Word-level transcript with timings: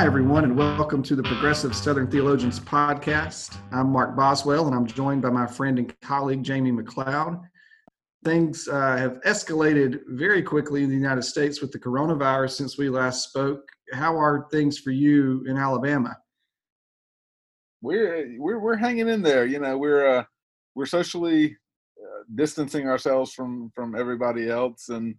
Hi, 0.00 0.06
everyone, 0.06 0.44
and 0.44 0.56
welcome 0.56 1.02
to 1.02 1.14
the 1.14 1.22
Progressive 1.22 1.76
Southern 1.76 2.10
Theologians 2.10 2.58
podcast. 2.58 3.58
I'm 3.70 3.92
Mark 3.92 4.16
Boswell, 4.16 4.66
and 4.66 4.74
I'm 4.74 4.86
joined 4.86 5.20
by 5.20 5.28
my 5.28 5.46
friend 5.46 5.78
and 5.78 6.00
colleague, 6.00 6.42
Jamie 6.42 6.72
McLeod. 6.72 7.38
Things 8.24 8.66
uh, 8.66 8.96
have 8.96 9.20
escalated 9.26 10.00
very 10.06 10.42
quickly 10.42 10.84
in 10.84 10.88
the 10.88 10.96
United 10.96 11.20
States 11.20 11.60
with 11.60 11.70
the 11.70 11.78
coronavirus 11.78 12.52
since 12.52 12.78
we 12.78 12.88
last 12.88 13.28
spoke. 13.28 13.68
How 13.92 14.18
are 14.18 14.48
things 14.50 14.78
for 14.78 14.90
you 14.90 15.44
in 15.46 15.58
Alabama? 15.58 16.16
We're 17.82 18.36
we're 18.38 18.58
we're 18.58 18.76
hanging 18.76 19.10
in 19.10 19.20
there. 19.20 19.44
You 19.44 19.58
know, 19.58 19.76
we're 19.76 20.06
uh, 20.06 20.24
we're 20.74 20.86
socially 20.86 21.58
uh, 22.02 22.22
distancing 22.36 22.88
ourselves 22.88 23.34
from 23.34 23.70
from 23.74 23.94
everybody 23.94 24.48
else, 24.48 24.88
and 24.88 25.16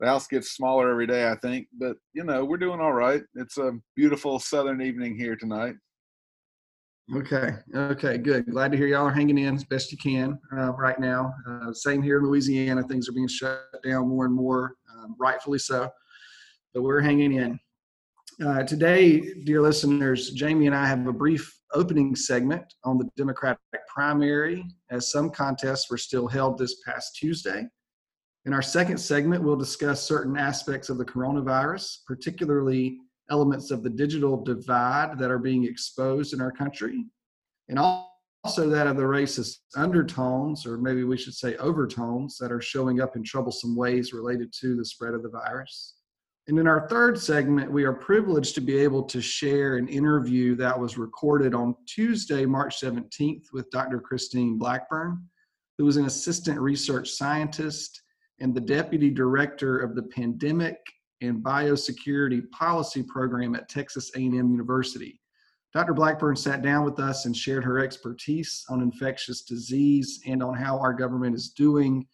the 0.00 0.06
house 0.06 0.26
gets 0.26 0.52
smaller 0.52 0.90
every 0.90 1.06
day, 1.06 1.28
I 1.30 1.36
think. 1.36 1.68
But 1.78 1.96
you 2.14 2.24
know, 2.24 2.44
we're 2.44 2.56
doing 2.56 2.80
all 2.80 2.92
right. 2.92 3.22
It's 3.34 3.58
a 3.58 3.72
beautiful 3.94 4.38
southern 4.38 4.80
evening 4.80 5.16
here 5.16 5.36
tonight. 5.36 5.74
Okay. 7.14 7.50
Okay. 7.74 8.18
Good. 8.18 8.46
Glad 8.50 8.72
to 8.72 8.78
hear 8.78 8.86
y'all 8.86 9.06
are 9.06 9.12
hanging 9.12 9.38
in 9.38 9.56
as 9.56 9.64
best 9.64 9.92
you 9.92 9.98
can 9.98 10.38
uh, 10.56 10.72
right 10.72 10.98
now. 10.98 11.34
Uh, 11.48 11.72
same 11.72 12.02
here 12.02 12.18
in 12.18 12.24
Louisiana. 12.24 12.82
Things 12.84 13.08
are 13.08 13.12
being 13.12 13.28
shut 13.28 13.62
down 13.84 14.08
more 14.08 14.24
and 14.24 14.34
more, 14.34 14.76
um, 14.96 15.16
rightfully 15.18 15.58
so. 15.58 15.90
But 16.72 16.82
we're 16.82 17.00
hanging 17.00 17.32
in. 17.34 17.58
Uh, 18.44 18.62
today, 18.62 19.34
dear 19.44 19.60
listeners, 19.60 20.30
Jamie 20.30 20.66
and 20.66 20.74
I 20.74 20.86
have 20.86 21.06
a 21.06 21.12
brief 21.12 21.52
opening 21.74 22.14
segment 22.14 22.62
on 22.84 22.96
the 22.96 23.08
Democratic 23.16 23.60
primary, 23.92 24.64
as 24.90 25.10
some 25.10 25.30
contests 25.30 25.90
were 25.90 25.98
still 25.98 26.26
held 26.26 26.56
this 26.56 26.76
past 26.86 27.16
Tuesday. 27.16 27.66
In 28.46 28.54
our 28.54 28.62
second 28.62 28.96
segment, 28.98 29.42
we'll 29.42 29.56
discuss 29.56 30.02
certain 30.02 30.36
aspects 30.36 30.88
of 30.88 30.96
the 30.96 31.04
coronavirus, 31.04 31.98
particularly 32.06 32.98
elements 33.30 33.70
of 33.70 33.82
the 33.82 33.90
digital 33.90 34.42
divide 34.42 35.18
that 35.18 35.30
are 35.30 35.38
being 35.38 35.64
exposed 35.64 36.32
in 36.32 36.40
our 36.40 36.50
country, 36.50 37.04
and 37.68 37.78
also 37.78 38.68
that 38.68 38.86
of 38.86 38.96
the 38.96 39.02
racist 39.02 39.58
undertones, 39.76 40.66
or 40.66 40.78
maybe 40.78 41.04
we 41.04 41.18
should 41.18 41.34
say 41.34 41.54
overtones, 41.56 42.38
that 42.38 42.50
are 42.50 42.62
showing 42.62 43.00
up 43.00 43.14
in 43.14 43.22
troublesome 43.22 43.76
ways 43.76 44.14
related 44.14 44.52
to 44.54 44.74
the 44.74 44.84
spread 44.84 45.14
of 45.14 45.22
the 45.22 45.28
virus. 45.28 45.96
And 46.48 46.58
in 46.58 46.66
our 46.66 46.88
third 46.88 47.20
segment, 47.20 47.70
we 47.70 47.84
are 47.84 47.92
privileged 47.92 48.54
to 48.54 48.62
be 48.62 48.78
able 48.78 49.02
to 49.04 49.20
share 49.20 49.76
an 49.76 49.86
interview 49.86 50.56
that 50.56 50.76
was 50.76 50.96
recorded 50.96 51.54
on 51.54 51.76
Tuesday, 51.86 52.46
March 52.46 52.80
17th, 52.80 53.52
with 53.52 53.70
Dr. 53.70 54.00
Christine 54.00 54.58
Blackburn, 54.58 55.22
who 55.76 55.86
is 55.86 55.98
an 55.98 56.06
assistant 56.06 56.58
research 56.58 57.10
scientist 57.10 58.02
and 58.40 58.54
the 58.54 58.60
deputy 58.60 59.10
director 59.10 59.78
of 59.78 59.94
the 59.94 60.02
Pandemic 60.02 60.78
and 61.20 61.42
Biosecurity 61.42 62.50
Policy 62.50 63.02
Program 63.02 63.54
at 63.54 63.68
Texas 63.68 64.10
A&M 64.16 64.32
University. 64.32 65.20
Dr. 65.72 65.94
Blackburn 65.94 66.34
sat 66.34 66.62
down 66.62 66.84
with 66.84 66.98
us 66.98 67.26
and 67.26 67.36
shared 67.36 67.64
her 67.64 67.78
expertise 67.78 68.64
on 68.68 68.82
infectious 68.82 69.42
disease 69.42 70.20
and 70.26 70.42
on 70.42 70.54
how 70.54 70.78
our 70.78 70.92
government 70.92 71.36
is 71.36 71.50
doing 71.50 72.06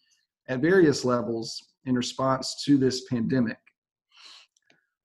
at 0.47 0.59
various 0.59 1.03
levels 1.03 1.71
in 1.85 1.95
response 1.95 2.63
to 2.65 2.77
this 2.77 3.05
pandemic. 3.05 3.57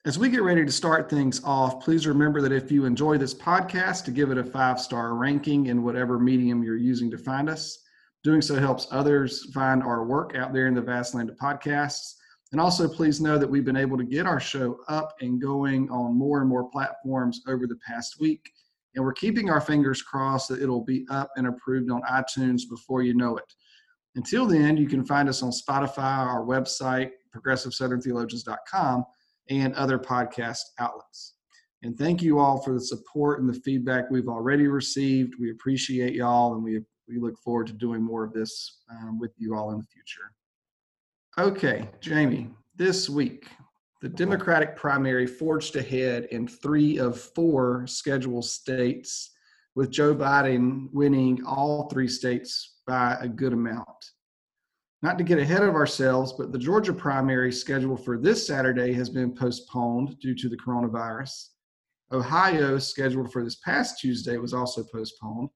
As 0.04 0.18
we 0.18 0.28
get 0.28 0.42
ready 0.42 0.64
to 0.64 0.72
start 0.72 1.08
things 1.08 1.40
off, 1.44 1.82
please 1.82 2.08
remember 2.08 2.42
that 2.42 2.52
if 2.52 2.72
you 2.72 2.84
enjoy 2.84 3.18
this 3.18 3.32
podcast, 3.32 4.04
to 4.04 4.10
give 4.10 4.32
it 4.32 4.38
a 4.38 4.44
five 4.44 4.80
star 4.80 5.14
ranking 5.14 5.66
in 5.66 5.84
whatever 5.84 6.18
medium 6.18 6.62
you're 6.62 6.76
using 6.76 7.10
to 7.12 7.18
find 7.18 7.48
us. 7.48 7.78
Doing 8.24 8.40
so 8.40 8.54
helps 8.54 8.86
others 8.90 9.50
find 9.52 9.82
our 9.82 10.04
work 10.04 10.36
out 10.36 10.52
there 10.52 10.68
in 10.68 10.74
the 10.74 10.80
vast 10.80 11.14
land 11.14 11.28
of 11.28 11.36
podcasts. 11.36 12.14
And 12.52 12.60
also, 12.60 12.86
please 12.86 13.20
know 13.20 13.38
that 13.38 13.50
we've 13.50 13.64
been 13.64 13.76
able 13.76 13.96
to 13.96 14.04
get 14.04 14.26
our 14.26 14.38
show 14.38 14.78
up 14.88 15.14
and 15.20 15.40
going 15.40 15.90
on 15.90 16.16
more 16.16 16.40
and 16.40 16.48
more 16.48 16.70
platforms 16.70 17.40
over 17.48 17.66
the 17.66 17.78
past 17.86 18.20
week. 18.20 18.52
And 18.94 19.04
we're 19.04 19.14
keeping 19.14 19.50
our 19.50 19.60
fingers 19.60 20.02
crossed 20.02 20.50
that 20.50 20.62
it'll 20.62 20.84
be 20.84 21.06
up 21.10 21.30
and 21.36 21.46
approved 21.46 21.90
on 21.90 22.02
iTunes 22.02 22.62
before 22.68 23.02
you 23.02 23.14
know 23.14 23.38
it. 23.38 23.54
Until 24.14 24.46
then, 24.46 24.76
you 24.76 24.86
can 24.86 25.04
find 25.04 25.28
us 25.28 25.42
on 25.42 25.50
Spotify, 25.50 26.18
our 26.18 26.44
website, 26.44 27.10
progressivesoutherntheologians.com, 27.34 29.04
and 29.48 29.74
other 29.74 29.98
podcast 29.98 30.60
outlets. 30.78 31.34
And 31.82 31.98
thank 31.98 32.22
you 32.22 32.38
all 32.38 32.62
for 32.62 32.74
the 32.74 32.80
support 32.80 33.40
and 33.40 33.48
the 33.48 33.60
feedback 33.60 34.10
we've 34.10 34.28
already 34.28 34.68
received. 34.68 35.34
We 35.40 35.50
appreciate 35.50 36.14
y'all, 36.14 36.54
and 36.54 36.62
we 36.62 36.80
we 37.08 37.18
look 37.18 37.38
forward 37.38 37.66
to 37.68 37.72
doing 37.72 38.02
more 38.02 38.24
of 38.24 38.32
this 38.32 38.80
um, 38.90 39.18
with 39.18 39.32
you 39.36 39.54
all 39.54 39.72
in 39.72 39.78
the 39.78 39.84
future. 39.84 40.32
Okay, 41.38 41.88
Jamie, 42.00 42.50
this 42.76 43.08
week, 43.08 43.48
the 44.02 44.08
Democratic 44.08 44.76
primary 44.76 45.26
forged 45.26 45.76
ahead 45.76 46.24
in 46.30 46.46
three 46.46 46.98
of 46.98 47.18
four 47.18 47.86
scheduled 47.86 48.44
states, 48.44 49.30
with 49.74 49.90
Joe 49.90 50.14
Biden 50.14 50.88
winning 50.92 51.42
all 51.46 51.88
three 51.88 52.08
states 52.08 52.80
by 52.86 53.16
a 53.20 53.28
good 53.28 53.52
amount. 53.52 53.86
Not 55.02 55.18
to 55.18 55.24
get 55.24 55.38
ahead 55.38 55.62
of 55.62 55.74
ourselves, 55.74 56.32
but 56.32 56.52
the 56.52 56.58
Georgia 56.58 56.92
primary 56.92 57.50
scheduled 57.50 58.04
for 58.04 58.18
this 58.18 58.46
Saturday 58.46 58.92
has 58.92 59.08
been 59.08 59.34
postponed 59.34 60.18
due 60.20 60.34
to 60.34 60.48
the 60.48 60.56
coronavirus. 60.56 61.48
Ohio, 62.12 62.78
scheduled 62.78 63.32
for 63.32 63.42
this 63.42 63.56
past 63.56 63.98
Tuesday, 63.98 64.36
was 64.36 64.52
also 64.52 64.84
postponed. 64.92 65.48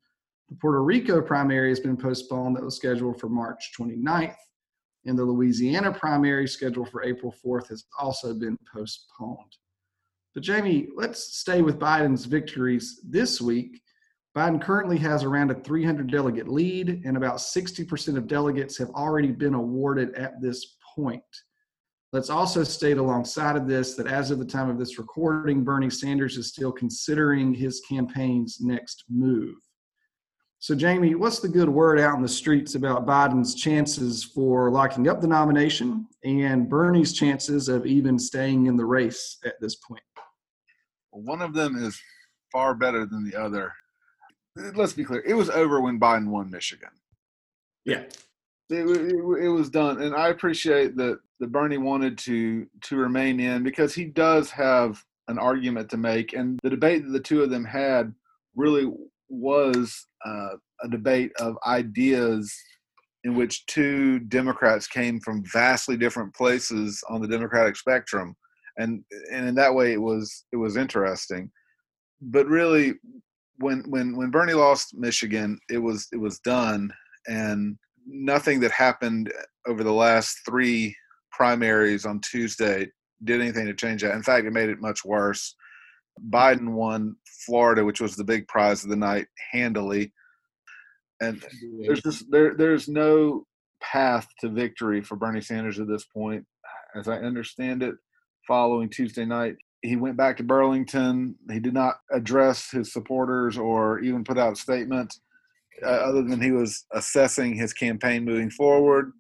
The 0.49 0.57
Puerto 0.57 0.83
Rico 0.83 1.21
primary 1.21 1.71
has 1.71 1.81
been 1.81 1.97
postponed, 1.97 2.57
that 2.57 2.65
was 2.65 2.77
scheduled 2.77 3.19
for 3.19 3.29
March 3.29 3.73
29th. 3.79 4.37
And 5.05 5.19
the 5.19 5.25
Louisiana 5.25 5.93
primary, 5.93 6.49
scheduled 6.49 6.91
for 6.91 7.03
April 7.03 7.35
4th, 7.45 7.69
has 7.69 7.85
also 7.99 8.35
been 8.35 8.57
postponed. 8.73 9.57
But, 10.35 10.43
Jamie, 10.43 10.89
let's 10.95 11.39
stay 11.39 11.63
with 11.63 11.79
Biden's 11.79 12.27
victories 12.27 13.01
this 13.09 13.41
week. 13.41 13.81
Biden 14.37 14.61
currently 14.61 14.99
has 14.99 15.25
around 15.25 15.51
a 15.51 15.55
300 15.55 16.11
delegate 16.11 16.49
lead, 16.49 17.03
and 17.05 17.17
about 17.17 17.37
60% 17.37 18.17
of 18.17 18.27
delegates 18.27 18.77
have 18.77 18.91
already 18.91 19.33
been 19.33 19.55
awarded 19.55 20.15
at 20.15 20.43
this 20.43 20.77
point. 20.95 21.23
Let's 22.13 22.31
also 22.31 22.63
state 22.63 22.99
alongside 22.99 23.57
of 23.57 23.67
this 23.67 23.95
that 23.95 24.07
as 24.07 24.31
of 24.31 24.39
the 24.39 24.45
time 24.45 24.69
of 24.69 24.79
this 24.79 24.99
recording, 24.99 25.65
Bernie 25.65 25.91
Sanders 25.91 26.37
is 26.37 26.49
still 26.49 26.73
considering 26.73 27.55
his 27.55 27.81
campaign's 27.89 28.59
next 28.61 29.05
move. 29.09 29.57
So, 30.59 30.75
Jamie, 30.75 31.15
what's 31.15 31.41
the 31.41 31.49
good 31.49 31.69
word 31.69 32.01
out 32.01 32.17
in 32.17 32.23
the 32.23 32.29
streets 32.29 32.75
about 32.75 33.07
Biden's 33.07 33.55
chances 33.55 34.25
for 34.25 34.71
locking 34.71 35.07
up 35.07 35.21
the 35.21 35.29
nomination 35.29 36.09
and 36.25 36.69
Bernie's 36.69 37.13
chances 37.13 37.69
of 37.69 37.87
even 37.87 38.19
staying 38.19 38.67
in 38.67 38.77
the 38.77 38.85
race 38.85 39.39
at 39.45 39.61
this 39.61 39.77
point? 39.77 40.03
One 41.11 41.43
of 41.43 41.55
them 41.55 41.77
is 41.77 42.01
far 42.51 42.75
better 42.75 43.07
than 43.07 43.29
the 43.29 43.37
other. 43.37 43.73
Let's 44.57 44.95
be 44.95 45.05
clear. 45.05 45.23
It 45.27 45.35
was 45.35 45.51
over 45.51 45.81
when 45.81 46.01
Biden 46.01 46.29
won 46.29 46.51
Michigan. 46.51 46.91
Yeah. 47.85 48.05
It, 48.71 48.85
it, 48.89 49.45
it 49.45 49.49
was 49.49 49.71
done. 49.71 50.03
And 50.03 50.15
I 50.15 50.29
appreciate 50.29 50.97
that, 50.97 51.21
that 51.39 51.53
Bernie 51.53 51.79
wanted 51.79 52.19
to 52.19 52.67
to 52.83 52.97
remain 52.97 53.39
in 53.39 53.63
because 53.63 53.95
he 53.95 54.07
does 54.07 54.51
have 54.51 55.05
an 55.29 55.39
argument 55.39 55.91
to 55.91 55.97
make. 55.97 56.33
And 56.33 56.59
the 56.63 56.71
debate 56.71 57.05
that 57.05 57.11
the 57.11 57.21
two 57.21 57.43
of 57.43 57.51
them 57.51 57.65
had 57.65 58.13
really 58.55 58.91
was 59.29 60.07
uh, 60.25 60.55
a 60.83 60.89
debate 60.89 61.33
of 61.39 61.57
ideas 61.67 62.53
in 63.25 63.35
which 63.35 63.67
two 63.67 64.21
Democrats 64.21 64.87
came 64.87 65.19
from 65.21 65.43
vastly 65.53 65.97
different 65.97 66.35
places 66.35 67.03
on 67.09 67.21
the 67.21 67.29
Democratic 67.29 67.77
spectrum, 67.77 68.37
and 68.79 69.03
and 69.33 69.49
in 69.49 69.55
that 69.57 69.75
way 69.75 69.93
it 69.93 70.01
was 70.01 70.45
it 70.53 70.57
was 70.57 70.77
interesting. 70.77 71.51
But 72.21 72.47
really, 72.47 72.95
when 73.59 73.83
when 73.89 74.17
when 74.17 74.31
Bernie 74.31 74.55
lost 74.55 74.95
Michigan, 74.95 75.59
it 75.69 75.79
was 75.79 76.07
it 76.13 76.19
was 76.19 76.39
done, 76.41 76.93
and 77.27 77.77
nothing 78.07 78.61
that 78.61 78.71
happened 78.71 79.33
over 79.67 79.83
the 79.83 79.93
last 79.93 80.39
three 80.49 80.95
primaries 81.33 82.07
on 82.07 82.21
Tuesday 82.21 82.87
did 83.25 83.41
anything 83.41 83.67
to 83.67 83.75
change 83.75 84.03
that. 84.03 84.15
In 84.15 84.23
fact, 84.23 84.47
it 84.47 84.53
made 84.53 84.69
it 84.69 84.81
much 84.81 85.05
worse. 85.05 85.57
Biden 86.31 86.73
won 86.73 87.17
Florida, 87.47 87.85
which 87.85 88.01
was 88.01 88.17
the 88.17 88.25
big 88.25 88.49
prize 88.49 88.85
of 88.85 88.91
the 88.91 88.97
night, 88.97 89.27
handily. 89.53 90.13
And 91.21 91.45
there's 91.81 92.03
just 92.03 92.31
there 92.31 92.55
there's 92.55 92.89
no 92.89 93.47
path 93.81 94.27
to 94.41 94.49
victory 94.49 95.03
for 95.03 95.17
Bernie 95.17 95.41
Sanders 95.41 95.79
at 95.79 95.89
this 95.89 96.05
point. 96.05 96.45
As 96.95 97.09
I 97.09 97.19
understand 97.19 97.83
it, 97.83 97.95
following 98.47 98.89
Tuesday 98.89 99.25
night, 99.25 99.57
he 99.83 99.97
went 99.97 100.17
back 100.17 100.37
to 100.39 100.43
Burlington. 100.43 101.37
He 101.51 101.61
did 101.61 101.75
not 101.75 101.97
address 102.11 102.71
his 102.71 102.93
supporters 102.93 103.57
or 103.57 104.01
even 104.01 104.25
put 104.25 104.39
out 104.39 104.55
a 104.55 104.57
statement 104.57 105.15
uh, 105.83 105.89
other 105.89 106.23
than 106.23 106.41
he 106.41 106.53
was 106.53 106.85
assessing 106.93 107.55
his 107.55 107.73
campaign 107.73 108.25
moving 108.25 108.51
forward. 108.51 109.13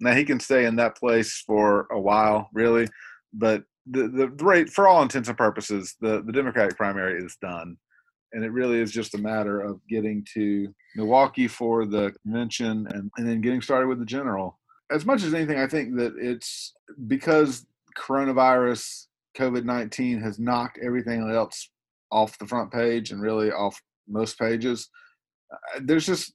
Now 0.00 0.14
he 0.14 0.24
can 0.24 0.40
stay 0.40 0.64
in 0.64 0.76
that 0.76 0.96
place 0.96 1.42
for 1.46 1.86
a 1.90 2.00
while, 2.00 2.48
really, 2.54 2.88
but 3.32 3.64
the, 3.90 4.08
the 4.08 4.28
rate 4.44 4.70
for 4.70 4.88
all 4.88 5.02
intents 5.02 5.28
and 5.28 5.38
purposes, 5.38 5.96
the, 6.00 6.22
the 6.24 6.32
Democratic 6.32 6.76
primary 6.76 7.22
is 7.22 7.36
done. 7.42 7.76
And 8.32 8.44
it 8.44 8.52
really 8.52 8.80
is 8.80 8.92
just 8.92 9.14
a 9.14 9.18
matter 9.18 9.60
of 9.60 9.80
getting 9.88 10.24
to 10.34 10.72
Milwaukee 10.96 11.48
for 11.48 11.84
the 11.84 12.12
convention 12.22 12.86
and, 12.92 13.10
and 13.16 13.28
then 13.28 13.40
getting 13.40 13.60
started 13.60 13.88
with 13.88 13.98
the 13.98 14.04
general. 14.04 14.58
As 14.90 15.04
much 15.04 15.24
as 15.24 15.34
anything, 15.34 15.58
I 15.58 15.66
think 15.66 15.96
that 15.96 16.14
it's 16.16 16.72
because 17.08 17.66
coronavirus 17.98 19.06
COVID 19.36 19.64
19 19.64 20.20
has 20.20 20.38
knocked 20.38 20.78
everything 20.82 21.28
else 21.28 21.70
off 22.12 22.38
the 22.38 22.46
front 22.46 22.72
page 22.72 23.10
and 23.10 23.20
really 23.20 23.50
off 23.50 23.80
most 24.08 24.38
pages. 24.38 24.88
Uh, 25.52 25.80
there's 25.82 26.06
just 26.06 26.32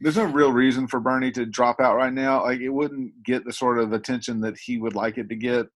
there's 0.00 0.16
no 0.16 0.24
real 0.24 0.52
reason 0.52 0.86
for 0.86 1.00
Bernie 1.00 1.32
to 1.32 1.46
drop 1.46 1.80
out 1.80 1.96
right 1.96 2.12
now. 2.12 2.42
Like 2.42 2.60
it 2.60 2.68
wouldn't 2.68 3.22
get 3.24 3.44
the 3.44 3.52
sort 3.52 3.78
of 3.78 3.92
attention 3.92 4.40
that 4.40 4.56
he 4.58 4.78
would 4.78 4.94
like 4.94 5.18
it 5.18 5.28
to 5.28 5.36
get, 5.36 5.66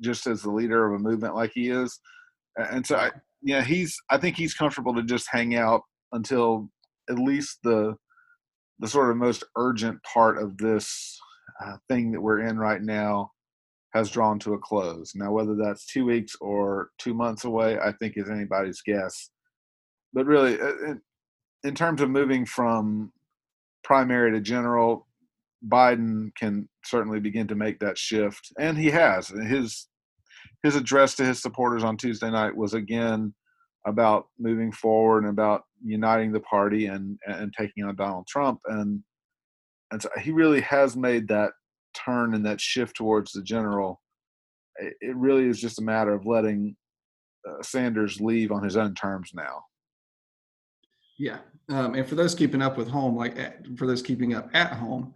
just 0.00 0.26
as 0.26 0.42
the 0.42 0.50
leader 0.50 0.86
of 0.86 1.00
a 1.00 1.02
movement 1.02 1.34
like 1.34 1.52
he 1.54 1.70
is. 1.70 1.98
And 2.56 2.86
so, 2.86 2.96
I, 2.96 3.10
yeah, 3.42 3.62
he's. 3.62 3.96
I 4.10 4.18
think 4.18 4.36
he's 4.36 4.54
comfortable 4.54 4.94
to 4.94 5.02
just 5.02 5.28
hang 5.30 5.54
out 5.54 5.82
until 6.12 6.70
at 7.10 7.18
least 7.18 7.58
the 7.62 7.94
the 8.78 8.88
sort 8.88 9.10
of 9.10 9.16
most 9.16 9.44
urgent 9.56 10.02
part 10.02 10.38
of 10.38 10.56
this 10.58 11.18
uh, 11.64 11.76
thing 11.88 12.12
that 12.12 12.20
we're 12.20 12.40
in 12.40 12.58
right 12.58 12.82
now 12.82 13.30
has 13.94 14.10
drawn 14.10 14.38
to 14.40 14.54
a 14.54 14.58
close. 14.58 15.12
Now, 15.14 15.30
whether 15.30 15.54
that's 15.54 15.86
two 15.86 16.04
weeks 16.04 16.34
or 16.40 16.90
two 16.98 17.14
months 17.14 17.44
away, 17.44 17.78
I 17.78 17.92
think 17.92 18.14
is 18.16 18.28
anybody's 18.28 18.82
guess. 18.82 19.30
But 20.12 20.26
really, 20.26 20.60
uh, 20.60 20.94
in 21.62 21.74
terms 21.74 22.00
of 22.00 22.10
moving 22.10 22.44
from 22.44 23.12
primary 23.84 24.32
to 24.32 24.40
general, 24.40 25.06
Biden 25.68 26.34
can 26.36 26.68
certainly 26.84 27.20
begin 27.20 27.46
to 27.48 27.54
make 27.54 27.78
that 27.80 27.98
shift, 27.98 28.52
and 28.58 28.76
he 28.76 28.90
has. 28.90 29.28
His 29.28 29.88
his 30.62 30.76
address 30.76 31.14
to 31.16 31.24
his 31.24 31.40
supporters 31.40 31.84
on 31.84 31.96
Tuesday 31.96 32.30
night 32.30 32.56
was 32.56 32.74
again 32.74 33.34
about 33.86 34.26
moving 34.38 34.72
forward 34.72 35.24
and 35.24 35.30
about 35.30 35.62
uniting 35.82 36.32
the 36.32 36.40
party 36.40 36.86
and 36.86 37.18
and 37.26 37.52
taking 37.52 37.84
on 37.84 37.96
Donald 37.96 38.26
Trump, 38.26 38.60
and 38.66 39.02
and 39.90 40.02
so 40.02 40.08
he 40.20 40.30
really 40.32 40.60
has 40.62 40.96
made 40.96 41.28
that 41.28 41.52
turn 41.94 42.34
and 42.34 42.44
that 42.44 42.60
shift 42.60 42.96
towards 42.96 43.32
the 43.32 43.42
general. 43.42 44.00
It 44.78 45.14
really 45.16 45.46
is 45.46 45.60
just 45.60 45.78
a 45.78 45.84
matter 45.84 46.12
of 46.12 46.26
letting 46.26 46.74
uh, 47.48 47.62
Sanders 47.62 48.20
leave 48.20 48.50
on 48.50 48.64
his 48.64 48.76
own 48.76 48.94
terms 48.94 49.30
now. 49.34 49.62
Yeah, 51.16 51.38
um, 51.68 51.94
and 51.94 52.06
for 52.08 52.16
those 52.16 52.34
keeping 52.34 52.60
up 52.60 52.76
with 52.76 52.88
home, 52.88 53.16
like 53.16 53.36
for 53.76 53.86
those 53.86 54.02
keeping 54.02 54.34
up 54.34 54.50
at 54.52 54.72
home, 54.72 55.14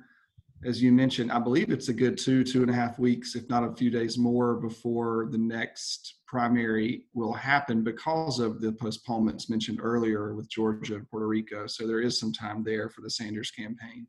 as 0.65 0.83
you 0.83 0.93
mentioned, 0.93 1.31
I 1.31 1.39
believe 1.39 1.71
it's 1.71 1.89
a 1.89 1.95
good 1.95 2.19
two, 2.19 2.43
two 2.43 2.63
and 2.63 2.71
a 2.71 2.75
half 2.75 2.99
weeks, 2.99 3.37
if 3.37 3.49
not 3.49 3.65
a 3.65 3.75
few 3.75 3.91
days 3.91 4.19
more, 4.19 4.57
before 4.57 5.29
the 5.31 5.39
next 5.39 6.17
primary 6.27 7.05
will 7.15 7.33
happen 7.33 7.85
because 7.85 8.41
of 8.41 8.61
the 8.61 8.73
postponements 8.73 9.49
mentioned 9.49 9.79
earlier 9.81 10.35
with 10.35 10.51
Georgia 10.51 10.97
and 10.97 11.09
Puerto 11.09 11.29
Rico. 11.29 11.67
So 11.67 11.87
there 11.87 12.01
is 12.01 12.19
some 12.19 12.33
time 12.33 12.65
there 12.65 12.89
for 12.89 13.03
the 13.03 13.11
Sanders 13.11 13.53
campaign, 13.53 14.07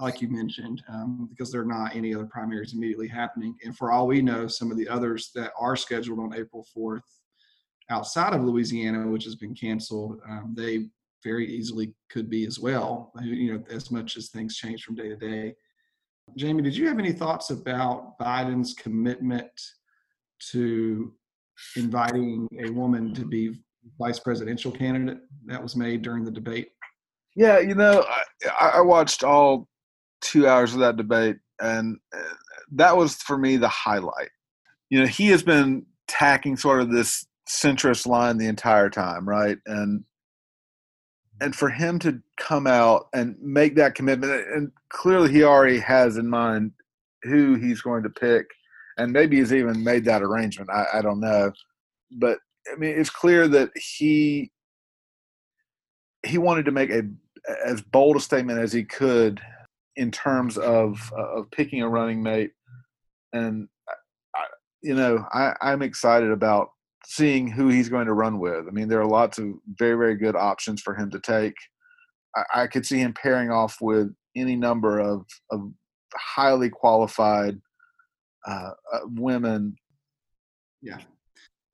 like 0.00 0.20
you 0.20 0.28
mentioned, 0.28 0.82
um, 0.88 1.28
because 1.30 1.52
there 1.52 1.60
are 1.60 1.66
not 1.66 1.94
any 1.94 2.12
other 2.12 2.26
primaries 2.26 2.74
immediately 2.74 3.08
happening. 3.08 3.54
And 3.64 3.76
for 3.76 3.92
all 3.92 4.08
we 4.08 4.20
know, 4.20 4.48
some 4.48 4.72
of 4.72 4.76
the 4.76 4.88
others 4.88 5.30
that 5.36 5.52
are 5.58 5.76
scheduled 5.76 6.18
on 6.18 6.34
April 6.34 6.66
4th 6.76 7.02
outside 7.88 8.32
of 8.32 8.42
Louisiana, 8.42 9.06
which 9.06 9.24
has 9.24 9.36
been 9.36 9.54
canceled, 9.54 10.20
um, 10.28 10.54
they 10.56 10.88
very 11.22 11.46
easily 11.46 11.94
could 12.10 12.28
be 12.28 12.46
as 12.46 12.58
well, 12.58 13.12
you 13.22 13.52
know, 13.54 13.64
as 13.70 13.90
much 13.90 14.16
as 14.16 14.28
things 14.28 14.56
change 14.56 14.82
from 14.82 14.94
day 14.96 15.08
to 15.08 15.16
day. 15.16 15.54
Jamie, 16.36 16.62
did 16.62 16.76
you 16.76 16.88
have 16.88 16.98
any 16.98 17.12
thoughts 17.12 17.50
about 17.50 18.18
Biden's 18.18 18.74
commitment 18.74 19.50
to 20.50 21.12
inviting 21.76 22.48
a 22.64 22.70
woman 22.70 23.14
to 23.14 23.24
be 23.24 23.60
vice 23.98 24.18
presidential 24.18 24.72
candidate 24.72 25.18
that 25.46 25.62
was 25.62 25.76
made 25.76 26.02
during 26.02 26.24
the 26.24 26.30
debate? 26.30 26.70
Yeah, 27.36 27.58
you 27.58 27.74
know, 27.74 28.04
I, 28.60 28.72
I 28.76 28.80
watched 28.80 29.22
all 29.22 29.68
two 30.20 30.48
hours 30.48 30.74
of 30.74 30.80
that 30.80 30.96
debate, 30.96 31.36
and 31.60 31.98
uh, 32.16 32.34
that 32.72 32.96
was 32.96 33.14
for 33.16 33.38
me 33.38 33.56
the 33.56 33.68
highlight. 33.68 34.30
You 34.90 35.00
know, 35.00 35.06
he 35.06 35.28
has 35.28 35.42
been 35.42 35.86
tacking 36.08 36.56
sort 36.56 36.80
of 36.80 36.90
this 36.90 37.26
centrist 37.48 38.06
line 38.06 38.38
the 38.38 38.46
entire 38.46 38.90
time, 38.90 39.28
right? 39.28 39.58
And 39.66 40.04
and 41.44 41.54
for 41.54 41.68
him 41.68 41.98
to 41.98 42.22
come 42.38 42.66
out 42.66 43.08
and 43.12 43.36
make 43.38 43.76
that 43.76 43.94
commitment 43.94 44.32
and 44.32 44.72
clearly 44.88 45.30
he 45.30 45.44
already 45.44 45.78
has 45.78 46.16
in 46.16 46.26
mind 46.28 46.72
who 47.22 47.54
he's 47.54 47.82
going 47.82 48.02
to 48.02 48.08
pick 48.08 48.46
and 48.96 49.12
maybe 49.12 49.36
he's 49.36 49.52
even 49.52 49.84
made 49.84 50.06
that 50.06 50.22
arrangement 50.22 50.70
i, 50.70 50.86
I 50.94 51.02
don't 51.02 51.20
know. 51.20 51.52
But 52.12 52.38
i 52.72 52.76
mean 52.76 52.98
it's 52.98 53.10
clear 53.10 53.46
that 53.48 53.70
he 53.76 54.50
he 56.24 56.38
wanted 56.38 56.64
to 56.64 56.72
make 56.72 56.90
a 56.90 57.02
as 57.66 57.82
bold 57.82 58.16
a 58.16 58.20
statement 58.20 58.58
as 58.58 58.72
he 58.72 58.82
could 58.82 59.38
in 59.96 60.10
terms 60.10 60.56
of 60.56 61.12
uh, 61.16 61.40
of 61.40 61.50
picking 61.50 61.82
a 61.82 61.88
running 61.88 62.22
mate. 62.22 62.52
And 63.34 63.68
I, 64.34 64.44
you 64.80 64.94
know 64.94 65.26
I, 65.30 65.54
i'm 65.60 65.82
excited 65.82 66.30
about 66.30 66.70
seeing 67.06 67.48
who 67.48 67.68
he's 67.68 67.88
going 67.88 68.06
to 68.06 68.12
run 68.12 68.38
with. 68.38 68.66
I 68.66 68.70
mean, 68.70 68.88
there 68.88 69.00
are 69.00 69.06
lots 69.06 69.38
of 69.38 69.52
very, 69.78 69.96
very 69.96 70.16
good 70.16 70.36
options 70.36 70.80
for 70.80 70.94
him 70.94 71.10
to 71.10 71.20
take. 71.20 71.54
I, 72.36 72.62
I 72.62 72.66
could 72.66 72.86
see 72.86 72.98
him 72.98 73.14
pairing 73.14 73.50
off 73.50 73.78
with 73.80 74.14
any 74.36 74.56
number 74.56 74.98
of, 74.98 75.26
of 75.50 75.70
highly 76.14 76.70
qualified 76.70 77.60
uh, 78.46 78.70
uh, 78.92 79.00
women. 79.06 79.76
Yeah. 80.82 80.98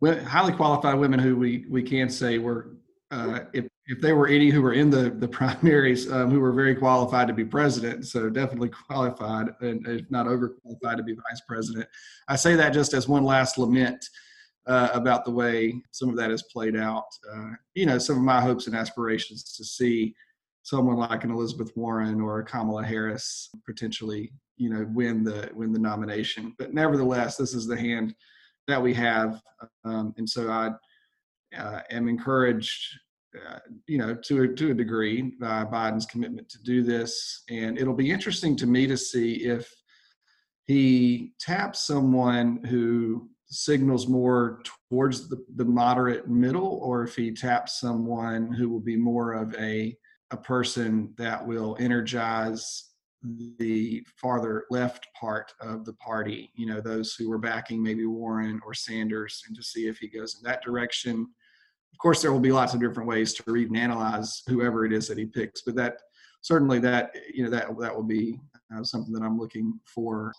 Well, 0.01 0.23
highly 0.25 0.53
qualified 0.53 0.99
women 0.99 1.21
who 1.21 1.37
we, 1.37 1.65
we 1.69 1.83
can 1.83 2.09
say 2.09 2.39
were, 2.39 2.77
uh, 3.11 3.41
if, 3.53 3.67
if 3.87 4.01
there 4.01 4.17
were 4.17 4.29
any 4.29 4.51
who 4.51 4.63
were 4.63 4.73
in 4.73 4.89
the, 4.89 5.11
the 5.11 5.29
primaries 5.29 6.11
um, 6.11 6.31
who 6.31 6.41
were 6.41 6.53
very 6.53 6.75
qualified 6.75 7.29
to 7.29 7.35
be 7.35 7.45
president, 7.45 8.07
so 8.07 8.31
definitely 8.31 8.71
qualified 8.71 9.49
and 9.61 9.87
if 9.87 10.11
not 10.11 10.27
overqualified 10.27 10.97
to 10.97 11.03
be 11.03 11.15
vice 11.15 11.43
president. 11.47 11.87
I 12.29 12.37
say 12.37 12.55
that 12.55 12.73
just 12.73 12.95
as 12.95 13.09
one 13.09 13.25
last 13.25 13.59
lament 13.59 14.05
uh, 14.67 14.91
about 14.93 15.25
the 15.25 15.31
way 15.31 15.81
some 15.91 16.09
of 16.09 16.17
that 16.17 16.31
has 16.31 16.43
played 16.45 16.77
out. 16.77 17.07
Uh, 17.33 17.51
you 17.75 17.87
know, 17.87 17.99
some 17.99 18.17
of 18.17 18.23
my 18.23 18.41
hopes 18.41 18.67
and 18.67 18.77
aspirations 18.77 19.55
to 19.57 19.65
see 19.65 20.15
someone 20.63 20.97
like 20.97 21.25
an 21.25 21.31
Elizabeth 21.31 21.73
Warren 21.77 22.21
or 22.21 22.39
a 22.39 22.45
Kamala 22.45 22.85
Harris 22.85 23.51
potentially, 23.67 24.33
you 24.57 24.71
know, 24.71 24.87
win 24.93 25.25
the 25.25 25.51
win 25.55 25.73
the 25.73 25.79
nomination. 25.79 26.55
But 26.59 26.75
nevertheless, 26.75 27.37
this 27.37 27.55
is 27.55 27.67
the 27.67 27.79
hand 27.79 28.15
that 28.69 28.83
we 28.83 28.95
have, 28.95 29.41
um, 29.85 30.15
and 30.17 30.29
so 30.29 30.51
I 30.51 30.71
uh, 31.57 31.81
am 31.91 32.09
encouraged. 32.09 32.99
Uh, 33.49 33.61
you 33.87 33.97
know, 33.97 34.13
to 34.13 34.43
a, 34.43 34.49
to 34.49 34.73
a 34.73 34.75
degree, 34.75 35.23
by 35.41 35.65
Biden's 35.65 36.05
commitment 36.05 36.49
to 36.49 36.61
do 36.65 36.83
this, 36.83 37.45
and 37.49 37.79
it'll 37.79 37.95
be 37.95 38.11
interesting 38.11 38.57
to 38.57 38.67
me 38.67 38.89
to 38.89 38.97
see 38.97 39.45
if 39.45 39.73
he 40.67 41.33
taps 41.39 41.87
someone 41.87 42.65
who 42.65 43.29
signals 43.51 44.07
more 44.07 44.63
towards 44.89 45.29
the, 45.29 45.45
the 45.57 45.65
moderate 45.65 46.29
middle 46.29 46.81
or 46.83 47.03
if 47.03 47.17
he 47.17 47.33
taps 47.33 47.81
someone 47.81 48.53
who 48.53 48.69
will 48.69 48.81
be 48.81 48.97
more 48.97 49.33
of 49.33 49.55
a 49.57 49.97
a 50.33 50.37
person 50.37 51.13
that 51.19 51.45
will 51.45 51.77
energize 51.81 52.91
the 53.59 54.07
farther 54.17 54.65
left 54.71 55.09
part 55.21 55.53
of 55.61 55.85
the 55.85 55.93
party 55.95 56.51
you 56.55 56.65
know 56.65 56.81
those 56.81 57.15
who 57.15 57.29
were 57.29 57.39
backing 57.39 57.83
maybe 57.83 58.07
warren 58.07 58.61
or 58.65 58.73
sanders 58.73 59.43
and 59.49 59.57
to 59.57 59.63
see 59.63 59.89
if 59.89 59.99
he 59.99 60.09
goes 60.09 60.37
in 60.37 60.49
that 60.49 60.63
direction. 60.63 61.29
Of 61.93 61.99
course 61.99 62.23
there 62.23 62.33
will 62.33 62.41
be 62.41 62.53
lots 62.53 62.73
of 62.73 62.81
different 62.81 63.09
ways 63.09 63.35
to 63.35 63.43
read 63.47 63.69
and 63.69 63.77
analyze 63.77 64.43
whoever 64.49 64.87
it 64.87 64.93
is 64.93 65.09
that 65.09 65.19
he 65.19 65.27
picks 65.27 65.63
but 65.63 65.75
that 65.75 65.99
certainly 66.41 66.79
that 66.79 67.15
you 67.35 67.45
know 67.45 67.51
that 67.51 67.67
that 67.81 67.95
will 67.95 68.05
be 68.05 68.41
uh, 68.75 68.83
something 68.83 69.13
that 69.13 69.23
i'm 69.23 69.39
looking 69.39 69.79
for 69.85 70.33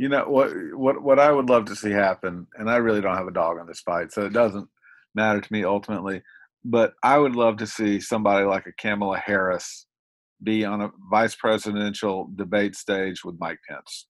you 0.00 0.08
know 0.08 0.24
what 0.26 0.50
what 0.72 1.02
what 1.02 1.18
I 1.18 1.30
would 1.30 1.50
love 1.50 1.66
to 1.66 1.76
see 1.76 1.90
happen, 1.90 2.46
and 2.54 2.70
I 2.70 2.76
really 2.76 3.02
don't 3.02 3.18
have 3.18 3.26
a 3.26 3.32
dog 3.32 3.58
on 3.58 3.66
this 3.66 3.80
fight, 3.80 4.12
so 4.12 4.24
it 4.24 4.32
doesn't 4.32 4.66
matter 5.14 5.42
to 5.42 5.52
me 5.52 5.62
ultimately. 5.62 6.22
But 6.64 6.94
I 7.02 7.18
would 7.18 7.36
love 7.36 7.58
to 7.58 7.66
see 7.66 8.00
somebody 8.00 8.46
like 8.46 8.64
a 8.64 8.72
Kamala 8.72 9.18
Harris 9.18 9.84
be 10.42 10.64
on 10.64 10.80
a 10.80 10.90
vice 11.10 11.34
presidential 11.34 12.30
debate 12.34 12.76
stage 12.76 13.22
with 13.26 13.36
Mike 13.38 13.58
Pence. 13.68 14.06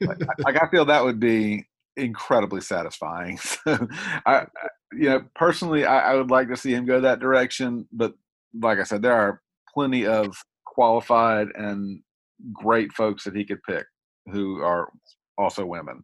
like, 0.00 0.16
like 0.38 0.62
I 0.62 0.66
feel 0.70 0.86
that 0.86 1.04
would 1.04 1.20
be 1.20 1.66
incredibly 1.98 2.62
satisfying. 2.62 3.38
I, 3.66 4.46
you 4.94 5.10
know, 5.10 5.24
personally, 5.34 5.84
I, 5.84 6.12
I 6.12 6.14
would 6.14 6.30
like 6.30 6.48
to 6.48 6.56
see 6.56 6.72
him 6.72 6.86
go 6.86 7.02
that 7.02 7.20
direction. 7.20 7.86
But 7.92 8.14
like 8.58 8.78
I 8.78 8.84
said, 8.84 9.02
there 9.02 9.12
are 9.12 9.42
plenty 9.74 10.06
of 10.06 10.34
qualified 10.64 11.48
and 11.54 12.00
great 12.50 12.94
folks 12.94 13.24
that 13.24 13.36
he 13.36 13.44
could 13.44 13.62
pick 13.62 13.84
who 14.32 14.62
are 14.62 14.88
also 15.38 15.64
women. 15.64 16.02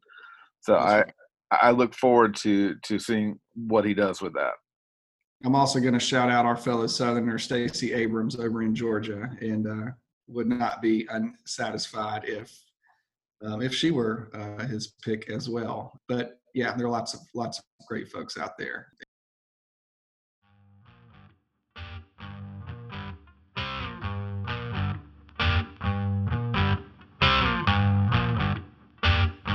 So 0.61 0.77
I 0.77 1.05
I 1.51 1.71
look 1.71 1.95
forward 1.95 2.35
to 2.37 2.77
to 2.85 2.99
seeing 2.99 3.39
what 3.55 3.85
he 3.85 3.95
does 3.95 4.23
with 4.23 4.35
that. 4.35 4.53
I'm 5.45 5.57
also 5.57 5.81
going 5.81 5.95
to 5.95 6.01
shout 6.01 6.31
out 6.31 6.47
our 6.47 6.57
fellow 6.57 6.87
Southerner 6.87 7.39
Stacey 7.39 7.93
Abrams 7.93 8.39
over 8.39 8.63
in 8.63 8.75
Georgia, 8.75 9.29
and 9.41 9.67
uh, 9.67 9.91
would 10.29 10.47
not 10.47 10.81
be 10.81 11.07
unsatisfied 11.11 12.25
if 12.25 12.57
um, 13.45 13.61
if 13.61 13.75
she 13.75 13.91
were 13.91 14.31
uh, 14.35 14.65
his 14.67 14.95
pick 15.03 15.29
as 15.31 15.49
well. 15.49 16.01
But 16.09 16.39
yeah, 16.55 16.75
there 16.77 16.87
are 16.87 16.91
lots 16.91 17.15
of 17.15 17.21
lots 17.35 17.59
of 17.59 17.65
great 17.89 18.09
folks 18.09 18.39
out 18.39 18.57
there. 18.57 18.89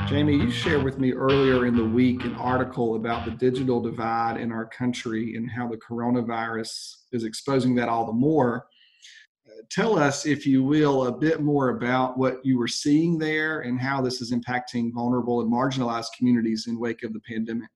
Jamie, 0.08 0.38
you 0.38 0.50
shared 0.50 0.84
with 0.84 1.00
me 1.00 1.12
earlier 1.12 1.66
in 1.66 1.76
the 1.76 1.84
week 1.84 2.24
an 2.24 2.34
article 2.36 2.96
about 2.96 3.26
the 3.26 3.32
digital 3.32 3.82
divide 3.82 4.40
in 4.40 4.54
our 4.54 4.66
country 4.66 5.36
and 5.36 5.52
how 5.52 5.68
the 5.68 5.76
coronavirus 5.76 7.00
is 7.12 7.26
exposing 7.26 7.76
that 7.76 7.90
all 7.90 8.06
the 8.06 8.14
more. 8.14 8.68
Uh, 9.46 9.64
tell 9.70 10.00
us, 10.00 10.26
if 10.26 10.48
you 10.48 10.64
will, 10.64 11.08
a 11.08 11.12
bit 11.12 11.42
more 11.42 11.72
about 11.72 12.18
what 12.18 12.40
you 12.46 12.58
were 12.58 12.70
seeing 12.70 13.18
there 13.18 13.60
and 13.60 13.82
how 13.82 14.00
this 14.00 14.22
is 14.22 14.32
impacting 14.32 14.94
vulnerable 14.94 15.42
and 15.42 15.52
marginalized 15.52 16.14
communities 16.18 16.68
in 16.70 16.80
wake 16.80 17.04
of 17.04 17.12
the 17.12 17.22
pandemic. 17.28 17.70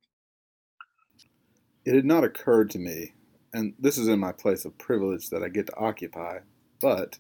It 1.84 1.96
had 1.96 2.06
not 2.06 2.24
occurred 2.24 2.70
to 2.70 2.80
me, 2.80 3.14
and 3.54 3.74
this 3.78 3.98
is 3.98 4.08
in 4.08 4.20
my 4.20 4.32
place 4.32 4.64
of 4.64 4.78
privilege 4.78 5.30
that 5.32 5.44
I 5.44 5.50
get 5.50 5.66
to 5.66 5.76
occupy, 5.76 6.40
but 6.80 7.20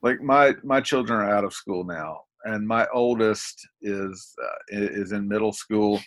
like 0.00 0.22
my 0.22 0.54
my 0.62 0.80
children 0.80 1.20
are 1.20 1.30
out 1.30 1.44
of 1.44 1.52
school 1.52 1.84
now 1.84 2.22
and 2.44 2.66
my 2.66 2.86
oldest 2.92 3.66
is 3.82 4.34
uh, 4.42 4.58
is 4.70 5.12
in 5.12 5.28
middle 5.28 5.52
school 5.52 6.00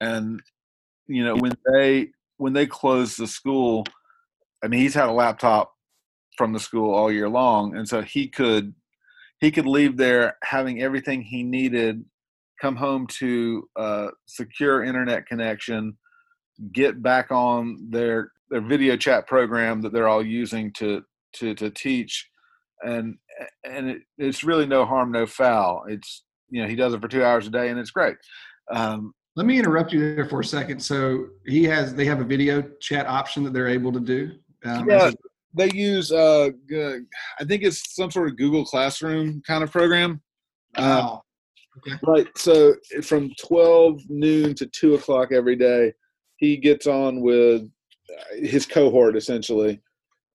and 0.00 0.40
you 1.06 1.24
know 1.24 1.36
when 1.36 1.52
they 1.72 2.08
when 2.38 2.52
they 2.52 2.66
close 2.66 3.16
the 3.16 3.26
school 3.26 3.84
i 4.64 4.68
mean 4.68 4.80
he's 4.80 4.94
had 4.94 5.08
a 5.08 5.12
laptop 5.12 5.72
from 6.36 6.52
the 6.52 6.60
school 6.60 6.92
all 6.94 7.10
year 7.10 7.28
long 7.28 7.76
and 7.76 7.88
so 7.88 8.02
he 8.02 8.28
could 8.28 8.74
he 9.40 9.50
could 9.50 9.66
leave 9.66 9.96
there 9.96 10.36
having 10.42 10.82
everything 10.82 11.22
he 11.22 11.42
needed 11.42 12.04
come 12.60 12.76
home 12.76 13.06
to 13.06 13.68
a 13.76 14.08
secure 14.26 14.84
internet 14.84 15.26
connection 15.26 15.96
get 16.72 17.02
back 17.02 17.30
on 17.30 17.86
their 17.90 18.32
their 18.50 18.60
video 18.60 18.96
chat 18.96 19.26
program 19.26 19.80
that 19.80 19.92
they're 19.92 20.08
all 20.08 20.24
using 20.24 20.72
to 20.72 21.02
to 21.32 21.54
to 21.54 21.70
teach 21.70 22.28
and 22.82 23.16
and 23.64 23.90
it, 23.90 24.02
it's 24.18 24.44
really 24.44 24.66
no 24.66 24.84
harm, 24.84 25.12
no 25.12 25.26
foul. 25.26 25.84
It's 25.88 26.24
you 26.50 26.62
know 26.62 26.68
he 26.68 26.76
does 26.76 26.94
it 26.94 27.00
for 27.00 27.08
two 27.08 27.24
hours 27.24 27.46
a 27.46 27.50
day, 27.50 27.68
and 27.68 27.78
it's 27.78 27.90
great. 27.90 28.16
Um, 28.72 29.12
Let 29.36 29.46
me 29.46 29.58
interrupt 29.58 29.92
you 29.92 30.14
there 30.14 30.28
for 30.28 30.40
a 30.40 30.44
second. 30.44 30.80
So 30.80 31.26
he 31.46 31.64
has 31.64 31.94
they 31.94 32.04
have 32.06 32.20
a 32.20 32.24
video 32.24 32.62
chat 32.80 33.06
option 33.06 33.44
that 33.44 33.52
they're 33.52 33.68
able 33.68 33.92
to 33.92 34.00
do. 34.00 34.32
Um, 34.64 34.88
yeah, 34.88 35.10
they 35.54 35.70
use 35.72 36.12
uh, 36.12 36.50
I 36.72 37.44
think 37.44 37.62
it's 37.62 37.94
some 37.94 38.10
sort 38.10 38.28
of 38.28 38.36
Google 38.36 38.64
Classroom 38.64 39.42
kind 39.46 39.62
of 39.62 39.70
program. 39.70 40.20
Wow. 40.78 41.22
okay. 41.78 41.96
Right. 42.06 42.28
So 42.36 42.74
from 43.02 43.30
twelve 43.38 44.00
noon 44.08 44.54
to 44.54 44.66
two 44.66 44.94
o'clock 44.94 45.32
every 45.32 45.56
day, 45.56 45.92
he 46.36 46.56
gets 46.56 46.86
on 46.86 47.20
with 47.20 47.62
uh, 47.62 48.36
his 48.36 48.66
cohort 48.66 49.16
essentially, 49.16 49.80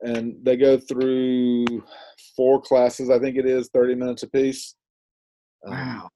and 0.01 0.35
they 0.43 0.57
go 0.57 0.77
through 0.77 1.83
four 2.41 2.59
classes, 2.59 3.11
I 3.11 3.19
think 3.19 3.37
it 3.37 3.45
is, 3.45 3.69
30 3.71 3.93
minutes 3.93 4.23
apiece. 4.23 4.73
Um, 5.63 5.73
wow. 5.73 6.01
Um, 6.05 6.09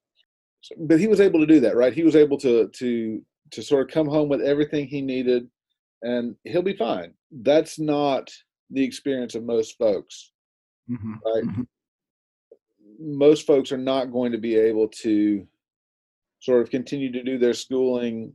so, 0.61 0.75
but 0.79 0.99
he 0.99 1.05
was 1.05 1.21
able 1.21 1.39
to 1.39 1.45
do 1.45 1.59
that, 1.59 1.75
right? 1.75 1.93
He 1.93 2.01
was 2.01 2.15
able 2.15 2.39
to 2.39 2.67
to 2.67 3.21
to 3.51 3.61
sort 3.61 3.87
of 3.87 3.93
come 3.93 4.07
home 4.07 4.27
with 4.27 4.41
everything 4.41 4.87
he 4.87 5.01
needed, 5.01 5.47
and 6.01 6.35
he'll 6.43 6.63
be 6.63 6.75
fine. 6.75 7.13
That's 7.31 7.77
not 7.77 8.31
the 8.71 8.83
experience 8.83 9.35
of 9.35 9.43
most 9.43 9.77
folks, 9.77 10.31
mm-hmm. 10.89 11.13
right? 11.23 11.43
Mm-hmm. 11.43 11.61
Most 12.99 13.45
folks 13.45 13.71
are 13.71 13.77
not 13.77 14.11
going 14.11 14.31
to 14.31 14.39
be 14.39 14.55
able 14.55 14.87
to 15.03 15.47
sort 16.39 16.63
of 16.63 16.71
continue 16.71 17.11
to 17.11 17.21
do 17.21 17.37
their 17.37 17.53
schooling 17.53 18.33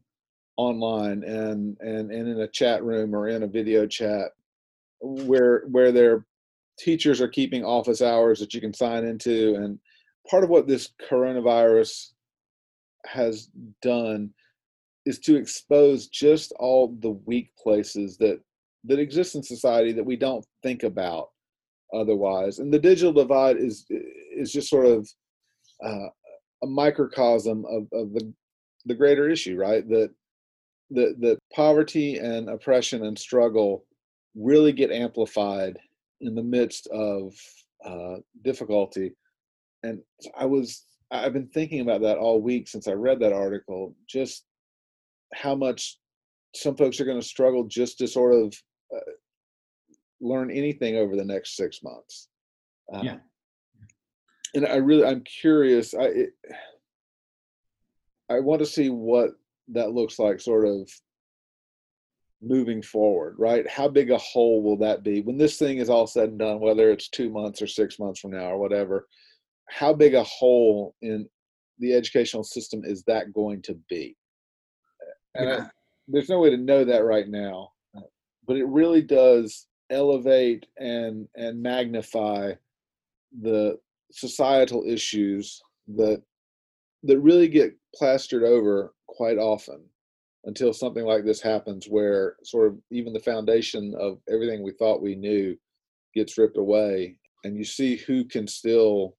online 0.57 1.25
and 1.25 1.77
and 1.81 2.13
and 2.13 2.29
in 2.29 2.41
a 2.43 2.47
chat 2.47 2.85
room 2.85 3.17
or 3.17 3.27
in 3.27 3.43
a 3.43 3.49
video 3.49 3.85
chat 3.85 4.31
where 5.01 5.65
where 5.73 5.91
they're 5.91 6.25
teachers 6.81 7.21
are 7.21 7.29
keeping 7.29 7.65
office 7.65 8.03
hours 8.03 8.41
that 8.41 8.55
you 8.55 8.61
can 8.61 8.73
sign 8.73 9.05
into 9.05 9.55
and 9.57 9.79
part 10.29 10.45
of 10.45 10.51
what 10.51 10.67
this 10.67 10.91
coronavirus 11.09 12.13
has 13.05 13.51
done 13.83 14.31
is 15.07 15.19
to 15.19 15.37
expose 15.37 16.09
just 16.09 16.53
all 16.59 16.97
the 17.01 17.11
weak 17.11 17.51
places 17.63 18.17
that 18.19 18.41
that 18.85 18.99
exist 18.99 19.35
in 19.35 19.43
society 19.43 19.93
that 19.93 20.05
we 20.05 20.17
don't 20.17 20.45
think 20.63 20.85
about 20.85 21.29
otherwise. 21.93 22.59
And 22.59 22.73
the 22.73 22.79
digital 22.79 23.13
divide 23.13 23.57
is 23.57 23.87
is 23.91 24.53
just 24.53 24.69
sort 24.69 24.87
of 24.87 25.09
uh, 25.85 26.09
a 26.63 26.67
microcosm 26.67 27.65
of, 27.67 27.89
of 27.93 28.13
the 28.13 28.33
the 28.87 28.95
greater 28.95 29.29
issue 29.29 29.57
right? 29.57 29.89
That 29.89 30.11
that 30.91 31.17
that 31.21 31.39
poverty 31.55 32.19
and 32.19 32.49
oppression 32.49 33.05
and 33.05 33.19
struggle 33.19 33.85
really 34.35 34.73
get 34.73 34.91
amplified 34.91 35.79
in 36.21 36.35
the 36.35 36.43
midst 36.43 36.87
of 36.89 37.35
uh, 37.85 38.17
difficulty. 38.43 39.13
And 39.83 40.01
I 40.37 40.45
was, 40.45 40.85
I've 41.11 41.33
been 41.33 41.49
thinking 41.49 41.81
about 41.81 42.03
that 42.03 42.19
all 42.19 42.41
week 42.41 42.69
since 42.69 42.87
I 42.87 42.93
read 42.93 43.21
that 43.21 43.33
article, 43.33 43.95
just 44.09 44.45
how 45.33 45.55
much 45.55 45.99
some 46.55 46.77
folks 46.77 47.01
are 47.01 47.05
going 47.05 47.21
to 47.21 47.27
struggle 47.27 47.65
just 47.65 47.99
to 47.99 48.09
sort 48.09 48.35
of 48.35 48.55
uh, 48.95 49.13
learn 50.21 50.51
anything 50.51 50.97
over 50.97 51.17
the 51.17 51.25
next 51.25 51.57
six 51.57 51.83
months. 51.83 52.29
Uh, 52.93 53.03
yeah. 53.03 53.17
And 54.55 54.67
I 54.67 54.77
really, 54.77 55.05
I'm 55.05 55.23
curious. 55.23 55.95
I, 55.95 56.05
it, 56.05 56.31
I 58.29 58.41
want 58.41 58.61
to 58.61 58.67
see 58.67 58.91
what 58.91 59.31
that 59.69 59.93
looks 59.93 60.19
like, 60.19 60.41
sort 60.41 60.67
of 60.67 60.91
moving 62.43 62.83
forward, 62.83 63.37
right? 63.39 63.69
How 63.69 63.89
big 63.89 64.11
a 64.11 64.19
hole 64.19 64.63
will 64.63 64.77
that 64.79 65.03
be 65.03 65.21
when 65.21 65.37
this 65.37 65.59
thing 65.59 65.79
is 65.79 65.91
all 65.91 66.07
said 66.07 66.31
and 66.31 66.39
done, 66.39 66.61
whether 66.61 66.91
it's 66.91 67.09
two 67.09 67.31
months 67.31 67.61
or 67.61 67.67
six 67.67 67.99
months 67.99 68.21
from 68.21 68.33
now 68.33 68.51
or 68.51 68.59
whatever? 68.59 69.07
How 69.69 69.93
big 69.93 70.15
a 70.15 70.25
hole 70.25 70.95
in 71.03 71.29
the 71.79 71.95
educational 71.95 72.45
system 72.45 72.83
is 72.85 73.05
that 73.05 73.33
going 73.33 73.63
to 73.63 73.79
be? 73.89 74.17
And 75.35 75.49
yeah. 75.49 75.57
I, 75.65 75.71
there's 76.09 76.29
no 76.29 76.41
way 76.41 76.51
to 76.51 76.57
know 76.57 76.85
that 76.85 77.05
right 77.05 77.29
now, 77.29 77.71
but 78.47 78.57
it 78.57 78.67
really 78.67 79.03
does 79.03 79.67
elevate 79.91 80.67
and 80.79 81.27
and 81.37 81.63
magnify 81.63 82.53
the 83.43 83.79
societal 84.13 84.85
issues 84.87 85.61
that 85.97 86.23
that 87.03 87.19
really 87.21 87.49
get 87.49 87.77
plastered 87.95 88.43
over 88.43 88.95
quite 89.09 89.39
often 89.39 89.81
until 90.45 90.73
something 90.73 91.05
like 91.05 91.25
this 91.25 91.41
happens 91.41 91.87
where 91.87 92.37
sort 92.45 92.69
of 92.69 92.79
even 92.91 93.13
the 93.13 93.21
foundation 93.21 93.95
of 93.99 94.19
everything 94.29 94.63
we 94.63 94.73
thought 94.73 95.03
we 95.03 95.15
knew 95.15 95.57
gets 96.15 96.39
ripped 96.39 96.57
away 96.57 97.17
and 97.45 97.57
you 97.57 97.65
see 97.65 97.97
who 97.97 98.25
can 98.25 98.47
still 98.47 99.17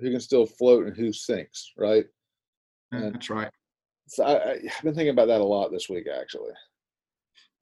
who 0.00 0.10
can 0.10 0.20
still 0.20 0.46
float 0.46 0.86
and 0.86 0.96
who 0.96 1.12
sinks 1.12 1.72
right? 1.76 2.04
Mm, 2.92 3.04
and 3.04 3.14
that's 3.14 3.30
right. 3.30 3.50
so 4.08 4.24
I, 4.24 4.52
i've 4.54 4.82
been 4.82 4.94
thinking 4.94 5.10
about 5.10 5.28
that 5.28 5.40
a 5.40 5.44
lot 5.44 5.70
this 5.70 5.88
week 5.88 6.06
actually. 6.08 6.52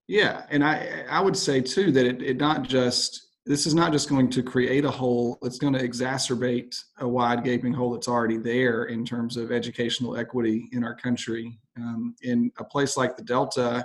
Yeah 0.08 0.46
and 0.50 0.64
i 0.64 1.04
i 1.10 1.20
would 1.20 1.36
say 1.36 1.60
too 1.60 1.92
that 1.92 2.06
it, 2.06 2.22
it 2.22 2.36
not 2.38 2.62
just 2.62 3.26
this 3.46 3.64
is 3.64 3.74
not 3.74 3.92
just 3.92 4.08
going 4.08 4.28
to 4.28 4.42
create 4.42 4.84
a 4.84 4.90
hole, 4.90 5.38
it's 5.42 5.58
going 5.58 5.72
to 5.72 5.88
exacerbate 5.88 6.76
a 6.98 7.06
wide 7.06 7.44
gaping 7.44 7.72
hole 7.72 7.92
that's 7.92 8.08
already 8.08 8.38
there 8.38 8.86
in 8.86 9.04
terms 9.04 9.36
of 9.36 9.52
educational 9.52 10.16
equity 10.16 10.68
in 10.72 10.82
our 10.82 10.96
country. 10.96 11.56
Um, 11.76 12.14
in 12.22 12.50
a 12.58 12.64
place 12.64 12.96
like 12.96 13.16
the 13.16 13.22
Delta 13.22 13.84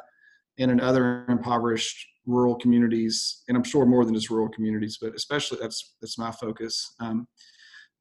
and 0.58 0.72
in 0.72 0.80
other 0.80 1.26
impoverished 1.28 2.08
rural 2.26 2.56
communities, 2.56 3.44
and 3.48 3.58
I'm 3.58 3.64
sure 3.64 3.86
more 3.86 4.06
than 4.06 4.14
just 4.14 4.30
rural 4.30 4.50
communities, 4.50 4.98
but 5.02 5.16
especially 5.16 5.58
that's 5.62 5.96
that's 6.02 6.18
my 6.18 6.32
focus. 6.32 6.96
Um, 7.00 7.28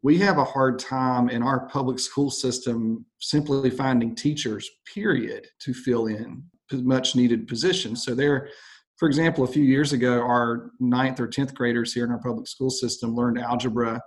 we 0.02 0.16
have 0.18 0.38
a 0.38 0.44
hard 0.44 0.78
time 0.78 1.28
in 1.28 1.42
our 1.42 1.66
public 1.68 1.98
school 1.98 2.30
system 2.30 3.04
simply 3.20 3.68
finding 3.70 4.14
teachers, 4.14 4.68
period, 4.94 5.46
to 5.60 5.74
fill 5.74 6.06
in 6.06 6.44
much 6.72 7.16
needed 7.16 7.48
positions. 7.48 8.04
So 8.04 8.14
they're 8.14 8.48
for 9.00 9.08
example, 9.08 9.44
a 9.44 9.48
few 9.48 9.64
years 9.64 9.94
ago, 9.94 10.20
our 10.20 10.72
ninth 10.78 11.20
or 11.20 11.26
10th 11.26 11.54
graders 11.54 11.94
here 11.94 12.04
in 12.04 12.10
our 12.10 12.20
public 12.20 12.46
school 12.46 12.68
system 12.68 13.14
learned 13.14 13.38
algebra 13.38 13.98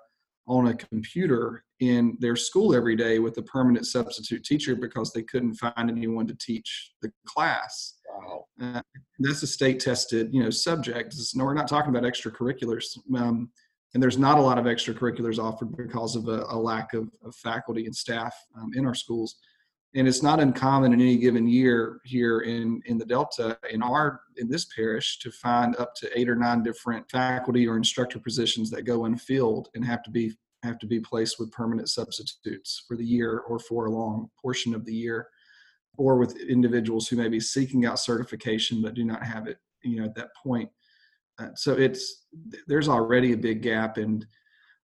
on 0.47 0.67
a 0.67 0.73
computer 0.73 1.63
in 1.79 2.17
their 2.19 2.35
school 2.35 2.75
every 2.75 2.95
day 2.95 3.19
with 3.19 3.37
a 3.37 3.41
permanent 3.43 3.85
substitute 3.85 4.43
teacher 4.43 4.75
because 4.75 5.11
they 5.11 5.23
couldn't 5.23 5.55
find 5.55 5.89
anyone 5.89 6.27
to 6.27 6.35
teach 6.35 6.91
the 7.01 7.11
class. 7.25 7.95
Wow. 8.09 8.45
Uh, 8.61 8.81
that's 9.19 9.43
a 9.43 9.47
state 9.47 9.79
tested, 9.79 10.33
you 10.33 10.43
know, 10.43 10.49
subject. 10.49 11.15
No, 11.35 11.45
we're 11.45 11.53
not 11.53 11.67
talking 11.67 11.95
about 11.95 12.03
extracurriculars. 12.03 12.97
Um, 13.15 13.49
and 13.93 14.01
there's 14.01 14.17
not 14.17 14.37
a 14.37 14.41
lot 14.41 14.57
of 14.57 14.65
extracurriculars 14.65 15.39
offered 15.39 15.75
because 15.77 16.15
of 16.15 16.27
a, 16.27 16.45
a 16.49 16.57
lack 16.57 16.93
of, 16.93 17.09
of, 17.23 17.35
faculty 17.35 17.85
and 17.85 17.95
staff 17.95 18.35
um, 18.57 18.71
in 18.75 18.85
our 18.85 18.95
schools 18.95 19.35
and 19.95 20.07
it's 20.07 20.23
not 20.23 20.39
uncommon 20.39 20.93
in 20.93 21.01
any 21.01 21.17
given 21.17 21.47
year 21.47 21.99
here 22.03 22.39
in 22.41 22.81
in 22.85 22.97
the 22.97 23.05
delta 23.05 23.57
in 23.69 23.81
our 23.81 24.21
in 24.37 24.49
this 24.49 24.65
parish 24.65 25.19
to 25.19 25.31
find 25.31 25.75
up 25.77 25.93
to 25.95 26.19
eight 26.19 26.29
or 26.29 26.35
nine 26.35 26.63
different 26.63 27.09
faculty 27.09 27.67
or 27.67 27.77
instructor 27.77 28.19
positions 28.19 28.69
that 28.69 28.83
go 28.83 29.05
unfilled 29.05 29.69
and 29.75 29.85
have 29.85 30.03
to 30.03 30.11
be 30.11 30.33
have 30.63 30.79
to 30.79 30.87
be 30.87 30.99
placed 30.99 31.39
with 31.39 31.51
permanent 31.51 31.89
substitutes 31.89 32.83
for 32.87 32.95
the 32.95 33.05
year 33.05 33.39
or 33.47 33.59
for 33.59 33.85
a 33.85 33.91
long 33.91 34.29
portion 34.41 34.73
of 34.73 34.85
the 34.85 34.95
year 34.95 35.27
or 35.97 36.17
with 36.17 36.39
individuals 36.39 37.07
who 37.07 37.15
may 37.15 37.27
be 37.27 37.39
seeking 37.39 37.85
out 37.85 37.99
certification 37.99 38.81
but 38.81 38.93
do 38.93 39.03
not 39.03 39.23
have 39.23 39.47
it 39.47 39.57
you 39.83 39.97
know 39.97 40.05
at 40.05 40.15
that 40.15 40.29
point. 40.41 40.69
Uh, 41.39 41.49
so 41.55 41.73
it's 41.73 42.25
there's 42.67 42.87
already 42.87 43.33
a 43.33 43.37
big 43.37 43.63
gap 43.63 43.97
and 43.97 44.25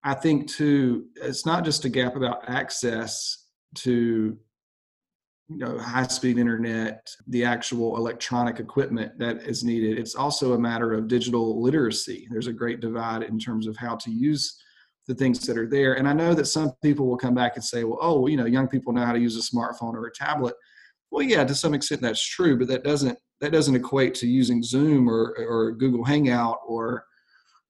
i 0.03 0.15
think 0.15 0.49
too 0.49 1.05
it's 1.21 1.45
not 1.45 1.63
just 1.63 1.85
a 1.85 1.89
gap 1.89 2.15
about 2.15 2.47
access 2.49 3.45
to 3.75 4.35
you 5.49 5.57
know 5.57 5.77
high 5.79 6.05
speed 6.07 6.37
internet 6.37 7.09
the 7.27 7.43
actual 7.43 7.97
electronic 7.97 8.59
equipment 8.59 9.17
that 9.17 9.41
is 9.41 9.63
needed. 9.63 9.97
It's 9.97 10.15
also 10.15 10.53
a 10.53 10.59
matter 10.59 10.93
of 10.93 11.07
digital 11.07 11.61
literacy. 11.61 12.27
There's 12.29 12.47
a 12.47 12.53
great 12.53 12.79
divide 12.79 13.23
in 13.23 13.39
terms 13.39 13.65
of 13.65 13.75
how 13.75 13.95
to 13.97 14.11
use 14.11 14.61
the 15.07 15.15
things 15.15 15.39
that 15.47 15.57
are 15.57 15.67
there. 15.67 15.95
And 15.95 16.07
i 16.07 16.13
know 16.13 16.35
that 16.35 16.45
some 16.45 16.71
people 16.83 17.07
will 17.07 17.17
come 17.17 17.33
back 17.33 17.55
and 17.55 17.63
say 17.63 17.83
well 17.83 17.97
oh 18.01 18.27
you 18.27 18.37
know 18.37 18.45
young 18.45 18.67
people 18.67 18.93
know 18.93 19.05
how 19.05 19.13
to 19.13 19.19
use 19.19 19.37
a 19.37 19.55
smartphone 19.55 19.95
or 19.95 20.05
a 20.05 20.13
tablet. 20.13 20.55
Well 21.11 21.23
yeah 21.23 21.43
to 21.43 21.55
some 21.55 21.73
extent 21.73 22.01
that's 22.01 22.25
true 22.25 22.57
but 22.57 22.67
that 22.67 22.83
doesn't 22.83 23.17
that 23.41 23.51
doesn't 23.51 23.75
equate 23.75 24.13
to 24.15 24.27
using 24.27 24.61
zoom 24.61 25.09
or 25.09 25.35
or 25.39 25.71
google 25.71 26.03
hangout 26.03 26.59
or 26.67 27.05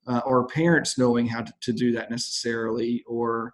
uh, 0.07 0.21
or 0.25 0.47
parents 0.47 0.97
knowing 0.97 1.27
how 1.27 1.41
to, 1.41 1.53
to 1.61 1.71
do 1.71 1.91
that 1.93 2.09
necessarily 2.09 3.03
or 3.07 3.53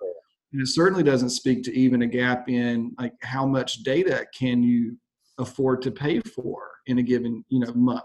and 0.56 0.62
it 0.62 0.70
certainly 0.70 1.04
doesn't 1.04 1.32
speak 1.32 1.64
to 1.64 1.78
even 1.78 2.04
a 2.04 2.08
gap 2.08 2.48
in 2.48 2.96
like 2.98 3.12
how 3.22 3.46
much 3.46 3.84
data 3.84 4.26
can 4.34 4.64
you 4.64 4.98
afford 5.38 5.82
to 5.82 5.92
pay 5.92 6.22
for 6.22 6.60
in 6.88 7.00
a 7.00 7.04
given 7.04 7.44
you 7.50 7.60
know 7.60 7.74
month 7.74 8.04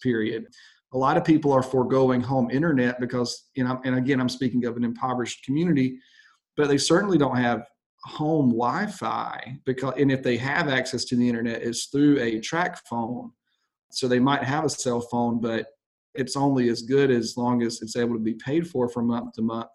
period 0.00 0.46
a 0.92 0.98
lot 0.98 1.16
of 1.16 1.24
people 1.24 1.52
are 1.52 1.62
foregoing 1.62 2.20
home 2.20 2.50
internet 2.52 3.00
because 3.00 3.48
you 3.56 3.64
know 3.64 3.80
and 3.84 3.96
again 3.96 4.20
i'm 4.20 4.28
speaking 4.28 4.64
of 4.64 4.76
an 4.76 4.84
impoverished 4.84 5.44
community 5.44 5.98
but 6.56 6.68
they 6.68 6.78
certainly 6.78 7.18
don't 7.18 7.36
have 7.36 7.66
home 8.04 8.50
wi-fi 8.50 9.58
because 9.66 9.94
and 9.98 10.12
if 10.12 10.22
they 10.22 10.36
have 10.36 10.68
access 10.68 11.04
to 11.04 11.16
the 11.16 11.28
internet 11.28 11.62
it's 11.62 11.86
through 11.86 12.16
a 12.20 12.38
TracFone. 12.38 13.32
so 13.90 14.06
they 14.06 14.20
might 14.20 14.44
have 14.44 14.64
a 14.64 14.68
cell 14.68 15.00
phone 15.00 15.40
but 15.40 15.66
it's 16.14 16.36
only 16.36 16.68
as 16.68 16.82
good 16.82 17.10
as 17.10 17.36
long 17.36 17.62
as 17.62 17.82
it's 17.82 17.96
able 17.96 18.14
to 18.14 18.20
be 18.20 18.34
paid 18.34 18.68
for 18.68 18.88
from 18.88 19.08
month 19.08 19.32
to 19.32 19.42
month 19.42 19.70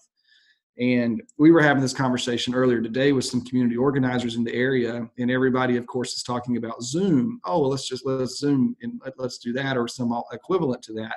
and 0.79 1.21
we 1.37 1.51
were 1.51 1.61
having 1.61 1.83
this 1.83 1.93
conversation 1.93 2.55
earlier 2.55 2.81
today 2.81 3.11
with 3.11 3.25
some 3.25 3.45
community 3.45 3.77
organizers 3.77 4.35
in 4.35 4.43
the 4.43 4.53
area, 4.53 5.07
and 5.19 5.29
everybody, 5.29 5.77
of 5.77 5.85
course, 5.85 6.15
is 6.15 6.23
talking 6.23 6.57
about 6.57 6.81
Zoom. 6.81 7.39
Oh, 7.45 7.61
well, 7.61 7.69
let's 7.69 7.87
just 7.87 8.05
let's 8.05 8.39
Zoom 8.39 8.75
and 8.81 8.99
let's 9.17 9.37
do 9.37 9.53
that, 9.53 9.77
or 9.77 9.87
some 9.87 10.19
equivalent 10.31 10.81
to 10.83 10.93
that. 10.93 11.15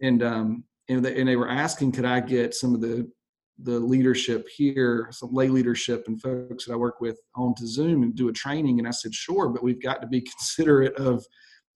And 0.00 0.22
um, 0.22 0.64
and 0.88 1.04
they, 1.04 1.18
and 1.18 1.28
they 1.28 1.36
were 1.36 1.50
asking, 1.50 1.92
could 1.92 2.04
I 2.04 2.20
get 2.20 2.54
some 2.54 2.74
of 2.74 2.80
the 2.80 3.10
the 3.60 3.80
leadership 3.80 4.48
here, 4.48 5.08
some 5.10 5.34
lay 5.34 5.48
leadership 5.48 6.04
and 6.06 6.22
folks 6.22 6.64
that 6.64 6.72
I 6.72 6.76
work 6.76 7.00
with 7.00 7.18
on 7.34 7.56
to 7.56 7.66
Zoom 7.66 8.04
and 8.04 8.14
do 8.14 8.28
a 8.28 8.32
training? 8.32 8.78
And 8.78 8.86
I 8.86 8.92
said, 8.92 9.12
sure, 9.12 9.48
but 9.48 9.64
we've 9.64 9.82
got 9.82 10.00
to 10.02 10.06
be 10.06 10.20
considerate 10.38 10.94
of 10.96 11.26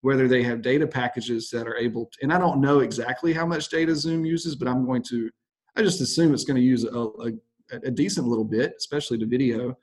whether 0.02 0.28
they 0.28 0.44
have 0.44 0.62
data 0.62 0.87
packages 0.87 1.50
that 1.50 1.66
are 1.66 1.76
able 1.76 2.06
to, 2.06 2.18
and 2.23 2.32
I 2.32 2.38
don't 2.38 2.61
know 2.61 2.80
exactly 2.80 3.32
how 3.32 3.47
much 3.47 3.68
data 3.68 3.94
Zoom 3.97 4.25
uses, 4.25 4.54
but 4.54 4.68
I'm 4.68 4.87
going 4.87 5.02
to 5.04 5.30
I 5.76 5.83
just 5.83 6.00
assume 6.00 6.35
it's 6.35 6.45
going 6.45 6.61
to 6.61 6.62
use 6.62 6.85
a, 6.85 6.99
a, 6.99 7.33
a 7.73 7.91
decent 7.91 8.26
little 8.26 8.45
bit, 8.45 8.75
especially 8.76 9.19
to 9.19 9.26
video 9.26 9.76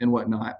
and 0.00 0.10
whatnot. 0.10 0.56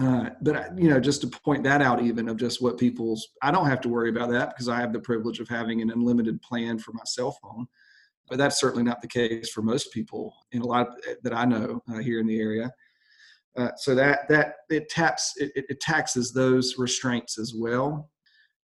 Uh, 0.00 0.30
but 0.40 0.78
you 0.78 0.88
know, 0.88 0.98
just 0.98 1.20
to 1.20 1.26
point 1.26 1.62
that 1.64 1.82
out, 1.82 2.02
even 2.02 2.28
of 2.28 2.36
just 2.36 2.62
what 2.62 2.78
people's, 2.78 3.28
I 3.42 3.50
don't 3.50 3.66
have 3.66 3.80
to 3.82 3.88
worry 3.88 4.08
about 4.08 4.30
that 4.30 4.50
because 4.50 4.68
I 4.68 4.80
have 4.80 4.92
the 4.92 5.00
privilege 5.00 5.38
of 5.38 5.48
having 5.48 5.82
an 5.82 5.90
unlimited 5.90 6.40
plan 6.40 6.78
for 6.78 6.92
my 6.92 7.02
cell 7.04 7.36
phone. 7.42 7.66
But 8.28 8.38
that's 8.38 8.58
certainly 8.58 8.84
not 8.84 9.02
the 9.02 9.08
case 9.08 9.50
for 9.50 9.62
most 9.62 9.92
people, 9.92 10.34
and 10.52 10.62
a 10.62 10.66
lot 10.66 10.88
of, 10.88 10.94
that 11.22 11.34
I 11.34 11.44
know 11.44 11.82
uh, 11.92 11.98
here 11.98 12.20
in 12.20 12.26
the 12.26 12.40
area. 12.40 12.72
Uh, 13.58 13.68
so 13.76 13.94
that 13.94 14.28
that 14.28 14.54
it 14.70 14.88
taps 14.88 15.34
it, 15.36 15.50
it 15.54 15.80
taxes 15.80 16.32
those 16.32 16.78
restraints 16.78 17.38
as 17.38 17.52
well 17.54 18.10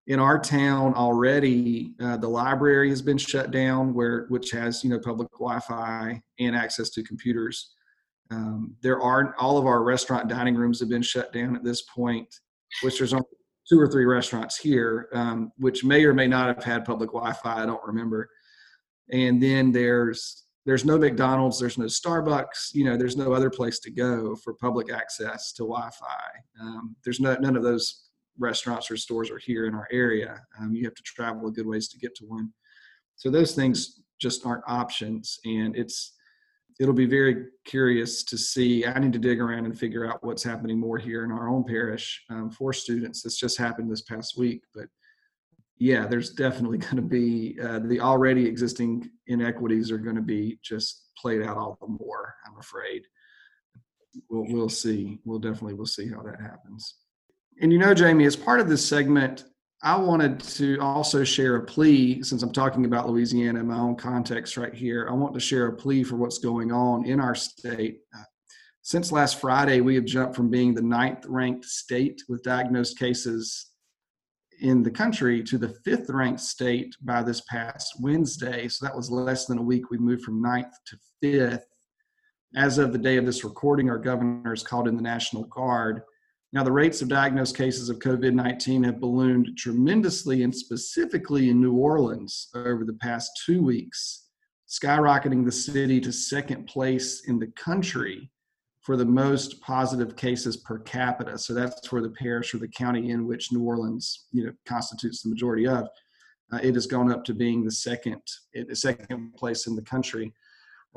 in 0.09 0.19
our 0.19 0.39
town 0.39 0.93
already 0.95 1.93
uh, 2.01 2.17
the 2.17 2.27
library 2.27 2.89
has 2.89 3.01
been 3.01 3.17
shut 3.17 3.51
down 3.51 3.93
where 3.93 4.25
which 4.29 4.49
has 4.51 4.83
you 4.83 4.89
know 4.89 4.99
public 4.99 5.31
wi-fi 5.33 6.21
and 6.39 6.55
access 6.55 6.89
to 6.89 7.03
computers. 7.03 7.75
Um, 8.31 8.75
there 8.81 9.01
are 9.01 9.35
all 9.37 9.57
of 9.57 9.65
our 9.65 9.83
restaurant 9.83 10.27
dining 10.27 10.55
rooms 10.55 10.79
have 10.79 10.89
been 10.89 11.01
shut 11.01 11.31
down 11.31 11.55
at 11.55 11.63
this 11.63 11.83
point 11.83 12.27
which 12.81 12.97
there's 12.97 13.13
only 13.13 13.25
two 13.67 13.79
or 13.79 13.87
three 13.87 14.05
restaurants 14.05 14.57
here 14.57 15.09
um, 15.13 15.51
which 15.57 15.83
may 15.83 16.03
or 16.03 16.13
may 16.13 16.27
not 16.27 16.47
have 16.47 16.63
had 16.63 16.85
public 16.85 17.11
wi-fi 17.11 17.63
i 17.63 17.65
don't 17.65 17.85
remember. 17.85 18.29
And 19.11 19.41
then 19.41 19.71
there's 19.71 20.45
there's 20.65 20.85
no 20.85 20.97
mcdonald's 20.97 21.59
there's 21.59 21.77
no 21.77 21.85
starbucks 21.85 22.73
you 22.73 22.83
know 22.83 22.97
there's 22.97 23.15
no 23.15 23.31
other 23.31 23.51
place 23.51 23.77
to 23.79 23.91
go 23.91 24.35
for 24.35 24.55
public 24.55 24.91
access 24.91 25.53
to 25.53 25.63
wi-fi. 25.63 26.29
Um, 26.59 26.95
there's 27.03 27.19
no, 27.19 27.35
none 27.35 27.55
of 27.55 27.61
those 27.61 28.08
restaurants 28.39 28.89
or 28.89 28.97
stores 28.97 29.29
are 29.29 29.39
here 29.39 29.65
in 29.67 29.75
our 29.75 29.87
area. 29.91 30.41
Um, 30.59 30.73
you 30.73 30.85
have 30.85 30.95
to 30.95 31.03
travel 31.03 31.47
a 31.47 31.51
good 31.51 31.67
ways 31.67 31.87
to 31.89 31.97
get 31.97 32.15
to 32.15 32.25
one. 32.25 32.51
So 33.15 33.29
those 33.29 33.53
things 33.53 34.01
just 34.19 34.45
aren't 34.45 34.63
options, 34.67 35.39
and 35.45 35.75
it's 35.75 36.13
it'll 36.79 36.93
be 36.93 37.05
very 37.05 37.47
curious 37.65 38.23
to 38.23 38.37
see. 38.37 38.85
I 38.85 38.97
need 38.99 39.13
to 39.13 39.19
dig 39.19 39.41
around 39.41 39.65
and 39.65 39.77
figure 39.77 40.09
out 40.09 40.23
what's 40.23 40.43
happening 40.43 40.79
more 40.79 40.97
here 40.97 41.25
in 41.25 41.31
our 41.31 41.49
own 41.49 41.65
parish 41.65 42.23
um, 42.29 42.49
for 42.49 42.71
students. 42.71 43.21
This 43.21 43.37
just 43.37 43.57
happened 43.57 43.91
this 43.91 44.03
past 44.03 44.37
week, 44.37 44.61
but 44.73 44.85
yeah, 45.77 46.07
there's 46.07 46.31
definitely 46.31 46.77
going 46.89 46.97
to 46.97 47.01
be 47.01 47.59
uh, 47.61 47.79
the 47.79 47.99
already 47.99 48.45
existing 48.45 49.09
inequities 49.27 49.91
are 49.91 49.97
going 49.97 50.15
to 50.15 50.21
be 50.21 50.59
just 50.63 51.09
played 51.17 51.41
out 51.41 51.57
all 51.57 51.77
the 51.81 51.87
more. 51.87 52.35
I'm 52.47 52.57
afraid. 52.59 53.03
We'll 54.29 54.45
we'll 54.49 54.69
see. 54.69 55.19
We'll 55.25 55.39
definitely 55.39 55.75
we'll 55.75 55.85
see 55.85 56.09
how 56.09 56.21
that 56.23 56.41
happens. 56.41 56.95
And 57.61 57.73
you 57.73 57.77
know, 57.77 57.93
Jamie, 57.93 58.25
as 58.25 58.37
part 58.37 58.61
of 58.61 58.69
this 58.69 58.87
segment, 58.87 59.45
I 59.83 59.97
wanted 59.97 60.39
to 60.41 60.77
also 60.79 61.23
share 61.23 61.57
a 61.57 61.65
plea 61.65 62.23
since 62.23 62.41
I'm 62.41 62.53
talking 62.53 62.85
about 62.85 63.09
Louisiana 63.09 63.59
in 63.59 63.67
my 63.67 63.77
own 63.77 63.95
context 63.95 64.55
right 64.57 64.73
here. 64.73 65.07
I 65.09 65.13
want 65.13 65.33
to 65.33 65.39
share 65.39 65.67
a 65.67 65.75
plea 65.75 66.03
for 66.03 66.15
what's 66.15 66.37
going 66.37 66.71
on 66.71 67.05
in 67.05 67.19
our 67.19 67.35
state. 67.35 67.99
Uh, 68.17 68.23
since 68.81 69.11
last 69.11 69.39
Friday, 69.39 69.81
we 69.81 69.95
have 69.95 70.05
jumped 70.05 70.35
from 70.35 70.49
being 70.49 70.73
the 70.73 70.81
ninth 70.81 71.25
ranked 71.27 71.65
state 71.65 72.21
with 72.29 72.43
diagnosed 72.43 72.97
cases 72.97 73.67
in 74.61 74.83
the 74.83 74.91
country 74.91 75.43
to 75.43 75.57
the 75.57 75.75
fifth 75.85 76.09
ranked 76.09 76.41
state 76.41 76.95
by 77.01 77.21
this 77.21 77.41
past 77.41 77.93
Wednesday. 78.01 78.67
So 78.67 78.85
that 78.85 78.95
was 78.95 79.11
less 79.11 79.45
than 79.45 79.57
a 79.57 79.63
week. 79.63 79.89
We 79.89 79.97
moved 79.97 80.23
from 80.23 80.41
ninth 80.41 80.73
to 80.87 80.97
fifth. 81.21 81.65
As 82.55 82.77
of 82.77 82.91
the 82.91 82.97
day 82.97 83.17
of 83.17 83.25
this 83.25 83.43
recording, 83.43 83.89
our 83.89 83.99
governor 83.99 84.49
has 84.49 84.63
called 84.63 84.87
in 84.87 84.95
the 84.95 85.01
National 85.01 85.43
Guard. 85.45 86.01
Now, 86.51 86.63
the 86.63 86.71
rates 86.71 87.01
of 87.03 87.09
diagnosed 87.09 87.55
cases 87.55 87.89
of 87.89 87.99
COVID 87.99 88.33
19 88.33 88.83
have 88.83 88.99
ballooned 88.99 89.55
tremendously 89.55 90.41
and 90.41 90.55
specifically 90.55 91.49
in 91.49 91.61
New 91.61 91.73
Orleans 91.73 92.49
over 92.55 92.85
the 92.85 92.95
past 92.95 93.29
two 93.45 93.61
weeks, 93.61 94.29
skyrocketing 94.67 95.45
the 95.45 95.51
city 95.51 96.01
to 96.01 96.11
second 96.11 96.65
place 96.65 97.27
in 97.27 97.37
the 97.37 97.51
country 97.55 98.31
for 98.81 98.97
the 98.97 99.05
most 99.05 99.61
positive 99.61 100.15
cases 100.15 100.57
per 100.57 100.79
capita. 100.79 101.37
So 101.37 101.53
that's 101.53 101.87
for 101.87 102.01
the 102.01 102.09
parish 102.09 102.55
or 102.55 102.57
the 102.57 102.67
county 102.67 103.11
in 103.11 103.27
which 103.27 103.51
New 103.51 103.61
Orleans 103.61 104.25
you 104.31 104.45
know, 104.45 104.51
constitutes 104.65 105.21
the 105.21 105.29
majority 105.29 105.67
of. 105.67 105.87
Uh, 106.51 106.59
it 106.63 106.73
has 106.73 106.87
gone 106.87 107.11
up 107.11 107.23
to 107.25 107.35
being 107.35 107.63
the 107.63 107.71
second, 107.71 108.19
the 108.55 108.75
second 108.75 109.35
place 109.35 109.67
in 109.67 109.75
the 109.75 109.83
country. 109.83 110.33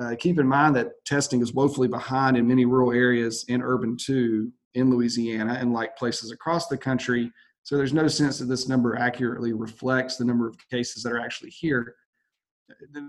Uh, 0.00 0.14
keep 0.18 0.38
in 0.38 0.48
mind 0.48 0.74
that 0.74 0.92
testing 1.04 1.42
is 1.42 1.52
woefully 1.52 1.88
behind 1.88 2.38
in 2.38 2.48
many 2.48 2.64
rural 2.64 2.92
areas 2.92 3.44
and 3.50 3.62
urban 3.62 3.94
too, 3.98 4.50
in 4.74 4.90
Louisiana 4.90 5.56
and 5.60 5.72
like 5.72 5.96
places 5.96 6.30
across 6.30 6.68
the 6.68 6.76
country. 6.76 7.30
So 7.62 7.76
there's 7.76 7.92
no 7.92 8.08
sense 8.08 8.38
that 8.38 8.46
this 8.46 8.68
number 8.68 8.96
accurately 8.96 9.52
reflects 9.52 10.16
the 10.16 10.24
number 10.24 10.48
of 10.48 10.56
cases 10.68 11.02
that 11.02 11.12
are 11.12 11.20
actually 11.20 11.50
here. 11.50 11.94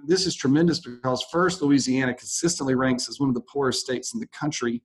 This 0.05 0.25
is 0.25 0.35
tremendous 0.35 0.79
because 0.79 1.25
first, 1.31 1.61
Louisiana 1.61 2.13
consistently 2.13 2.75
ranks 2.75 3.07
as 3.07 3.19
one 3.19 3.29
of 3.29 3.35
the 3.35 3.41
poorest 3.41 3.79
states 3.79 4.13
in 4.13 4.19
the 4.19 4.27
country, 4.27 4.83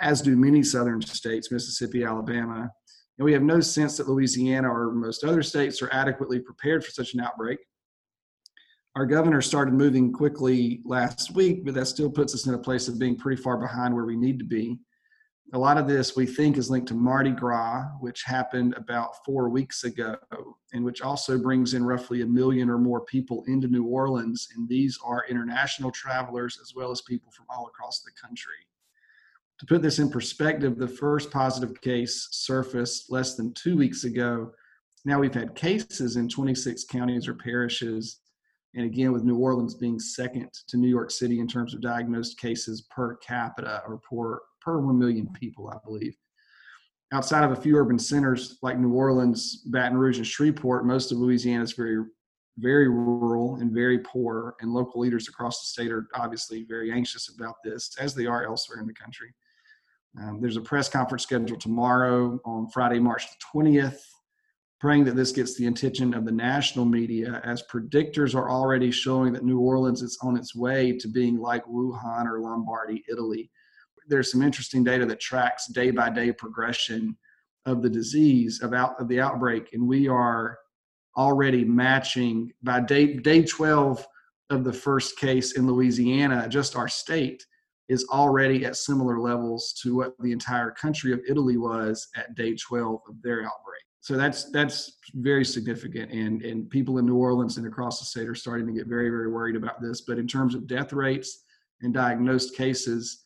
as 0.00 0.22
do 0.22 0.36
many 0.36 0.62
southern 0.62 1.00
states, 1.02 1.52
Mississippi, 1.52 2.04
Alabama. 2.04 2.70
And 3.18 3.24
we 3.24 3.32
have 3.32 3.42
no 3.42 3.60
sense 3.60 3.96
that 3.96 4.08
Louisiana 4.08 4.68
or 4.68 4.92
most 4.92 5.22
other 5.22 5.42
states 5.42 5.80
are 5.82 5.92
adequately 5.92 6.40
prepared 6.40 6.84
for 6.84 6.90
such 6.90 7.14
an 7.14 7.20
outbreak. 7.20 7.58
Our 8.94 9.06
governor 9.06 9.42
started 9.42 9.74
moving 9.74 10.12
quickly 10.12 10.80
last 10.84 11.34
week, 11.34 11.64
but 11.64 11.74
that 11.74 11.86
still 11.86 12.10
puts 12.10 12.34
us 12.34 12.46
in 12.46 12.54
a 12.54 12.58
place 12.58 12.88
of 12.88 12.98
being 12.98 13.16
pretty 13.16 13.40
far 13.40 13.58
behind 13.58 13.94
where 13.94 14.06
we 14.06 14.16
need 14.16 14.38
to 14.38 14.44
be 14.44 14.78
a 15.52 15.58
lot 15.58 15.78
of 15.78 15.86
this 15.86 16.16
we 16.16 16.26
think 16.26 16.56
is 16.56 16.70
linked 16.70 16.88
to 16.88 16.94
Mardi 16.94 17.30
Gras, 17.30 17.84
which 18.00 18.24
happened 18.24 18.74
about 18.74 19.24
four 19.24 19.48
weeks 19.48 19.84
ago, 19.84 20.16
and 20.72 20.84
which 20.84 21.02
also 21.02 21.38
brings 21.38 21.74
in 21.74 21.84
roughly 21.84 22.22
a 22.22 22.26
million 22.26 22.68
or 22.68 22.78
more 22.78 23.02
people 23.02 23.44
into 23.46 23.68
New 23.68 23.84
Orleans. 23.84 24.48
And 24.56 24.68
these 24.68 24.98
are 25.04 25.24
international 25.28 25.92
travelers 25.92 26.58
as 26.60 26.74
well 26.74 26.90
as 26.90 27.00
people 27.02 27.30
from 27.30 27.46
all 27.48 27.68
across 27.68 28.00
the 28.00 28.10
country. 28.20 28.54
To 29.60 29.66
put 29.66 29.82
this 29.82 30.00
in 30.00 30.10
perspective, 30.10 30.76
the 30.76 30.88
first 30.88 31.30
positive 31.30 31.80
case 31.80 32.28
surfaced 32.32 33.10
less 33.10 33.36
than 33.36 33.54
two 33.54 33.76
weeks 33.76 34.04
ago. 34.04 34.52
Now 35.04 35.20
we've 35.20 35.32
had 35.32 35.54
cases 35.54 36.16
in 36.16 36.28
26 36.28 36.84
counties 36.84 37.28
or 37.28 37.34
parishes. 37.34 38.20
And 38.74 38.84
again, 38.84 39.12
with 39.12 39.24
New 39.24 39.38
Orleans 39.38 39.74
being 39.74 39.98
second 39.98 40.50
to 40.68 40.76
New 40.76 40.88
York 40.88 41.10
City 41.10 41.38
in 41.38 41.46
terms 41.46 41.72
of 41.72 41.80
diagnosed 41.80 42.38
cases 42.38 42.82
per 42.90 43.16
capita 43.16 43.82
or 43.86 43.98
per, 43.98 44.40
per 44.66 44.80
1 44.80 44.98
million 44.98 45.28
people, 45.32 45.68
I 45.68 45.78
believe. 45.84 46.16
Outside 47.12 47.44
of 47.44 47.52
a 47.52 47.60
few 47.60 47.76
urban 47.76 48.00
centers 48.00 48.58
like 48.62 48.78
New 48.78 48.92
Orleans, 48.92 49.62
Baton 49.66 49.96
Rouge, 49.96 50.16
and 50.16 50.26
Shreveport, 50.26 50.84
most 50.84 51.12
of 51.12 51.18
Louisiana 51.18 51.62
is 51.62 51.72
very, 51.72 52.04
very 52.58 52.88
rural 52.88 53.56
and 53.60 53.70
very 53.70 54.00
poor, 54.00 54.56
and 54.60 54.72
local 54.72 55.00
leaders 55.00 55.28
across 55.28 55.60
the 55.60 55.66
state 55.66 55.92
are 55.92 56.08
obviously 56.14 56.64
very 56.68 56.90
anxious 56.90 57.32
about 57.32 57.54
this, 57.64 57.94
as 58.00 58.12
they 58.12 58.26
are 58.26 58.44
elsewhere 58.44 58.80
in 58.80 58.88
the 58.88 58.92
country. 58.92 59.32
Um, 60.20 60.40
there's 60.40 60.56
a 60.56 60.62
press 60.62 60.88
conference 60.88 61.22
scheduled 61.22 61.60
tomorrow 61.60 62.40
on 62.44 62.68
Friday, 62.70 62.98
March 62.98 63.26
the 63.28 63.60
20th, 63.60 64.00
praying 64.80 65.04
that 65.04 65.14
this 65.14 65.30
gets 65.30 65.56
the 65.56 65.66
attention 65.66 66.12
of 66.12 66.24
the 66.24 66.32
national 66.32 66.86
media 66.86 67.40
as 67.44 67.62
predictors 67.70 68.34
are 68.34 68.50
already 68.50 68.90
showing 68.90 69.32
that 69.32 69.44
New 69.44 69.60
Orleans 69.60 70.02
is 70.02 70.18
on 70.22 70.36
its 70.36 70.56
way 70.56 70.92
to 70.98 71.06
being 71.06 71.38
like 71.38 71.64
Wuhan 71.66 72.26
or 72.26 72.40
Lombardy, 72.40 73.04
Italy. 73.08 73.48
There's 74.08 74.30
some 74.30 74.42
interesting 74.42 74.84
data 74.84 75.06
that 75.06 75.20
tracks 75.20 75.66
day 75.66 75.90
by 75.90 76.10
day 76.10 76.32
progression 76.32 77.16
of 77.64 77.82
the 77.82 77.90
disease, 77.90 78.62
of, 78.62 78.72
out, 78.72 79.00
of 79.00 79.08
the 79.08 79.20
outbreak, 79.20 79.70
and 79.72 79.86
we 79.86 80.08
are 80.08 80.58
already 81.16 81.64
matching 81.64 82.52
by 82.62 82.80
day, 82.80 83.14
day 83.14 83.42
12 83.42 84.06
of 84.50 84.64
the 84.64 84.72
first 84.72 85.18
case 85.18 85.56
in 85.56 85.66
Louisiana, 85.66 86.48
just 86.48 86.76
our 86.76 86.88
state 86.88 87.44
is 87.88 88.06
already 88.10 88.64
at 88.64 88.76
similar 88.76 89.20
levels 89.20 89.72
to 89.82 89.96
what 89.96 90.14
the 90.20 90.32
entire 90.32 90.70
country 90.70 91.12
of 91.12 91.20
Italy 91.28 91.56
was 91.56 92.08
at 92.16 92.34
day 92.34 92.54
12 92.54 93.00
of 93.08 93.22
their 93.22 93.38
outbreak. 93.38 93.82
So 94.00 94.16
that's 94.16 94.50
that's 94.52 94.98
very 95.14 95.44
significant, 95.44 96.12
and 96.12 96.40
and 96.42 96.70
people 96.70 96.98
in 96.98 97.06
New 97.06 97.16
Orleans 97.16 97.56
and 97.56 97.66
across 97.66 97.98
the 97.98 98.06
state 98.06 98.28
are 98.28 98.36
starting 98.36 98.64
to 98.68 98.72
get 98.72 98.86
very 98.86 99.08
very 99.08 99.28
worried 99.28 99.56
about 99.56 99.80
this. 99.82 100.02
But 100.02 100.18
in 100.18 100.28
terms 100.28 100.54
of 100.54 100.68
death 100.68 100.92
rates 100.92 101.42
and 101.82 101.92
diagnosed 101.92 102.56
cases, 102.56 103.24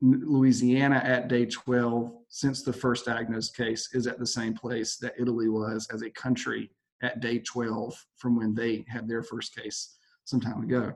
Louisiana 0.00 0.96
at 1.04 1.28
day 1.28 1.46
12 1.46 2.12
since 2.28 2.62
the 2.62 2.72
first 2.72 3.06
diagnosed 3.06 3.56
case 3.56 3.88
is 3.94 4.06
at 4.06 4.18
the 4.18 4.26
same 4.26 4.54
place 4.54 4.96
that 4.96 5.14
Italy 5.18 5.48
was 5.48 5.88
as 5.92 6.02
a 6.02 6.10
country 6.10 6.70
at 7.02 7.20
day 7.20 7.38
12 7.38 7.94
from 8.16 8.36
when 8.36 8.54
they 8.54 8.84
had 8.88 9.08
their 9.08 9.22
first 9.22 9.56
case 9.56 9.96
some 10.24 10.40
time 10.40 10.62
ago. 10.62 10.92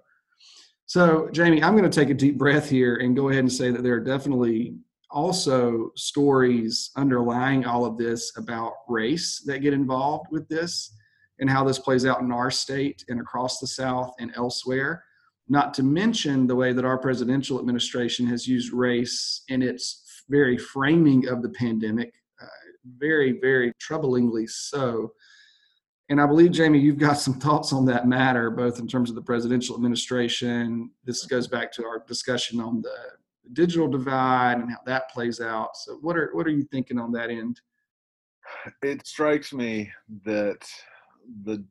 So, 0.87 1.29
Jamie, 1.33 1.63
I'm 1.63 1.77
going 1.77 1.91
to 1.91 2.01
take 2.01 2.11
a 2.11 2.15
deep 2.15 2.37
breath 2.37 2.69
here 2.69 2.97
and 2.97 3.17
go 3.17 3.29
ahead 3.29 3.41
and 3.41 3.53
say 3.53 3.71
that 3.71 3.83
there 3.83 3.95
are 3.95 4.01
definitely 4.01 4.77
also 5.11 5.91
stories 5.97 6.91
underlying 6.97 7.65
all 7.65 7.85
of 7.85 7.97
this 7.97 8.33
about 8.37 8.75
race 8.89 9.43
that 9.47 9.61
get 9.61 9.73
involved 9.73 10.27
with 10.31 10.49
this 10.49 10.95
and 11.39 11.49
how 11.49 11.65
this 11.65 11.79
plays 11.79 12.07
out 12.07 12.21
in 12.21 12.31
our 12.31 12.51
state 12.51 13.05
and 13.09 13.21
across 13.21 13.59
the 13.59 13.67
South 13.67 14.13
and 14.19 14.33
elsewhere. 14.37 15.05
Not 15.49 15.75
to 15.75 15.83
mention 15.83 16.47
the 16.47 16.57
way 16.57 16.73
that 16.73 16.85
our 16.85 16.99
presidential 16.99 17.59
administration 17.59 18.27
has 18.27 18.47
used 18.47 18.73
race 18.73 19.43
in 19.49 19.63
its 19.63 20.23
very 20.29 20.57
framing 20.57 21.29
of 21.29 21.43
the 21.43 21.51
pandemic, 21.51 22.15
uh, 22.41 22.47
very, 22.99 23.41
very 23.41 23.73
troublingly 23.81 24.49
so, 24.49 25.13
and 26.13 26.21
I 26.21 26.27
believe, 26.27 26.51
Jamie, 26.51 26.79
you've 26.79 26.99
got 26.99 27.15
some 27.15 27.33
thoughts 27.33 27.73
on 27.73 27.87
that 27.87 28.07
matter, 28.07 28.51
both 28.51 28.79
in 28.79 28.87
terms 28.87 29.09
of 29.09 29.17
the 29.17 29.23
presidential 29.23 29.75
administration. 29.75 30.91
This 31.05 31.25
goes 31.25 31.47
back 31.47 31.73
to 31.73 31.87
our 31.87 32.05
discussion 32.07 32.61
on 32.61 32.83
the 32.83 32.95
digital 33.55 33.89
divide 33.89 34.59
and 34.59 34.71
how 34.71 34.81
that 34.85 35.11
plays 35.11 35.41
out. 35.41 35.75
So, 35.75 35.97
what 36.03 36.19
are 36.19 36.29
what 36.35 36.47
are 36.47 36.51
you 36.51 36.65
thinking 36.65 36.99
on 36.99 37.13
that 37.13 37.31
end? 37.31 37.61
It 38.83 39.07
strikes 39.07 39.55
me 39.55 39.91
that 40.25 40.59
the 41.45 41.65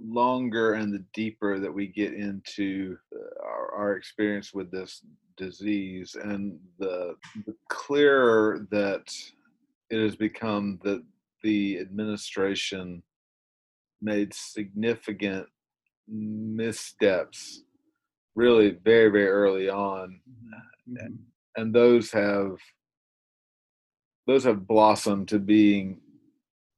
longer 0.00 0.74
and 0.74 0.92
the 0.92 1.04
deeper 1.12 1.58
that 1.58 1.72
we 1.72 1.86
get 1.86 2.14
into 2.14 2.96
uh, 3.14 3.44
our, 3.44 3.74
our 3.74 3.96
experience 3.96 4.54
with 4.54 4.70
this 4.70 5.02
disease, 5.36 6.16
and 6.20 6.58
the, 6.78 7.14
the 7.46 7.54
clearer 7.68 8.66
that 8.70 9.12
it 9.90 10.02
has 10.02 10.16
become 10.16 10.78
that 10.84 11.02
the 11.42 11.78
administration 11.78 13.02
made 14.02 14.32
significant 14.34 15.46
missteps 16.08 17.62
really 18.34 18.78
very 18.84 19.10
very 19.10 19.26
early 19.26 19.68
on 19.68 20.20
mm-hmm. 20.30 20.96
and, 21.04 21.18
and 21.56 21.74
those 21.74 22.10
have 22.10 22.56
those 24.26 24.44
have 24.44 24.66
blossomed 24.66 25.26
to 25.28 25.38
being 25.38 26.00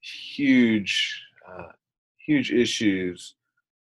huge 0.00 1.22
uh, 1.48 1.72
huge 2.30 2.52
issues 2.52 3.34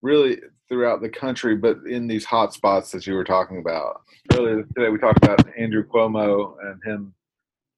really 0.03 0.39
throughout 0.69 1.01
the 1.03 1.09
country 1.09 1.57
but 1.57 1.79
in 1.87 2.07
these 2.07 2.25
hot 2.25 2.53
spots 2.53 2.91
that 2.91 3.07
you 3.07 3.15
were 3.15 3.25
talking 3.25 3.59
about 3.59 4.01
earlier 4.35 4.63
today 4.77 4.89
we 4.89 4.99
talked 4.99 5.23
about 5.25 5.45
andrew 5.59 5.85
cuomo 5.87 6.55
and 6.63 6.81
him 6.85 7.15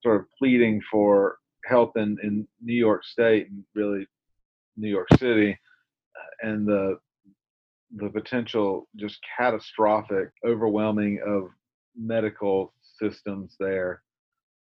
sort 0.02 0.20
of 0.20 0.26
pleading 0.38 0.80
for 0.90 1.38
help 1.64 1.96
in, 1.96 2.16
in 2.22 2.46
new 2.60 2.74
york 2.74 3.04
state 3.04 3.48
and 3.50 3.64
really 3.74 4.06
New 4.76 4.88
York 4.88 5.08
City, 5.18 5.58
uh, 6.16 6.48
and 6.48 6.66
the 6.66 6.98
the 7.96 8.08
potential 8.08 8.88
just 8.96 9.18
catastrophic 9.36 10.30
overwhelming 10.46 11.20
of 11.26 11.48
medical 11.96 12.72
systems 12.98 13.54
there. 13.60 14.02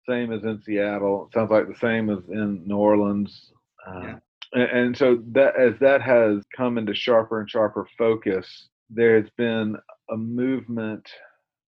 Same 0.09 0.33
as 0.33 0.44
in 0.44 0.62
Seattle. 0.62 1.29
Sounds 1.35 1.51
like 1.51 1.66
the 1.66 1.79
same 1.81 2.09
as 2.09 2.20
in 2.29 2.62
New 2.66 2.77
Orleans. 2.77 3.53
Uh, 3.85 4.01
yeah. 4.01 4.18
And, 4.52 4.96
so 4.96 5.22
that 5.32 5.56
as 5.56 5.74
that 5.80 6.02
has 6.02 6.42
come 6.56 6.78
into 6.78 6.94
sharper 6.94 7.40
and 7.40 7.50
sharper 7.50 7.87
focus, 7.98 8.68
there 8.90 9.20
has 9.20 9.30
been 9.37 9.76
a 10.11 10.16
movement 10.16 11.09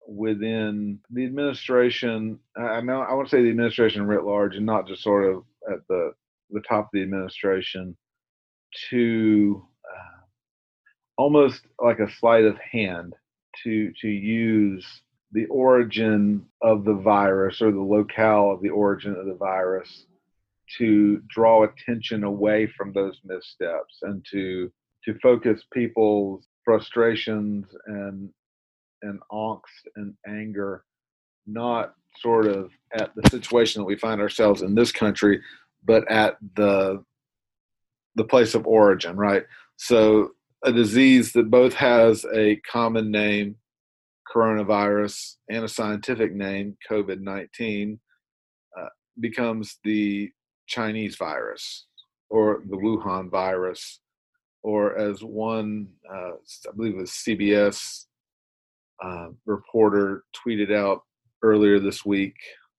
within 0.06 0.98
the 1.10 1.24
administration. 1.24 2.38
I 2.56 2.80
know 2.80 3.00
I 3.00 3.14
want 3.14 3.28
to 3.28 3.36
say 3.36 3.42
the 3.42 3.50
administration 3.50 4.06
writ 4.06 4.24
large, 4.24 4.56
and 4.56 4.66
not 4.66 4.86
just 4.86 5.02
sort 5.02 5.24
of 5.24 5.44
at 5.70 5.80
the 5.88 6.12
the 6.50 6.62
top 6.68 6.84
of 6.84 6.90
the 6.92 7.02
administration, 7.02 7.96
to 8.90 9.66
uh, 9.84 10.20
almost 11.16 11.62
like 11.80 11.98
a 11.98 12.10
sleight 12.10 12.44
of 12.44 12.56
hand 12.58 13.14
to 13.64 13.92
to 14.00 14.08
use 14.08 14.86
the 15.32 15.46
origin 15.46 16.46
of 16.62 16.84
the 16.84 16.94
virus 16.94 17.60
or 17.60 17.70
the 17.70 17.80
locale 17.80 18.50
of 18.50 18.62
the 18.62 18.70
origin 18.70 19.14
of 19.14 19.26
the 19.26 19.34
virus 19.34 20.06
to 20.76 21.22
draw 21.28 21.64
attention 21.64 22.24
away 22.24 22.66
from 22.76 22.92
those 22.92 23.18
missteps 23.24 23.98
and 24.02 24.24
to 24.30 24.70
to 25.04 25.18
focus 25.22 25.62
people's 25.72 26.46
frustrations 26.64 27.66
and 27.86 28.28
and 29.02 29.20
angst 29.32 29.62
and 29.96 30.14
anger 30.28 30.84
not 31.46 31.94
sort 32.20 32.46
of 32.46 32.70
at 32.92 33.14
the 33.14 33.30
situation 33.30 33.80
that 33.80 33.86
we 33.86 33.96
find 33.96 34.20
ourselves 34.20 34.62
in 34.62 34.74
this 34.74 34.92
country 34.92 35.40
but 35.84 36.10
at 36.10 36.36
the 36.56 37.02
the 38.18 38.24
place 38.24 38.54
of 38.54 38.66
origin, 38.66 39.16
right? 39.16 39.44
So 39.76 40.32
a 40.64 40.72
disease 40.72 41.32
that 41.32 41.50
both 41.50 41.72
has 41.74 42.26
a 42.34 42.56
common 42.70 43.10
name, 43.10 43.56
coronavirus, 44.34 45.36
and 45.48 45.64
a 45.64 45.68
scientific 45.68 46.34
name, 46.34 46.76
COVID 46.90 47.20
19, 47.20 47.98
uh, 48.78 48.88
becomes 49.18 49.78
the 49.84 50.30
Chinese 50.68 51.16
virus 51.16 51.86
or 52.30 52.62
the 52.68 52.76
Wuhan 52.76 53.30
virus, 53.30 54.00
or 54.62 54.96
as 54.98 55.22
one, 55.22 55.88
uh, 56.12 56.32
I 56.32 56.76
believe 56.76 56.94
it 56.94 56.98
was 56.98 57.10
CBS 57.10 58.04
uh, 59.02 59.28
reporter 59.46 60.24
tweeted 60.36 60.72
out 60.74 61.02
earlier 61.42 61.78
this 61.78 62.04
week, 62.04 62.34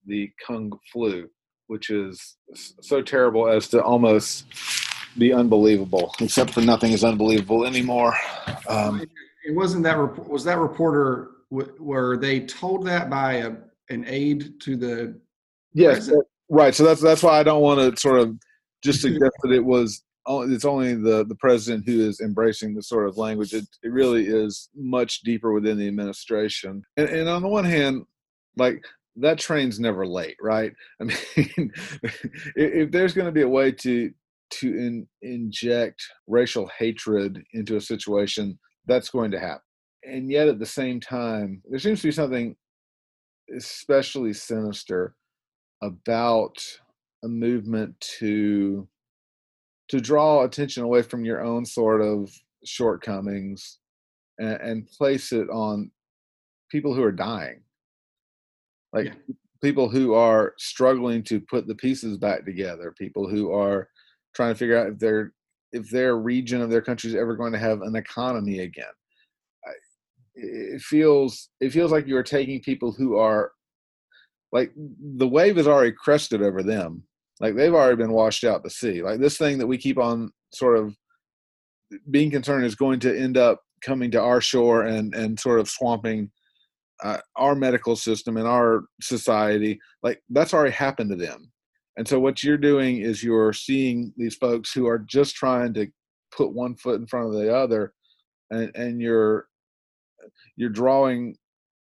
the 0.05 0.29
Kung 0.45 0.71
flu, 0.91 1.29
which 1.67 1.89
is 1.89 2.37
so 2.53 3.01
terrible 3.01 3.47
as 3.47 3.67
to 3.69 3.81
almost 3.81 4.45
be 5.17 5.33
unbelievable, 5.33 6.13
except 6.19 6.51
for 6.51 6.61
nothing 6.61 6.91
is 6.91 7.03
unbelievable 7.03 7.65
anymore. 7.65 8.13
Um, 8.67 9.01
it 9.45 9.55
wasn't 9.55 9.83
that 9.83 9.97
was 10.27 10.43
that 10.43 10.59
reporter 10.59 11.31
were 11.49 12.17
they 12.17 12.41
told 12.41 12.85
that 12.85 13.09
by 13.09 13.33
a, 13.35 13.53
an 13.89 14.05
aide 14.07 14.59
to 14.61 14.75
the 14.75 15.19
yes 15.73 15.95
president? 15.95 16.27
Right 16.49 16.75
so 16.75 16.83
that's 16.83 17.01
that's 17.01 17.23
why 17.23 17.39
i 17.39 17.43
don't 17.43 17.61
want 17.61 17.79
to 17.79 17.99
sort 17.99 18.19
of 18.19 18.35
just 18.83 19.01
suggest 19.01 19.35
that 19.43 19.51
it 19.51 19.63
was 19.63 20.03
it's 20.29 20.65
only 20.65 20.95
the 20.95 21.25
the 21.25 21.35
president 21.35 21.85
who 21.85 22.01
is 22.01 22.19
embracing 22.19 22.75
the 22.75 22.83
sort 22.83 23.07
of 23.07 23.17
language. 23.17 23.53
It, 23.53 23.65
it 23.83 23.91
really 23.91 24.27
is 24.27 24.69
much 24.75 25.21
deeper 25.21 25.51
within 25.53 25.77
the 25.77 25.87
administration. 25.87 26.83
And, 26.97 27.09
and 27.09 27.27
on 27.27 27.41
the 27.41 27.47
one 27.47 27.65
hand 27.65 28.05
like 28.57 28.83
that 29.15 29.39
train's 29.39 29.79
never 29.79 30.05
late 30.05 30.37
right? 30.41 30.71
I 31.01 31.05
mean 31.05 31.71
if 32.55 32.91
there's 32.91 33.13
going 33.13 33.25
to 33.25 33.31
be 33.31 33.41
a 33.41 33.49
way 33.49 33.71
to 33.71 34.11
to 34.51 34.67
in, 34.67 35.07
inject 35.21 36.01
racial 36.27 36.69
hatred 36.77 37.43
into 37.53 37.75
a 37.75 37.81
situation, 37.81 38.57
that's 38.87 39.09
going 39.09 39.31
to 39.31 39.39
happen. 39.39 39.61
And 40.03 40.31
yet, 40.31 40.47
at 40.47 40.57
the 40.57 40.65
same 40.65 40.99
time, 40.99 41.61
there 41.69 41.77
seems 41.77 42.01
to 42.01 42.07
be 42.07 42.11
something 42.11 42.55
especially 43.55 44.33
sinister 44.33 45.15
about 45.81 46.57
a 47.23 47.27
movement 47.27 47.99
to 48.19 48.87
to 49.89 49.99
draw 49.99 50.43
attention 50.43 50.83
away 50.83 51.01
from 51.01 51.25
your 51.25 51.41
own 51.43 51.65
sort 51.65 52.01
of 52.01 52.31
shortcomings 52.63 53.79
and, 54.37 54.61
and 54.61 54.87
place 54.87 55.31
it 55.31 55.49
on 55.49 55.89
people 56.71 56.93
who 56.93 57.03
are 57.03 57.11
dying 57.11 57.61
like 58.93 59.05
yeah. 59.05 59.35
people 59.63 59.89
who 59.89 60.13
are 60.13 60.53
struggling 60.57 61.23
to 61.23 61.39
put 61.41 61.67
the 61.67 61.75
pieces 61.75 62.17
back 62.17 62.45
together 62.45 62.93
people 62.97 63.27
who 63.27 63.51
are 63.51 63.89
trying 64.35 64.53
to 64.53 64.57
figure 64.57 64.77
out 64.77 64.91
if 64.91 64.99
their 64.99 65.33
if 65.71 65.89
their 65.89 66.17
region 66.17 66.61
of 66.61 66.69
their 66.69 66.81
country 66.81 67.09
is 67.09 67.15
ever 67.15 67.35
going 67.35 67.53
to 67.53 67.59
have 67.59 67.81
an 67.81 67.95
economy 67.95 68.59
again. 68.59 68.85
It 70.35 70.81
feels 70.81 71.49
it 71.59 71.71
feels 71.71 71.91
like 71.91 72.07
you 72.07 72.15
are 72.17 72.23
taking 72.23 72.61
people 72.61 72.91
who 72.91 73.17
are 73.17 73.51
like 74.51 74.71
the 74.75 75.27
wave 75.27 75.57
is 75.57 75.67
already 75.67 75.91
crested 75.91 76.41
over 76.41 76.63
them. 76.63 77.03
Like 77.39 77.55
they've 77.55 77.73
already 77.73 77.95
been 77.95 78.11
washed 78.11 78.43
out 78.43 78.63
to 78.63 78.69
sea. 78.69 79.01
Like 79.01 79.19
this 79.19 79.37
thing 79.37 79.57
that 79.59 79.67
we 79.67 79.77
keep 79.77 79.97
on 79.97 80.31
sort 80.53 80.77
of 80.77 80.95
being 82.11 82.31
concerned 82.31 82.65
is 82.65 82.75
going 82.75 82.99
to 83.01 83.17
end 83.17 83.37
up 83.37 83.61
coming 83.81 84.11
to 84.11 84.21
our 84.21 84.41
shore 84.41 84.83
and 84.83 85.13
and 85.15 85.39
sort 85.39 85.59
of 85.59 85.69
swamping 85.69 86.31
uh, 87.03 87.17
our 87.37 87.55
medical 87.55 87.95
system 87.95 88.37
and 88.37 88.47
our 88.47 88.83
society. 89.01 89.79
Like 90.03 90.21
that's 90.29 90.53
already 90.53 90.73
happened 90.73 91.11
to 91.11 91.15
them. 91.15 91.51
And 91.97 92.07
so 92.07 92.19
what 92.19 92.43
you're 92.43 92.57
doing 92.57 92.97
is 92.97 93.23
you're 93.23 93.53
seeing 93.53 94.13
these 94.17 94.35
folks 94.35 94.71
who 94.71 94.87
are 94.87 94.99
just 94.99 95.35
trying 95.35 95.73
to 95.75 95.87
put 96.31 96.53
one 96.53 96.75
foot 96.75 96.99
in 96.99 97.07
front 97.07 97.27
of 97.27 97.33
the 97.33 97.53
other, 97.53 97.93
and 98.51 98.71
and 98.75 99.01
you're 99.01 99.47
you're 100.55 100.69
drawing 100.69 101.35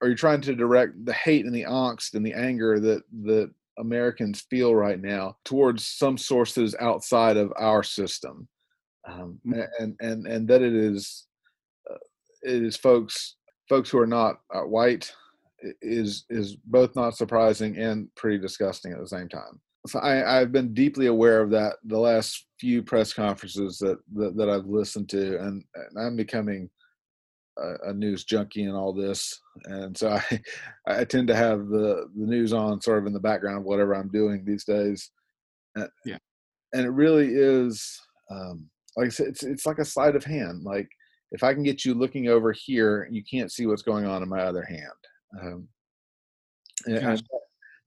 or 0.01 0.07
you're 0.07 0.17
trying 0.17 0.41
to 0.41 0.55
direct 0.55 1.05
the 1.05 1.13
hate 1.13 1.45
and 1.45 1.53
the 1.53 1.63
angst 1.63 2.15
and 2.15 2.25
the 2.25 2.33
anger 2.33 2.79
that 2.79 3.03
that 3.23 3.51
Americans 3.77 4.41
feel 4.49 4.75
right 4.75 4.99
now 4.99 5.35
towards 5.45 5.87
some 5.87 6.17
sources 6.17 6.75
outside 6.79 7.37
of 7.37 7.53
our 7.57 7.83
system, 7.83 8.47
um, 9.07 9.39
mm. 9.45 9.67
and 9.79 9.95
and 10.01 10.27
and 10.27 10.47
that 10.47 10.61
it 10.61 10.73
is 10.73 11.27
uh, 11.89 11.97
it 12.43 12.63
is 12.63 12.75
folks 12.75 13.35
folks 13.69 13.89
who 13.89 13.99
are 13.99 14.07
not 14.07 14.39
uh, 14.53 14.61
white 14.61 15.11
is 15.81 16.25
is 16.29 16.55
both 16.65 16.95
not 16.95 17.15
surprising 17.15 17.77
and 17.77 18.13
pretty 18.15 18.37
disgusting 18.37 18.91
at 18.91 18.99
the 18.99 19.07
same 19.07 19.29
time. 19.29 19.59
So 19.87 19.99
I, 19.99 20.39
I've 20.39 20.51
been 20.51 20.73
deeply 20.73 21.07
aware 21.07 21.41
of 21.41 21.49
that 21.51 21.77
the 21.85 21.97
last 21.97 22.45
few 22.59 22.83
press 22.83 23.13
conferences 23.13 23.77
that 23.79 23.97
that, 24.15 24.35
that 24.37 24.49
I've 24.49 24.65
listened 24.65 25.09
to, 25.09 25.39
and, 25.39 25.63
and 25.73 25.99
I'm 25.99 26.15
becoming 26.15 26.69
a, 27.57 27.89
a, 27.89 27.93
news 27.93 28.23
junkie 28.23 28.63
and 28.63 28.75
all 28.75 28.93
this, 28.93 29.39
and 29.65 29.97
so 29.97 30.09
I 30.31 30.41
I 30.87 31.03
tend 31.03 31.27
to 31.29 31.35
have 31.35 31.67
the 31.67 32.09
the 32.15 32.25
news 32.25 32.53
on 32.53 32.81
sort 32.81 32.99
of 32.99 33.07
in 33.07 33.13
the 33.13 33.19
background 33.19 33.59
of 33.59 33.63
whatever 33.63 33.95
I'm 33.95 34.09
doing 34.09 34.43
these 34.45 34.63
days. 34.63 35.11
And, 35.75 35.89
yeah, 36.05 36.17
and 36.73 36.85
it 36.85 36.91
really 36.91 37.29
is 37.33 37.99
um, 38.29 38.69
like 38.95 39.07
I 39.07 39.09
said, 39.09 39.27
it's 39.27 39.43
it's 39.43 39.65
like 39.65 39.79
a 39.79 39.85
sleight 39.85 40.15
of 40.15 40.23
hand. 40.23 40.63
Like 40.63 40.89
if 41.31 41.43
I 41.43 41.53
can 41.53 41.63
get 41.63 41.85
you 41.85 41.93
looking 41.93 42.27
over 42.27 42.51
here, 42.51 43.07
you 43.11 43.23
can't 43.23 43.51
see 43.51 43.65
what's 43.65 43.81
going 43.81 44.05
on 44.05 44.23
in 44.23 44.29
my 44.29 44.41
other 44.41 44.63
hand. 44.63 44.87
Um, 45.41 45.67
and 46.85 47.23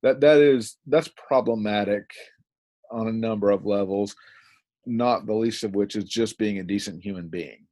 that 0.03 0.21
that 0.21 0.39
is 0.39 0.77
that's 0.87 1.09
problematic 1.09 2.11
on 2.91 3.09
a 3.09 3.13
number 3.13 3.51
of 3.51 3.67
levels. 3.67 4.15
Not 4.87 5.27
the 5.27 5.35
least 5.35 5.65
of 5.65 5.75
which 5.75 5.97
is 5.97 6.05
just 6.05 6.39
being 6.39 6.59
a 6.59 6.65
decent 6.65 7.03
human 7.03 7.29
being. 7.29 7.67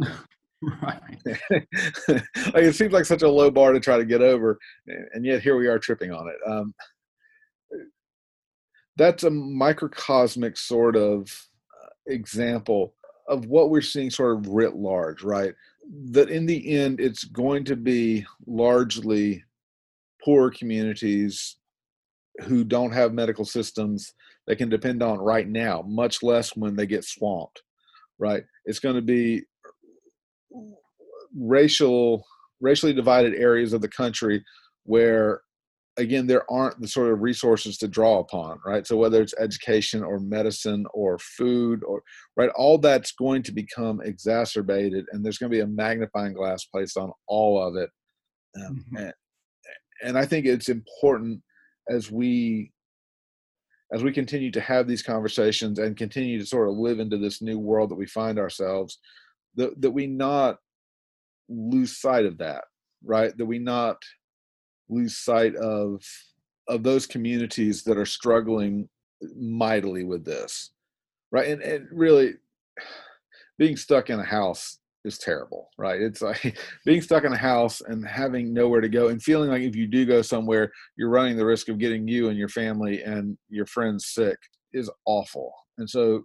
Right. 0.62 1.18
it 2.54 2.74
seems 2.74 2.92
like 2.92 3.04
such 3.04 3.22
a 3.22 3.28
low 3.28 3.50
bar 3.50 3.72
to 3.72 3.80
try 3.80 3.98
to 3.98 4.04
get 4.04 4.22
over, 4.22 4.58
and 4.86 5.24
yet 5.24 5.42
here 5.42 5.56
we 5.56 5.66
are 5.66 5.78
tripping 5.78 6.12
on 6.12 6.28
it. 6.28 6.36
Um, 6.48 6.74
that's 8.96 9.24
a 9.24 9.30
microcosmic 9.30 10.56
sort 10.56 10.96
of 10.96 11.22
uh, 11.82 11.88
example 12.06 12.94
of 13.28 13.46
what 13.46 13.70
we're 13.70 13.80
seeing 13.80 14.10
sort 14.10 14.36
of 14.36 14.48
writ 14.48 14.76
large, 14.76 15.22
right? 15.22 15.54
That 16.10 16.30
in 16.30 16.46
the 16.46 16.76
end, 16.76 17.00
it's 17.00 17.24
going 17.24 17.64
to 17.64 17.76
be 17.76 18.24
largely 18.46 19.42
poor 20.24 20.50
communities 20.50 21.56
who 22.44 22.64
don't 22.64 22.92
have 22.92 23.12
medical 23.12 23.44
systems 23.44 24.14
they 24.46 24.56
can 24.56 24.68
depend 24.68 25.02
on 25.02 25.18
right 25.18 25.48
now, 25.48 25.82
much 25.86 26.22
less 26.22 26.56
when 26.56 26.74
they 26.74 26.86
get 26.86 27.04
swamped, 27.04 27.62
right? 28.18 28.42
It's 28.64 28.80
going 28.80 28.96
to 28.96 29.02
be 29.02 29.42
racial 31.36 32.24
racially 32.60 32.92
divided 32.92 33.34
areas 33.34 33.72
of 33.72 33.80
the 33.80 33.88
country 33.88 34.44
where 34.84 35.40
again 35.96 36.26
there 36.26 36.50
aren't 36.50 36.80
the 36.80 36.88
sort 36.88 37.12
of 37.12 37.20
resources 37.20 37.76
to 37.78 37.88
draw 37.88 38.18
upon 38.18 38.58
right? 38.64 38.86
So 38.86 38.96
whether 38.96 39.20
it's 39.20 39.34
education 39.38 40.02
or 40.02 40.18
medicine 40.20 40.86
or 40.94 41.18
food 41.18 41.82
or 41.84 42.02
right? 42.36 42.50
All 42.50 42.78
that's 42.78 43.12
going 43.12 43.42
to 43.44 43.52
become 43.52 44.00
exacerbated 44.02 45.04
and 45.12 45.24
there's 45.24 45.38
going 45.38 45.50
to 45.50 45.56
be 45.56 45.62
a 45.62 45.66
magnifying 45.66 46.34
glass 46.34 46.64
placed 46.64 46.96
on 46.96 47.12
all 47.26 47.62
of 47.62 47.76
it. 47.76 47.90
Um, 48.56 48.84
mm-hmm. 48.92 48.96
and, 48.96 49.12
and 50.02 50.18
i 50.18 50.26
think 50.26 50.44
it's 50.44 50.68
important 50.68 51.40
as 51.88 52.10
we 52.10 52.70
as 53.92 54.02
we 54.02 54.12
continue 54.12 54.50
to 54.50 54.60
have 54.60 54.86
these 54.86 55.02
conversations 55.02 55.78
and 55.78 55.96
continue 55.96 56.38
to 56.38 56.46
sort 56.46 56.68
of 56.68 56.76
live 56.76 56.98
into 56.98 57.18
this 57.18 57.42
new 57.42 57.58
world 57.58 57.90
that 57.90 57.96
we 57.96 58.06
find 58.06 58.38
ourselves 58.38 58.98
that, 59.56 59.80
that 59.80 59.90
we 59.90 60.06
not 60.06 60.58
lose 61.48 62.00
sight 62.00 62.24
of 62.24 62.38
that 62.38 62.64
right? 63.04 63.36
That 63.36 63.46
we 63.46 63.58
not 63.58 63.96
lose 64.88 65.18
sight 65.18 65.54
of 65.56 66.02
of 66.68 66.82
those 66.82 67.06
communities 67.06 67.82
that 67.82 67.98
are 67.98 68.06
struggling 68.06 68.88
mightily 69.36 70.04
with 70.04 70.24
this 70.24 70.70
right? 71.30 71.48
And, 71.48 71.62
and 71.62 71.88
really 71.90 72.34
being 73.58 73.76
stuck 73.76 74.10
in 74.10 74.20
a 74.20 74.24
house 74.24 74.78
is 75.04 75.18
terrible 75.18 75.70
right? 75.78 76.00
It's 76.00 76.22
like 76.22 76.56
being 76.84 77.02
stuck 77.02 77.24
in 77.24 77.32
a 77.32 77.38
house 77.38 77.80
and 77.80 78.06
having 78.06 78.52
nowhere 78.52 78.80
to 78.80 78.88
go 78.88 79.08
and 79.08 79.22
feeling 79.22 79.50
like 79.50 79.62
if 79.62 79.76
you 79.76 79.86
do 79.86 80.04
go 80.04 80.22
somewhere 80.22 80.70
you're 80.96 81.10
running 81.10 81.36
the 81.36 81.46
risk 81.46 81.68
of 81.68 81.78
getting 81.78 82.06
you 82.06 82.28
and 82.28 82.38
your 82.38 82.48
family 82.48 83.02
and 83.02 83.36
your 83.48 83.66
friends 83.66 84.06
sick 84.06 84.36
is 84.72 84.90
awful. 85.04 85.52
And 85.78 85.88
so 85.88 86.22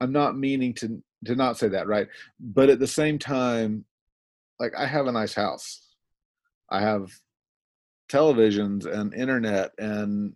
i'm 0.00 0.12
not 0.12 0.38
meaning 0.38 0.72
to 0.72 1.02
to 1.24 1.34
not 1.34 1.58
say 1.58 1.68
that 1.68 1.86
right 1.86 2.08
but 2.38 2.68
at 2.68 2.78
the 2.78 2.86
same 2.86 3.18
time 3.18 3.84
like 4.58 4.72
i 4.76 4.86
have 4.86 5.06
a 5.06 5.12
nice 5.12 5.34
house 5.34 5.88
i 6.70 6.80
have 6.80 7.10
televisions 8.10 8.86
and 8.86 9.14
internet 9.14 9.70
and 9.78 10.34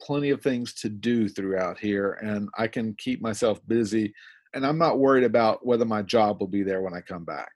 plenty 0.00 0.30
of 0.30 0.42
things 0.42 0.72
to 0.74 0.88
do 0.88 1.28
throughout 1.28 1.78
here 1.78 2.12
and 2.22 2.48
i 2.56 2.66
can 2.66 2.94
keep 2.94 3.20
myself 3.20 3.60
busy 3.66 4.12
and 4.54 4.66
i'm 4.66 4.78
not 4.78 4.98
worried 4.98 5.24
about 5.24 5.64
whether 5.66 5.84
my 5.84 6.02
job 6.02 6.40
will 6.40 6.48
be 6.48 6.62
there 6.62 6.82
when 6.82 6.94
i 6.94 7.00
come 7.00 7.24
back 7.24 7.52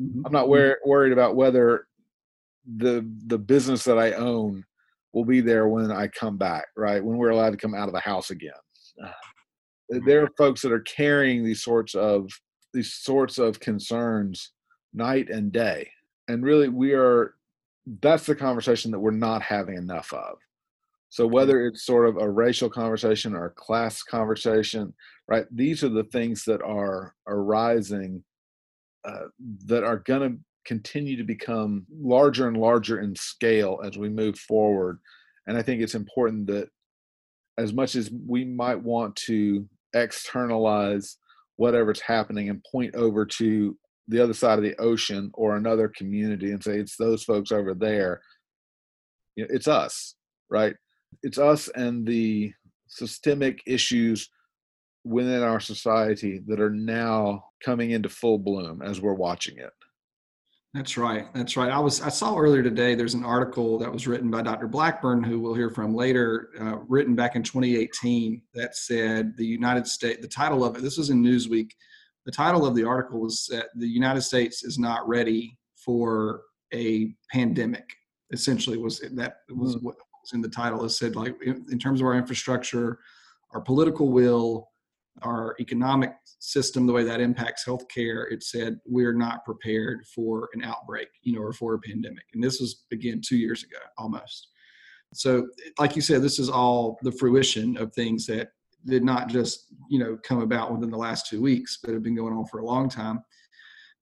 mm-hmm. 0.00 0.22
i'm 0.24 0.32
not 0.32 0.44
mm-hmm. 0.44 0.50
wor- 0.50 0.78
worried 0.84 1.12
about 1.12 1.36
whether 1.36 1.86
the 2.76 3.08
the 3.26 3.38
business 3.38 3.84
that 3.84 3.98
i 3.98 4.12
own 4.12 4.64
will 5.12 5.24
be 5.24 5.40
there 5.40 5.68
when 5.68 5.90
i 5.90 6.06
come 6.08 6.36
back 6.36 6.66
right 6.76 7.02
when 7.02 7.16
we're 7.16 7.30
allowed 7.30 7.50
to 7.50 7.56
come 7.56 7.74
out 7.74 7.88
of 7.88 7.94
the 7.94 8.00
house 8.00 8.30
again 8.30 8.52
there 9.88 10.22
are 10.22 10.30
folks 10.36 10.62
that 10.62 10.72
are 10.72 10.80
carrying 10.80 11.44
these 11.44 11.62
sorts 11.62 11.94
of 11.94 12.30
these 12.72 12.92
sorts 12.92 13.38
of 13.38 13.60
concerns 13.60 14.52
night 14.92 15.30
and 15.30 15.52
day 15.52 15.88
and 16.28 16.44
really 16.44 16.68
we 16.68 16.92
are 16.92 17.34
that's 18.02 18.26
the 18.26 18.34
conversation 18.34 18.90
that 18.90 18.98
we're 18.98 19.10
not 19.12 19.42
having 19.42 19.76
enough 19.76 20.12
of. 20.12 20.38
So 21.08 21.26
whether 21.26 21.66
it's 21.66 21.86
sort 21.86 22.08
of 22.08 22.16
a 22.16 22.28
racial 22.28 22.68
conversation 22.68 23.34
or 23.34 23.46
a 23.46 23.50
class 23.50 24.02
conversation 24.02 24.92
right 25.28 25.46
these 25.50 25.82
are 25.82 25.88
the 25.88 26.04
things 26.04 26.44
that 26.44 26.62
are 26.62 27.14
arising 27.26 28.22
uh, 29.04 29.28
that 29.66 29.84
are 29.84 29.98
going 29.98 30.32
to 30.32 30.38
continue 30.64 31.16
to 31.16 31.24
become 31.24 31.86
larger 31.96 32.48
and 32.48 32.56
larger 32.56 33.00
in 33.00 33.14
scale 33.14 33.80
as 33.84 33.96
we 33.96 34.08
move 34.08 34.36
forward 34.36 34.98
and 35.46 35.56
i 35.56 35.62
think 35.62 35.80
it's 35.80 35.94
important 35.94 36.46
that 36.48 36.68
as 37.56 37.72
much 37.72 37.94
as 37.94 38.10
we 38.26 38.44
might 38.44 38.80
want 38.82 39.14
to 39.14 39.68
externalize 40.02 41.16
whatever's 41.56 42.00
happening 42.00 42.50
and 42.50 42.64
point 42.70 42.94
over 42.94 43.24
to 43.24 43.76
the 44.08 44.22
other 44.22 44.34
side 44.34 44.58
of 44.58 44.64
the 44.64 44.78
ocean 44.80 45.30
or 45.34 45.56
another 45.56 45.88
community 45.88 46.52
and 46.52 46.62
say 46.62 46.78
it's 46.78 46.96
those 46.96 47.24
folks 47.24 47.50
over 47.50 47.74
there. 47.74 48.20
It's 49.36 49.68
us 49.68 50.14
right? 50.50 50.74
It's 51.22 51.38
us 51.38 51.68
and 51.68 52.06
the 52.06 52.52
systemic 52.88 53.60
issues 53.66 54.28
within 55.04 55.42
our 55.42 55.60
society 55.60 56.40
that 56.46 56.60
are 56.60 56.70
now 56.70 57.44
coming 57.64 57.92
into 57.92 58.08
full 58.08 58.38
bloom 58.38 58.82
as 58.82 59.00
we're 59.00 59.14
watching 59.14 59.58
it 59.58 59.72
that's 60.76 60.98
right. 60.98 61.32
That's 61.32 61.56
right. 61.56 61.70
I 61.70 61.78
was 61.78 62.02
I 62.02 62.10
saw 62.10 62.36
earlier 62.36 62.62
today. 62.62 62.94
There's 62.94 63.14
an 63.14 63.24
article 63.24 63.78
that 63.78 63.90
was 63.90 64.06
written 64.06 64.30
by 64.30 64.42
Dr. 64.42 64.68
Blackburn, 64.68 65.24
who 65.24 65.40
we'll 65.40 65.54
hear 65.54 65.70
from 65.70 65.94
later, 65.94 66.50
uh, 66.60 66.76
written 66.86 67.14
back 67.14 67.34
in 67.34 67.42
2018, 67.42 68.42
that 68.52 68.76
said 68.76 69.34
the 69.38 69.46
United 69.46 69.86
States. 69.86 70.20
The 70.20 70.28
title 70.28 70.66
of 70.66 70.76
it. 70.76 70.82
This 70.82 70.98
was 70.98 71.08
in 71.08 71.22
Newsweek. 71.22 71.70
The 72.26 72.32
title 72.32 72.66
of 72.66 72.74
the 72.74 72.84
article 72.84 73.20
was 73.20 73.46
that 73.50 73.68
the 73.74 73.88
United 73.88 74.20
States 74.20 74.64
is 74.64 74.78
not 74.78 75.08
ready 75.08 75.56
for 75.76 76.42
a 76.74 77.14
pandemic. 77.32 77.96
Essentially, 78.30 78.76
was 78.76 79.00
that 79.00 79.36
was 79.48 79.76
hmm. 79.76 79.86
what 79.86 79.96
was 80.20 80.34
in 80.34 80.42
the 80.42 80.48
title. 80.48 80.84
It 80.84 80.90
said 80.90 81.16
like 81.16 81.36
in, 81.42 81.64
in 81.72 81.78
terms 81.78 82.02
of 82.02 82.06
our 82.06 82.14
infrastructure, 82.16 82.98
our 83.54 83.62
political 83.62 84.12
will, 84.12 84.68
our 85.22 85.56
economic 85.60 86.12
system, 86.38 86.86
the 86.86 86.92
way 86.92 87.04
that 87.04 87.20
impacts 87.20 87.64
healthcare, 87.64 88.30
it 88.30 88.42
said 88.42 88.78
we're 88.84 89.14
not 89.14 89.44
prepared 89.44 90.04
for 90.14 90.48
an 90.54 90.62
outbreak, 90.62 91.08
you 91.22 91.34
know, 91.34 91.40
or 91.40 91.52
for 91.52 91.74
a 91.74 91.78
pandemic. 91.78 92.24
And 92.34 92.42
this 92.42 92.60
was 92.60 92.84
again 92.92 93.20
two 93.24 93.36
years 93.36 93.62
ago, 93.62 93.78
almost. 93.96 94.48
So, 95.14 95.46
like 95.78 95.96
you 95.96 96.02
said, 96.02 96.22
this 96.22 96.38
is 96.38 96.50
all 96.50 96.98
the 97.02 97.12
fruition 97.12 97.76
of 97.76 97.92
things 97.94 98.26
that 98.26 98.48
did 98.84 99.04
not 99.04 99.28
just, 99.28 99.66
you 99.88 99.98
know, 99.98 100.18
come 100.22 100.42
about 100.42 100.72
within 100.72 100.90
the 100.90 100.96
last 100.96 101.26
two 101.26 101.40
weeks, 101.40 101.78
but 101.82 101.94
have 101.94 102.02
been 102.02 102.14
going 102.14 102.34
on 102.34 102.46
for 102.46 102.58
a 102.58 102.64
long 102.64 102.88
time. 102.88 103.22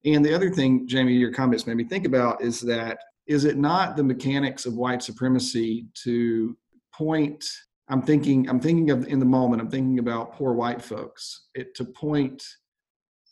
And 0.05 0.24
the 0.24 0.35
other 0.35 0.50
thing, 0.50 0.87
Jamie, 0.87 1.14
your 1.14 1.33
comments 1.33 1.66
made 1.66 1.77
me 1.77 1.85
think 1.85 2.07
about 2.07 2.42
is 2.42 2.61
that 2.62 2.98
is 3.27 3.44
it 3.44 3.57
not 3.57 3.96
the 3.96 4.05
mechanics 4.05 4.66
of 4.66 4.74
white 4.74 5.03
supremacy 5.03 5.87
to 6.03 6.57
point 6.92 7.44
i'm 7.88 8.03
thinking 8.03 8.49
i'm 8.49 8.61
thinking 8.61 8.90
of 8.90 9.07
in 9.09 9.18
the 9.18 9.27
moment 9.27 9.61
i'm 9.61 9.70
thinking 9.70 9.99
about 9.99 10.33
poor 10.33 10.53
white 10.53 10.83
folks. 10.83 11.49
It 11.55 11.75
to 11.77 11.85
point 11.85 12.42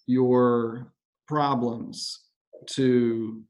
your 0.06 0.92
problems 1.26 2.26
to 2.66 3.42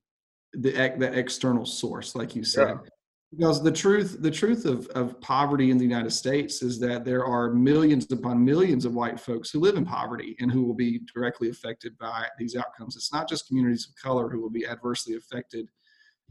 the 0.55 0.71
that 0.99 1.15
external 1.15 1.67
source 1.67 2.15
like 2.15 2.37
you 2.37 2.45
said. 2.45 2.69
Yeah. 2.69 2.89
because 3.33 3.63
the 3.63 3.73
truth 3.73 4.19
the 4.21 4.31
truth 4.31 4.65
of, 4.67 4.87
of 4.89 5.21
poverty 5.21 5.71
in 5.71 5.79
the 5.79 5.85
united 5.85 6.11
states 6.11 6.63
is 6.63 6.79
that 6.79 7.05
there 7.05 7.25
are 7.25 7.53
millions 7.55 8.11
upon 8.13 8.45
millions 8.45 8.85
of 8.85 8.95
white 8.95 9.19
folks 9.19 9.51
who 9.51 9.61
live 9.61 9.77
in 9.77 9.85
poverty 9.85 10.37
and 10.41 10.53
who 10.53 10.63
will 10.63 10.75
be 10.75 11.01
directly 11.15 11.49
affected 11.49 11.97
by 11.99 12.27
these 12.39 12.55
outcomes. 12.55 12.97
It's 12.97 13.13
not 13.13 13.29
just 13.29 13.49
communities 13.49 13.89
of 13.89 14.03
color 14.03 14.29
who 14.29 14.41
will 14.41 14.51
be 14.51 14.67
adversely 14.67 15.17
affected 15.17 15.69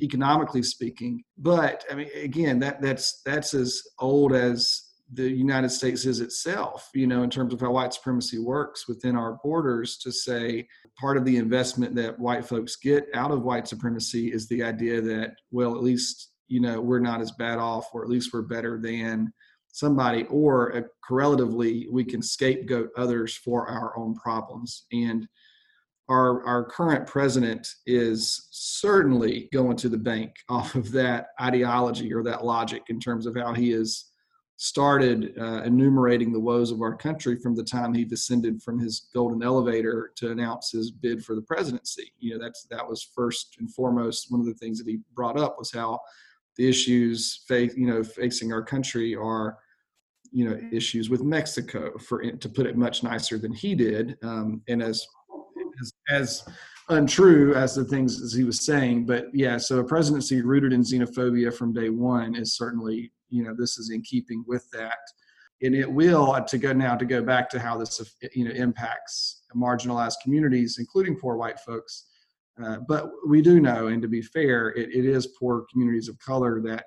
economically 0.02 0.64
speaking. 0.64 1.24
But 1.38 1.84
I 1.92 1.96
mean, 1.96 2.10
again, 2.16 2.60
that 2.60 2.82
that's 2.82 3.22
that's 3.26 3.54
as 3.54 3.82
old 4.00 4.34
as 4.34 4.92
the 5.14 5.30
United 5.30 5.70
States 5.70 6.06
is 6.06 6.22
itself, 6.22 6.90
you 6.94 7.06
know, 7.06 7.24
in 7.24 7.30
terms 7.30 7.54
of 7.54 7.60
how 7.60 7.72
white 7.72 7.94
supremacy 7.94 8.40
works 8.40 8.88
within 8.88 9.18
our 9.18 9.38
borders, 9.44 9.98
to 9.98 10.12
say 10.12 10.68
part 10.98 11.18
of 11.18 11.26
the 11.26 11.36
investment 11.36 11.96
that 11.96 12.18
white 12.18 12.46
folks 12.46 12.78
get 12.78 13.08
out 13.14 13.32
of 13.32 13.44
white 13.44 13.68
supremacy 13.68 14.32
is 14.32 14.48
the 14.48 14.64
idea 14.64 15.02
that, 15.02 15.32
well, 15.52 15.76
at 15.76 15.84
least, 15.84 16.32
you 16.48 16.62
know, 16.62 16.80
we're 16.80 17.00
not 17.00 17.20
as 17.20 17.32
bad 17.32 17.60
off, 17.60 17.90
or 17.94 18.04
at 18.04 18.10
least 18.10 18.32
we're 18.32 18.42
better 18.42 18.80
than 18.80 19.34
somebody, 19.68 20.26
or 20.30 20.76
uh, 20.78 20.82
correlatively, 21.06 21.88
we 21.92 22.06
can 22.06 22.22
scapegoat 22.22 22.90
others 22.96 23.36
for 23.36 23.68
our 23.68 23.98
own 23.98 24.16
problems. 24.16 24.86
And 24.94 25.28
our, 26.12 26.46
our 26.46 26.66
current 26.66 27.08
president 27.08 27.66
is 27.86 28.50
certainly 28.52 29.48
going 29.54 29.78
to 29.78 29.88
the 29.88 29.98
bank 29.98 30.36
off 30.50 30.76
of 30.76 30.92
that 30.92 31.28
ideology 31.40 32.14
or 32.14 32.22
that 32.24 32.44
logic 32.44 32.84
in 32.90 33.00
terms 33.00 33.26
of 33.26 33.36
how 33.36 33.54
he 33.54 33.72
has 33.72 34.06
started 34.58 35.34
uh, 35.40 35.64
enumerating 35.64 36.32
the 36.32 36.40
woes 36.40 36.70
of 36.70 36.82
our 36.82 36.96
country 36.96 37.36
from 37.40 37.56
the 37.56 37.64
time 37.64 37.94
he 37.94 38.06
descended 38.06 38.62
from 38.62 38.78
his 38.78 39.08
golden 39.14 39.42
elevator 39.42 40.12
to 40.16 40.32
announce 40.32 40.70
his 40.70 40.92
bid 40.92 41.24
for 41.24 41.34
the 41.34 41.42
presidency. 41.42 42.12
You 42.20 42.34
know, 42.34 42.44
that's 42.44 42.68
that 42.70 42.88
was 42.88 43.02
first 43.02 43.56
and 43.60 43.74
foremost 43.74 44.28
one 44.30 44.40
of 44.40 44.46
the 44.46 44.54
things 44.54 44.78
that 44.78 44.88
he 44.88 45.00
brought 45.16 45.40
up 45.40 45.56
was 45.58 45.72
how 45.72 46.00
the 46.58 46.70
issues 46.70 47.44
face, 47.48 47.74
you 47.76 47.88
know, 47.88 48.04
facing 48.04 48.54
our 48.54 48.62
country 48.62 49.16
are 49.16 49.58
you 50.32 50.48
know 50.48 50.60
issues 50.72 51.10
with 51.10 51.24
Mexico, 51.24 51.98
for 51.98 52.22
to 52.22 52.50
put 52.50 52.66
it 52.66 52.78
much 52.78 53.04
nicer 53.04 53.38
than 53.38 53.52
he 53.52 53.76
did, 53.76 54.18
um, 54.24 54.62
and 54.68 54.82
as 54.82 55.06
as, 55.82 55.94
as 56.10 56.44
untrue 56.90 57.54
as 57.56 57.76
the 57.76 57.86
things 57.86 58.22
as 58.22 58.34
he 58.34 58.44
was 58.44 58.66
saying. 58.66 59.06
But 59.06 59.26
yeah, 59.34 59.58
so 59.58 59.80
a 59.80 59.84
presidency 59.84 60.42
rooted 60.42 60.74
in 60.74 60.82
xenophobia 60.82 61.54
from 61.54 61.74
day 61.74 61.90
one 61.90 62.36
is 62.36 62.56
certainly, 62.56 63.12
you 63.30 63.44
know, 63.44 63.56
this 63.58 63.78
is 63.78 63.92
in 63.92 64.02
keeping 64.02 64.44
with 64.48 64.70
that. 64.72 65.00
And 65.64 65.76
it 65.76 65.92
will 65.92 66.32
uh, 66.32 66.42
to 66.42 66.58
go 66.58 66.74
now 66.74 66.96
to 66.96 67.06
go 67.06 67.22
back 67.22 67.50
to 67.52 67.60
how 67.60 67.78
this 67.78 68.02
you 68.34 68.46
know 68.46 68.52
impacts 68.52 69.44
marginalized 69.56 70.16
communities, 70.24 70.78
including 70.80 71.16
poor 71.16 71.36
white 71.36 71.60
folks. 71.60 72.08
Uh, 72.62 72.78
but 72.88 73.12
we 73.28 73.42
do 73.42 73.60
know, 73.60 73.88
and 73.88 74.02
to 74.02 74.08
be 74.08 74.22
fair, 74.22 74.70
it, 74.70 74.90
it 74.90 75.06
is 75.06 75.28
poor 75.40 75.66
communities 75.72 76.10
of 76.10 76.18
color 76.20 76.62
that 76.62 76.86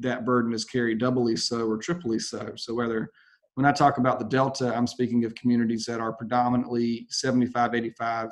that 0.00 0.24
burden 0.24 0.52
is 0.52 0.64
carried 0.64 0.98
doubly 0.98 1.36
so 1.36 1.66
or 1.66 1.78
triply 1.78 2.18
so. 2.18 2.52
So 2.56 2.74
whether 2.74 3.10
when 3.54 3.66
I 3.66 3.72
talk 3.72 3.98
about 3.98 4.18
the 4.18 4.24
Delta, 4.24 4.74
I'm 4.74 4.86
speaking 4.86 5.24
of 5.24 5.34
communities 5.34 5.84
that 5.86 6.00
are 6.00 6.12
predominantly 6.12 7.06
75, 7.10 7.72
85% 7.72 8.30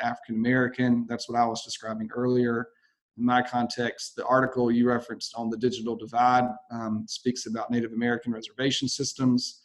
African 0.00 0.34
American. 0.36 1.06
That's 1.08 1.28
what 1.28 1.38
I 1.38 1.46
was 1.46 1.64
describing 1.64 2.10
earlier. 2.14 2.68
In 3.16 3.24
my 3.24 3.42
context, 3.42 4.16
the 4.16 4.26
article 4.26 4.70
you 4.70 4.88
referenced 4.88 5.34
on 5.36 5.50
the 5.50 5.56
digital 5.56 5.96
divide 5.96 6.48
um, 6.70 7.04
speaks 7.06 7.46
about 7.46 7.70
Native 7.70 7.92
American 7.92 8.32
reservation 8.32 8.88
systems. 8.88 9.60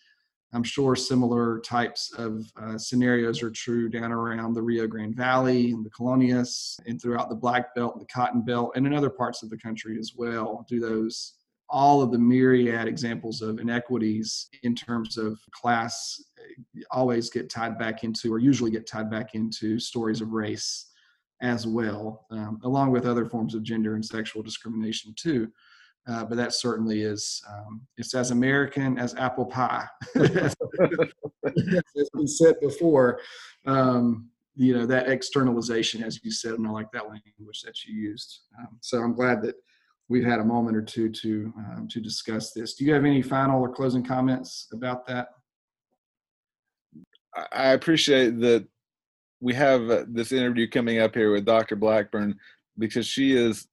I'm 0.54 0.64
sure 0.64 0.96
similar 0.96 1.60
types 1.60 2.14
of 2.18 2.50
uh, 2.56 2.78
scenarios 2.78 3.44
are 3.44 3.52
true 3.52 3.90
down 3.90 4.12
around 4.12 4.54
the 4.54 4.62
Rio 4.62 4.88
Grande 4.88 5.16
Valley 5.16 5.72
and 5.72 5.86
the 5.86 5.90
Colonias 5.90 6.80
and 6.86 7.02
throughout 7.02 7.30
the 7.30 7.36
Black 7.36 7.76
Belt 7.76 8.00
the 8.00 8.06
Cotton 8.06 8.42
Belt 8.42 8.72
and 8.76 8.86
in 8.86 8.94
other 8.94 9.10
parts 9.10 9.44
of 9.44 9.50
the 9.50 9.58
country 9.58 9.98
as 10.00 10.14
well. 10.16 10.66
Do 10.70 10.80
those 10.80 11.34
all 11.70 12.02
of 12.02 12.12
the 12.12 12.18
myriad 12.18 12.88
examples 12.88 13.42
of 13.42 13.60
inequities 13.60 14.50
in 14.64 14.76
terms 14.76 15.18
of 15.18 15.40
class 15.52 16.22
eh, 16.40 16.82
always 16.92 17.30
get 17.30 17.50
tied 17.50 17.78
back 17.78 18.04
into 18.04 18.34
or 18.34 18.40
usually 18.40 18.72
get 18.72 18.88
tied 18.88 19.10
back 19.10 19.36
into 19.36 19.80
stories 19.80 20.22
of 20.22 20.34
race 20.34 20.92
as 21.42 21.68
well 21.68 22.26
um, 22.32 22.60
along 22.64 22.92
with 22.92 23.06
other 23.06 23.26
forms 23.26 23.56
of 23.56 23.64
gender 23.64 23.96
and 23.96 24.06
sexual 24.06 24.42
discrimination 24.42 25.14
too. 25.18 25.52
Uh, 26.08 26.24
but 26.24 26.36
that 26.38 26.54
certainly 26.54 27.02
is 27.02 27.42
um, 27.50 27.82
it's 27.98 28.14
as 28.14 28.30
american 28.30 28.98
as 29.00 29.16
apple 29.16 29.46
pie. 29.46 29.88
As 30.16 32.10
we 32.14 32.28
said 32.28 32.56
before 32.62 33.20
um, 33.66 34.30
you 34.56 34.78
know 34.78 34.86
that 34.86 35.10
externalization 35.10 36.04
as 36.04 36.24
you 36.24 36.32
said 36.32 36.54
and 36.54 36.68
i 36.68 36.70
like 36.70 36.92
that 36.92 37.08
language 37.08 37.62
that 37.64 37.84
you 37.84 37.96
used. 37.96 38.42
Um, 38.60 38.78
so 38.82 39.00
i'm 39.00 39.14
glad 39.14 39.42
that 39.42 39.56
we've 40.10 40.26
had 40.26 40.40
a 40.40 40.46
moment 40.46 40.78
or 40.78 40.82
two 40.82 41.10
to 41.10 41.54
um, 41.58 41.88
to 41.90 42.00
discuss 42.00 42.52
this. 42.52 42.76
Do 42.76 42.86
you 42.86 42.94
have 42.94 43.06
any 43.06 43.22
final 43.22 43.62
or 43.62 43.70
closing 43.70 44.04
comments 44.04 44.68
about 44.74 45.06
that? 45.08 45.30
I 47.52 47.70
appreciate 47.70 48.40
that 48.42 48.66
we 49.42 49.54
have 49.54 49.90
uh, 49.90 50.06
this 50.08 50.32
interview 50.32 50.70
coming 50.70 51.00
up 51.00 51.14
here 51.14 51.32
with 51.32 51.46
Dr. 51.46 51.76
Blackburn 51.76 52.36
because 52.78 53.06
she 53.06 53.36
is, 53.36 53.68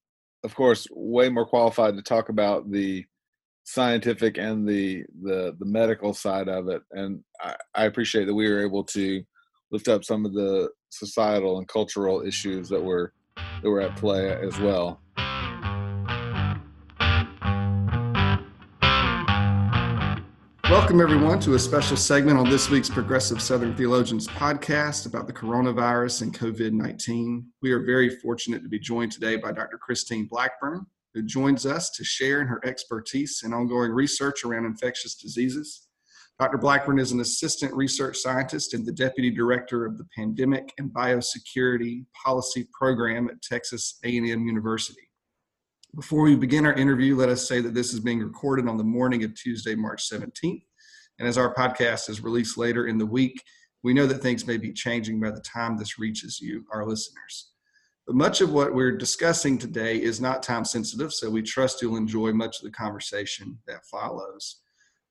of 0.45 0.55
course, 0.55 0.87
way 0.91 1.29
more 1.29 1.47
qualified 1.47 1.97
to 1.97 2.03
talk 2.03 2.29
about 2.29 2.71
the 2.71 3.05
scientific 3.65 4.39
and 4.39 4.69
the 4.69 5.05
the 5.23 5.57
the 5.59 5.67
medical 5.67 6.13
side 6.13 6.49
of 6.49 6.69
it. 6.69 6.83
And 6.93 7.23
I, 7.41 7.55
I 7.75 7.85
appreciate 7.85 8.27
that 8.27 8.35
we 8.35 8.51
were 8.51 8.65
able 8.65 8.85
to 8.85 9.23
lift 9.71 9.89
up 9.89 10.05
some 10.05 10.27
of 10.27 10.35
the 10.35 10.71
societal 10.91 11.59
and 11.59 11.69
cultural 11.69 12.23
issues 12.27 12.69
that 12.69 12.83
were 12.83 13.13
that 13.37 13.71
were 13.71 13.81
at 13.81 13.97
play 13.97 14.33
as 14.33 14.59
well. 14.59 15.02
Welcome, 20.73 21.03
everyone, 21.03 21.39
to 21.41 21.53
a 21.53 21.59
special 21.59 21.99
segment 21.99 22.39
on 22.39 22.49
this 22.49 22.71
week's 22.71 22.89
Progressive 22.89 23.43
Southern 23.43 23.77
Theologians 23.77 24.27
podcast 24.27 25.05
about 25.05 25.27
the 25.27 25.33
coronavirus 25.33 26.23
and 26.23 26.35
COVID 26.35 26.73
19. 26.73 27.47
We 27.61 27.73
are 27.73 27.85
very 27.85 28.09
fortunate 28.09 28.63
to 28.63 28.71
be 28.71 28.79
joined 28.79 29.13
today 29.13 29.37
by 29.37 29.53
Dr. 29.53 29.77
Christine 29.77 30.29
Blackburn, 30.31 30.87
who 31.13 31.25
joins 31.25 31.67
us 31.67 31.91
to 31.91 32.05
share 32.05 32.41
in 32.41 32.47
her 32.47 32.59
expertise 32.65 33.43
and 33.45 33.53
ongoing 33.53 33.91
research 33.91 34.47
around 34.47 34.65
infectious 34.65 35.15
diseases. 35.15 35.89
Dr. 36.41 36.57
Blackburn 36.57 36.99
is 36.99 37.13
an 37.13 37.21
assistant 37.21 37.75
research 37.75 38.17
scientist 38.17 38.73
and 38.73 38.87
the 38.87 38.93
deputy 38.93 39.29
director 39.29 39.85
of 39.85 39.99
the 39.99 40.07
Pandemic 40.17 40.73
and 40.79 40.91
Biosecurity 40.91 42.07
Policy 42.25 42.67
Program 42.73 43.29
at 43.29 43.43
Texas 43.43 43.99
A&M 44.05 44.25
University. 44.25 45.12
Before 45.95 46.23
we 46.23 46.37
begin 46.37 46.65
our 46.65 46.73
interview, 46.73 47.15
let 47.15 47.29
us 47.29 47.47
say 47.47 47.61
that 47.61 47.75
this 47.75 47.93
is 47.93 48.01
being 48.01 48.21
recorded 48.21 48.67
on 48.67 48.79
the 48.79 48.85
morning 48.85 49.25
of 49.25 49.35
Tuesday, 49.35 49.75
March 49.75 50.09
17th. 50.09 50.65
And 51.19 51.29
as 51.29 51.37
our 51.37 51.55
podcast 51.55 52.09
is 52.09 52.23
released 52.23 52.57
later 52.57 52.87
in 52.87 52.97
the 52.97 53.05
week, 53.05 53.43
we 53.83 53.93
know 53.93 54.07
that 54.07 54.23
things 54.23 54.47
may 54.47 54.57
be 54.57 54.73
changing 54.73 55.21
by 55.21 55.33
the 55.33 55.43
time 55.43 55.77
this 55.77 55.99
reaches 55.99 56.41
you, 56.41 56.65
our 56.73 56.87
listeners. 56.87 57.51
But 58.07 58.17
much 58.17 58.41
of 58.41 58.55
what 58.55 58.75
we're 58.75 58.97
discussing 58.97 59.59
today 59.59 60.03
is 60.03 60.19
not 60.19 60.43
time 60.43 60.65
sensitive, 60.65 61.13
so 61.13 61.29
we 61.29 61.43
trust 61.43 61.83
you'll 61.83 61.97
enjoy 61.97 62.33
much 62.33 62.57
of 62.61 62.65
the 62.65 62.71
conversation 62.71 63.59
that 63.67 63.85
follows. 63.85 64.63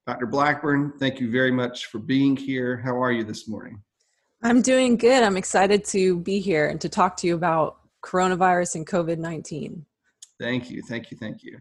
Dr. 0.08 0.26
Blackburn, 0.26 0.94
thank 1.00 1.20
you 1.20 1.30
very 1.30 1.52
much 1.52 1.86
for 1.86 2.00
being 2.00 2.36
here. 2.36 2.77
How 2.77 3.00
are 3.00 3.12
you 3.12 3.23
this 3.23 3.48
morning? 3.48 3.84
I'm 4.42 4.63
doing 4.63 4.98
good. 4.98 5.21
I'm 5.21 5.38
excited 5.38 5.86
to 5.86 6.17
be 6.21 6.40
here 6.40 6.67
and 6.67 6.82
to 6.82 6.90
talk 6.90 7.17
to 7.17 7.27
you 7.27 7.36
about 7.36 7.77
coronavirus 8.04 8.75
and 8.75 8.88
COVID 8.88 9.19
19. 9.19 9.86
Thank 10.42 10.71
you, 10.71 10.81
thank 10.81 11.12
you, 11.12 11.17
thank 11.17 11.44
you. 11.44 11.60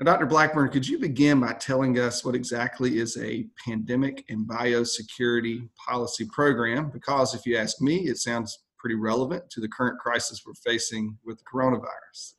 Now, 0.00 0.12
Dr. 0.12 0.26
Blackburn, 0.26 0.70
could 0.70 0.88
you 0.88 0.98
begin 0.98 1.40
by 1.40 1.52
telling 1.52 1.98
us 1.98 2.24
what 2.24 2.34
exactly 2.34 2.98
is 2.98 3.16
a 3.18 3.46
pandemic 3.64 4.24
and 4.30 4.48
biosecurity 4.48 5.68
policy 5.76 6.26
program? 6.32 6.90
Because 6.90 7.34
if 7.34 7.44
you 7.44 7.56
ask 7.56 7.80
me, 7.82 8.08
it 8.08 8.16
sounds 8.16 8.64
pretty 8.78 8.96
relevant 8.96 9.48
to 9.50 9.60
the 9.60 9.68
current 9.68 10.00
crisis 10.00 10.42
we're 10.46 10.54
facing 10.54 11.16
with 11.24 11.38
the 11.38 11.44
coronavirus. 11.44 12.34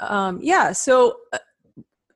Um, 0.00 0.38
yeah, 0.40 0.72
so 0.72 1.16
uh, 1.32 1.38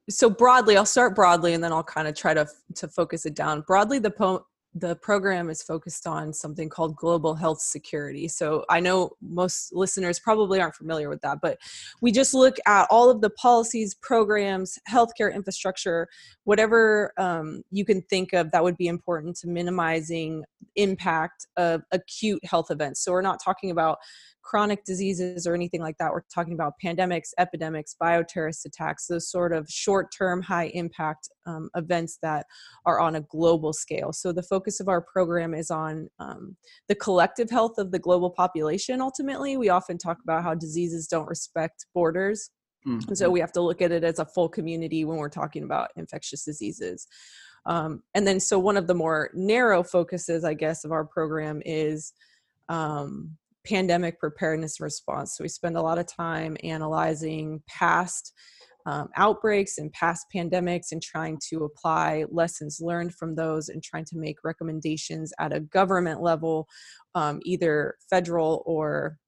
so 0.09 0.31
broadly, 0.31 0.77
I'll 0.77 0.87
start 0.87 1.16
broadly, 1.16 1.55
and 1.55 1.64
then 1.64 1.72
I'll 1.72 1.83
kind 1.83 2.07
of 2.07 2.14
try 2.14 2.35
to 2.35 2.47
to 2.77 2.89
focus 2.89 3.27
it 3.27 3.35
down. 3.35 3.62
Broadly, 3.62 3.99
the 3.99 4.11
po- 4.11 4.47
the 4.79 4.95
program 4.97 5.49
is 5.49 5.62
focused 5.62 6.07
on 6.07 6.35
something 6.35 6.68
called 6.68 6.97
global 6.97 7.35
health 7.35 7.61
security. 7.62 8.29
So 8.29 8.64
I 8.68 8.79
know 8.79 9.12
most 9.22 9.74
listeners 9.74 10.20
probably 10.20 10.61
aren't 10.61 10.74
familiar 10.74 11.09
with 11.09 11.22
that, 11.22 11.39
but 11.41 11.59
we 12.03 12.12
just 12.12 12.35
look 12.35 12.57
at 12.66 12.87
all 12.91 13.09
of 13.09 13.22
the 13.22 13.31
policies, 13.31 13.95
programs, 13.95 14.79
healthcare 14.89 15.35
infrastructure, 15.35 16.09
whatever 16.45 17.12
um, 17.16 17.62
you 17.70 17.87
can 17.87 18.03
think 18.03 18.35
of 18.35 18.51
that 18.51 18.62
would 18.62 18.77
be 18.77 18.87
important 18.87 19.37
to 19.37 19.49
minimizing 19.49 20.45
impact 20.75 21.47
of 21.57 21.83
acute 21.93 22.45
health 22.45 22.71
events. 22.71 23.05
So 23.05 23.12
we're 23.12 23.23
not 23.23 23.41
talking 23.45 23.71
about 23.71 23.99
chronic 24.47 24.85
diseases 24.85 25.47
or 25.47 25.55
anything 25.55 25.81
like 25.81 25.97
that. 25.99 26.12
We're 26.12 26.23
talking 26.33 26.55
about 26.55 26.75
pandemics, 26.83 27.31
epidemics, 27.39 27.97
bioterrorist 28.01 28.64
attacks, 28.64 29.07
those 29.09 29.29
sort 29.31 29.53
of 29.53 29.67
short 29.69 30.09
term, 30.17 30.41
high 30.41 30.71
impact 30.75 31.29
um, 31.47 31.69
events 31.75 32.19
that 32.23 32.47
are 32.87 33.01
on 33.01 33.17
a 33.17 33.21
global 33.23 33.73
scale. 33.73 34.12
So 34.12 34.33
the 34.33 34.45
focus 34.45 34.79
of 34.81 34.89
our 34.89 35.01
program 35.01 35.53
is 35.53 35.71
on 35.71 36.09
um, 36.21 36.57
the 36.89 36.95
collective 36.95 37.51
health 37.51 37.79
of 37.79 37.91
the 37.91 37.99
global 37.99 38.31
population 38.31 39.01
ultimately. 39.01 39.57
We 39.57 39.69
often 39.69 39.99
talk 39.99 40.19
about 40.23 40.45
how 40.45 40.55
diseases 40.55 41.09
don't 41.09 41.29
respect 41.29 41.87
borders. 41.93 42.51
Mm-hmm. 42.87 43.09
And 43.09 43.19
so 43.19 43.29
we 43.29 43.41
have 43.41 43.53
to 43.53 43.61
look 43.61 43.83
at 43.83 43.91
it 43.91 44.05
as 44.05 44.21
a 44.21 44.25
full 44.25 44.49
community 44.49 45.05
when 45.05 45.19
we're 45.19 45.29
talking 45.29 45.64
about 45.64 45.91
infectious 45.97 46.45
diseases. 46.45 47.09
Um, 47.67 48.03
and 48.14 48.27
then, 48.27 48.41
so 48.41 48.59
one 48.59 48.77
of 48.77 48.87
the 48.87 48.95
more 48.95 49.31
narrow 49.35 49.83
focuses, 49.83 50.45
I 50.45 50.55
guess, 50.55 50.85
of 50.85 50.93
our 50.93 51.05
program 51.05 51.61
is 51.67 52.12
um, 52.69 53.37
pandemic 53.67 54.21
preparedness 54.21 54.81
response. 54.81 55.37
So 55.37 55.45
we 55.45 55.49
spend 55.49 55.77
a 55.77 55.83
lot 55.83 55.99
of 55.99 56.07
time 56.07 56.57
analyzing 56.62 57.62
past 57.67 58.33
um, 58.87 59.09
outbreaks 59.17 59.79
and 59.79 59.93
past 59.93 60.27
pandemics 60.33 60.93
and 60.93 61.03
trying 61.03 61.41
to 61.49 61.64
apply 61.64 62.25
lessons 62.31 62.79
learned 62.81 63.14
from 63.14 63.35
those 63.35 63.69
and 63.69 63.83
trying 63.83 64.05
to 64.05 64.17
make 64.17 64.37
recommendations 64.45 65.33
at 65.41 65.53
a 65.53 65.59
government 65.59 66.23
level, 66.23 66.69
um, 67.17 67.41
either 67.43 67.97
federal 68.09 68.62
or 68.64 69.19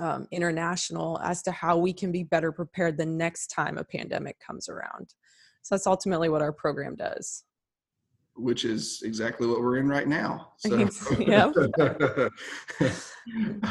um, 0.00 0.28
international, 0.30 1.18
as 1.24 1.42
to 1.42 1.50
how 1.50 1.76
we 1.76 1.92
can 1.92 2.12
be 2.12 2.22
better 2.22 2.52
prepared 2.52 2.96
the 2.96 3.06
next 3.06 3.48
time 3.48 3.78
a 3.78 3.84
pandemic 3.84 4.36
comes 4.38 4.68
around. 4.68 5.12
So 5.62 5.74
that's 5.74 5.88
ultimately 5.88 6.28
what 6.28 6.42
our 6.42 6.52
program 6.52 6.94
does 6.94 7.42
which 8.36 8.64
is 8.64 9.02
exactly 9.04 9.46
what 9.46 9.60
we're 9.60 9.76
in 9.76 9.88
right 9.88 10.08
now. 10.08 10.52
So. 10.58 10.88
yeah. 11.18 11.52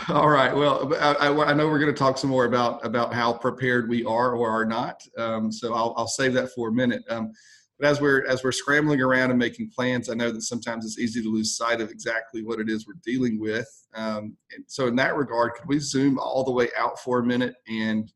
All 0.10 0.30
right. 0.30 0.56
Well, 0.56 0.94
I, 0.96 1.28
I, 1.28 1.54
know 1.54 1.68
we're 1.68 1.80
going 1.80 1.94
to 1.94 1.98
talk 1.98 2.18
some 2.18 2.30
more 2.30 2.46
about 2.46 2.86
about 2.86 3.14
how 3.14 3.34
prepared 3.34 3.90
we 3.90 4.06
are 4.06 4.36
or 4.36 4.50
are 4.50 4.66
not. 4.66 5.02
Um, 5.18 5.52
so 5.52 5.74
I'll, 5.74 5.94
I'll 5.98 6.08
save 6.08 6.34
that 6.34 6.52
for 6.52 6.70
a 6.70 6.72
minute. 6.72 7.04
Um, 7.10 7.34
but 7.80 7.88
as 7.88 8.00
we're 8.00 8.26
as 8.28 8.44
we're 8.44 8.52
scrambling 8.52 9.02
around 9.02 9.32
and 9.32 9.40
making 9.40 9.72
plans, 9.76 10.10
I 10.10 10.14
know 10.14 10.32
that 10.32 10.44
sometimes 10.44 10.86
it's 10.86 11.00
easy 11.00 11.22
to 11.22 11.30
lose 11.30 11.58
sight 11.58 11.82
of 11.82 11.90
exactly 11.90 12.44
what 12.44 12.60
it 12.60 12.70
is 12.70 12.88
we're 12.88 12.94
dealing 13.04 13.40
with. 13.40 13.68
Um, 13.94 14.38
so 14.68 14.88
in 14.88 14.96
that 14.96 15.18
regard, 15.18 15.56
could 15.56 15.68
we 15.68 15.80
zoom 15.80 16.18
all 16.20 16.44
the 16.44 16.52
way 16.52 16.70
out 16.78 17.00
for 17.00 17.20
a 17.20 17.26
minute 17.26 17.56
and 17.68 18.12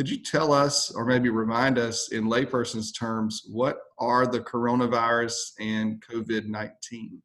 could 0.00 0.08
you 0.08 0.16
tell 0.16 0.50
us, 0.50 0.90
or 0.90 1.04
maybe 1.04 1.28
remind 1.28 1.76
us 1.76 2.10
in 2.10 2.24
layperson's 2.24 2.90
terms, 2.90 3.42
what 3.46 3.80
are 3.98 4.26
the 4.26 4.40
coronavirus 4.40 5.50
and 5.60 6.02
COVID 6.02 6.46
19? 6.46 7.20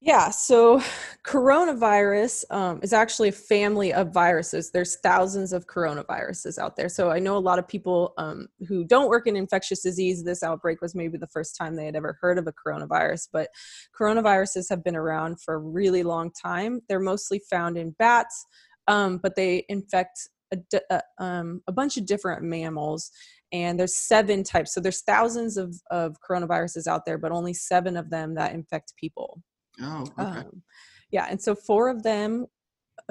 Yeah, 0.00 0.30
so 0.30 0.82
coronavirus 1.24 2.50
um, 2.50 2.80
is 2.82 2.92
actually 2.92 3.28
a 3.28 3.30
family 3.30 3.92
of 3.92 4.12
viruses. 4.12 4.72
There's 4.72 4.96
thousands 4.96 5.52
of 5.52 5.68
coronaviruses 5.68 6.58
out 6.58 6.74
there. 6.74 6.88
So 6.88 7.12
I 7.12 7.20
know 7.20 7.36
a 7.36 7.38
lot 7.38 7.60
of 7.60 7.68
people 7.68 8.14
um, 8.18 8.48
who 8.66 8.82
don't 8.82 9.08
work 9.08 9.28
in 9.28 9.36
infectious 9.36 9.80
disease. 9.80 10.24
This 10.24 10.42
outbreak 10.42 10.82
was 10.82 10.96
maybe 10.96 11.18
the 11.18 11.28
first 11.28 11.54
time 11.56 11.76
they 11.76 11.86
had 11.86 11.94
ever 11.94 12.18
heard 12.20 12.36
of 12.36 12.48
a 12.48 12.52
coronavirus, 12.52 13.28
but 13.32 13.48
coronaviruses 13.96 14.68
have 14.70 14.82
been 14.82 14.96
around 14.96 15.40
for 15.40 15.54
a 15.54 15.58
really 15.58 16.02
long 16.02 16.32
time. 16.32 16.80
They're 16.88 16.98
mostly 16.98 17.40
found 17.48 17.78
in 17.78 17.92
bats, 17.92 18.44
um, 18.88 19.20
but 19.22 19.36
they 19.36 19.64
infect 19.68 20.28
a, 20.52 20.58
a, 20.74 20.94
uh, 20.94 21.00
um, 21.18 21.62
a 21.66 21.72
bunch 21.72 21.96
of 21.96 22.06
different 22.06 22.42
mammals 22.42 23.10
and 23.52 23.78
there's 23.78 23.96
seven 23.96 24.42
types. 24.42 24.72
So 24.72 24.80
there's 24.80 25.02
thousands 25.02 25.56
of, 25.56 25.74
of 25.90 26.16
coronaviruses 26.28 26.86
out 26.86 27.04
there 27.04 27.18
but 27.18 27.32
only 27.32 27.54
seven 27.54 27.96
of 27.96 28.10
them 28.10 28.34
that 28.34 28.54
infect 28.54 28.94
people. 28.96 29.42
Oh 29.80 30.02
okay. 30.18 30.40
Um, 30.40 30.62
yeah 31.10 31.26
and 31.30 31.40
so 31.40 31.54
four 31.54 31.88
of 31.88 32.02
them 32.02 32.46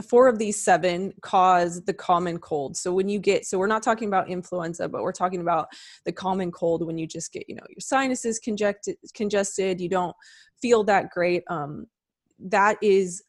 four 0.09 0.27
of 0.27 0.37
these 0.37 0.63
seven 0.63 1.13
cause 1.21 1.83
the 1.83 1.93
common 1.93 2.37
cold. 2.37 2.77
So 2.77 2.93
when 2.93 3.09
you 3.09 3.19
get 3.19 3.45
so 3.45 3.57
we're 3.57 3.67
not 3.67 3.83
talking 3.83 4.07
about 4.07 4.29
influenza 4.29 4.87
but 4.87 5.01
we're 5.01 5.11
talking 5.11 5.41
about 5.41 5.67
the 6.05 6.11
common 6.11 6.51
cold 6.51 6.85
when 6.85 6.97
you 6.97 7.07
just 7.07 7.31
get 7.31 7.47
you 7.47 7.55
know 7.55 7.65
your 7.69 7.79
sinuses 7.79 8.39
congested 8.39 8.97
congested 9.15 9.81
you 9.81 9.89
don't 9.89 10.15
feel 10.61 10.83
that 10.85 11.09
great. 11.09 11.43
Um 11.49 11.87
that 12.39 12.77
is 12.81 13.23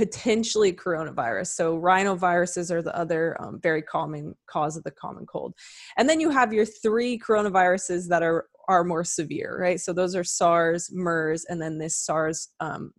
potentially 0.00 0.72
coronavirus. 0.72 1.48
So 1.48 1.78
rhinoviruses 1.78 2.70
are 2.70 2.80
the 2.80 2.96
other 2.96 3.36
um, 3.38 3.60
very 3.62 3.82
common 3.82 4.34
cause 4.46 4.78
of 4.78 4.84
the 4.84 4.90
common 4.90 5.26
cold. 5.26 5.52
And 5.98 6.08
then 6.08 6.20
you 6.20 6.30
have 6.30 6.54
your 6.54 6.64
three 6.64 7.18
coronaviruses 7.18 8.08
that 8.08 8.22
are 8.22 8.46
are 8.66 8.82
more 8.82 9.04
severe, 9.04 9.58
right? 9.60 9.78
So 9.78 9.92
those 9.92 10.14
are 10.16 10.24
SARS, 10.24 10.90
MERS, 10.90 11.44
and 11.50 11.60
then 11.60 11.76
this 11.76 11.96
SARS 11.98 12.48
um, 12.60 12.92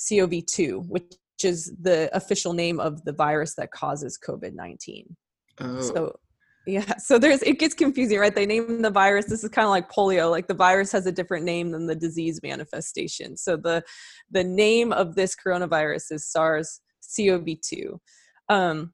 CoV2, 0.00 0.88
which 0.88 1.14
is 1.44 1.72
the 1.80 2.10
official 2.16 2.52
name 2.52 2.80
of 2.80 3.04
the 3.04 3.12
virus 3.12 3.54
that 3.54 3.70
causes 3.70 4.18
COVID 4.18 4.54
19. 4.54 5.16
Oh. 5.60 5.80
So 5.82 6.16
yeah, 6.66 6.96
so 6.96 7.18
there's 7.18 7.42
it 7.42 7.58
gets 7.58 7.74
confusing, 7.74 8.18
right? 8.18 8.34
They 8.34 8.46
name 8.46 8.82
the 8.82 8.90
virus. 8.90 9.26
This 9.26 9.44
is 9.44 9.50
kind 9.50 9.64
of 9.64 9.70
like 9.70 9.90
polio. 9.90 10.30
Like 10.30 10.48
the 10.48 10.54
virus 10.54 10.90
has 10.92 11.06
a 11.06 11.12
different 11.12 11.44
name 11.44 11.70
than 11.70 11.86
the 11.86 11.94
disease 11.94 12.40
manifestation. 12.42 13.36
So 13.36 13.56
the 13.56 13.84
the 14.30 14.44
name 14.44 14.92
of 14.92 15.14
this 15.14 15.36
coronavirus 15.36 16.12
is 16.12 16.26
SARS-CoV-2. 16.26 17.98
Um, 18.48 18.92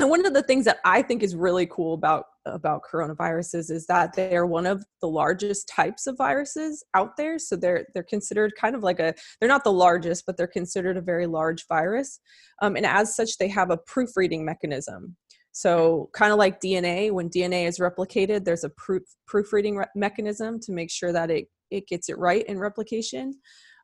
and 0.00 0.10
one 0.10 0.26
of 0.26 0.34
the 0.34 0.42
things 0.42 0.64
that 0.64 0.78
I 0.84 1.02
think 1.02 1.22
is 1.22 1.36
really 1.36 1.66
cool 1.66 1.94
about 1.94 2.26
about 2.46 2.82
coronaviruses 2.90 3.70
is 3.70 3.86
that 3.86 4.12
they 4.12 4.36
are 4.36 4.44
one 4.44 4.66
of 4.66 4.84
the 5.00 5.08
largest 5.08 5.66
types 5.68 6.06
of 6.06 6.18
viruses 6.18 6.84
out 6.94 7.16
there. 7.16 7.38
So 7.38 7.56
they're 7.56 7.86
they're 7.94 8.02
considered 8.02 8.52
kind 8.60 8.74
of 8.74 8.82
like 8.82 9.00
a 9.00 9.14
they're 9.40 9.48
not 9.48 9.64
the 9.64 9.72
largest, 9.72 10.24
but 10.26 10.36
they're 10.36 10.46
considered 10.46 10.96
a 10.96 11.02
very 11.02 11.26
large 11.26 11.66
virus. 11.68 12.20
Um, 12.60 12.76
and 12.76 12.84
as 12.84 13.16
such, 13.16 13.38
they 13.38 13.48
have 13.48 13.70
a 13.70 13.78
proofreading 13.78 14.44
mechanism. 14.44 15.16
So, 15.56 16.10
kind 16.12 16.32
of 16.32 16.38
like 16.38 16.60
DNA, 16.60 17.12
when 17.12 17.30
DNA 17.30 17.68
is 17.68 17.78
replicated, 17.78 18.44
there's 18.44 18.64
a 18.64 18.70
proof, 18.70 19.04
proofreading 19.28 19.76
re- 19.76 19.86
mechanism 19.94 20.58
to 20.60 20.72
make 20.72 20.90
sure 20.90 21.12
that 21.12 21.30
it, 21.30 21.46
it 21.70 21.86
gets 21.86 22.08
it 22.08 22.18
right 22.18 22.44
in 22.46 22.58
replication. 22.58 23.34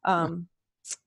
Um, 0.05 0.49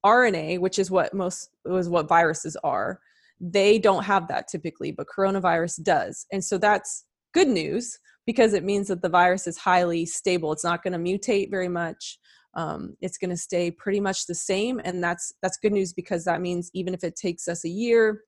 RNA, 0.06 0.60
which 0.62 0.80
is 0.80 0.90
what 0.90 1.14
most 1.14 1.50
was 1.66 1.90
what 1.90 2.08
viruses 2.08 2.56
are, 2.64 3.02
they 3.42 3.78
don't 3.78 4.06
have 4.06 4.30
that 4.30 4.48
typically, 4.48 4.94
but 4.94 5.08
coronavirus 5.14 5.84
does. 5.84 6.26
And 6.32 6.42
so 6.42 6.58
that's 6.58 7.04
good 7.34 7.50
news 7.50 8.00
because 8.26 8.54
it 8.54 8.64
means 8.64 8.88
that 8.88 9.02
the 9.02 9.10
virus 9.10 9.48
is 9.48 9.58
highly 9.58 10.06
stable. 10.06 10.54
It's 10.54 10.64
not 10.64 10.82
going 10.82 10.94
to 10.94 11.00
mutate 11.00 11.52
very 11.52 11.68
much. 11.68 12.20
Um, 12.56 12.96
it's 13.02 13.18
going 13.18 13.32
to 13.32 13.38
stay 13.38 13.70
pretty 13.70 14.00
much 14.00 14.28
the 14.28 14.36
same, 14.36 14.80
and 14.86 15.04
that's 15.04 15.34
that's 15.42 15.58
good 15.58 15.74
news 15.74 15.92
because 15.92 16.24
that 16.24 16.40
means 16.40 16.72
even 16.74 16.94
if 16.94 17.04
it 17.04 17.18
takes 17.18 17.50
us 17.50 17.66
a 17.66 17.70
year 17.70 18.22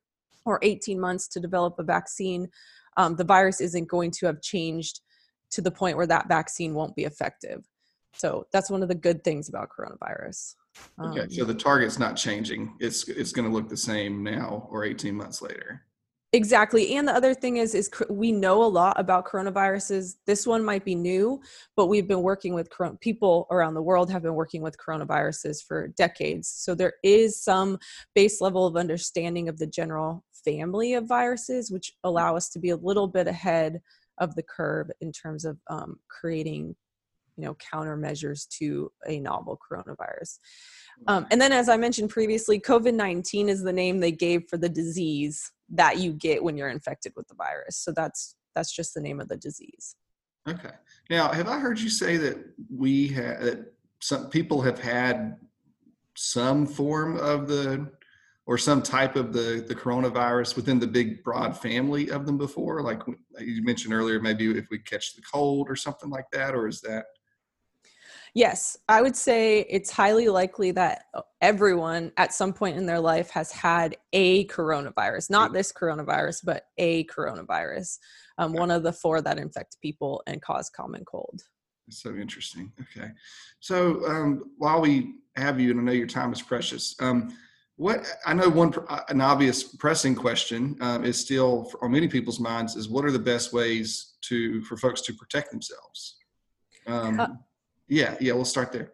or 0.45 0.59
18 0.61 0.99
months 0.99 1.27
to 1.29 1.39
develop 1.39 1.75
a 1.79 1.83
vaccine, 1.83 2.47
um, 2.97 3.15
the 3.15 3.23
virus 3.23 3.61
isn't 3.61 3.87
going 3.87 4.11
to 4.11 4.25
have 4.25 4.41
changed 4.41 5.01
to 5.51 5.61
the 5.61 5.71
point 5.71 5.97
where 5.97 6.07
that 6.07 6.27
vaccine 6.27 6.73
won't 6.73 6.95
be 6.95 7.03
effective. 7.03 7.63
So 8.13 8.47
that's 8.51 8.69
one 8.69 8.81
of 8.81 8.87
the 8.87 8.95
good 8.95 9.23
things 9.23 9.49
about 9.49 9.69
coronavirus. 9.69 10.55
Um, 10.97 11.11
okay, 11.11 11.27
so 11.29 11.45
the 11.45 11.53
target's 11.53 11.99
not 11.99 12.15
changing. 12.15 12.75
It's 12.79 13.07
it's 13.07 13.31
going 13.31 13.47
to 13.47 13.53
look 13.53 13.69
the 13.69 13.77
same 13.77 14.23
now 14.23 14.67
or 14.71 14.83
18 14.85 15.15
months 15.15 15.41
later. 15.41 15.83
Exactly. 16.33 16.95
And 16.95 17.07
the 17.07 17.13
other 17.13 17.33
thing 17.33 17.57
is 17.57 17.73
is 17.73 17.89
we 18.09 18.31
know 18.31 18.61
a 18.63 18.65
lot 18.65 18.99
about 18.99 19.25
coronaviruses. 19.25 20.15
This 20.25 20.45
one 20.45 20.65
might 20.65 20.83
be 20.83 20.95
new, 20.95 21.41
but 21.77 21.85
we've 21.85 22.07
been 22.07 22.23
working 22.23 22.53
with 22.53 22.69
people 22.99 23.47
around 23.51 23.73
the 23.73 23.81
world 23.81 24.11
have 24.11 24.23
been 24.23 24.35
working 24.35 24.61
with 24.61 24.77
coronaviruses 24.77 25.63
for 25.65 25.87
decades. 25.89 26.49
So 26.49 26.75
there 26.75 26.93
is 27.03 27.41
some 27.41 27.77
base 28.15 28.41
level 28.41 28.67
of 28.67 28.75
understanding 28.75 29.47
of 29.47 29.59
the 29.59 29.67
general 29.67 30.25
family 30.45 30.93
of 30.93 31.07
viruses, 31.07 31.71
which 31.71 31.93
allow 32.03 32.35
us 32.35 32.49
to 32.49 32.59
be 32.59 32.69
a 32.69 32.77
little 32.77 33.07
bit 33.07 33.27
ahead 33.27 33.81
of 34.17 34.35
the 34.35 34.43
curve 34.43 34.89
in 35.01 35.11
terms 35.11 35.43
of 35.43 35.57
um, 35.69 35.99
creating 36.07 36.75
you 37.37 37.43
know 37.43 37.55
countermeasures 37.55 38.47
to 38.47 38.91
a 39.07 39.19
novel 39.19 39.59
coronavirus. 39.69 40.39
Um, 41.07 41.27
and 41.31 41.41
then 41.41 41.51
as 41.51 41.67
i 41.67 41.75
mentioned 41.75 42.09
previously 42.09 42.59
covid-19 42.59 43.49
is 43.49 43.61
the 43.61 43.73
name 43.73 43.99
they 43.99 44.13
gave 44.13 44.43
for 44.49 44.55
the 44.55 44.69
disease 44.69 45.51
that 45.69 45.97
you 45.97 46.13
get 46.13 46.43
when 46.43 46.55
you're 46.55 46.69
infected 46.69 47.13
with 47.15 47.27
the 47.27 47.35
virus. 47.35 47.77
So 47.77 47.91
that's 47.91 48.35
that's 48.55 48.73
just 48.73 48.93
the 48.93 49.01
name 49.01 49.19
of 49.19 49.27
the 49.27 49.37
disease. 49.37 49.95
Okay. 50.47 50.71
Now 51.09 51.29
have 51.29 51.47
i 51.47 51.59
heard 51.59 51.79
you 51.79 51.89
say 51.89 52.17
that 52.17 52.37
we 52.73 53.07
have 53.09 53.41
that 53.41 53.73
some 54.01 54.29
people 54.29 54.61
have 54.61 54.79
had 54.79 55.37
some 56.15 56.65
form 56.65 57.17
of 57.17 57.47
the 57.47 57.91
or 58.47 58.57
some 58.57 58.81
type 58.81 59.15
of 59.15 59.33
the 59.33 59.63
the 59.67 59.75
coronavirus 59.75 60.55
within 60.55 60.79
the 60.79 60.87
big 60.87 61.23
broad 61.23 61.57
family 61.57 62.09
of 62.09 62.25
them 62.25 62.37
before 62.37 62.81
like 62.81 63.01
you 63.39 63.63
mentioned 63.63 63.93
earlier 63.93 64.19
maybe 64.19 64.45
if 64.57 64.67
we 64.69 64.79
catch 64.79 65.15
the 65.15 65.21
cold 65.21 65.67
or 65.69 65.75
something 65.75 66.09
like 66.09 66.25
that 66.31 66.53
or 66.53 66.67
is 66.67 66.81
that 66.81 67.05
yes 68.33 68.77
i 68.87 69.01
would 69.01 69.15
say 69.15 69.61
it's 69.69 69.89
highly 69.89 70.27
likely 70.27 70.71
that 70.71 71.05
everyone 71.41 72.11
at 72.17 72.33
some 72.33 72.53
point 72.53 72.77
in 72.77 72.85
their 72.85 72.99
life 72.99 73.29
has 73.29 73.51
had 73.51 73.97
a 74.13 74.45
coronavirus 74.47 75.29
not 75.29 75.53
this 75.53 75.71
coronavirus 75.71 76.41
but 76.43 76.67
a 76.77 77.05
coronavirus 77.05 77.97
um, 78.37 78.51
one 78.53 78.71
of 78.71 78.83
the 78.83 78.91
four 78.91 79.21
that 79.21 79.39
infect 79.39 79.77
people 79.81 80.21
and 80.27 80.41
cause 80.41 80.69
common 80.69 81.03
cold 81.05 81.41
That's 81.87 82.01
so 82.01 82.15
interesting. 82.15 82.73
Okay. 82.81 83.11
So 83.59 84.05
um, 84.07 84.51
while 84.57 84.81
we 84.81 85.15
have 85.35 85.59
you, 85.59 85.71
and 85.71 85.79
I 85.79 85.83
know 85.83 85.91
your 85.91 86.07
time 86.07 86.33
is 86.33 86.41
precious, 86.41 86.95
um, 86.99 87.35
what 87.77 88.05
I 88.25 88.33
know 88.33 88.49
one 88.49 88.73
uh, 88.87 89.01
an 89.09 89.21
obvious 89.21 89.63
pressing 89.63 90.15
question 90.15 90.77
um, 90.81 91.03
is 91.03 91.19
still 91.19 91.71
on 91.81 91.91
many 91.91 92.07
people's 92.07 92.39
minds 92.39 92.75
is 92.75 92.87
what 92.87 93.03
are 93.05 93.11
the 93.11 93.19
best 93.19 93.51
ways 93.51 94.13
to 94.21 94.61
for 94.61 94.77
folks 94.77 95.01
to 95.01 95.13
protect 95.13 95.51
themselves? 95.51 96.17
Um, 96.87 97.19
uh, 97.19 97.27
yeah, 97.87 98.15
yeah, 98.19 98.33
we'll 98.33 98.45
start 98.45 98.71
there. 98.71 98.93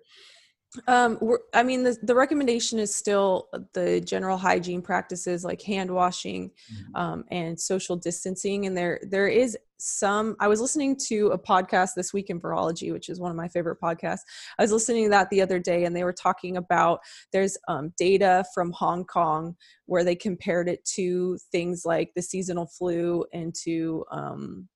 Um, 0.88 1.20
I 1.54 1.64
mean, 1.64 1.84
the, 1.84 1.98
the 2.02 2.16
recommendation 2.16 2.80
is 2.80 2.96
still 2.96 3.50
the 3.74 4.00
general 4.00 4.38
hygiene 4.38 4.82
practices 4.82 5.44
like 5.44 5.62
hand 5.62 5.92
washing 5.92 6.50
mm-hmm. 6.50 6.96
um, 6.96 7.26
and 7.30 7.60
social 7.60 7.98
distancing. 7.98 8.66
And 8.66 8.78
there, 8.78 9.02
there 9.04 9.28
is 9.28 9.58
some. 9.82 10.36
I 10.40 10.48
was 10.48 10.62
listening 10.62 10.96
to 11.08 11.28
a 11.30 11.38
podcast 11.38 11.90
this 11.96 12.14
week 12.14 12.30
in 12.30 12.40
virology, 12.40 12.94
which 12.94 13.10
is 13.10 13.20
one 13.20 13.32
of 13.32 13.38
my 13.38 13.48
favorite 13.48 13.82
podcasts. 13.82 14.22
I 14.58 14.64
was 14.64 14.72
listening 14.72 15.06
to 15.06 15.10
that 15.10 15.30
the 15.30 15.42
other 15.42 15.60
day, 15.60 15.84
and 15.84 15.96
they 15.96 16.04
were 16.04 16.14
talking 16.14 16.56
about 16.56 17.00
there's 17.34 17.58
um, 17.68 17.92
data 17.98 18.46
from 18.54 18.72
Hong 18.72 19.04
Kong 19.04 19.56
where 19.88 20.04
they 20.04 20.16
compared 20.16 20.70
it 20.70 20.86
to 20.96 21.38
things 21.52 21.84
like 21.84 22.12
the 22.16 22.22
seasonal 22.22 22.68
flu 22.68 23.26
and 23.34 23.54
to 23.64 24.06
um, 24.12 24.70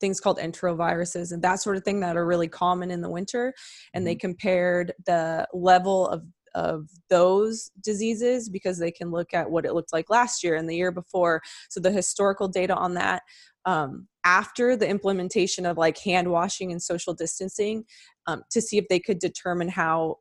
things 0.00 0.20
called 0.20 0.38
enteroviruses 0.38 1.32
and 1.32 1.42
that 1.42 1.60
sort 1.60 1.76
of 1.76 1.84
thing 1.84 2.00
that 2.00 2.16
are 2.16 2.26
really 2.26 2.48
common 2.48 2.90
in 2.90 3.00
the 3.00 3.10
winter. 3.10 3.54
And 3.92 4.06
they 4.06 4.14
mm-hmm. 4.14 4.20
compared 4.20 4.92
the 5.06 5.46
level 5.52 6.08
of 6.08 6.24
of 6.54 6.88
those 7.10 7.70
diseases 7.82 8.48
because 8.48 8.78
they 8.78 8.92
can 8.92 9.10
look 9.10 9.34
at 9.34 9.50
what 9.50 9.64
it 9.64 9.74
looked 9.74 9.92
like 9.92 10.08
last 10.08 10.44
year 10.44 10.54
and 10.54 10.68
the 10.68 10.76
year 10.76 10.92
before. 10.92 11.42
So 11.68 11.80
the 11.80 11.90
historical 11.90 12.46
data 12.46 12.76
on 12.76 12.94
that 12.94 13.22
um, 13.66 14.06
after 14.24 14.76
the 14.76 14.88
implementation 14.88 15.66
of 15.66 15.76
like 15.76 15.98
hand 15.98 16.30
washing 16.30 16.70
and 16.70 16.82
social 16.82 17.14
distancing 17.14 17.84
um, 18.26 18.42
to 18.50 18.60
see 18.60 18.78
if 18.78 18.86
they 18.88 19.00
could 19.00 19.18
determine 19.18 19.68
how 19.68 20.18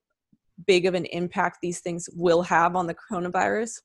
big 0.66 0.86
of 0.86 0.94
an 0.94 1.06
impact 1.06 1.60
these 1.62 1.80
things 1.80 2.08
will 2.14 2.42
have 2.44 2.76
on 2.76 2.88
the 2.88 2.96
coronavirus 2.96 3.82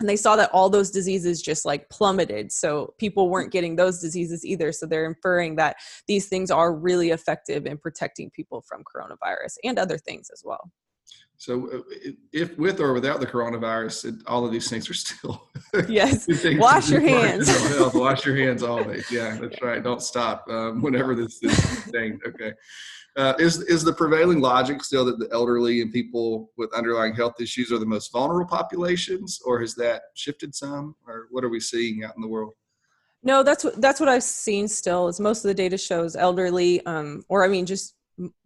and 0.00 0.08
they 0.08 0.16
saw 0.16 0.36
that 0.36 0.50
all 0.52 0.68
those 0.68 0.90
diseases 0.90 1.40
just 1.40 1.64
like 1.64 1.88
plummeted. 1.88 2.50
So 2.50 2.94
people 2.98 3.28
weren't 3.28 3.52
getting 3.52 3.76
those 3.76 4.00
diseases 4.00 4.44
either. 4.44 4.72
So 4.72 4.86
they're 4.86 5.06
inferring 5.06 5.56
that 5.56 5.76
these 6.08 6.26
things 6.28 6.50
are 6.50 6.74
really 6.74 7.10
effective 7.10 7.66
in 7.66 7.78
protecting 7.78 8.30
people 8.30 8.62
from 8.62 8.82
coronavirus 8.82 9.56
and 9.62 9.78
other 9.78 9.98
things 9.98 10.30
as 10.32 10.42
well. 10.44 10.70
So 11.36 11.70
uh, 11.70 12.12
if 12.32 12.56
with 12.58 12.80
or 12.80 12.92
without 12.92 13.20
the 13.20 13.26
coronavirus 13.26 14.06
it, 14.06 14.14
all 14.26 14.44
of 14.44 14.52
these 14.52 14.68
things 14.68 14.88
are 14.88 14.94
still 14.94 15.48
yes. 15.88 16.26
Wash 16.58 16.90
your 16.90 17.00
hands. 17.00 17.48
wash 17.94 18.24
your 18.26 18.36
hands 18.36 18.62
always. 18.62 19.10
Yeah 19.10 19.36
that's 19.36 19.60
right. 19.62 19.82
Don't 19.82 20.02
stop 20.02 20.44
um, 20.48 20.82
whenever 20.82 21.14
this 21.14 21.42
is 21.42 21.58
thing 21.84 22.18
okay. 22.26 22.52
Uh, 23.16 23.32
is 23.38 23.60
is 23.62 23.84
the 23.84 23.92
prevailing 23.92 24.40
logic 24.40 24.82
still 24.82 25.04
that 25.04 25.18
the 25.20 25.28
elderly 25.32 25.80
and 25.80 25.92
people 25.92 26.50
with 26.56 26.72
underlying 26.74 27.14
health 27.14 27.40
issues 27.40 27.70
are 27.70 27.78
the 27.78 27.86
most 27.86 28.10
vulnerable 28.12 28.48
populations, 28.48 29.40
or 29.44 29.60
has 29.60 29.74
that 29.76 30.02
shifted 30.14 30.52
some, 30.52 30.96
or 31.06 31.28
what 31.30 31.44
are 31.44 31.48
we 31.48 31.60
seeing 31.60 32.02
out 32.02 32.12
in 32.16 32.22
the 32.22 32.28
world? 32.28 32.54
No, 33.22 33.44
that's 33.44 33.62
what 33.62 33.80
that's 33.80 34.00
what 34.00 34.08
I've 34.08 34.24
seen. 34.24 34.66
Still, 34.66 35.06
is 35.06 35.20
most 35.20 35.44
of 35.44 35.48
the 35.48 35.54
data 35.54 35.78
shows 35.78 36.16
elderly, 36.16 36.84
um, 36.86 37.22
or 37.28 37.44
I 37.44 37.48
mean, 37.48 37.66
just 37.66 37.94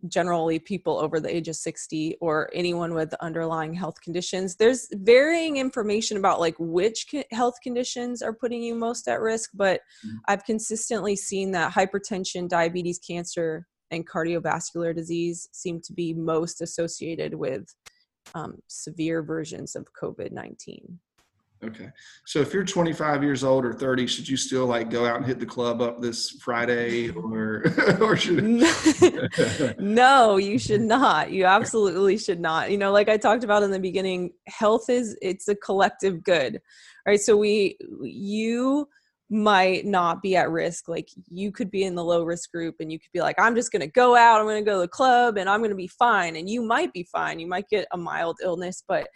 generally 0.06 0.58
people 0.58 0.98
over 0.98 1.20
the 1.20 1.34
age 1.34 1.48
of 1.48 1.56
60 1.56 2.16
or 2.20 2.50
anyone 2.54 2.94
with 2.94 3.12
underlying 3.20 3.74
health 3.74 4.00
conditions 4.02 4.56
there's 4.56 4.88
varying 4.92 5.58
information 5.58 6.16
about 6.16 6.40
like 6.40 6.54
which 6.58 7.06
health 7.32 7.56
conditions 7.62 8.22
are 8.22 8.32
putting 8.32 8.62
you 8.62 8.74
most 8.74 9.08
at 9.08 9.20
risk 9.20 9.50
but 9.54 9.80
mm-hmm. 10.06 10.16
i've 10.28 10.44
consistently 10.44 11.14
seen 11.14 11.50
that 11.50 11.72
hypertension 11.72 12.48
diabetes 12.48 12.98
cancer 12.98 13.66
and 13.90 14.08
cardiovascular 14.08 14.94
disease 14.94 15.48
seem 15.52 15.80
to 15.80 15.92
be 15.92 16.14
most 16.14 16.60
associated 16.60 17.34
with 17.34 17.74
um, 18.34 18.58
severe 18.66 19.22
versions 19.22 19.74
of 19.74 19.86
COVID 20.00 20.32
19. 20.32 20.98
Okay. 21.64 21.90
So 22.24 22.38
if 22.38 22.54
you're 22.54 22.64
25 22.64 23.22
years 23.22 23.42
old 23.42 23.64
or 23.64 23.72
30, 23.72 24.06
should 24.06 24.28
you 24.28 24.36
still 24.36 24.66
like 24.66 24.90
go 24.90 25.04
out 25.04 25.16
and 25.16 25.26
hit 25.26 25.40
the 25.40 25.46
club 25.46 25.82
up 25.82 26.00
this 26.00 26.30
Friday 26.30 27.10
or 27.10 27.64
or 28.00 28.16
should 28.16 28.44
No, 29.78 30.36
you 30.36 30.58
should 30.58 30.82
not. 30.82 31.32
You 31.32 31.46
absolutely 31.46 32.16
should 32.16 32.40
not. 32.40 32.70
You 32.70 32.78
know, 32.78 32.92
like 32.92 33.08
I 33.08 33.16
talked 33.16 33.42
about 33.42 33.64
in 33.64 33.72
the 33.72 33.80
beginning, 33.80 34.32
health 34.46 34.88
is 34.88 35.16
it's 35.20 35.48
a 35.48 35.56
collective 35.56 36.22
good. 36.22 36.60
Right? 37.04 37.20
So 37.20 37.36
we 37.36 37.76
you 38.02 38.88
might 39.30 39.84
not 39.84 40.22
be 40.22 40.36
at 40.36 40.50
risk 40.50 40.88
like 40.88 41.10
you 41.28 41.52
could 41.52 41.70
be 41.70 41.84
in 41.84 41.94
the 41.94 42.02
low 42.02 42.22
risk 42.22 42.50
group 42.50 42.76
and 42.80 42.90
you 42.90 42.98
could 42.98 43.12
be 43.12 43.20
like 43.20 43.36
i'm 43.38 43.54
just 43.54 43.70
going 43.70 43.80
to 43.80 43.86
go 43.86 44.16
out 44.16 44.40
i'm 44.40 44.46
going 44.46 44.64
to 44.64 44.68
go 44.68 44.76
to 44.76 44.80
the 44.80 44.88
club 44.88 45.36
and 45.36 45.50
i'm 45.50 45.60
going 45.60 45.68
to 45.68 45.76
be 45.76 45.86
fine 45.86 46.36
and 46.36 46.48
you 46.48 46.62
might 46.62 46.90
be 46.94 47.02
fine 47.02 47.38
you 47.38 47.46
might 47.46 47.68
get 47.68 47.86
a 47.92 47.96
mild 47.96 48.38
illness 48.42 48.82
but 48.88 49.06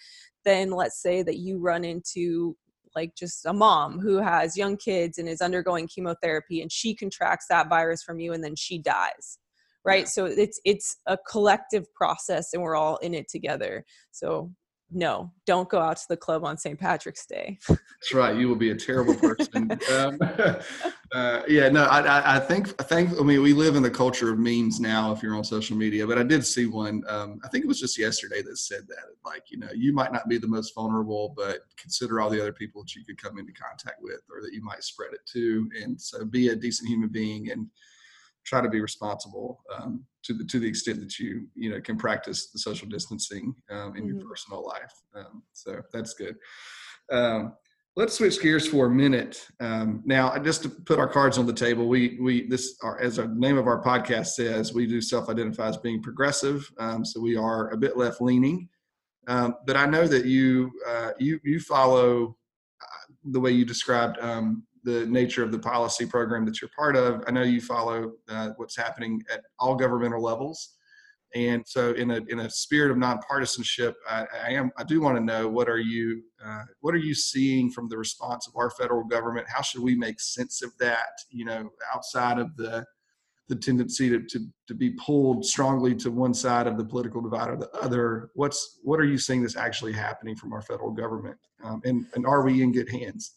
then 0.45 0.71
let's 0.71 1.01
say 1.01 1.23
that 1.23 1.39
you 1.39 1.59
run 1.59 1.85
into 1.85 2.57
like 2.95 3.15
just 3.17 3.47
a 3.47 3.53
mom 3.53 3.99
who 3.99 4.17
has 4.17 4.57
young 4.57 4.77
kids 4.77 5.19
and 5.19 5.29
is 5.29 5.41
undergoing 5.41 5.89
chemotherapy 5.89 6.61
and 6.61 6.71
she 6.71 6.95
contracts 6.95 7.47
that 7.49 7.69
virus 7.69 8.03
from 8.03 8.21
you 8.21 8.33
and 8.33 8.45
then 8.45 8.55
she 8.55 8.79
dies 8.79 9.39
right 9.85 10.01
yeah. 10.01 10.07
so 10.07 10.27
it's 10.27 10.61
it's 10.65 10.97
a 11.07 11.17
collective 11.31 11.93
process 11.95 12.53
and 12.53 12.63
we're 12.63 12.77
all 12.77 12.97
in 12.99 13.15
it 13.15 13.29
together 13.29 13.85
so 14.11 14.51
no, 14.95 15.33
don't 15.47 15.69
go 15.69 15.81
out 15.81 15.97
to 15.97 16.09
the 16.09 16.17
club 16.17 16.45
on 16.45 16.57
St. 16.57 16.79
Patrick's 16.79 17.27
Day. 17.27 17.59
That's 17.69 18.15
right. 18.15 18.37
You 18.37 18.49
will 18.49 18.57
be 18.57 18.71
a 18.71 18.77
terrible 18.77 19.15
person. 19.15 19.71
um, 19.93 20.19
uh, 21.13 21.43
yeah, 21.49 21.69
no, 21.69 21.85
I, 21.85 22.37
I, 22.37 22.41
think, 22.41 22.75
I 22.81 22.85
think, 22.85 23.11
I 23.19 23.23
mean, 23.23 23.43
we 23.43 23.53
live 23.53 23.77
in 23.77 23.83
the 23.83 23.91
culture 23.91 24.33
of 24.33 24.39
memes 24.39 24.81
now 24.81 25.13
if 25.13 25.23
you're 25.23 25.35
on 25.35 25.45
social 25.45 25.77
media, 25.77 26.07
but 26.07 26.19
I 26.19 26.23
did 26.23 26.45
see 26.45 26.67
one, 26.67 27.03
um, 27.09 27.41
I 27.45 27.49
think 27.49 27.65
it 27.65 27.69
was 27.69 27.81
just 27.81 27.99
yesterday 27.99 28.43
that 28.43 28.59
said 28.59 28.83
that, 28.89 29.05
like, 29.25 29.45
you 29.51 29.59
know, 29.59 29.71
you 29.75 29.93
might 29.93 30.13
not 30.13 30.29
be 30.29 30.39
the 30.39 30.49
most 30.49 30.75
vulnerable, 30.75 31.35
but 31.37 31.61
consider 31.77 32.21
all 32.21 32.31
the 32.31 32.41
other 32.41 32.53
people 32.53 32.83
that 32.83 32.95
you 32.95 33.05
could 33.05 33.21
come 33.21 33.39
into 33.39 33.53
contact 33.53 34.03
with 34.03 34.21
or 34.31 34.43
that 34.43 34.53
you 34.53 34.63
might 34.63 34.85
spread 34.85 35.13
it 35.13 35.21
to. 35.33 35.69
And 35.83 36.01
so 36.01 36.25
be 36.25 36.49
a 36.49 36.57
decent 36.57 36.89
human 36.89 37.09
being 37.09 37.51
and 37.51 37.67
try 38.45 38.61
to 38.61 38.69
be 38.69 38.81
responsible 38.81 39.63
um, 39.75 40.05
to 40.25 40.35
the 40.35 40.45
to 40.45 40.59
the 40.59 40.69
extent 40.69 41.01
that 41.01 41.19
you 41.19 41.47
you 41.55 41.71
know 41.71 41.81
can 41.81 41.97
practice 41.97 42.51
the 42.51 42.59
social 42.59 42.89
distancing 42.89 43.55
um, 43.71 43.97
in 43.97 44.05
mm-hmm. 44.05 44.19
your 44.19 44.29
personal 44.29 44.65
life. 44.67 44.93
Um, 45.15 45.43
so 45.53 45.81
that's 45.93 46.15
good. 46.15 46.37
Um, 47.11 47.55
let's 47.97 48.17
switch 48.17 48.41
gears 48.41 48.67
for 48.67 48.87
a 48.87 48.91
minute 48.91 49.47
um, 49.61 50.03
now. 50.05 50.37
Just 50.39 50.63
to 50.63 50.69
put 50.69 50.99
our 50.99 51.09
cards 51.09 51.39
on 51.39 51.47
the 51.47 51.53
table, 51.53 51.89
we 51.89 52.19
we 52.21 52.49
this 52.49 52.77
our, 52.83 53.01
as 53.01 53.19
our 53.19 53.29
name 53.29 53.59
of 53.59 53.67
our 53.67 53.83
podcast 53.83 54.29
says, 54.29 54.73
we 54.73 54.87
do 54.87 55.01
self-identify 55.01 55.69
as 55.69 55.77
being 55.77 56.03
progressive. 56.03 56.71
Um, 56.79 57.05
so 57.05 57.21
we 57.21 57.37
are 57.37 57.71
a 57.71 57.77
bit 57.77 57.97
left 57.97 58.21
leaning. 58.21 58.69
Um, 59.29 59.55
but 59.67 59.77
I 59.77 59.87
know 59.87 60.07
that 60.07 60.25
you 60.25 60.73
uh, 60.89 61.11
you 61.19 61.39
you 61.45 61.61
follow 61.61 62.37
uh, 62.81 63.13
the 63.25 63.41
way 63.41 63.53
you 63.53 63.65
described 63.65 64.19
um, 64.21 64.65
the 64.85 65.07
nature 65.07 65.43
of 65.43 65.53
the 65.53 65.59
policy 65.59 66.07
program 66.07 66.45
that 66.45 66.61
you're 66.61 66.71
part 66.77 66.97
of. 66.97 67.23
I 67.27 67.31
know 67.31 67.43
you 67.43 67.61
follow 67.61 68.13
uh, 68.29 68.51
what's 68.57 68.77
happening 68.77 69.23
at 69.33 69.43
all 69.59 69.75
governmental 69.77 70.23
levels, 70.23 70.77
and 71.35 71.63
so 71.67 71.93
in 71.93 72.11
a 72.11 72.21
in 72.29 72.41
a 72.41 72.51
spirit 72.51 72.91
of 72.91 72.97
nonpartisanship, 72.97 73.95
I, 74.09 74.27
I 74.47 74.51
am 74.51 74.71
I 74.77 74.85
do 74.85 75.01
want 75.01 75.17
to 75.17 75.25
know 75.25 75.49
what 75.49 75.69
are 75.69 75.79
you 75.79 76.23
uh, 76.45 76.63
what 76.81 76.95
are 76.95 76.99
you 76.99 77.15
seeing 77.15 77.71
from 77.71 77.89
the 77.89 77.97
response 77.97 78.47
of 78.47 78.55
our 78.57 78.71
federal 78.71 79.05
government? 79.05 79.47
How 79.49 79.63
should 79.63 79.83
we 79.83 79.95
make 79.95 80.21
sense 80.21 80.63
of 80.63 80.77
that? 80.79 81.11
You 81.31 81.47
know, 81.47 81.71
outside 81.95 82.39
of 82.39 82.55
the 82.57 82.85
the 83.49 83.57
tendency 83.57 84.09
to, 84.09 84.21
to, 84.21 84.47
to 84.69 84.75
be 84.75 84.91
pulled 84.91 85.45
strongly 85.45 85.95
to 85.95 86.11
one 86.11 86.33
side 86.33 86.67
of 86.67 86.79
the 86.79 86.85
political 86.85 87.21
divide 87.21 87.51
or 87.51 87.57
the 87.57 87.71
other. 87.73 88.31
What's 88.35 88.79
what 88.83 89.01
are 89.01 89.05
you 89.05 89.19
seeing 89.19 89.43
that's 89.43 89.57
actually 89.57 89.93
happening 89.93 90.37
from 90.37 90.53
our 90.53 90.63
federal 90.63 90.91
government, 90.91 91.39
um, 91.63 91.81
and 91.85 92.07
and 92.15 92.27
are 92.27 92.45
we 92.45 92.63
in 92.63 92.73
good 92.73 92.91
hands? 92.91 93.35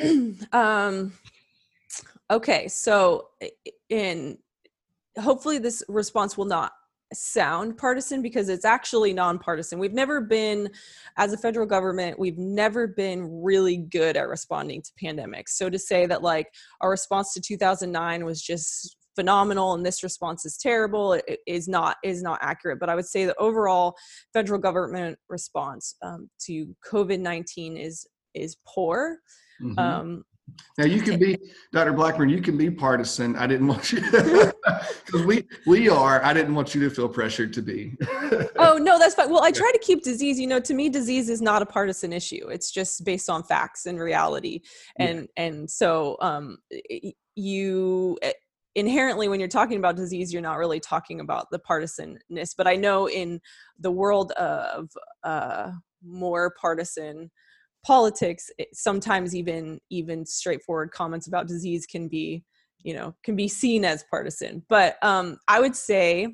um, 0.52 1.12
okay, 2.30 2.68
so 2.68 3.28
in 3.88 4.38
hopefully 5.18 5.58
this 5.58 5.82
response 5.88 6.36
will 6.36 6.44
not 6.44 6.72
sound 7.12 7.76
partisan 7.76 8.22
because 8.22 8.48
it's 8.48 8.64
actually 8.64 9.12
nonpartisan. 9.12 9.78
We've 9.78 9.92
never 9.92 10.20
been, 10.20 10.70
as 11.16 11.32
a 11.32 11.36
federal 11.36 11.66
government, 11.66 12.18
we've 12.18 12.38
never 12.38 12.86
been 12.86 13.42
really 13.42 13.76
good 13.76 14.16
at 14.16 14.28
responding 14.28 14.82
to 14.82 14.90
pandemics. 15.02 15.50
So 15.50 15.68
to 15.68 15.78
say 15.78 16.06
that 16.06 16.22
like 16.22 16.48
our 16.80 16.90
response 16.90 17.34
to 17.34 17.40
2009 17.40 18.24
was 18.24 18.40
just 18.40 18.96
phenomenal 19.16 19.74
and 19.74 19.84
this 19.84 20.04
response 20.04 20.46
is 20.46 20.56
terrible 20.56 21.20
is 21.46 21.66
not 21.66 21.96
is 22.04 22.22
not 22.22 22.38
accurate 22.40 22.78
but 22.78 22.88
i 22.88 22.94
would 22.94 23.04
say 23.04 23.24
the 23.24 23.36
overall 23.38 23.96
federal 24.32 24.58
government 24.58 25.18
response 25.28 25.96
um, 26.02 26.30
to 26.38 26.74
covid-19 26.88 27.76
is 27.76 28.06
is 28.34 28.56
poor 28.64 29.18
Mm-hmm. 29.62 29.78
Um, 29.78 30.24
now 30.78 30.84
you 30.84 31.00
can 31.02 31.18
be 31.18 31.38
Dr. 31.72 31.92
Blackburn. 31.92 32.28
You 32.28 32.40
can 32.40 32.56
be 32.56 32.70
partisan. 32.70 33.36
I 33.36 33.46
didn't 33.46 33.66
want 33.66 33.92
you 33.92 34.00
because 34.10 35.24
we 35.24 35.46
we 35.66 35.88
are. 35.88 36.22
I 36.24 36.32
didn't 36.32 36.54
want 36.54 36.74
you 36.74 36.80
to 36.82 36.94
feel 36.94 37.08
pressured 37.08 37.52
to 37.54 37.62
be. 37.62 37.96
oh 38.56 38.78
no, 38.80 38.98
that's 38.98 39.14
fine. 39.14 39.30
Well, 39.30 39.42
I 39.42 39.50
try 39.62 39.70
to 39.72 39.78
keep 39.78 40.02
disease. 40.02 40.38
You 40.38 40.46
know, 40.46 40.60
to 40.60 40.74
me, 40.74 40.88
disease 40.88 41.28
is 41.28 41.40
not 41.40 41.62
a 41.62 41.66
partisan 41.66 42.12
issue. 42.12 42.48
It's 42.48 42.70
just 42.70 43.04
based 43.04 43.28
on 43.28 43.42
facts 43.42 43.86
and 43.86 43.98
reality, 43.98 44.60
and 44.96 45.28
yeah. 45.36 45.44
and 45.44 45.70
so 45.70 46.16
um, 46.20 46.58
you 47.34 48.18
inherently 48.76 49.28
when 49.28 49.40
you're 49.40 49.48
talking 49.48 49.78
about 49.78 49.96
disease 49.96 50.32
you're 50.32 50.40
not 50.40 50.56
really 50.56 50.78
talking 50.78 51.18
about 51.18 51.50
the 51.50 51.58
partisanness 51.58 52.54
but 52.56 52.68
i 52.68 52.76
know 52.76 53.08
in 53.08 53.40
the 53.80 53.90
world 53.90 54.30
of 54.32 54.88
uh, 55.24 55.72
more 56.04 56.54
partisan 56.60 57.28
politics 57.84 58.50
sometimes 58.72 59.34
even 59.34 59.80
even 59.90 60.26
straightforward 60.26 60.90
comments 60.90 61.26
about 61.26 61.48
disease 61.48 61.86
can 61.86 62.08
be 62.08 62.44
you 62.82 62.94
know 62.94 63.14
can 63.24 63.36
be 63.36 63.48
seen 63.48 63.84
as 63.84 64.04
partisan. 64.10 64.62
But 64.68 64.96
um, 65.02 65.38
i 65.48 65.60
would 65.60 65.76
say 65.76 66.28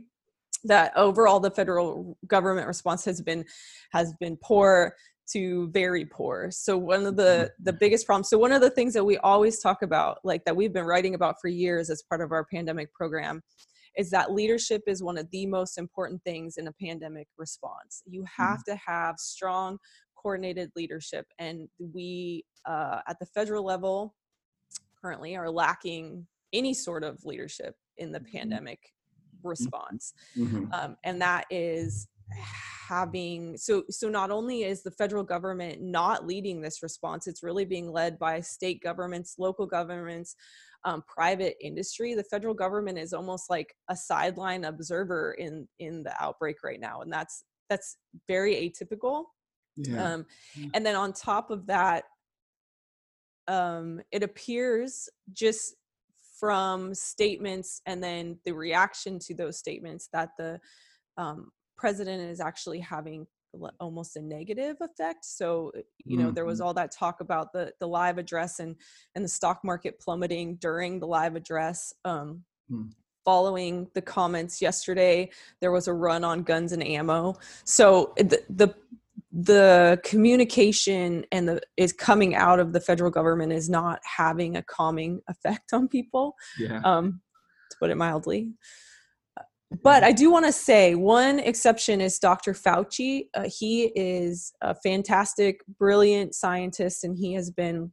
that 0.65 0.93
overall 0.97 1.41
the 1.41 1.51
federal 1.51 2.17
government 2.27 2.67
response 2.67 3.05
has 3.05 3.21
been 3.21 3.45
has 3.93 4.13
been 4.21 4.37
poor 4.43 4.95
to 5.33 5.69
very 5.73 6.05
poor. 6.05 6.51
So 6.51 6.79
one 6.79 7.05
of 7.05 7.17
the 7.17 7.51
the 7.61 7.73
biggest 7.73 8.07
problems 8.07 8.29
so 8.29 8.39
one 8.39 8.53
of 8.53 8.61
the 8.61 8.71
things 8.71 8.95
that 8.95 9.05
we 9.05 9.19
always 9.19 9.61
talk 9.61 9.83
about 9.83 10.19
like 10.25 10.45
that 10.45 10.57
we've 10.57 10.73
been 10.73 10.85
writing 10.85 11.15
about 11.15 11.37
for 11.41 11.49
years 11.49 11.91
as 11.91 12.03
part 12.03 12.21
of 12.21 12.33
our 12.33 12.45
pandemic 12.45 12.93
program 12.93 13.43
is 13.97 14.11
that 14.11 14.33
leadership 14.33 14.83
is 14.87 15.03
one 15.03 15.17
of 15.17 15.29
the 15.31 15.47
most 15.47 15.79
important 15.79 16.23
things 16.23 16.59
in 16.59 16.69
a 16.69 16.73
pandemic 16.73 17.29
response. 17.39 18.03
You 18.07 18.25
have 18.37 18.59
mm-hmm. 18.59 18.73
to 18.73 18.81
have 18.87 19.17
strong 19.19 19.79
coordinated 20.17 20.71
leadership 20.77 21.27
and 21.39 21.69
we 21.79 22.45
uh, 22.67 23.01
at 23.09 23.19
the 23.21 23.27
federal 23.27 23.65
level 23.65 24.15
currently 25.01 25.37
are 25.37 25.51
lacking 25.51 26.27
any 26.53 26.75
sort 26.75 27.05
of 27.05 27.19
leadership 27.25 27.75
in 27.99 28.13
the 28.13 28.19
mm-hmm. 28.19 28.39
pandemic 28.39 28.81
mm-hmm. 28.81 29.49
response 29.49 30.13
mm-hmm. 30.37 30.65
um, 30.73 30.97
and 31.05 31.21
that 31.21 31.45
is 31.51 32.09
having 32.89 33.57
so 33.57 33.83
so 33.91 34.09
not 34.09 34.31
only 34.31 34.63
is 34.65 34.83
the 34.83 34.91
federal 34.93 35.23
government 35.23 35.81
not 35.81 36.27
leading 36.27 36.61
this 36.61 36.83
response 36.83 37.27
it's 37.27 37.43
really 37.43 37.65
being 37.65 37.91
led 37.91 38.19
by 38.19 38.41
state 38.41 38.83
governments 38.83 39.37
local 39.39 39.67
governments 39.67 40.37
um, 40.85 41.03
private 41.09 41.57
industry 41.61 42.15
the 42.15 42.23
federal 42.25 42.55
government 42.55 42.99
is 42.99 43.13
almost 43.13 43.51
like 43.51 43.75
a 43.91 43.97
sideline 43.97 44.65
observer 44.65 45.37
in 45.39 45.67
in 45.79 46.03
the 46.03 46.13
outbreak 46.23 46.57
right 46.63 46.81
now 46.81 47.01
and 47.01 47.13
that's 47.13 47.45
that's 47.69 47.97
very 48.29 48.55
atypical 48.55 49.25
yeah. 49.77 50.15
um, 50.15 50.27
mm. 50.59 50.71
and 50.75 50.85
then 50.85 50.97
on 50.97 51.13
top 51.13 51.51
of 51.51 51.67
that 51.67 52.05
um, 53.49 54.01
it 54.11 54.23
appears 54.23 55.09
just 55.33 55.75
from 56.39 56.95
statements 56.95 57.81
and 57.87 58.03
then 58.03 58.39
the 58.45 58.53
reaction 58.53 59.19
to 59.19 59.35
those 59.35 59.59
statements 59.59 60.09
that 60.13 60.31
the 60.39 60.61
um, 61.17 61.51
president 61.77 62.23
is 62.23 62.41
actually 62.41 62.81
having 62.81 63.27
almost 63.81 64.17
a 64.17 64.21
negative 64.21 64.77
effect 64.81 65.25
so 65.25 65.73
uh, 65.77 65.81
you 66.05 66.19
know 66.19 66.27
mm-hmm. 66.27 66.35
there 66.35 66.45
was 66.45 66.59
mm-hmm. 66.59 66.67
all 66.67 66.75
that 66.75 66.91
talk 66.91 67.21
about 67.21 67.53
the 67.55 67.73
the 67.81 67.89
live 67.89 68.19
address 68.19 68.61
and 68.61 68.77
and 69.15 69.25
the 69.25 69.29
stock 69.29 69.61
market 69.65 69.99
plummeting 69.99 70.57
during 70.57 71.01
the 71.01 71.07
live 71.07 71.37
address 71.37 71.95
um 72.05 72.43
mm. 72.71 72.91
following 73.25 73.89
the 73.95 74.03
comments 74.03 74.61
yesterday 74.61 75.31
there 75.61 75.73
was 75.73 75.89
a 75.89 75.93
run 75.93 76.23
on 76.23 76.43
guns 76.43 76.73
and 76.73 76.87
ammo 76.87 77.35
so 77.65 78.13
the 78.19 78.43
the 78.51 78.75
the 79.39 80.01
communication 80.03 81.27
and 81.31 81.47
the 81.47 81.61
is 81.77 81.93
coming 81.93 82.35
out 82.35 82.59
of 82.59 82.73
the 82.73 82.81
federal 82.81 83.11
government 83.11 83.53
is 83.53 83.69
not 83.69 84.01
having 84.03 84.57
a 84.57 84.63
calming 84.63 85.21
effect 85.29 85.75
on 85.75 85.87
people 85.89 86.35
yeah 86.59 86.81
um 86.85 87.21
to 87.71 87.77
put 87.79 87.91
it 87.91 87.97
mildly 87.97 88.51
but 89.83 90.05
I 90.05 90.13
do 90.13 90.31
want 90.31 90.47
to 90.47 90.53
say 90.53 90.95
one 90.95 91.41
exception 91.41 92.01
is 92.01 92.21
Dr. 92.21 92.53
Fauci. 92.53 93.29
Uh, 93.35 93.49
he 93.49 93.87
is 93.97 94.53
a 94.61 94.77
fantastic, 94.77 95.61
brilliant 95.79 96.35
scientist, 96.35 97.03
and 97.03 97.17
he 97.19 97.33
has 97.33 97.51
been 97.51 97.93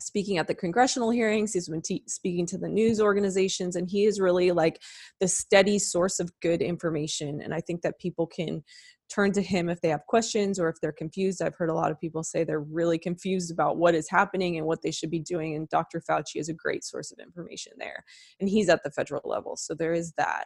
speaking 0.00 0.38
at 0.38 0.46
the 0.46 0.54
congressional 0.54 1.10
hearings. 1.10 1.52
He's 1.52 1.68
been 1.68 1.82
te- 1.82 2.04
speaking 2.06 2.46
to 2.46 2.58
the 2.58 2.68
news 2.68 3.00
organizations, 3.00 3.74
and 3.74 3.90
he 3.90 4.04
is 4.04 4.20
really 4.20 4.52
like 4.52 4.80
the 5.18 5.26
steady 5.26 5.80
source 5.80 6.20
of 6.20 6.30
good 6.40 6.62
information. 6.62 7.40
And 7.42 7.52
I 7.52 7.60
think 7.60 7.82
that 7.82 7.98
people 7.98 8.28
can 8.28 8.62
turn 9.08 9.32
to 9.32 9.42
him 9.42 9.68
if 9.68 9.80
they 9.80 9.88
have 9.88 10.06
questions 10.06 10.58
or 10.58 10.68
if 10.68 10.80
they're 10.80 10.92
confused. 10.92 11.42
I've 11.42 11.54
heard 11.54 11.70
a 11.70 11.74
lot 11.74 11.90
of 11.90 12.00
people 12.00 12.22
say 12.22 12.44
they're 12.44 12.60
really 12.60 12.98
confused 12.98 13.50
about 13.50 13.76
what 13.76 13.94
is 13.94 14.08
happening 14.08 14.58
and 14.58 14.66
what 14.66 14.82
they 14.82 14.90
should 14.90 15.10
be 15.10 15.20
doing. 15.20 15.54
And 15.54 15.68
Dr. 15.68 16.00
Fauci 16.00 16.36
is 16.36 16.48
a 16.48 16.54
great 16.54 16.84
source 16.84 17.10
of 17.10 17.18
information 17.18 17.72
there. 17.78 18.04
And 18.40 18.48
he's 18.48 18.68
at 18.68 18.82
the 18.84 18.90
federal 18.90 19.22
level. 19.24 19.56
So 19.56 19.74
there 19.74 19.94
is 19.94 20.12
that. 20.18 20.44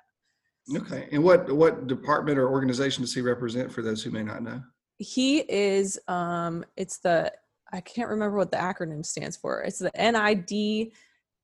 Okay. 0.76 1.08
And 1.10 1.24
what 1.24 1.50
what 1.52 1.88
department 1.88 2.38
or 2.38 2.48
organization 2.48 3.02
does 3.02 3.12
he 3.12 3.20
represent 3.20 3.72
for 3.72 3.82
those 3.82 4.02
who 4.02 4.10
may 4.10 4.22
not 4.22 4.42
know? 4.42 4.62
He 4.98 5.38
is 5.40 5.98
um 6.06 6.64
it's 6.76 6.98
the 6.98 7.32
I 7.72 7.80
can't 7.80 8.10
remember 8.10 8.36
what 8.36 8.52
the 8.52 8.58
acronym 8.58 9.04
stands 9.04 9.36
for. 9.36 9.62
It's 9.62 9.78
the 9.80 9.90
NID 9.96 10.92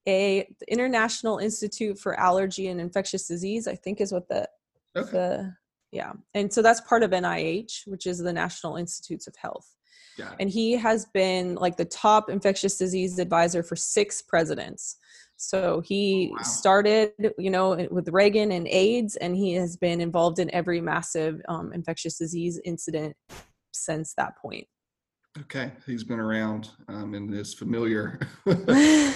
a 0.06 0.48
the 0.60 0.72
International 0.72 1.38
Institute 1.38 1.98
for 1.98 2.18
Allergy 2.18 2.68
and 2.68 2.80
Infectious 2.80 3.26
Disease, 3.26 3.66
I 3.66 3.74
think 3.74 4.00
is 4.00 4.12
what 4.12 4.28
the 4.28 4.48
okay. 4.96 5.10
the 5.10 5.54
yeah. 5.93 6.12
And 6.34 6.53
so 6.53 6.62
that's 6.62 6.80
part 6.82 7.03
of 7.03 7.11
NIH, 7.11 7.86
which 7.86 8.07
is 8.07 8.18
the 8.18 8.32
National 8.32 8.76
Institutes 8.76 9.26
of 9.26 9.34
Health. 9.36 9.66
yeah. 10.18 10.34
And 10.41 10.51
he 10.51 10.72
has 10.72 11.07
been 11.07 11.55
like 11.55 11.76
the 11.76 11.84
top 11.84 12.28
infectious 12.28 12.76
disease 12.76 13.18
advisor 13.18 13.62
for 13.62 13.76
six 13.76 14.20
presidents. 14.22 14.97
So 15.36 15.80
he 15.84 16.32
wow. 16.32 16.43
started, 16.43 17.12
you 17.39 17.51
know, 17.51 17.86
with 17.93 18.09
Reagan 18.09 18.51
and 18.51 18.66
AIDS, 18.66 19.14
and 19.16 19.36
he 19.36 19.53
has 19.55 19.76
been 19.76 20.01
involved 20.01 20.41
in 20.41 20.53
every 20.53 20.80
massive 20.80 21.41
um, 21.49 21.72
infectious 21.72 22.18
disease 22.18 22.61
incident 22.64 23.16
since 23.72 24.14
that 24.14 24.36
point. 24.43 24.66
Okay, 25.43 25.70
he's 25.86 26.05
been 26.05 26.18
around 26.18 26.70
um, 26.89 27.14
and 27.14 27.32
is 27.34 27.55
familiar. 27.55 28.18
okay, 28.47 29.12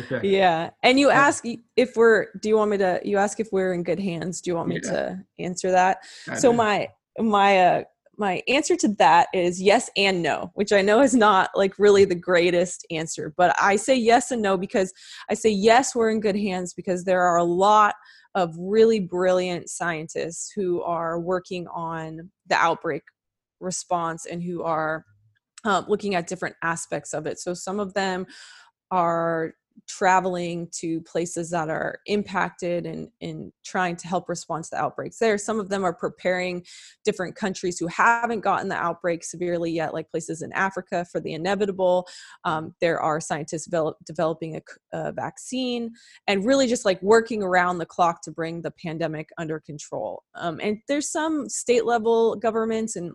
okay. 0.00 0.20
Yeah, 0.22 0.70
and 0.82 0.98
you 0.98 1.10
ask 1.10 1.44
if 1.76 1.96
we're. 1.96 2.28
Do 2.40 2.48
you 2.48 2.56
want 2.56 2.70
me 2.70 2.78
to? 2.78 3.00
You 3.04 3.18
ask 3.18 3.38
if 3.38 3.48
we're 3.52 3.72
in 3.72 3.82
good 3.82 4.00
hands. 4.00 4.40
Do 4.40 4.50
you 4.50 4.56
want 4.56 4.68
me 4.68 4.80
yeah. 4.82 4.90
to 4.90 5.24
answer 5.38 5.70
that? 5.70 5.98
I 6.28 6.36
so 6.36 6.50
do. 6.50 6.56
my 6.56 6.88
my 7.18 7.58
uh, 7.58 7.84
my 8.18 8.42
answer 8.48 8.76
to 8.76 8.88
that 8.98 9.28
is 9.34 9.60
yes 9.60 9.90
and 9.96 10.22
no, 10.22 10.50
which 10.54 10.72
I 10.72 10.82
know 10.82 11.00
is 11.00 11.14
not 11.14 11.50
like 11.54 11.78
really 11.78 12.04
the 12.04 12.14
greatest 12.14 12.86
answer, 12.90 13.32
but 13.36 13.54
I 13.60 13.76
say 13.76 13.94
yes 13.94 14.30
and 14.30 14.42
no 14.42 14.56
because 14.56 14.92
I 15.30 15.34
say 15.34 15.50
yes, 15.50 15.94
we're 15.94 16.10
in 16.10 16.20
good 16.20 16.36
hands 16.36 16.72
because 16.72 17.04
there 17.04 17.22
are 17.22 17.36
a 17.36 17.44
lot 17.44 17.94
of 18.34 18.54
really 18.58 19.00
brilliant 19.00 19.68
scientists 19.68 20.52
who 20.54 20.82
are 20.82 21.20
working 21.20 21.66
on 21.68 22.30
the 22.46 22.56
outbreak 22.56 23.02
response 23.60 24.26
and 24.26 24.42
who 24.42 24.62
are 24.62 25.04
uh, 25.66 25.82
looking 25.88 26.14
at 26.14 26.26
different 26.26 26.56
aspects 26.62 27.12
of 27.12 27.26
it. 27.26 27.38
So 27.38 27.52
some 27.52 27.80
of 27.80 27.92
them 27.94 28.26
are 28.90 29.52
traveling 29.86 30.68
to 30.72 31.00
places 31.02 31.50
that 31.50 31.68
are 31.68 31.98
impacted 32.06 32.86
and 32.86 33.08
in 33.20 33.52
trying 33.64 33.96
to 33.96 34.08
help 34.08 34.28
respond 34.28 34.64
to 34.64 34.70
the 34.70 34.78
outbreaks 34.78 35.18
there. 35.18 35.36
Some 35.38 35.60
of 35.60 35.68
them 35.68 35.84
are 35.84 35.92
preparing 35.92 36.64
different 37.04 37.36
countries 37.36 37.78
who 37.78 37.86
haven't 37.88 38.40
gotten 38.40 38.68
the 38.68 38.76
outbreak 38.76 39.22
severely 39.22 39.70
yet 39.70 39.92
like 39.92 40.10
places 40.10 40.42
in 40.42 40.52
africa 40.52 41.04
for 41.10 41.20
the 41.20 41.34
inevitable. 41.34 42.06
Um, 42.44 42.74
there 42.80 43.00
are 43.00 43.20
scientists 43.20 43.66
develop, 43.66 43.96
developing 44.06 44.56
a, 44.56 44.62
a 44.92 45.12
vaccine 45.12 45.92
and 46.26 46.46
really 46.46 46.66
just 46.66 46.84
like 46.84 47.02
working 47.02 47.42
around 47.42 47.78
the 47.78 47.86
clock 47.86 48.22
to 48.22 48.30
bring 48.30 48.62
the 48.62 48.72
pandemic 48.82 49.28
under 49.38 49.60
control. 49.60 50.22
Um, 50.34 50.58
and 50.62 50.78
there's 50.88 51.10
some 51.10 51.48
state 51.48 51.84
level 51.84 52.36
governments 52.36 52.96
and 52.96 53.12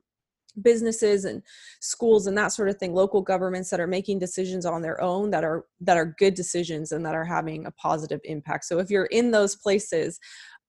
businesses 0.61 1.25
and 1.25 1.41
schools 1.79 2.27
and 2.27 2.37
that 2.37 2.49
sort 2.49 2.69
of 2.69 2.77
thing 2.77 2.93
local 2.93 3.21
governments 3.21 3.69
that 3.69 3.79
are 3.79 3.87
making 3.87 4.19
decisions 4.19 4.65
on 4.65 4.81
their 4.81 5.01
own 5.01 5.29
that 5.31 5.43
are 5.43 5.65
that 5.79 5.97
are 5.97 6.15
good 6.17 6.33
decisions 6.33 6.91
and 6.91 7.05
that 7.05 7.15
are 7.15 7.25
having 7.25 7.65
a 7.65 7.71
positive 7.71 8.19
impact. 8.23 8.65
So 8.65 8.79
if 8.79 8.89
you're 8.89 9.05
in 9.05 9.31
those 9.31 9.55
places 9.55 10.19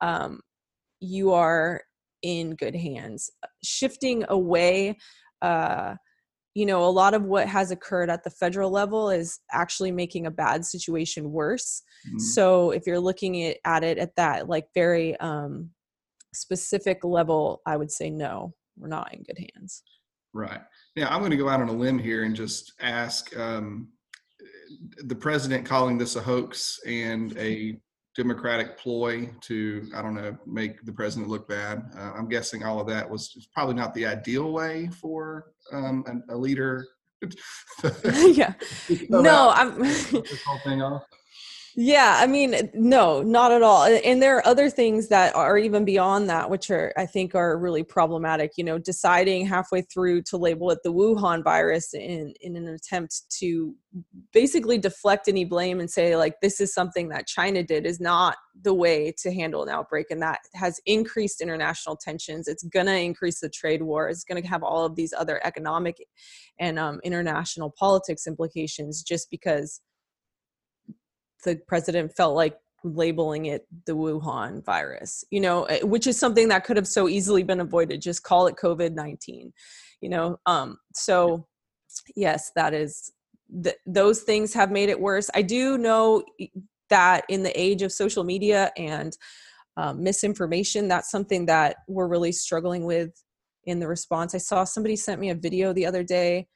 um, 0.00 0.40
you 1.00 1.32
are 1.32 1.82
in 2.22 2.54
good 2.54 2.76
hands. 2.76 3.30
Shifting 3.64 4.24
away 4.28 4.98
uh, 5.40 5.94
you 6.54 6.66
know 6.66 6.84
a 6.84 6.90
lot 6.90 7.14
of 7.14 7.24
what 7.24 7.48
has 7.48 7.70
occurred 7.70 8.10
at 8.10 8.24
the 8.24 8.30
federal 8.30 8.70
level 8.70 9.10
is 9.10 9.40
actually 9.52 9.90
making 9.90 10.26
a 10.26 10.30
bad 10.30 10.64
situation 10.64 11.32
worse. 11.32 11.82
Mm-hmm. 12.06 12.18
so 12.18 12.70
if 12.72 12.82
you're 12.86 13.00
looking 13.00 13.42
at, 13.44 13.56
at 13.64 13.84
it 13.84 13.98
at 13.98 14.14
that 14.16 14.48
like 14.48 14.66
very 14.74 15.16
um, 15.20 15.70
specific 16.34 17.04
level 17.04 17.60
i 17.66 17.76
would 17.76 17.90
say 17.90 18.10
no 18.10 18.52
we're 18.76 18.88
not 18.88 19.12
in 19.12 19.22
good 19.22 19.38
hands. 19.54 19.82
Right. 20.34 20.60
Now, 20.96 21.08
I'm 21.10 21.20
going 21.20 21.30
to 21.30 21.36
go 21.36 21.48
out 21.48 21.60
on 21.60 21.68
a 21.68 21.72
limb 21.72 21.98
here 21.98 22.24
and 22.24 22.34
just 22.34 22.72
ask 22.80 23.36
um, 23.36 23.88
the 25.04 25.14
president 25.14 25.66
calling 25.66 25.98
this 25.98 26.16
a 26.16 26.22
hoax 26.22 26.80
and 26.86 27.36
a 27.36 27.78
Democratic 28.16 28.78
ploy 28.78 29.30
to, 29.42 29.88
I 29.94 30.02
don't 30.02 30.14
know, 30.14 30.36
make 30.46 30.84
the 30.84 30.92
president 30.92 31.30
look 31.30 31.48
bad. 31.48 31.82
Uh, 31.96 32.12
I'm 32.16 32.28
guessing 32.28 32.62
all 32.62 32.80
of 32.80 32.86
that 32.88 33.08
was 33.08 33.48
probably 33.54 33.74
not 33.74 33.94
the 33.94 34.06
ideal 34.06 34.52
way 34.52 34.88
for 34.88 35.52
um, 35.72 36.22
a, 36.28 36.34
a 36.34 36.36
leader. 36.36 36.86
yeah. 38.04 38.52
no, 39.08 39.50
I'm. 39.50 39.78
this 39.78 40.42
whole 40.44 40.58
thing 40.64 40.82
off. 40.82 41.04
Yeah, 41.74 42.18
I 42.18 42.26
mean, 42.26 42.70
no, 42.74 43.22
not 43.22 43.50
at 43.50 43.62
all. 43.62 43.84
And 43.84 44.20
there 44.20 44.36
are 44.36 44.46
other 44.46 44.68
things 44.68 45.08
that 45.08 45.34
are 45.34 45.56
even 45.56 45.86
beyond 45.86 46.28
that, 46.28 46.50
which 46.50 46.70
are, 46.70 46.92
I 46.98 47.06
think, 47.06 47.34
are 47.34 47.56
really 47.56 47.82
problematic. 47.82 48.52
You 48.56 48.64
know, 48.64 48.78
deciding 48.78 49.46
halfway 49.46 49.80
through 49.82 50.22
to 50.22 50.36
label 50.36 50.70
it 50.70 50.80
the 50.82 50.92
Wuhan 50.92 51.42
virus 51.42 51.94
in 51.94 52.34
in 52.42 52.56
an 52.56 52.68
attempt 52.68 53.22
to 53.38 53.74
basically 54.32 54.76
deflect 54.76 55.28
any 55.28 55.44
blame 55.44 55.80
and 55.80 55.90
say 55.90 56.16
like 56.16 56.40
this 56.40 56.60
is 56.60 56.74
something 56.74 57.08
that 57.08 57.26
China 57.26 57.62
did 57.62 57.86
is 57.86 58.00
not 58.00 58.36
the 58.62 58.74
way 58.74 59.12
to 59.22 59.32
handle 59.32 59.62
an 59.62 59.70
outbreak, 59.70 60.10
and 60.10 60.20
that 60.20 60.40
has 60.54 60.78
increased 60.84 61.40
international 61.40 61.96
tensions. 61.96 62.48
It's 62.48 62.64
gonna 62.64 62.92
increase 62.96 63.40
the 63.40 63.48
trade 63.48 63.82
war. 63.82 64.08
It's 64.10 64.24
gonna 64.24 64.46
have 64.46 64.62
all 64.62 64.84
of 64.84 64.94
these 64.94 65.14
other 65.16 65.40
economic 65.42 65.96
and 66.58 66.78
um, 66.78 67.00
international 67.02 67.72
politics 67.78 68.26
implications 68.26 69.02
just 69.02 69.30
because 69.30 69.80
the 71.42 71.60
president 71.66 72.14
felt 72.16 72.34
like 72.34 72.56
labeling 72.84 73.46
it 73.46 73.66
the 73.86 73.92
Wuhan 73.92 74.64
virus, 74.64 75.24
you 75.30 75.40
know, 75.40 75.64
eh, 75.64 75.82
which 75.82 76.06
is 76.06 76.18
something 76.18 76.48
that 76.48 76.64
could 76.64 76.76
have 76.76 76.88
so 76.88 77.08
easily 77.08 77.42
been 77.42 77.60
avoided. 77.60 78.00
Just 78.00 78.22
call 78.22 78.46
it 78.46 78.56
COVID 78.56 78.94
19, 78.94 79.52
you 80.00 80.08
know. 80.08 80.38
Um, 80.46 80.78
so, 80.94 81.46
yes, 82.16 82.50
that 82.56 82.74
is, 82.74 83.12
th- 83.62 83.76
those 83.86 84.22
things 84.22 84.52
have 84.54 84.70
made 84.70 84.88
it 84.88 85.00
worse. 85.00 85.30
I 85.34 85.42
do 85.42 85.78
know 85.78 86.24
that 86.90 87.24
in 87.28 87.42
the 87.42 87.60
age 87.60 87.82
of 87.82 87.92
social 87.92 88.24
media 88.24 88.72
and 88.76 89.16
um, 89.76 90.02
misinformation, 90.02 90.88
that's 90.88 91.10
something 91.10 91.46
that 91.46 91.76
we're 91.88 92.08
really 92.08 92.32
struggling 92.32 92.84
with 92.84 93.10
in 93.64 93.78
the 93.78 93.88
response. 93.88 94.34
I 94.34 94.38
saw 94.38 94.64
somebody 94.64 94.96
sent 94.96 95.20
me 95.20 95.30
a 95.30 95.34
video 95.34 95.72
the 95.72 95.86
other 95.86 96.02
day 96.02 96.48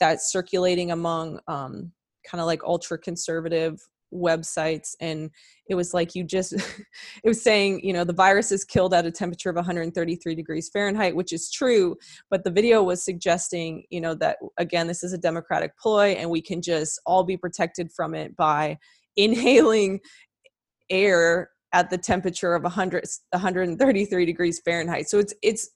that's 0.00 0.32
circulating 0.32 0.90
among 0.90 1.38
um, 1.46 1.92
kind 2.28 2.40
of 2.40 2.46
like 2.46 2.64
ultra 2.64 2.98
conservative 2.98 3.78
websites 4.14 4.94
and 5.00 5.30
it 5.68 5.74
was 5.74 5.92
like 5.92 6.14
you 6.14 6.22
just 6.22 6.52
it 7.24 7.28
was 7.28 7.42
saying 7.42 7.80
you 7.82 7.92
know 7.92 8.04
the 8.04 8.12
virus 8.12 8.52
is 8.52 8.64
killed 8.64 8.94
at 8.94 9.06
a 9.06 9.10
temperature 9.10 9.50
of 9.50 9.56
133 9.56 10.34
degrees 10.34 10.70
fahrenheit 10.72 11.16
which 11.16 11.32
is 11.32 11.50
true 11.50 11.96
but 12.30 12.44
the 12.44 12.50
video 12.50 12.82
was 12.82 13.02
suggesting 13.02 13.84
you 13.90 14.00
know 14.00 14.14
that 14.14 14.38
again 14.58 14.86
this 14.86 15.02
is 15.02 15.12
a 15.12 15.18
democratic 15.18 15.76
ploy 15.78 16.12
and 16.12 16.30
we 16.30 16.40
can 16.40 16.62
just 16.62 17.00
all 17.06 17.24
be 17.24 17.36
protected 17.36 17.90
from 17.92 18.14
it 18.14 18.36
by 18.36 18.78
inhaling 19.16 20.00
air 20.90 21.50
at 21.74 21.90
the 21.90 21.98
temperature 21.98 22.54
of 22.54 22.62
100 22.62 23.04
133 23.30 24.24
degrees 24.24 24.60
fahrenheit. 24.64 25.10
So 25.10 25.18
it's 25.18 25.34
it's 25.42 25.70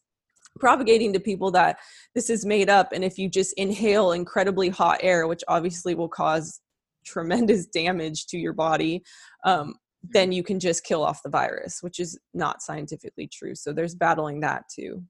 propagating 0.58 1.12
to 1.12 1.20
people 1.20 1.50
that 1.50 1.78
this 2.14 2.30
is 2.30 2.44
made 2.44 2.70
up 2.70 2.92
and 2.92 3.04
if 3.04 3.18
you 3.18 3.28
just 3.28 3.52
inhale 3.56 4.12
incredibly 4.12 4.68
hot 4.68 4.98
air 5.02 5.28
which 5.28 5.44
obviously 5.46 5.94
will 5.94 6.08
cause 6.08 6.60
tremendous 7.04 7.66
damage 7.66 8.26
to 8.26 8.38
your 8.38 8.52
body, 8.52 9.02
um, 9.44 9.74
then 10.02 10.32
you 10.32 10.42
can 10.42 10.60
just 10.60 10.84
kill 10.84 11.02
off 11.02 11.22
the 11.22 11.28
virus, 11.28 11.82
which 11.82 11.98
is 11.98 12.18
not 12.34 12.62
scientifically 12.62 13.26
true. 13.26 13.54
So 13.54 13.72
there's 13.72 13.94
battling 13.94 14.40
that 14.40 14.64
too. 14.74 15.02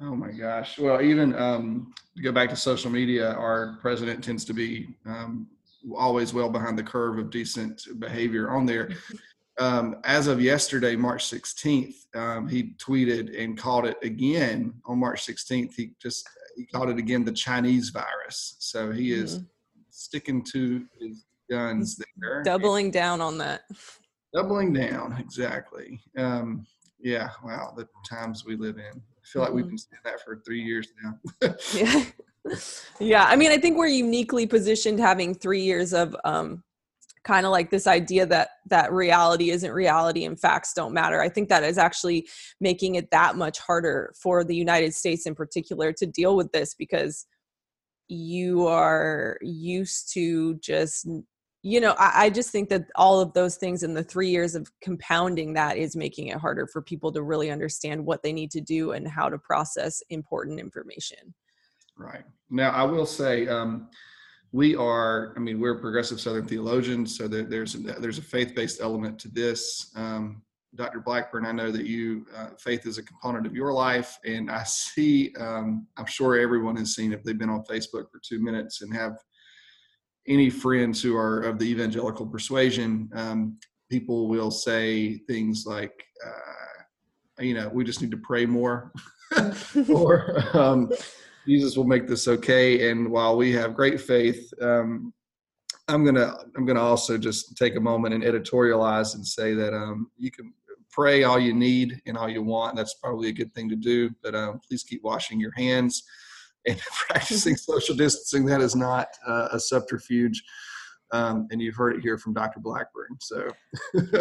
Oh 0.00 0.16
my 0.16 0.30
gosh. 0.30 0.78
Well, 0.78 1.02
even 1.02 1.34
um, 1.34 1.92
to 2.16 2.22
go 2.22 2.32
back 2.32 2.48
to 2.50 2.56
social 2.56 2.90
media, 2.90 3.32
our 3.32 3.76
president 3.80 4.24
tends 4.24 4.44
to 4.46 4.54
be 4.54 4.88
um, 5.06 5.46
always 5.94 6.32
well 6.32 6.48
behind 6.48 6.78
the 6.78 6.82
curve 6.82 7.18
of 7.18 7.30
decent 7.30 7.82
behavior 7.98 8.50
on 8.50 8.66
there. 8.66 8.90
Um, 9.58 9.96
as 10.04 10.26
of 10.26 10.40
yesterday, 10.40 10.96
March 10.96 11.30
16th, 11.30 11.94
um, 12.14 12.48
he 12.48 12.74
tweeted 12.78 13.38
and 13.38 13.58
called 13.58 13.84
it 13.84 13.98
again 14.02 14.72
on 14.86 14.98
March 14.98 15.26
16th. 15.26 15.74
He 15.74 15.90
just 16.00 16.26
he 16.56 16.64
called 16.64 16.88
it 16.88 16.98
again 16.98 17.24
the 17.24 17.32
Chinese 17.32 17.90
virus. 17.90 18.56
So 18.58 18.90
he 18.90 19.12
is 19.12 19.36
mm-hmm 19.36 19.44
sticking 20.10 20.42
to 20.42 20.84
his 21.00 21.24
guns 21.48 22.00
there. 22.20 22.42
Doubling 22.42 22.90
down 22.90 23.20
on 23.20 23.38
that. 23.38 23.62
Doubling 24.34 24.72
down, 24.72 25.16
exactly. 25.20 26.00
Um, 26.18 26.66
yeah, 26.98 27.30
wow, 27.44 27.72
the 27.76 27.86
times 28.08 28.44
we 28.44 28.56
live 28.56 28.76
in. 28.76 29.00
I 29.00 29.24
feel 29.24 29.42
like 29.42 29.52
we've 29.52 29.64
mm-hmm. 29.64 29.70
been 29.70 29.78
saying 29.78 30.00
that 30.04 30.20
for 30.24 30.42
three 30.44 30.62
years 30.62 30.88
now. 31.02 31.54
yeah. 31.74 32.04
Yeah. 32.98 33.26
I 33.26 33.36
mean, 33.36 33.50
I 33.52 33.58
think 33.58 33.76
we're 33.76 33.86
uniquely 33.86 34.46
positioned 34.46 34.98
having 34.98 35.34
three 35.34 35.60
years 35.60 35.92
of 35.92 36.16
um, 36.24 36.64
kind 37.22 37.44
of 37.44 37.52
like 37.52 37.70
this 37.70 37.86
idea 37.86 38.24
that 38.24 38.48
that 38.70 38.90
reality 38.92 39.50
isn't 39.50 39.72
reality 39.72 40.24
and 40.24 40.40
facts 40.40 40.72
don't 40.72 40.94
matter 40.94 41.20
i 41.20 41.28
think 41.28 41.50
that 41.50 41.62
is 41.62 41.76
actually 41.76 42.26
making 42.60 42.94
it 42.94 43.10
that 43.10 43.36
much 43.36 43.58
harder 43.58 44.12
for 44.16 44.42
the 44.42 44.54
united 44.54 44.94
states 44.94 45.26
in 45.26 45.34
particular 45.34 45.92
to 45.92 46.06
deal 46.06 46.34
with 46.34 46.50
this 46.52 46.74
because 46.74 47.26
you 48.10 48.66
are 48.66 49.38
used 49.40 50.12
to 50.12 50.56
just 50.56 51.06
you 51.62 51.80
know 51.80 51.94
I, 51.98 52.24
I, 52.24 52.30
just 52.30 52.50
think 52.50 52.68
that 52.70 52.86
all 52.96 53.20
of 53.20 53.32
those 53.34 53.56
things 53.56 53.84
in 53.84 53.94
the 53.94 54.02
three 54.02 54.30
years 54.30 54.56
of 54.56 54.68
compounding 54.82 55.52
that 55.54 55.76
is 55.76 55.94
making 55.94 56.26
it 56.28 56.38
harder 56.38 56.66
for 56.66 56.82
people 56.82 57.12
to 57.12 57.22
really 57.22 57.50
understand 57.50 58.04
what 58.04 58.22
they 58.22 58.32
need 58.32 58.50
to 58.52 58.60
do 58.60 58.92
and 58.92 59.06
how 59.06 59.28
to 59.28 59.38
process 59.38 60.02
important 60.10 60.58
information. 60.58 61.34
Right. 61.96 62.24
Now 62.50 62.70
i 62.70 62.82
will 62.82 63.06
say 63.06 63.46
um, 63.46 63.88
we 64.50 64.74
are 64.74 65.32
i 65.36 65.38
mean 65.38 65.60
we're 65.60 65.78
progressive 65.78 66.20
southern 66.20 66.46
theologians 66.46 67.16
so 67.16 67.28
that 67.28 67.48
there's 67.48 67.74
there's 67.74 68.18
a 68.18 68.22
faith-based 68.22 68.80
element 68.80 69.20
to 69.20 69.28
this 69.28 69.92
um, 69.94 70.42
Dr. 70.74 71.00
Blackburn, 71.00 71.46
I 71.46 71.52
know 71.52 71.70
that 71.72 71.86
you, 71.86 72.26
uh, 72.34 72.50
faith 72.58 72.86
is 72.86 72.98
a 72.98 73.02
component 73.02 73.46
of 73.46 73.54
your 73.54 73.72
life. 73.72 74.18
And 74.24 74.50
I 74.50 74.62
see, 74.62 75.34
um, 75.38 75.86
I'm 75.96 76.06
sure 76.06 76.38
everyone 76.38 76.76
has 76.76 76.94
seen 76.94 77.12
if 77.12 77.24
they've 77.24 77.38
been 77.38 77.50
on 77.50 77.64
Facebook 77.64 78.10
for 78.10 78.20
two 78.22 78.40
minutes 78.40 78.82
and 78.82 78.94
have 78.94 79.16
any 80.28 80.48
friends 80.48 81.02
who 81.02 81.16
are 81.16 81.40
of 81.40 81.58
the 81.58 81.64
evangelical 81.64 82.26
persuasion, 82.26 83.10
um, 83.14 83.58
people 83.90 84.28
will 84.28 84.50
say 84.50 85.18
things 85.26 85.64
like, 85.66 86.04
uh, 86.24 87.42
you 87.42 87.54
know, 87.54 87.68
we 87.68 87.84
just 87.84 88.00
need 88.00 88.10
to 88.10 88.16
pray 88.18 88.46
more, 88.46 88.92
or 89.88 90.44
um, 90.56 90.90
Jesus 91.46 91.76
will 91.76 91.86
make 91.86 92.06
this 92.06 92.28
okay. 92.28 92.90
And 92.90 93.10
while 93.10 93.36
we 93.36 93.52
have 93.52 93.74
great 93.74 94.00
faith, 94.00 94.52
um, 94.60 95.12
I'm 95.88 96.04
gonna 96.04 96.36
I'm 96.56 96.64
gonna 96.66 96.82
also 96.82 97.18
just 97.18 97.56
take 97.56 97.76
a 97.76 97.80
moment 97.80 98.14
and 98.14 98.22
editorialize 98.22 99.14
and 99.14 99.26
say 99.26 99.54
that 99.54 99.74
um, 99.74 100.10
you 100.16 100.30
can 100.30 100.52
pray 100.90 101.24
all 101.24 101.38
you 101.38 101.54
need 101.54 102.00
and 102.06 102.16
all 102.16 102.28
you 102.28 102.42
want. 102.42 102.76
That's 102.76 102.94
probably 102.94 103.28
a 103.28 103.32
good 103.32 103.54
thing 103.54 103.68
to 103.68 103.76
do, 103.76 104.10
but 104.22 104.34
um, 104.34 104.60
please 104.66 104.82
keep 104.82 105.02
washing 105.02 105.40
your 105.40 105.52
hands 105.52 106.02
and 106.66 106.78
practicing 107.08 107.56
social 107.56 107.94
distancing. 107.94 108.44
That 108.46 108.60
is 108.60 108.76
not 108.76 109.08
uh, 109.26 109.48
a 109.52 109.60
subterfuge 109.60 110.42
um, 111.12 111.48
and 111.50 111.60
you've 111.60 111.74
heard 111.74 111.96
it 111.96 112.02
here 112.02 112.16
from 112.18 112.34
Dr. 112.34 112.60
Blackburn. 112.60 113.16
So 113.18 113.48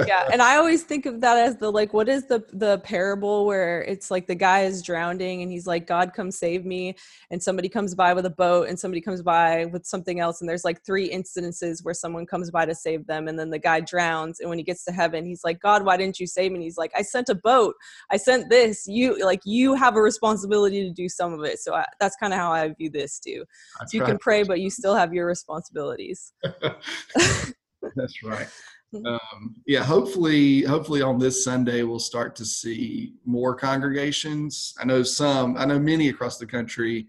yeah, 0.08 0.28
and 0.32 0.42
I 0.42 0.58
always 0.58 0.84
think 0.84 1.06
of 1.06 1.22
that 1.22 1.38
as 1.38 1.58
the 1.58 1.72
like, 1.72 1.94
what 1.94 2.10
is 2.10 2.26
the 2.26 2.44
the 2.54 2.80
parable 2.80 3.46
where 3.46 3.84
it's 3.84 4.10
like 4.10 4.28
the 4.28 4.36
guy 4.36 4.62
is 4.62 4.82
drowning 4.82 5.42
and 5.42 5.52
he's 5.52 5.68
like, 5.68 5.86
God 5.86 6.14
come 6.14 6.32
save 6.32 6.66
me, 6.66 6.96
and 7.30 7.42
somebody 7.42 7.70
comes 7.70 7.94
by 7.94 8.14
with 8.14 8.26
a 8.26 8.32
boat 8.32 8.70
and 8.70 8.80
somebody 8.80 9.02
comes 9.02 9.22
by 9.22 9.66
with 9.66 9.86
something 9.86 10.20
else, 10.20 10.42
and 10.42 10.50
there's 10.50 10.66
like 10.66 10.84
three 10.84 11.06
instances 11.06 11.84
where 11.84 11.94
someone 11.94 12.26
comes 12.26 12.50
by 12.50 12.66
to 12.66 12.74
save 12.74 13.06
them, 13.06 13.28
and 13.28 13.38
then 13.38 13.50
the 13.50 13.60
guy 13.60 13.80
drowns, 13.80 14.40
and 14.40 14.50
when 14.50 14.58
he 14.58 14.64
gets 14.64 14.84
to 14.86 14.92
heaven, 14.92 15.26
he's 15.26 15.44
like, 15.44 15.60
God, 15.60 15.86
why 15.86 15.98
didn't 15.98 16.20
you 16.20 16.28
save 16.28 16.52
me? 16.52 16.56
And 16.56 16.64
he's 16.64 16.78
like, 16.78 16.92
I 16.96 17.04
sent 17.04 17.30
a 17.30 17.36
boat, 17.36 17.76
I 18.10 18.18
sent 18.18 18.50
this. 18.50 18.88
You 18.88 19.24
like 19.24 19.42
you 19.46 19.76
have 19.76 19.96
a 19.96 20.02
responsibility 20.02 20.84
to 20.88 20.92
do 20.92 21.08
some 21.08 21.34
of 21.34 21.44
it. 21.44 21.60
So 21.60 21.76
I, 21.76 21.86
that's 22.00 22.16
kind 22.16 22.34
of 22.34 22.40
how 22.40 22.52
I 22.52 22.68
view 22.70 22.90
this 22.90 23.20
too. 23.20 23.46
so 23.88 23.98
you 23.98 24.04
can 24.04 24.18
pray, 24.18 24.44
but 24.44 24.60
you 24.60 24.70
still 24.70 24.96
have 24.96 25.14
your 25.14 25.28
responsibilities. 25.28 26.34
That's 27.96 28.24
right. 28.24 28.48
Um, 28.94 29.56
yeah, 29.68 29.84
hopefully, 29.84 30.64
hopefully 30.64 31.02
on 31.02 31.20
this 31.20 31.44
Sunday 31.44 31.84
we'll 31.84 32.00
start 32.00 32.36
to 32.38 32.46
see 32.46 33.14
more 33.24 33.54
congregations. 33.54 34.74
I 34.80 34.86
know 34.86 35.04
some, 35.04 35.58
I 35.58 35.66
know 35.66 35.80
many 35.80 36.10
across 36.10 36.38
the 36.38 36.48
country 36.48 37.08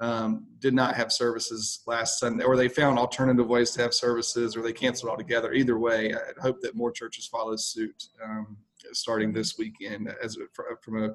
um, 0.00 0.46
did 0.58 0.74
not 0.74 0.96
have 0.96 1.12
services 1.12 1.82
last 1.86 2.18
Sunday, 2.18 2.44
or 2.44 2.56
they 2.56 2.68
found 2.68 2.98
alternative 2.98 3.46
ways 3.46 3.70
to 3.72 3.82
have 3.82 3.94
services, 3.94 4.56
or 4.56 4.62
they 4.62 4.72
canceled 4.72 5.10
altogether. 5.10 5.52
Either 5.52 5.78
way, 5.78 6.12
I 6.12 6.40
hope 6.40 6.60
that 6.62 6.74
more 6.74 6.90
churches 6.90 7.28
follow 7.28 7.54
suit 7.54 8.08
um, 8.24 8.56
starting 8.92 9.32
this 9.32 9.58
weekend. 9.58 10.12
As 10.20 10.36
from 10.82 11.04
a 11.04 11.14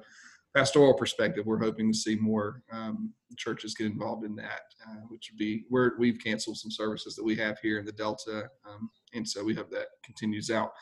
pastoral 0.58 0.94
perspective, 0.94 1.46
we're 1.46 1.62
hoping 1.62 1.92
to 1.92 1.96
see 1.96 2.16
more 2.16 2.62
um, 2.72 3.12
churches 3.36 3.74
get 3.74 3.86
involved 3.86 4.24
in 4.24 4.34
that, 4.34 4.62
uh, 4.88 5.02
which 5.08 5.30
would 5.30 5.38
be 5.38 5.64
where 5.68 5.92
we've 5.98 6.18
canceled 6.18 6.56
some 6.56 6.70
services 6.70 7.14
that 7.14 7.24
we 7.24 7.36
have 7.36 7.58
here 7.60 7.78
in 7.78 7.86
the 7.86 7.92
Delta, 7.92 8.48
um, 8.68 8.90
and 9.14 9.28
so 9.28 9.44
we 9.44 9.54
hope 9.54 9.70
that 9.70 9.86
continues 10.04 10.50
out. 10.50 10.72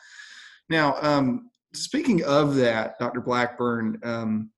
Now, 0.69 0.95
um, 1.01 1.49
speaking 1.73 2.23
of 2.23 2.55
that, 2.55 2.97
Dr. 2.97 3.21
Blackburn, 3.21 3.99
um, 4.03 4.49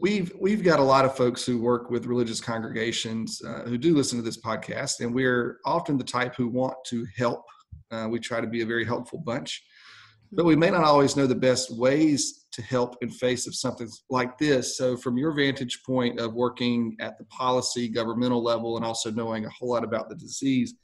we've 0.00 0.32
we've 0.40 0.62
got 0.62 0.78
a 0.78 0.82
lot 0.82 1.04
of 1.04 1.16
folks 1.16 1.44
who 1.44 1.60
work 1.60 1.90
with 1.90 2.06
religious 2.06 2.40
congregations 2.40 3.42
uh, 3.44 3.62
who 3.62 3.76
do 3.76 3.96
listen 3.96 4.16
to 4.16 4.24
this 4.24 4.40
podcast, 4.40 5.00
and 5.00 5.12
we're 5.12 5.58
often 5.66 5.98
the 5.98 6.04
type 6.04 6.36
who 6.36 6.46
want 6.46 6.76
to 6.86 7.04
help. 7.16 7.44
Uh, 7.90 8.06
we 8.08 8.20
try 8.20 8.40
to 8.40 8.46
be 8.46 8.62
a 8.62 8.66
very 8.66 8.84
helpful 8.84 9.18
bunch 9.18 9.64
but 10.32 10.44
we 10.44 10.56
may 10.56 10.70
not 10.70 10.84
always 10.84 11.16
know 11.16 11.26
the 11.26 11.34
best 11.34 11.76
ways 11.76 12.46
to 12.52 12.62
help 12.62 12.96
in 13.02 13.10
face 13.10 13.46
of 13.46 13.54
something 13.54 13.88
like 14.10 14.36
this 14.38 14.76
so 14.76 14.96
from 14.96 15.16
your 15.16 15.32
vantage 15.32 15.80
point 15.84 16.18
of 16.20 16.34
working 16.34 16.96
at 17.00 17.16
the 17.18 17.24
policy 17.24 17.88
governmental 17.88 18.42
level 18.42 18.76
and 18.76 18.84
also 18.84 19.10
knowing 19.10 19.44
a 19.44 19.50
whole 19.50 19.70
lot 19.70 19.84
about 19.84 20.08
the 20.08 20.16
disease 20.16 20.74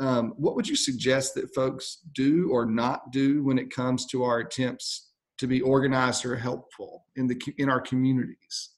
Um, 0.00 0.32
what 0.36 0.54
would 0.56 0.66
you 0.66 0.76
suggest 0.76 1.34
that 1.34 1.54
folks 1.54 1.98
do 2.14 2.48
or 2.50 2.64
not 2.64 3.12
do 3.12 3.44
when 3.44 3.58
it 3.58 3.70
comes 3.70 4.06
to 4.06 4.24
our 4.24 4.38
attempts 4.40 5.10
to 5.38 5.46
be 5.46 5.60
organized 5.60 6.24
or 6.24 6.34
helpful 6.36 7.04
in 7.16 7.26
the 7.26 7.36
in 7.58 7.68
our 7.68 7.80
communities? 7.80 8.70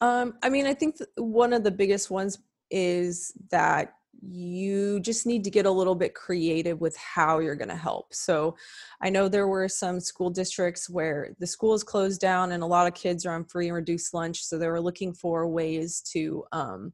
Um, 0.00 0.34
I 0.42 0.48
mean, 0.48 0.66
I 0.66 0.74
think 0.74 0.96
one 1.16 1.52
of 1.52 1.62
the 1.64 1.70
biggest 1.70 2.10
ones 2.10 2.38
is 2.70 3.32
that 3.50 3.92
you 4.22 5.00
just 5.00 5.26
need 5.26 5.42
to 5.44 5.50
get 5.50 5.66
a 5.66 5.70
little 5.70 5.96
bit 5.96 6.14
creative 6.14 6.80
with 6.80 6.96
how 6.96 7.40
you're 7.40 7.56
going 7.56 7.68
to 7.68 7.76
help. 7.76 8.14
So, 8.14 8.56
I 9.00 9.10
know 9.10 9.28
there 9.28 9.48
were 9.48 9.68
some 9.68 9.98
school 9.98 10.30
districts 10.30 10.88
where 10.88 11.34
the 11.40 11.46
school 11.46 11.74
is 11.74 11.82
closed 11.82 12.20
down 12.20 12.52
and 12.52 12.62
a 12.62 12.66
lot 12.66 12.86
of 12.86 12.94
kids 12.94 13.26
are 13.26 13.34
on 13.34 13.44
free 13.44 13.66
and 13.66 13.74
reduced 13.74 14.14
lunch. 14.14 14.44
So, 14.44 14.58
they 14.58 14.68
were 14.68 14.80
looking 14.80 15.12
for 15.12 15.48
ways 15.48 16.00
to 16.12 16.44
um, 16.52 16.92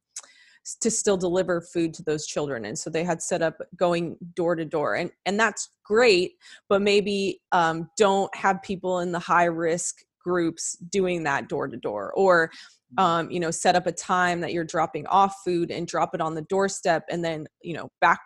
to 0.81 0.91
still 0.91 1.17
deliver 1.17 1.61
food 1.61 1.95
to 1.95 2.03
those 2.03 2.27
children 2.27 2.67
and 2.67 2.79
so 2.79 2.91
they 2.91 3.05
had 3.05 3.23
set 3.23 3.41
up 3.41 3.57
going 3.75 4.19
door 4.35 4.55
to 4.55 4.67
door 4.67 4.97
and 4.97 5.11
and 5.25 5.41
that's 5.41 5.71
great 5.83 6.33
but 6.69 6.83
maybe 6.83 7.41
um, 7.53 7.89
don't 7.97 8.35
have 8.37 8.63
people 8.63 9.01
in 9.01 9.11
the 9.11 9.19
high 9.19 9.47
risk 9.47 10.03
groups 10.23 10.77
doing 10.91 11.23
that 11.23 11.49
door 11.49 11.69
to 11.69 11.77
door 11.79 12.13
or. 12.15 12.51
Um, 12.97 13.31
you 13.31 13.39
know 13.41 13.51
set 13.51 13.77
up 13.77 13.87
a 13.87 13.93
time 13.93 14.41
that 14.41 14.53
you're 14.53 14.65
dropping 14.65 15.07
off 15.09 15.35
food 15.45 15.71
and 15.71 15.87
drop 15.87 16.15
it 16.15 16.21
on 16.21 16.35
the 16.35 16.43
doorstep 16.43 17.05
and 17.11 17.25
then 17.25 17.47
you 17.63 17.75
know 17.75 17.91
back 18.01 18.21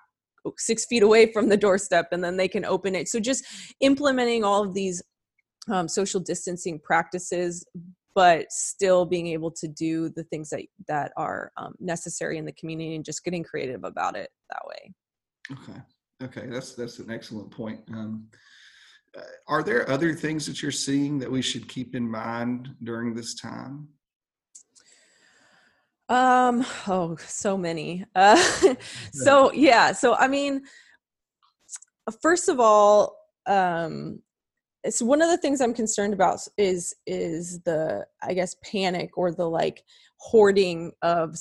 six 0.59 0.85
feet 0.87 1.03
away 1.03 1.33
from 1.33 1.49
the 1.49 1.57
doorstep 1.57 2.09
and 2.13 2.23
then 2.23 2.37
they 2.37 2.49
can 2.49 2.65
open 2.65 2.95
it. 2.95 3.09
So 3.09 3.21
just 3.21 3.45
implementing 3.81 4.45
all 4.45 4.63
of 4.63 4.75
these 4.75 5.03
um, 5.71 5.89
social 5.89 6.21
distancing 6.21 6.79
practices 6.81 7.65
but 8.15 8.53
still 8.53 9.07
being 9.07 9.29
able 9.29 9.51
to 9.51 9.67
do 9.67 10.11
the 10.11 10.25
things 10.25 10.51
that 10.51 10.63
that 10.87 11.13
are 11.17 11.51
um, 11.57 11.75
necessary 11.81 12.37
in 12.39 12.45
the 12.45 12.53
community 12.53 12.95
and 12.95 13.05
just 13.05 13.25
getting 13.25 13.43
creative 13.43 13.85
about 13.85 14.17
it 14.17 14.31
that 14.51 14.63
way. 14.67 14.93
Okay. 15.53 15.81
Okay. 16.23 16.47
That's 16.49 16.75
that's 16.75 16.99
an 16.99 17.11
excellent 17.11 17.51
point. 17.51 17.81
Um, 17.93 18.27
uh, 19.17 19.23
are 19.49 19.63
there 19.63 19.89
other 19.91 20.15
things 20.15 20.47
that 20.47 20.63
you're 20.63 20.71
seeing 20.71 21.19
that 21.19 21.31
we 21.31 21.43
should 21.43 21.69
keep 21.69 21.95
in 21.95 22.11
mind 22.11 22.75
during 22.83 23.15
this 23.15 23.35
time 23.35 23.89
um 26.09 26.65
oh 26.89 27.17
so 27.27 27.57
many. 27.57 28.05
Uh 28.15 28.37
so 29.13 29.53
yeah 29.53 29.93
so 29.93 30.15
i 30.15 30.29
mean 30.29 30.63
first 32.21 32.49
of 32.49 32.61
all 32.61 33.17
um 33.47 34.21
it's 34.85 35.01
one 35.01 35.23
of 35.23 35.29
the 35.29 35.39
things 35.39 35.61
i'm 35.61 35.75
concerned 35.75 36.13
about 36.13 36.41
is 36.59 36.95
is 37.07 37.61
the 37.61 38.05
i 38.23 38.35
guess 38.35 38.57
panic 38.65 39.17
or 39.17 39.31
the 39.33 39.49
like 39.49 39.85
hoarding 40.19 40.93
of 41.03 41.37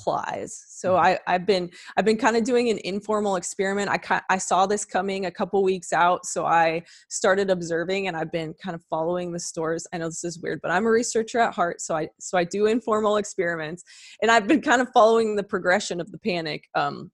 supplies. 0.00 0.64
So 0.68 0.94
mm-hmm. 0.94 1.04
i 1.04 1.18
i've 1.26 1.46
been 1.46 1.70
i've 1.96 2.04
been 2.04 2.16
kind 2.16 2.36
of 2.36 2.44
doing 2.44 2.70
an 2.70 2.78
informal 2.84 3.36
experiment. 3.36 3.90
I 3.90 4.20
i 4.28 4.38
saw 4.38 4.66
this 4.66 4.84
coming 4.84 5.26
a 5.26 5.30
couple 5.30 5.62
weeks 5.62 5.92
out 5.92 6.26
so 6.26 6.46
i 6.46 6.82
started 7.08 7.50
observing 7.50 8.08
and 8.08 8.16
i've 8.16 8.32
been 8.32 8.54
kind 8.62 8.74
of 8.74 8.82
following 8.88 9.32
the 9.32 9.40
stores. 9.40 9.86
I 9.92 9.98
know 9.98 10.06
this 10.06 10.24
is 10.24 10.40
weird 10.40 10.60
but 10.62 10.70
i'm 10.70 10.86
a 10.86 10.90
researcher 10.90 11.38
at 11.38 11.54
heart 11.54 11.80
so 11.80 11.94
i 11.94 12.08
so 12.18 12.38
i 12.38 12.44
do 12.44 12.66
informal 12.66 13.16
experiments 13.16 13.84
and 14.22 14.30
i've 14.30 14.46
been 14.46 14.62
kind 14.62 14.80
of 14.80 14.88
following 14.92 15.36
the 15.36 15.42
progression 15.42 16.00
of 16.00 16.10
the 16.10 16.18
panic 16.18 16.68
um 16.74 17.10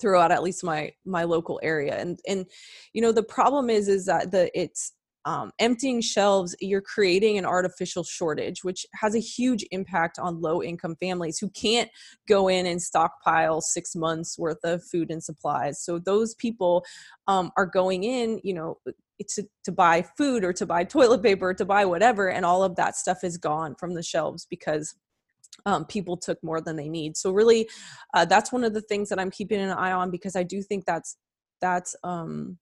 throughout 0.00 0.30
at 0.30 0.42
least 0.42 0.64
my 0.64 0.92
my 1.04 1.24
local 1.24 1.58
area. 1.62 1.96
And 1.96 2.18
and 2.28 2.46
you 2.92 3.02
know 3.02 3.12
the 3.12 3.22
problem 3.22 3.70
is 3.70 3.88
is 3.88 4.06
that 4.06 4.30
the 4.30 4.50
it's 4.58 4.92
um, 5.26 5.50
emptying 5.58 6.00
shelves, 6.00 6.54
you're 6.60 6.80
creating 6.80 7.36
an 7.36 7.44
artificial 7.44 8.04
shortage, 8.04 8.62
which 8.62 8.86
has 8.94 9.16
a 9.16 9.20
huge 9.20 9.64
impact 9.72 10.20
on 10.20 10.40
low 10.40 10.62
income 10.62 10.94
families 11.00 11.38
who 11.38 11.50
can't 11.50 11.90
go 12.28 12.46
in 12.46 12.64
and 12.64 12.80
stockpile 12.80 13.60
six 13.60 13.96
months 13.96 14.38
worth 14.38 14.62
of 14.62 14.84
food 14.84 15.10
and 15.10 15.22
supplies. 15.22 15.82
So 15.82 15.98
those 15.98 16.36
people 16.36 16.84
um, 17.26 17.50
are 17.56 17.66
going 17.66 18.04
in, 18.04 18.40
you 18.44 18.54
know, 18.54 18.78
to, 19.28 19.42
to 19.64 19.72
buy 19.72 20.06
food 20.16 20.44
or 20.44 20.52
to 20.52 20.64
buy 20.64 20.84
toilet 20.84 21.24
paper, 21.24 21.52
to 21.52 21.64
buy 21.64 21.84
whatever, 21.84 22.30
and 22.30 22.46
all 22.46 22.62
of 22.62 22.76
that 22.76 22.94
stuff 22.94 23.24
is 23.24 23.36
gone 23.36 23.74
from 23.74 23.94
the 23.94 24.04
shelves 24.04 24.46
because 24.48 24.94
um, 25.64 25.86
people 25.86 26.16
took 26.16 26.42
more 26.44 26.60
than 26.60 26.76
they 26.76 26.88
need. 26.88 27.16
So 27.16 27.32
really, 27.32 27.68
uh, 28.14 28.26
that's 28.26 28.52
one 28.52 28.62
of 28.62 28.74
the 28.74 28.80
things 28.82 29.08
that 29.08 29.18
I'm 29.18 29.32
keeping 29.32 29.60
an 29.60 29.70
eye 29.70 29.92
on 29.92 30.12
because 30.12 30.36
I 30.36 30.44
do 30.44 30.62
think 30.62 30.84
that's 30.84 31.16
that's 31.60 31.96
um, 32.04 32.58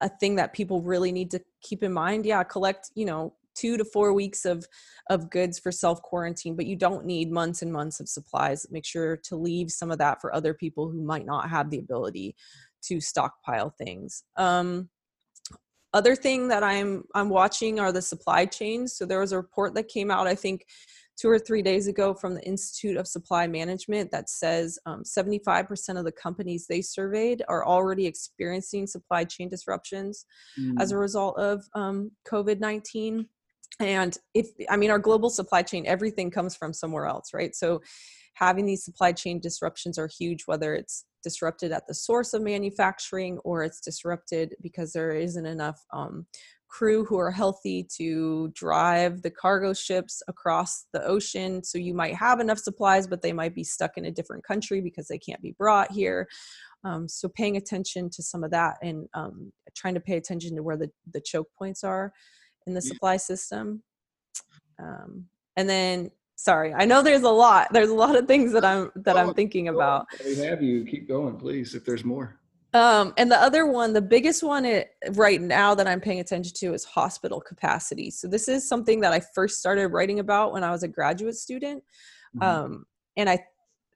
a 0.00 0.08
thing 0.08 0.36
that 0.36 0.52
people 0.52 0.82
really 0.82 1.12
need 1.12 1.30
to 1.32 1.40
keep 1.62 1.82
in 1.82 1.92
mind. 1.92 2.26
Yeah 2.26 2.42
collect 2.42 2.90
you 2.94 3.04
know 3.04 3.34
two 3.54 3.76
to 3.76 3.84
four 3.84 4.12
weeks 4.12 4.44
of 4.44 4.66
of 5.08 5.28
goods 5.30 5.58
for 5.58 5.72
self 5.72 6.00
quarantine 6.02 6.54
but 6.54 6.66
you 6.66 6.76
don't 6.76 7.04
need 7.04 7.30
months 7.30 7.62
and 7.62 7.72
months 7.72 8.00
of 8.00 8.08
supplies. 8.08 8.66
Make 8.70 8.86
sure 8.86 9.16
to 9.24 9.36
leave 9.36 9.70
some 9.70 9.90
of 9.90 9.98
that 9.98 10.20
for 10.20 10.34
other 10.34 10.54
people 10.54 10.90
who 10.90 11.02
might 11.02 11.26
not 11.26 11.50
have 11.50 11.70
the 11.70 11.78
ability 11.78 12.36
to 12.82 13.00
stockpile 13.00 13.70
things. 13.70 14.24
Um 14.36 14.88
other 15.92 16.14
thing 16.14 16.48
that 16.48 16.62
i'm 16.62 17.04
i'm 17.14 17.28
watching 17.28 17.80
are 17.80 17.92
the 17.92 18.02
supply 18.02 18.46
chains 18.46 18.96
so 18.96 19.04
there 19.04 19.20
was 19.20 19.32
a 19.32 19.36
report 19.36 19.74
that 19.74 19.88
came 19.88 20.10
out 20.10 20.26
i 20.26 20.34
think 20.34 20.64
two 21.20 21.28
or 21.28 21.38
three 21.38 21.60
days 21.60 21.86
ago 21.86 22.14
from 22.14 22.34
the 22.34 22.42
Institute 22.44 22.96
of 22.96 23.06
Supply 23.06 23.46
Management 23.46 24.10
that 24.10 24.30
says 24.30 24.78
um, 24.86 25.02
75% 25.02 25.98
of 25.98 26.04
the 26.04 26.12
companies 26.12 26.66
they 26.66 26.80
surveyed 26.80 27.42
are 27.46 27.66
already 27.66 28.06
experiencing 28.06 28.86
supply 28.86 29.24
chain 29.24 29.48
disruptions 29.48 30.24
mm. 30.58 30.80
as 30.80 30.92
a 30.92 30.94
mm. 30.94 31.00
result 31.00 31.38
of 31.38 31.62
um, 31.74 32.10
COVID 32.26 32.60
19. 32.60 33.26
And 33.80 34.16
if, 34.34 34.48
I 34.70 34.76
mean, 34.76 34.90
our 34.90 34.98
global 34.98 35.30
supply 35.30 35.62
chain, 35.62 35.84
everything 35.86 36.30
comes 36.30 36.56
from 36.56 36.72
somewhere 36.72 37.06
else, 37.06 37.34
right? 37.34 37.54
So 37.54 37.82
having 38.40 38.64
these 38.64 38.84
supply 38.84 39.12
chain 39.12 39.38
disruptions 39.38 39.98
are 39.98 40.08
huge, 40.08 40.44
whether 40.46 40.74
it's 40.74 41.04
disrupted 41.22 41.70
at 41.72 41.86
the 41.86 41.94
source 41.94 42.32
of 42.32 42.42
manufacturing 42.42 43.38
or 43.44 43.62
it's 43.62 43.80
disrupted 43.80 44.54
because 44.62 44.92
there 44.92 45.12
isn't 45.12 45.44
enough 45.44 45.78
um, 45.92 46.26
crew 46.68 47.04
who 47.04 47.18
are 47.18 47.30
healthy 47.30 47.86
to 47.98 48.48
drive 48.54 49.20
the 49.20 49.30
cargo 49.30 49.74
ships 49.74 50.22
across 50.26 50.86
the 50.94 51.04
ocean. 51.04 51.62
So 51.62 51.76
you 51.76 51.92
might 51.92 52.14
have 52.14 52.40
enough 52.40 52.58
supplies, 52.58 53.06
but 53.06 53.20
they 53.20 53.32
might 53.32 53.54
be 53.54 53.64
stuck 53.64 53.98
in 53.98 54.06
a 54.06 54.10
different 54.10 54.44
country 54.44 54.80
because 54.80 55.06
they 55.06 55.18
can't 55.18 55.42
be 55.42 55.54
brought 55.58 55.92
here. 55.92 56.26
Um, 56.82 57.08
so 57.08 57.28
paying 57.28 57.58
attention 57.58 58.08
to 58.10 58.22
some 58.22 58.42
of 58.42 58.52
that 58.52 58.78
and 58.82 59.06
um, 59.12 59.52
trying 59.76 59.94
to 59.94 60.00
pay 60.00 60.16
attention 60.16 60.56
to 60.56 60.62
where 60.62 60.78
the, 60.78 60.90
the 61.12 61.20
choke 61.20 61.48
points 61.58 61.84
are 61.84 62.12
in 62.66 62.72
the 62.72 62.80
supply 62.80 63.18
system. 63.18 63.82
Um, 64.82 65.26
and 65.56 65.68
then 65.68 66.10
sorry 66.42 66.72
i 66.74 66.86
know 66.86 67.02
there's 67.02 67.22
a 67.22 67.28
lot 67.28 67.68
there's 67.72 67.90
a 67.90 67.94
lot 67.94 68.16
of 68.16 68.26
things 68.26 68.52
that 68.52 68.64
i'm 68.64 68.90
that 68.96 69.16
i'm 69.16 69.34
thinking 69.34 69.68
about 69.68 70.06
we 70.24 70.36
have 70.36 70.62
you 70.62 70.84
keep 70.84 71.06
going 71.06 71.36
please 71.36 71.74
if 71.74 71.84
there's 71.84 72.04
more 72.04 72.40
um, 72.72 73.14
and 73.16 73.30
the 73.30 73.36
other 73.36 73.66
one, 73.66 73.92
the 73.92 74.00
biggest 74.00 74.44
one 74.44 74.64
it, 74.64 74.90
right 75.14 75.40
now 75.40 75.74
that 75.74 75.88
I'm 75.88 76.00
paying 76.00 76.20
attention 76.20 76.54
to 76.54 76.72
is 76.72 76.84
hospital 76.84 77.40
capacity. 77.40 78.12
So 78.12 78.28
this 78.28 78.46
is 78.46 78.68
something 78.68 79.00
that 79.00 79.12
I 79.12 79.18
first 79.18 79.58
started 79.58 79.88
writing 79.88 80.20
about 80.20 80.52
when 80.52 80.62
I 80.62 80.70
was 80.70 80.84
a 80.84 80.88
graduate 80.88 81.34
student, 81.34 81.82
mm-hmm. 82.36 82.42
um, 82.44 82.84
and 83.16 83.28
I 83.28 83.44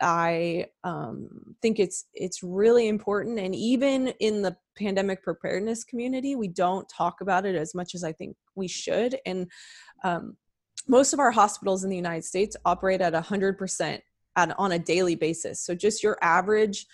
I 0.01 0.67
um, 0.83 1.55
think 1.63 1.79
it's 1.79 2.07
it's 2.15 2.43
really 2.43 2.89
important. 2.89 3.39
And 3.39 3.55
even 3.55 4.09
in 4.19 4.43
the 4.43 4.57
pandemic 4.77 5.23
preparedness 5.23 5.85
community, 5.85 6.35
we 6.35 6.49
don't 6.49 6.89
talk 6.89 7.21
about 7.21 7.47
it 7.47 7.55
as 7.55 7.77
much 7.77 7.95
as 7.95 8.03
I 8.03 8.13
think 8.13 8.37
we 8.57 8.67
should. 8.67 9.17
And 9.25 9.49
um, 10.03 10.37
most 10.89 11.13
of 11.13 11.19
our 11.19 11.31
hospitals 11.31 11.85
in 11.85 11.91
the 11.91 11.97
United 11.97 12.25
States 12.25 12.57
operate 12.65 13.01
at 13.01 13.13
100% 13.13 14.01
at, 14.37 14.59
on 14.59 14.73
a 14.73 14.79
daily 14.79 15.15
basis. 15.15 15.61
So 15.61 15.75
just 15.75 16.03
your 16.03 16.19
average 16.21 16.87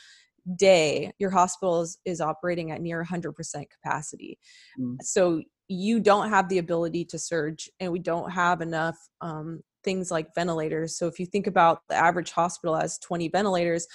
day 0.57 1.13
your 1.19 1.31
hospital 1.31 1.83
is, 1.83 1.99
is 2.05 2.21
operating 2.21 2.71
at 2.71 2.81
near 2.81 3.05
100% 3.05 3.35
capacity 3.71 4.39
mm. 4.79 4.97
so 5.03 5.43
you 5.69 6.01
don't 6.01 6.31
have 6.31 6.49
the 6.49 6.59
ability 6.59 7.05
to 7.05 7.19
surge 7.19 7.71
and 7.79 7.93
we 7.93 7.99
don't 7.99 8.31
have 8.31 8.61
enough 8.61 8.97
um, 9.21 9.61
things 9.85 10.11
like 10.11 10.35
ventilators 10.35 10.97
so 10.97 11.07
if 11.07 11.19
you 11.19 11.27
think 11.27 11.47
about 11.47 11.81
the 11.89 11.95
average 11.95 12.31
hospital 12.31 12.75
has 12.75 12.99
20 12.99 13.29
ventilators 13.29 13.87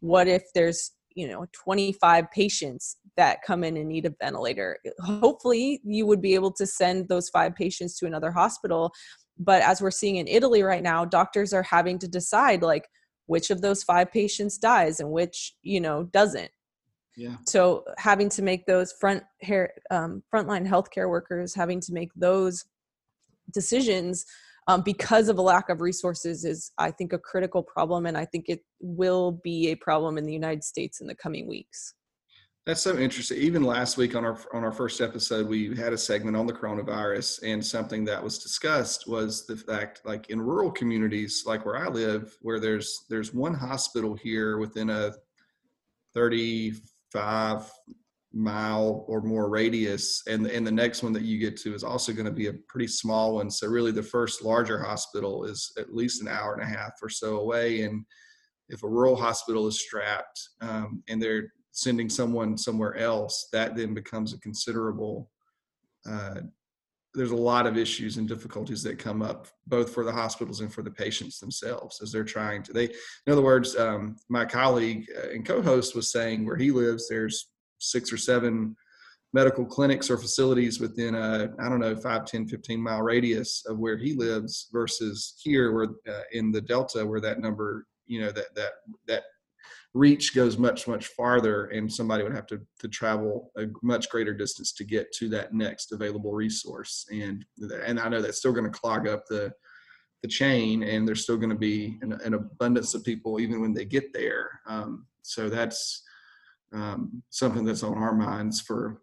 what 0.00 0.28
if 0.28 0.42
there's 0.54 0.92
you 1.14 1.28
know 1.28 1.46
25 1.52 2.30
patients 2.30 2.96
that 3.16 3.42
come 3.44 3.64
in 3.64 3.76
and 3.76 3.88
need 3.88 4.06
a 4.06 4.14
ventilator 4.20 4.78
hopefully 5.00 5.80
you 5.84 6.06
would 6.06 6.22
be 6.22 6.34
able 6.34 6.52
to 6.52 6.66
send 6.66 7.08
those 7.08 7.28
five 7.28 7.54
patients 7.54 7.98
to 7.98 8.06
another 8.06 8.30
hospital 8.30 8.92
but 9.38 9.62
as 9.62 9.80
we're 9.80 9.90
seeing 9.90 10.16
in 10.16 10.26
italy 10.26 10.62
right 10.62 10.82
now 10.82 11.04
doctors 11.04 11.52
are 11.52 11.62
having 11.62 11.98
to 11.98 12.08
decide 12.08 12.62
like 12.62 12.88
which 13.28 13.50
of 13.50 13.60
those 13.60 13.82
five 13.84 14.10
patients 14.10 14.58
dies 14.58 15.00
and 15.00 15.10
which 15.10 15.54
you 15.62 15.80
know 15.80 16.04
doesn't. 16.04 16.50
Yeah. 17.16 17.36
So 17.46 17.84
having 17.98 18.28
to 18.30 18.42
make 18.42 18.66
those 18.66 18.92
front 18.92 19.22
hair 19.42 19.72
um, 19.90 20.22
frontline 20.34 20.66
healthcare 20.66 21.08
workers 21.08 21.54
having 21.54 21.80
to 21.80 21.92
make 21.92 22.10
those 22.16 22.64
decisions 23.52 24.24
um, 24.66 24.82
because 24.82 25.28
of 25.28 25.38
a 25.38 25.42
lack 25.42 25.70
of 25.70 25.80
resources 25.80 26.44
is 26.44 26.70
i 26.76 26.90
think 26.90 27.14
a 27.14 27.18
critical 27.18 27.62
problem 27.62 28.04
and 28.04 28.18
i 28.18 28.26
think 28.26 28.44
it 28.48 28.60
will 28.80 29.40
be 29.42 29.70
a 29.70 29.74
problem 29.76 30.18
in 30.18 30.24
the 30.24 30.32
united 30.32 30.62
states 30.62 31.00
in 31.00 31.06
the 31.06 31.14
coming 31.14 31.48
weeks 31.48 31.94
that's 32.68 32.82
so 32.82 32.98
interesting. 32.98 33.38
Even 33.38 33.62
last 33.62 33.96
week 33.96 34.14
on 34.14 34.26
our 34.26 34.38
on 34.52 34.62
our 34.62 34.70
first 34.70 35.00
episode, 35.00 35.48
we 35.48 35.74
had 35.74 35.94
a 35.94 35.98
segment 35.98 36.36
on 36.36 36.46
the 36.46 36.52
coronavirus, 36.52 37.40
and 37.42 37.64
something 37.64 38.04
that 38.04 38.22
was 38.22 38.38
discussed 38.38 39.08
was 39.08 39.46
the 39.46 39.56
fact, 39.56 40.02
like 40.04 40.28
in 40.28 40.38
rural 40.38 40.70
communities, 40.70 41.44
like 41.46 41.64
where 41.64 41.78
I 41.78 41.88
live, 41.88 42.36
where 42.42 42.60
there's 42.60 43.06
there's 43.08 43.32
one 43.32 43.54
hospital 43.54 44.14
here 44.14 44.58
within 44.58 44.90
a 44.90 45.14
35 46.12 47.72
mile 48.34 49.06
or 49.08 49.22
more 49.22 49.48
radius 49.48 50.22
and 50.26 50.46
and 50.46 50.66
the 50.66 50.70
next 50.70 51.02
one 51.02 51.14
that 51.14 51.22
you 51.22 51.38
get 51.38 51.56
to 51.56 51.74
is 51.74 51.82
also 51.82 52.12
going 52.12 52.26
to 52.26 52.30
be 52.30 52.48
a 52.48 52.52
pretty 52.68 52.86
small 52.86 53.36
one 53.36 53.50
so 53.50 53.66
really 53.66 53.90
the 53.90 54.02
first 54.02 54.44
larger 54.44 54.78
hospital 54.78 55.44
is 55.44 55.72
at 55.78 55.94
least 55.94 56.20
an 56.20 56.28
hour 56.28 56.52
and 56.52 56.62
a 56.62 56.66
half 56.66 56.92
or 57.00 57.08
so 57.08 57.38
away 57.38 57.82
and 57.84 58.04
if 58.68 58.82
a 58.82 58.88
rural 58.88 59.16
hospital 59.16 59.66
is 59.66 59.80
strapped 59.80 60.38
um, 60.60 61.02
and 61.08 61.22
they're 61.22 61.50
sending 61.78 62.08
someone 62.08 62.58
somewhere 62.58 62.96
else 62.96 63.48
that 63.52 63.76
then 63.76 63.94
becomes 63.94 64.32
a 64.32 64.40
considerable 64.40 65.30
uh, 66.10 66.40
there's 67.14 67.30
a 67.30 67.36
lot 67.36 67.66
of 67.66 67.76
issues 67.76 68.16
and 68.16 68.28
difficulties 68.28 68.82
that 68.82 68.98
come 68.98 69.22
up 69.22 69.46
both 69.66 69.94
for 69.94 70.04
the 70.04 70.12
hospitals 70.12 70.60
and 70.60 70.72
for 70.72 70.82
the 70.82 70.90
patients 70.90 71.38
themselves 71.38 72.00
as 72.02 72.10
they're 72.10 72.24
trying 72.24 72.64
to 72.64 72.72
they 72.72 72.84
in 72.84 73.32
other 73.32 73.42
words 73.42 73.76
um, 73.76 74.16
my 74.28 74.44
colleague 74.44 75.06
uh, 75.16 75.30
and 75.30 75.46
co-host 75.46 75.94
was 75.94 76.10
saying 76.10 76.44
where 76.44 76.56
he 76.56 76.72
lives 76.72 77.08
there's 77.08 77.48
six 77.78 78.12
or 78.12 78.16
seven 78.16 78.74
medical 79.32 79.64
clinics 79.64 80.10
or 80.10 80.18
facilities 80.18 80.80
within 80.80 81.14
a 81.14 81.48
i 81.60 81.68
don't 81.68 81.80
know 81.80 81.94
5 81.94 82.24
10 82.24 82.48
15 82.48 82.82
mile 82.82 83.02
radius 83.02 83.62
of 83.68 83.78
where 83.78 83.96
he 83.96 84.14
lives 84.14 84.68
versus 84.72 85.34
here 85.40 85.72
where 85.72 85.88
uh, 86.08 86.22
in 86.32 86.50
the 86.50 86.60
delta 86.60 87.06
where 87.06 87.20
that 87.20 87.38
number 87.38 87.86
you 88.06 88.20
know 88.20 88.32
that 88.32 88.52
that 88.56 88.72
that 89.06 89.22
reach 89.94 90.34
goes 90.34 90.58
much 90.58 90.86
much 90.86 91.06
farther 91.08 91.66
and 91.66 91.92
somebody 91.92 92.22
would 92.22 92.34
have 92.34 92.46
to 92.46 92.60
to 92.78 92.88
travel 92.88 93.50
a 93.56 93.64
much 93.82 94.08
greater 94.10 94.34
distance 94.34 94.72
to 94.72 94.84
get 94.84 95.10
to 95.12 95.28
that 95.28 95.54
next 95.54 95.92
available 95.92 96.32
resource 96.32 97.06
and 97.10 97.44
and 97.84 97.98
i 97.98 98.08
know 98.08 98.20
that's 98.20 98.38
still 98.38 98.52
going 98.52 98.70
to 98.70 98.78
clog 98.78 99.08
up 99.08 99.24
the 99.26 99.50
the 100.22 100.28
chain 100.28 100.82
and 100.82 101.06
there's 101.06 101.22
still 101.22 101.36
going 101.36 101.48
to 101.48 101.56
be 101.56 101.98
an, 102.02 102.12
an, 102.24 102.34
abundance 102.34 102.92
of 102.92 103.04
people 103.04 103.40
even 103.40 103.60
when 103.60 103.72
they 103.72 103.84
get 103.84 104.12
there 104.12 104.60
um, 104.66 105.06
so 105.22 105.48
that's 105.48 106.02
um, 106.72 107.22
something 107.30 107.64
that's 107.64 107.82
on 107.82 107.96
our 107.96 108.14
minds 108.14 108.60
for 108.60 109.00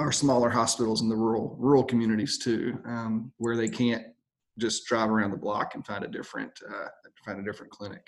our 0.00 0.12
smaller 0.12 0.50
hospitals 0.50 1.02
in 1.02 1.08
the 1.08 1.16
rural 1.16 1.56
rural 1.58 1.84
communities 1.84 2.38
too, 2.38 2.78
um, 2.84 3.32
where 3.38 3.56
they 3.56 3.68
can't 3.68 4.04
just 4.58 4.86
drive 4.86 5.10
around 5.10 5.30
the 5.30 5.36
block 5.36 5.74
and 5.74 5.86
find 5.86 6.04
a 6.04 6.08
different 6.08 6.52
uh, 6.68 6.88
find 7.24 7.40
a 7.40 7.44
different 7.44 7.72
clinic. 7.72 8.06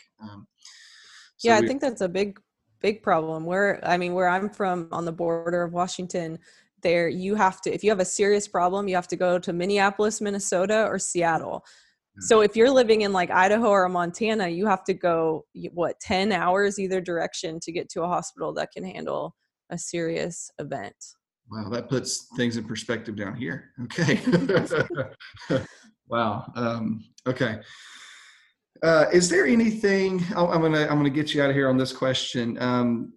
So 1.36 1.48
yeah, 1.48 1.60
we, 1.60 1.64
I 1.64 1.68
think 1.68 1.80
that's 1.80 2.00
a 2.00 2.08
big 2.08 2.40
big 2.80 3.02
problem. 3.02 3.44
Where 3.46 3.80
I 3.82 3.96
mean, 3.96 4.14
where 4.14 4.28
I'm 4.28 4.48
from, 4.48 4.88
on 4.92 5.04
the 5.04 5.12
border 5.12 5.62
of 5.62 5.72
Washington, 5.72 6.38
there 6.82 7.08
you 7.08 7.34
have 7.34 7.60
to 7.62 7.72
if 7.72 7.82
you 7.82 7.90
have 7.90 8.00
a 8.00 8.04
serious 8.04 8.48
problem, 8.48 8.88
you 8.88 8.94
have 8.94 9.08
to 9.08 9.16
go 9.16 9.38
to 9.38 9.52
Minneapolis, 9.52 10.20
Minnesota, 10.20 10.86
or 10.86 10.98
Seattle. 10.98 11.64
So 12.20 12.40
if 12.40 12.56
you're 12.56 12.70
living 12.70 13.02
in 13.02 13.12
like 13.12 13.30
Idaho 13.30 13.68
or 13.68 13.88
Montana, 13.88 14.48
you 14.48 14.66
have 14.66 14.84
to 14.84 14.94
go 14.94 15.44
what 15.72 16.00
10 16.00 16.32
hours 16.32 16.78
either 16.78 17.00
direction 17.00 17.60
to 17.60 17.72
get 17.72 17.90
to 17.90 18.02
a 18.02 18.08
hospital 18.08 18.54
that 18.54 18.72
can 18.72 18.84
handle 18.84 19.36
a 19.70 19.76
serious 19.76 20.50
event. 20.58 20.96
Wow, 21.50 21.68
that 21.70 21.88
puts 21.88 22.26
things 22.36 22.56
in 22.56 22.64
perspective 22.64 23.16
down 23.16 23.36
here. 23.36 23.72
Okay. 23.84 24.20
wow. 26.08 26.50
Um, 26.56 27.04
okay. 27.26 27.60
Uh, 28.82 29.06
is 29.12 29.28
there 29.28 29.46
anything 29.46 30.22
I'm 30.36 30.60
gonna 30.60 30.82
I'm 30.82 30.96
gonna 30.96 31.10
get 31.10 31.34
you 31.34 31.42
out 31.42 31.50
of 31.50 31.56
here 31.56 31.68
on 31.68 31.76
this 31.76 31.92
question? 31.92 32.60
Um, 32.60 33.12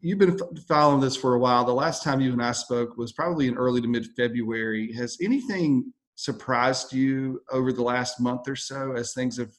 you've 0.00 0.18
been 0.18 0.38
following 0.68 1.00
this 1.00 1.16
for 1.16 1.34
a 1.34 1.38
while. 1.38 1.64
The 1.64 1.72
last 1.72 2.02
time 2.02 2.20
you 2.20 2.32
and 2.32 2.42
I 2.42 2.52
spoke 2.52 2.96
was 2.96 3.12
probably 3.12 3.48
in 3.48 3.56
early 3.56 3.80
to 3.80 3.88
mid 3.88 4.06
February. 4.16 4.92
Has 4.92 5.16
anything 5.22 5.92
surprised 6.16 6.92
you 6.92 7.40
over 7.50 7.72
the 7.72 7.82
last 7.82 8.20
month 8.20 8.48
or 8.48 8.56
so 8.56 8.92
as 8.92 9.12
things 9.14 9.38
have 9.38 9.50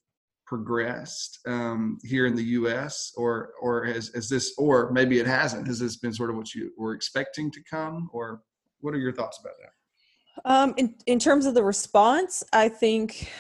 progressed 0.46 1.40
um, 1.48 1.98
here 2.04 2.28
in 2.28 2.36
the 2.36 2.44
U.S. 2.44 3.12
or 3.18 3.54
or 3.62 3.86
has, 3.86 4.10
has 4.10 4.30
this 4.30 4.54
or 4.58 4.92
maybe 4.92 5.20
it 5.20 5.28
hasn't? 5.28 5.68
Has 5.68 5.80
this 5.80 5.98
been 5.98 6.14
sort 6.14 6.30
of 6.30 6.36
what 6.36 6.54
you 6.54 6.72
were 6.78 6.94
expecting 6.94 7.52
to 7.52 7.62
come, 7.70 8.10
or 8.14 8.42
what 8.82 8.94
are 8.94 9.00
your 9.00 9.14
thoughts 9.14 9.40
about 9.40 9.56
that? 9.62 9.72
Um, 10.46 10.74
in 10.78 10.96
in 11.08 11.20
terms 11.20 11.46
of 11.46 11.56
the 11.56 11.64
response, 11.64 12.44
I 12.54 12.70
think 12.70 13.32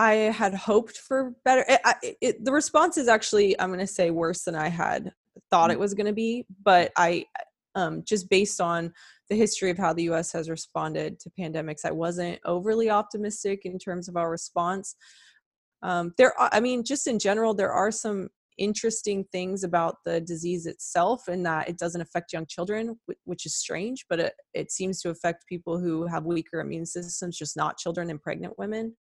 I 0.00 0.14
had 0.32 0.54
hoped 0.54 0.96
for 0.96 1.34
better. 1.44 1.62
It, 2.02 2.16
it, 2.22 2.44
the 2.44 2.52
response 2.52 2.96
is 2.96 3.06
actually, 3.06 3.60
I'm 3.60 3.68
going 3.68 3.80
to 3.80 3.86
say, 3.86 4.10
worse 4.10 4.44
than 4.44 4.54
I 4.54 4.68
had 4.68 5.12
thought 5.50 5.70
it 5.70 5.76
mm. 5.76 5.80
was 5.80 5.92
going 5.92 6.06
to 6.06 6.14
be. 6.14 6.46
But 6.64 6.90
I, 6.96 7.26
um, 7.74 8.02
just 8.06 8.30
based 8.30 8.62
on 8.62 8.94
the 9.28 9.36
history 9.36 9.68
of 9.68 9.76
how 9.76 9.92
the 9.92 10.04
US 10.04 10.32
has 10.32 10.48
responded 10.48 11.20
to 11.20 11.30
pandemics, 11.38 11.84
I 11.84 11.90
wasn't 11.90 12.38
overly 12.46 12.88
optimistic 12.88 13.66
in 13.66 13.78
terms 13.78 14.08
of 14.08 14.16
our 14.16 14.30
response. 14.30 14.96
Um, 15.82 16.14
there, 16.16 16.32
are, 16.40 16.48
I 16.50 16.60
mean, 16.60 16.82
just 16.82 17.06
in 17.06 17.18
general, 17.18 17.52
there 17.52 17.72
are 17.72 17.90
some 17.90 18.30
interesting 18.56 19.26
things 19.32 19.64
about 19.64 19.96
the 20.06 20.22
disease 20.22 20.64
itself 20.64 21.28
in 21.28 21.42
that 21.42 21.68
it 21.68 21.76
doesn't 21.78 22.02
affect 22.02 22.32
young 22.32 22.44
children 22.44 22.94
which 23.24 23.46
is 23.46 23.56
strange 23.56 24.04
but 24.10 24.20
it, 24.20 24.34
it 24.52 24.70
seems 24.70 25.00
to 25.00 25.08
affect 25.08 25.46
people 25.46 25.78
who 25.78 26.06
have 26.06 26.26
weaker 26.26 26.60
immune 26.60 26.84
systems 26.84 27.38
just 27.38 27.56
not 27.56 27.78
children 27.78 28.10
and 28.10 28.20
pregnant 28.20 28.52
women 28.58 28.94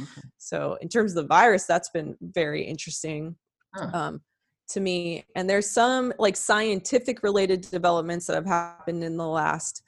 okay. 0.00 0.28
so 0.38 0.76
in 0.80 0.88
terms 0.88 1.12
of 1.12 1.16
the 1.16 1.28
virus 1.28 1.64
that's 1.64 1.90
been 1.90 2.16
very 2.20 2.62
interesting 2.62 3.36
huh. 3.74 3.90
um, 3.92 4.20
to 4.68 4.80
me 4.80 5.24
and 5.34 5.48
there's 5.48 5.70
some 5.70 6.12
like 6.18 6.36
scientific 6.36 7.22
related 7.22 7.62
developments 7.62 8.26
that 8.26 8.34
have 8.34 8.46
happened 8.46 9.02
in 9.02 9.16
the 9.16 9.26
last 9.26 9.82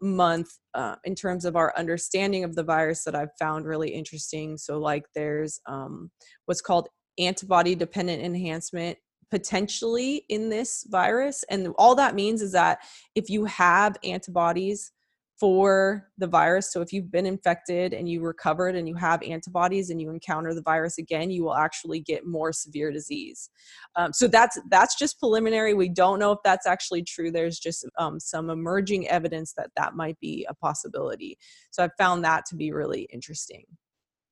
month 0.00 0.58
uh, 0.74 0.96
in 1.04 1.14
terms 1.14 1.44
of 1.44 1.54
our 1.54 1.72
understanding 1.76 2.44
of 2.44 2.54
the 2.54 2.64
virus 2.64 3.04
that 3.04 3.14
i've 3.14 3.36
found 3.38 3.66
really 3.66 3.90
interesting 3.90 4.56
so 4.56 4.78
like 4.78 5.04
there's 5.14 5.60
um, 5.66 6.10
what's 6.46 6.62
called 6.62 6.88
antibody 7.18 7.74
dependent 7.74 8.22
enhancement 8.22 8.96
potentially 9.30 10.24
in 10.28 10.50
this 10.50 10.86
virus 10.90 11.42
and 11.48 11.68
all 11.78 11.94
that 11.94 12.14
means 12.14 12.42
is 12.42 12.52
that 12.52 12.80
if 13.14 13.30
you 13.30 13.44
have 13.46 13.96
antibodies 14.04 14.92
for 15.38 16.08
the 16.18 16.26
virus. 16.26 16.72
So 16.72 16.80
if 16.80 16.92
you've 16.92 17.10
been 17.10 17.26
infected 17.26 17.92
and 17.92 18.08
you 18.08 18.20
recovered 18.20 18.76
and 18.76 18.88
you 18.88 18.94
have 18.94 19.22
antibodies 19.22 19.90
and 19.90 20.00
you 20.00 20.10
encounter 20.10 20.54
the 20.54 20.62
virus 20.62 20.98
again, 20.98 21.30
you 21.30 21.44
will 21.44 21.54
actually 21.54 22.00
get 22.00 22.26
more 22.26 22.52
severe 22.52 22.92
disease. 22.92 23.50
Um, 23.96 24.12
so 24.12 24.28
that's 24.28 24.58
that's 24.70 24.96
just 24.96 25.18
preliminary. 25.18 25.74
We 25.74 25.88
don't 25.88 26.18
know 26.18 26.32
if 26.32 26.38
that's 26.44 26.66
actually 26.66 27.02
true. 27.02 27.30
There's 27.30 27.58
just 27.58 27.88
um, 27.98 28.20
some 28.20 28.50
emerging 28.50 29.08
evidence 29.08 29.52
that 29.56 29.70
that 29.76 29.96
might 29.96 30.18
be 30.20 30.46
a 30.48 30.54
possibility. 30.54 31.38
So 31.70 31.84
I 31.84 31.88
found 31.98 32.24
that 32.24 32.46
to 32.46 32.56
be 32.56 32.72
really 32.72 33.08
interesting. 33.12 33.64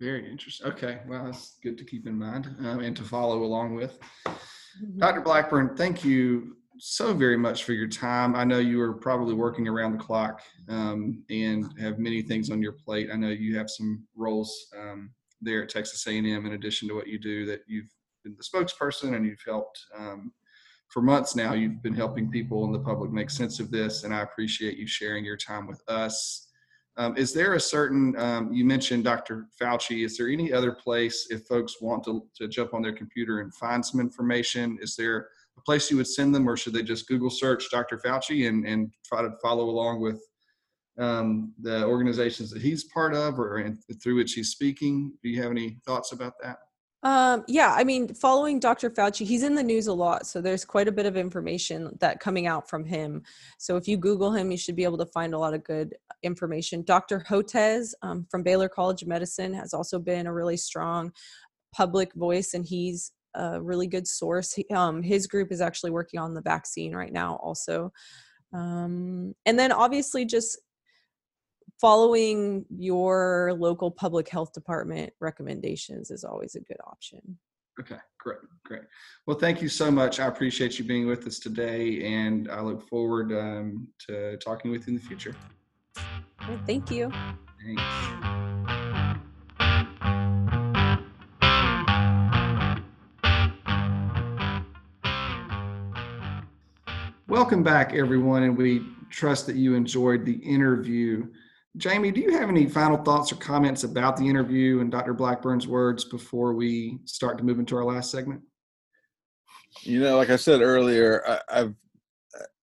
Very 0.01 0.31
interesting. 0.31 0.67
Okay, 0.67 1.01
well, 1.07 1.25
that's 1.25 1.59
good 1.63 1.77
to 1.77 1.85
keep 1.85 2.07
in 2.07 2.19
mind 2.19 2.55
um, 2.61 2.81
and 2.81 2.97
to 2.97 3.03
follow 3.03 3.43
along 3.43 3.75
with. 3.75 3.99
Mm-hmm. 4.27 4.99
Dr. 4.99 5.21
Blackburn, 5.21 5.77
thank 5.77 6.05
you 6.05 6.57
so 6.81 7.13
very 7.13 7.37
much 7.37 7.65
for 7.65 7.73
your 7.73 7.89
time. 7.89 8.35
I 8.35 8.45
know 8.45 8.59
you 8.59 8.81
are 8.81 8.95
probably 8.95 9.35
working 9.35 9.69
around 9.69 9.93
the 9.93 9.99
clock 9.99 10.43
um, 10.69 11.23
and 11.31 11.73
have 11.79 11.99
many 11.99 12.23
things 12.23 12.51
on 12.51 12.63
your 12.63 12.73
plate. 12.73 13.11
I 13.13 13.17
know 13.17 13.29
you 13.29 13.57
have 13.57 13.69
some 13.69 14.07
roles 14.17 14.67
um, 14.79 15.11
there 15.41 15.63
at 15.63 15.69
Texas 15.69 16.07
A&M 16.07 16.27
in 16.27 16.53
addition 16.53 16.89
to 16.89 16.95
what 16.95 17.07
you 17.07 17.19
do 17.19 17.45
that 17.47 17.61
you've 17.67 17.91
been 18.25 18.37
the 18.37 18.43
spokesperson 18.43 19.15
and 19.15 19.27
you've 19.27 19.43
helped 19.47 19.79
um, 19.97 20.33
for 20.89 21.03
months 21.03 21.37
now. 21.37 21.53
You've 21.53 21.83
been 21.83 21.95
helping 21.95 22.31
people 22.31 22.65
in 22.65 22.73
the 22.73 22.79
public 22.79 23.11
make 23.11 23.31
sense 23.31 23.61
of 23.61 23.71
this, 23.71 24.05
and 24.05 24.15
I 24.15 24.23
appreciate 24.23 24.77
you 24.77 24.87
sharing 24.87 25.25
your 25.25 25.37
time 25.37 25.67
with 25.67 25.83
us. 25.89 26.49
Um, 26.97 27.17
is 27.17 27.33
there 27.33 27.55
a 27.55 27.61
certain, 27.61 28.19
um, 28.19 28.53
you 28.53 28.65
mentioned 28.65 29.05
Dr. 29.05 29.47
Fauci, 29.59 30.05
is 30.05 30.19
there 30.19 30.29
any 30.29 30.53
other 30.53 30.73
place 30.73 31.29
if 31.31 31.47
folks 31.47 31.81
want 31.81 32.05
to, 32.05 32.25
to 32.37 32.49
jump 32.49 32.75
on 32.75 32.83
their 32.83 32.93
computer 32.93 33.41
and 33.41 33.55
find 33.55 33.85
some 33.85 34.01
information? 34.01 34.79
Is 34.83 34.97
there 34.97 35.29
a 35.59 35.63
place 35.63 35.91
you 35.91 35.97
would 35.97 36.07
send 36.07 36.35
them, 36.35 36.49
or 36.49 36.57
should 36.57 36.73
they 36.73 36.83
just 36.83 37.09
Google 37.09 37.31
search 37.31 37.71
Dr. 37.71 37.99
Fauci 37.99 38.49
and, 38.49 38.67
and 38.67 38.93
try 39.05 39.23
to 39.23 39.31
follow 39.43 39.69
along 39.69 40.01
with 40.01 40.21
um, 40.99 41.53
the 41.61 41.85
organizations 41.85 42.51
that 42.51 42.63
he's 42.63 42.85
part 42.85 43.15
of 43.15 43.39
or 43.39 43.59
in, 43.59 43.79
through 44.03 44.17
which 44.17 44.35
he's 44.35 44.51
speaking? 44.51 45.13
Do 45.23 45.29
you 45.29 45.43
have 45.43 45.51
any 45.51 45.79
thoughts 45.87 46.13
about 46.13 46.35
that? 46.43 46.59
Um, 47.03 47.45
yeah, 47.49 47.73
I 47.75 47.83
mean, 47.83 48.13
following 48.13 48.61
Dr. 48.61 48.91
Fauci, 48.91 49.25
he's 49.25 49.43
in 49.43 49.55
the 49.55 49.63
news 49.63 49.87
a 49.87 49.93
lot, 49.93 50.27
so 50.27 50.43
there's 50.43 50.67
quite 50.67 50.87
a 50.87 50.93
bit 50.93 51.07
of 51.07 51.17
information 51.17 51.97
that 52.01 52.21
coming 52.21 52.47
out 52.47 52.69
from 52.69 52.85
him. 52.85 53.23
So 53.57 53.77
if 53.77 53.89
you 53.89 53.97
Google 53.97 54.33
him, 54.33 54.51
you 54.51 54.59
should 54.59 54.77
be 54.77 54.85
able 54.85 54.99
to 54.99 55.07
find 55.07 55.33
a 55.33 55.39
lot 55.39 55.55
of 55.55 55.65
good 55.65 55.95
information. 56.23 56.83
Dr. 56.83 57.25
Hotez 57.27 57.95
um, 58.03 58.27
from 58.31 58.43
Baylor 58.43 58.69
College 58.69 59.01
of 59.01 59.09
Medicine 59.09 59.55
has 59.55 59.73
also 59.73 59.99
been 59.99 60.27
a 60.27 60.33
really 60.33 60.59
strong 60.59 61.11
public 61.75 62.13
voice, 62.15 62.53
and 62.53 62.67
he's 62.67 63.13
a 63.35 63.61
really 63.61 63.87
good 63.87 64.07
source. 64.07 64.53
He, 64.53 64.67
um, 64.71 65.03
his 65.03 65.27
group 65.27 65.53
is 65.53 65.61
actually 65.61 65.91
working 65.91 66.21
on 66.21 66.35
the 66.35 66.43
vaccine 66.43 66.95
right 66.95 67.13
now, 67.13 67.37
also. 67.37 67.93
Um, 68.53 69.35
and 69.47 69.59
then 69.59 69.73
obviously 69.73 70.25
just 70.25 70.59
following 71.81 72.67
your 72.77 73.55
local 73.59 73.91
public 73.91 74.29
health 74.29 74.53
department 74.53 75.13
recommendations 75.21 76.11
is 76.11 76.25
always 76.25 76.55
a 76.55 76.61
good 76.61 76.77
option. 76.87 77.39
Okay, 77.79 77.97
great, 78.19 78.39
great. 78.65 78.83
Well, 79.27 79.39
thank 79.39 79.63
you 79.63 79.69
so 79.69 79.91
much. 79.91 80.21
I 80.21 80.27
appreciate 80.27 80.79
you 80.79 80.85
being 80.85 81.07
with 81.07 81.27
us 81.27 81.39
today, 81.39 82.05
and 82.05 82.51
I 82.51 82.61
look 82.61 82.87
forward 82.87 83.33
um, 83.33 83.89
to 84.07 84.37
talking 84.37 84.71
with 84.71 84.87
you 84.87 84.95
in 84.95 85.01
the 85.01 85.07
future. 85.07 85.35
Well, 86.47 86.61
thank 86.67 86.91
you. 86.91 87.11
Thanks. 87.65 88.60
Welcome 97.31 97.63
back, 97.63 97.95
everyone, 97.95 98.43
and 98.43 98.59
we 98.59 98.85
trust 99.09 99.47
that 99.47 99.55
you 99.55 99.77
enjoyed 99.77 100.27
the 100.27 100.33
interview. 100.33 101.29
Jamie, 101.77 102.11
do 102.11 102.21
you 102.21 102.37
have 102.37 102.49
any 102.49 102.67
final 102.67 102.97
thoughts 103.05 103.31
or 103.31 103.37
comments 103.37 103.85
about 103.85 104.17
the 104.17 104.29
interview 104.29 104.81
and 104.81 104.91
Dr. 104.91 105.15
Blackburn's 105.15 105.69
words 105.69 106.05
before 106.05 106.55
we 106.55 106.99
start 107.05 107.39
to 107.39 107.45
move 107.45 107.61
into 107.61 107.77
our 107.77 107.85
last 107.85 108.11
segment? 108.11 108.43
You 109.83 110.01
know, 110.01 110.17
like 110.17 110.31
I 110.31 110.35
said 110.35 110.61
earlier, 110.61 111.23
I, 111.25 111.59
have 111.59 111.75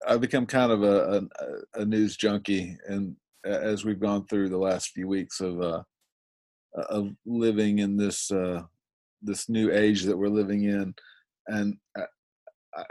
I've 0.05 0.19
become 0.19 0.45
kind 0.45 0.73
of 0.73 0.83
a, 0.83 1.25
a, 1.39 1.81
a, 1.81 1.85
news 1.85 2.17
junkie, 2.17 2.75
and 2.89 3.15
as 3.45 3.85
we've 3.85 4.01
gone 4.01 4.27
through 4.27 4.49
the 4.49 4.57
last 4.57 4.89
few 4.89 5.07
weeks 5.07 5.39
of 5.39 5.61
uh, 5.61 5.83
of 6.89 7.11
living 7.25 7.79
in 7.79 7.95
this 7.95 8.29
uh, 8.31 8.63
this 9.21 9.47
new 9.47 9.71
age 9.71 10.03
that 10.03 10.17
we're 10.17 10.27
living 10.27 10.65
in, 10.65 10.93
and 11.47 11.77
I, 11.95 12.03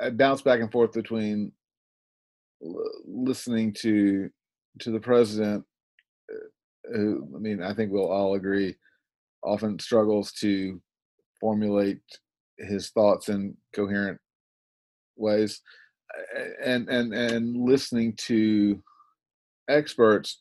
I 0.01 0.09
bounce 0.09 0.41
back 0.41 0.61
and 0.61 0.73
forth 0.73 0.93
between 0.93 1.53
listening 2.61 3.73
to 3.73 4.31
to 4.81 4.91
the 4.91 5.01
president 5.01 5.65
uh, 6.33 6.95
who 6.95 7.29
i 7.35 7.39
mean 7.39 7.63
i 7.63 7.75
think 7.75 7.93
we'll 7.93 8.11
all 8.11 8.35
agree 8.35 8.75
often 9.45 9.79
struggles 9.79 10.33
to 10.33 10.81
formulate 11.41 12.01
his 12.59 12.91
thoughts 12.91 13.29
in 13.29 13.55
coherent 13.75 14.19
ways 15.17 15.61
and 16.65 16.89
and 16.89 17.13
and 17.13 17.57
listening 17.57 18.15
to 18.17 18.83
experts 19.69 20.41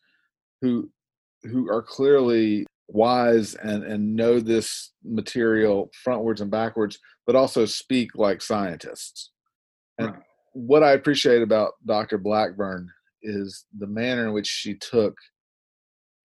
who 0.61 0.89
who 1.43 1.69
are 1.69 1.81
clearly 1.81 2.65
wise 2.87 3.55
and 3.55 3.83
and 3.83 4.15
know 4.15 4.39
this 4.39 4.91
material 5.03 5.89
frontwards 6.05 6.41
and 6.41 6.51
backwards 6.51 6.99
but 7.25 7.35
also 7.35 7.65
speak 7.65 8.15
like 8.15 8.41
scientists. 8.41 9.31
And 9.97 10.11
right 10.11 10.24
what 10.55 10.83
I 10.83 10.93
appreciate 10.93 11.41
about 11.41 11.73
Dr. 11.85 12.17
Blackburn 12.17 12.89
is 13.21 13.65
the 13.77 13.87
manner 13.87 14.27
in 14.27 14.33
which 14.33 14.47
she 14.47 14.73
took 14.75 15.17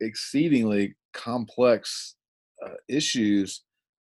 exceedingly 0.01 0.95
complex 1.13 2.15
uh, 2.65 2.75
issues 2.89 3.63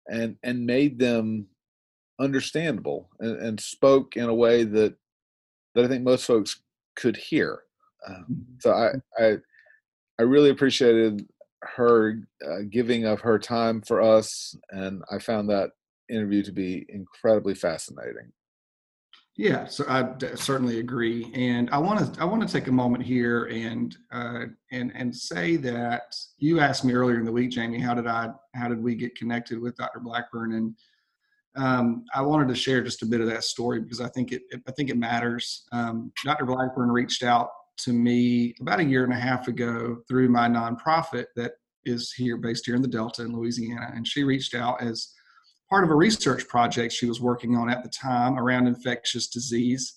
and 0.08 0.36
and 0.44 0.64
made 0.64 0.98
them 0.98 1.48
understandable 2.20 3.10
and, 3.18 3.36
and, 3.38 3.60
spoke 3.60 4.16
in 4.16 4.24
a 4.24 4.34
way 4.34 4.62
that 4.62 4.94
that 5.74 5.84
I 5.84 5.88
think 5.88 6.04
most 6.04 6.24
folks 6.24 6.62
could 6.94 7.16
hear. 7.16 7.62
Uh, 8.06 8.22
so 8.60 8.72
I, 8.72 8.92
I 9.18 9.36
I 10.20 10.22
really 10.22 10.50
appreciated 10.50 11.26
her 11.62 12.20
uh, 12.46 12.60
giving 12.70 13.06
of 13.06 13.20
her 13.20 13.40
time 13.40 13.80
for 13.80 14.00
us, 14.00 14.54
and 14.70 15.02
I 15.10 15.18
found 15.18 15.50
that 15.50 15.70
interview 16.08 16.44
to 16.44 16.52
be 16.52 16.86
incredibly 16.88 17.54
fascinating. 17.54 18.32
Yeah, 19.36 19.64
so 19.66 19.84
I 19.88 20.12
certainly 20.34 20.78
agree, 20.78 21.30
and 21.34 21.70
I 21.70 21.78
want 21.78 22.14
to 22.14 22.20
I 22.20 22.24
want 22.26 22.46
to 22.46 22.52
take 22.52 22.66
a 22.66 22.72
moment 22.72 23.02
here 23.02 23.44
and 23.46 23.96
uh, 24.12 24.44
and 24.72 24.92
and 24.94 25.14
say 25.14 25.56
that 25.56 26.14
you 26.36 26.60
asked 26.60 26.84
me 26.84 26.92
earlier 26.92 27.18
in 27.18 27.24
the 27.24 27.32
week, 27.32 27.50
Jamie, 27.50 27.78
how 27.78 27.94
did 27.94 28.06
I 28.06 28.28
how 28.54 28.68
did 28.68 28.82
we 28.82 28.94
get 28.94 29.16
connected 29.16 29.58
with 29.58 29.74
Dr. 29.76 30.00
Blackburn, 30.00 30.52
and 30.52 30.76
um, 31.56 32.04
I 32.14 32.20
wanted 32.20 32.48
to 32.48 32.54
share 32.54 32.82
just 32.82 33.02
a 33.02 33.06
bit 33.06 33.22
of 33.22 33.26
that 33.28 33.42
story 33.42 33.80
because 33.80 34.02
I 34.02 34.08
think 34.08 34.32
it, 34.32 34.42
it 34.50 34.60
I 34.68 34.72
think 34.72 34.90
it 34.90 34.98
matters. 34.98 35.64
Um, 35.72 36.12
Dr. 36.26 36.44
Blackburn 36.44 36.90
reached 36.90 37.22
out 37.22 37.48
to 37.78 37.94
me 37.94 38.54
about 38.60 38.80
a 38.80 38.84
year 38.84 39.02
and 39.02 39.14
a 39.14 39.16
half 39.16 39.48
ago 39.48 39.96
through 40.08 40.28
my 40.28 40.46
nonprofit 40.46 41.26
that 41.36 41.52
is 41.86 42.12
here 42.12 42.36
based 42.36 42.66
here 42.66 42.76
in 42.76 42.82
the 42.82 42.88
Delta 42.88 43.22
in 43.22 43.34
Louisiana, 43.34 43.92
and 43.94 44.06
she 44.06 44.24
reached 44.24 44.54
out 44.54 44.82
as 44.82 45.08
part 45.72 45.84
of 45.84 45.90
a 45.90 45.94
research 45.94 46.46
project 46.48 46.92
she 46.92 47.06
was 47.06 47.18
working 47.18 47.56
on 47.56 47.70
at 47.70 47.82
the 47.82 47.88
time 47.88 48.38
around 48.38 48.66
infectious 48.66 49.28
disease. 49.28 49.94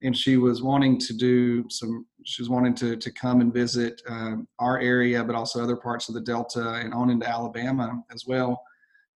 And 0.00 0.16
she 0.16 0.38
was 0.38 0.62
wanting 0.62 0.98
to 1.00 1.12
do 1.12 1.68
some 1.68 2.06
she 2.24 2.40
was 2.40 2.48
wanting 2.48 2.74
to, 2.76 2.96
to 2.96 3.12
come 3.12 3.42
and 3.42 3.52
visit 3.52 4.00
um, 4.08 4.48
our 4.58 4.80
area 4.80 5.22
but 5.22 5.34
also 5.34 5.62
other 5.62 5.76
parts 5.76 6.08
of 6.08 6.14
the 6.14 6.22
delta 6.22 6.76
and 6.76 6.94
on 6.94 7.10
into 7.10 7.28
alabama 7.28 8.02
as 8.10 8.24
well. 8.26 8.62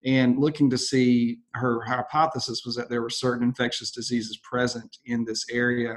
And 0.05 0.39
looking 0.39 0.69
to 0.69 0.77
see 0.77 1.39
her 1.55 1.81
hypothesis 1.81 2.61
was 2.67 2.77
that 2.77 2.91
there 2.91 3.01
were 3.01 3.09
certain 3.09 3.49
infectious 3.49 3.91
diseases 3.91 4.39
present 4.43 4.99
in 5.07 5.25
this 5.25 5.47
area 5.51 5.97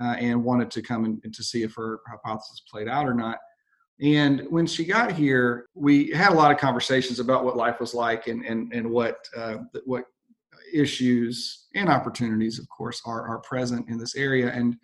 uh, 0.00 0.14
and 0.20 0.44
wanted 0.44 0.70
to 0.70 0.82
come 0.82 1.04
and 1.04 1.34
to 1.34 1.42
see 1.42 1.64
if 1.64 1.74
her 1.74 1.98
hypothesis 2.08 2.62
played 2.70 2.86
out 2.86 3.08
or 3.08 3.14
not 3.14 3.38
and 4.00 4.46
when 4.50 4.66
she 4.66 4.84
got 4.84 5.12
here, 5.12 5.66
we 5.74 6.10
had 6.10 6.32
a 6.32 6.34
lot 6.34 6.50
of 6.50 6.58
conversations 6.58 7.20
about 7.20 7.44
what 7.44 7.56
life 7.56 7.78
was 7.80 7.94
like 7.94 8.26
and 8.26 8.44
and 8.44 8.72
and 8.72 8.90
what 8.90 9.16
uh, 9.36 9.58
what 9.84 10.04
issues 10.72 11.66
and 11.74 11.88
opportunities, 11.88 12.58
of 12.58 12.68
course, 12.68 13.02
are 13.04 13.26
are 13.28 13.38
present 13.40 13.88
in 13.88 13.98
this 13.98 14.16
area. 14.16 14.50
And 14.50 14.76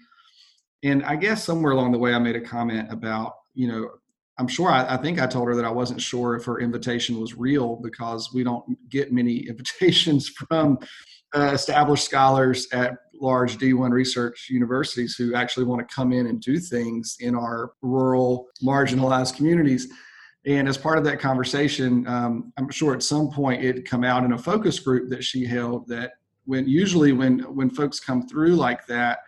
and 0.83 1.05
I 1.05 1.17
guess 1.17 1.45
somewhere 1.45 1.73
along 1.73 1.93
the 1.93 1.99
way, 1.99 2.15
I 2.15 2.19
made 2.19 2.37
a 2.37 2.41
comment 2.41 2.93
about 2.93 3.35
you 3.55 3.69
know 3.69 3.91
I'm 4.39 4.49
sure 4.49 4.71
I, 4.71 4.95
I, 4.95 4.97
think 4.99 5.21
I 5.21 5.27
told 5.27 5.49
her 5.49 5.57
that 5.57 5.65
I 5.65 5.71
wasn't 5.71 6.01
sure 6.01 6.37
if 6.37 6.45
her 6.45 6.61
invitation 6.61 7.21
was 7.21 7.35
real 7.35 7.75
because 7.75 8.33
we 8.33 8.45
don't 8.45 8.65
get 8.89 9.13
many 9.13 9.39
invitations 9.49 10.29
from 10.29 10.79
uh, 11.35 11.51
established 11.53 12.05
scholars 12.05 12.69
at 12.73 12.95
large 13.21 13.59
D1 13.59 13.91
research 13.91 14.49
universities 14.51 15.15
who 15.17 15.35
actually 15.35 15.65
want 15.65 15.87
to 15.87 15.95
come 15.95 16.13
in 16.13 16.27
and 16.27 16.41
do 16.41 16.59
things 16.59 17.17
in 17.21 17.35
our 17.35 17.73
rural, 17.83 18.47
marginalized 18.63 19.37
communities. 19.37 19.89
And 20.47 20.69
as 20.69 20.79
part 20.79 20.99
of 20.99 21.05
that 21.05 21.21
conversation, 21.21 22.07
um, 22.07 22.53
I'm 22.57 22.71
sure 22.71 22.95
at 22.95 23.03
some 23.03 23.31
point 23.31 23.65
it'd 23.65 23.89
come 23.89 24.05
out 24.05 24.25
in 24.25 24.33
a 24.33 24.39
focus 24.39 24.79
group 24.79 25.11
that 25.11 25.25
she 25.25 25.45
held 25.45 25.87
that 25.89 26.13
when 26.45 26.67
usually 26.67 27.13
when 27.13 27.41
when 27.55 27.69
folks 27.69 28.01
come 28.01 28.27
through 28.27 28.57
like 28.57 28.87
that, 28.87 29.19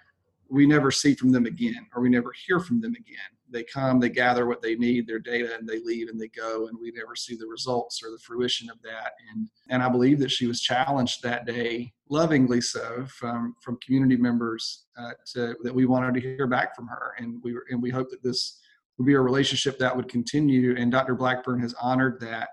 we 0.48 0.66
never 0.66 0.90
see 0.90 1.14
from 1.14 1.30
them 1.30 1.46
again 1.46 1.86
or 1.94 2.02
we 2.02 2.08
never 2.08 2.32
hear 2.46 2.60
from 2.60 2.80
them 2.80 2.94
again 2.94 3.30
they 3.50 3.64
come, 3.64 4.00
they 4.00 4.08
gather 4.08 4.46
what 4.46 4.62
they 4.62 4.76
need, 4.76 5.06
their 5.06 5.18
data, 5.18 5.56
and 5.58 5.68
they 5.68 5.80
leave 5.80 6.08
and 6.08 6.20
they 6.20 6.28
go, 6.28 6.68
and 6.68 6.78
we 6.80 6.90
never 6.92 7.14
see 7.16 7.36
the 7.36 7.46
results 7.46 8.02
or 8.02 8.10
the 8.10 8.18
fruition 8.18 8.70
of 8.70 8.80
that. 8.82 9.12
And 9.30 9.48
and 9.68 9.82
I 9.82 9.88
believe 9.88 10.18
that 10.20 10.30
she 10.30 10.46
was 10.46 10.60
challenged 10.60 11.22
that 11.22 11.46
day, 11.46 11.92
lovingly 12.08 12.60
so, 12.60 13.04
from 13.06 13.54
from 13.62 13.78
community 13.84 14.16
members 14.16 14.86
uh, 14.98 15.12
to, 15.32 15.56
that 15.62 15.74
we 15.74 15.86
wanted 15.86 16.14
to 16.14 16.20
hear 16.20 16.46
back 16.46 16.74
from 16.74 16.86
her, 16.88 17.14
and 17.18 17.40
we 17.42 17.54
were 17.54 17.64
and 17.70 17.82
we 17.82 17.90
hope 17.90 18.10
that 18.10 18.22
this 18.22 18.60
would 18.98 19.06
be 19.06 19.14
a 19.14 19.20
relationship 19.20 19.78
that 19.78 19.96
would 19.96 20.08
continue. 20.08 20.76
And 20.76 20.92
Dr. 20.92 21.14
Blackburn 21.14 21.60
has 21.60 21.74
honored 21.80 22.20
that 22.20 22.50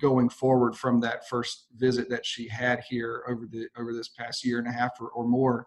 going 0.00 0.28
forward 0.28 0.74
from 0.74 0.98
that 1.00 1.28
first 1.28 1.66
visit 1.76 2.08
that 2.08 2.26
she 2.26 2.48
had 2.48 2.82
here 2.88 3.22
over 3.28 3.46
the 3.46 3.68
over 3.78 3.92
this 3.92 4.08
past 4.08 4.44
year 4.44 4.58
and 4.58 4.66
a 4.66 4.72
half 4.72 4.92
or, 5.00 5.08
or 5.08 5.26
more 5.26 5.66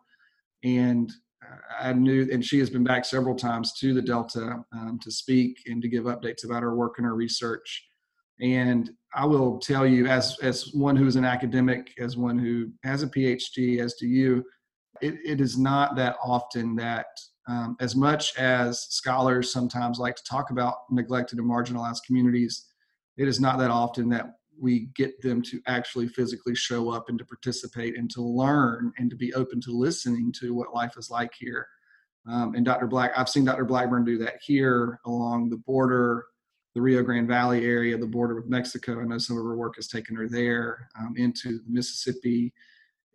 and 0.64 1.12
I 1.80 1.94
knew, 1.94 2.28
and 2.32 2.44
she 2.44 2.60
has 2.60 2.70
been 2.70 2.84
back 2.84 3.06
several 3.06 3.36
times 3.36 3.74
to 3.80 3.94
the 3.94 4.02
Delta 4.02 4.64
um, 4.74 5.00
to 5.02 5.12
speak 5.12 5.58
and 5.68 5.82
to 5.82 5.88
give 5.88 6.06
updates 6.06 6.44
about 6.44 6.64
her 6.64 6.76
work 6.76 6.96
and 6.98 7.06
her 7.06 7.16
research. 7.16 7.88
And 8.42 8.90
I 9.14 9.26
will 9.26 9.60
tell 9.60 9.86
you, 9.86 10.08
as 10.08 10.38
as 10.42 10.72
one 10.74 10.96
who's 10.96 11.16
an 11.16 11.26
academic, 11.26 11.94
as 12.00 12.18
one 12.18 12.38
who 12.38 12.72
has 12.84 13.04
a 13.04 13.08
PhD, 13.08 13.80
as 13.80 13.96
do 13.96 14.08
you, 14.08 14.44
it, 15.02 15.16
it 15.26 15.42
is 15.42 15.58
not 15.58 15.96
that 15.96 16.18
often 16.24 16.76
that, 16.76 17.08
um, 17.48 17.76
as 17.80 17.96
much 17.96 18.36
as 18.38 18.82
scholars 18.90 19.52
sometimes 19.52 20.00
like 20.00 20.16
to 20.16 20.24
talk 20.24 20.52
about 20.52 20.76
neglected 20.92 21.40
and 21.40 21.50
marginalized 21.50 22.04
communities, 22.06 22.66
it 23.18 23.28
is 23.28 23.40
not 23.40 23.58
that 23.58 23.72
often 23.72 24.10
that 24.10 24.37
we 24.60 24.90
get 24.96 25.22
them 25.22 25.42
to 25.44 25.62
actually 25.68 26.08
physically 26.08 26.56
show 26.56 26.90
up 26.90 27.10
and 27.10 27.18
to 27.20 27.26
participate 27.26 27.98
and 27.98 28.10
to 28.12 28.22
learn 28.22 28.92
and 28.98 29.10
to 29.10 29.16
be 29.16 29.34
open 29.34 29.62
to 29.62 29.72
listening 29.72 30.32
to 30.40 30.54
what 30.54 30.74
life 30.74 30.96
is 30.98 31.10
like 31.10 31.34
here. 31.38 31.68
Um, 32.28 32.56
and 32.56 32.66
Dr. 32.66 32.88
Black, 32.88 33.12
I've 33.16 33.30
seen 33.30 33.46
Dr. 33.46 33.66
Blackburn 33.66 34.04
do 34.04 34.18
that 34.20 34.36
here 34.42 35.00
along 35.06 35.50
the 35.50 35.58
border, 35.58 36.26
the 36.76 36.82
Rio 36.82 37.02
Grande 37.02 37.28
Valley 37.28 37.66
area, 37.66 37.98
the 37.98 38.06
border 38.06 38.36
with 38.36 38.50
Mexico. 38.50 39.00
I 39.00 39.06
know 39.06 39.18
some 39.18 39.38
of 39.38 39.44
her 39.44 39.56
work 39.56 39.76
has 39.78 39.88
taken 39.88 40.16
her 40.16 40.28
there 40.28 40.90
um, 41.00 41.14
into 41.16 41.60
the 41.60 41.70
Mississippi 41.70 42.54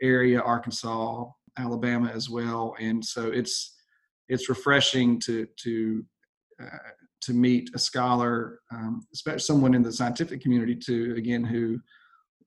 area, 0.01 0.41
Arkansas, 0.41 1.27
Alabama 1.59 2.11
as 2.15 2.31
well. 2.31 2.75
And 2.81 3.05
so 3.05 3.31
it's 3.31 3.77
it's 4.29 4.49
refreshing 4.49 5.21
to 5.21 5.47
to 5.63 6.05
uh, 6.61 6.79
to 7.23 7.33
meet 7.33 7.71
a 7.75 7.79
scholar, 7.79 8.61
um, 8.73 9.07
especially 9.13 9.41
someone 9.41 9.75
in 9.75 9.83
the 9.83 9.93
scientific 9.93 10.41
community 10.41 10.75
too, 10.75 11.15
again, 11.17 11.45
who 11.45 11.79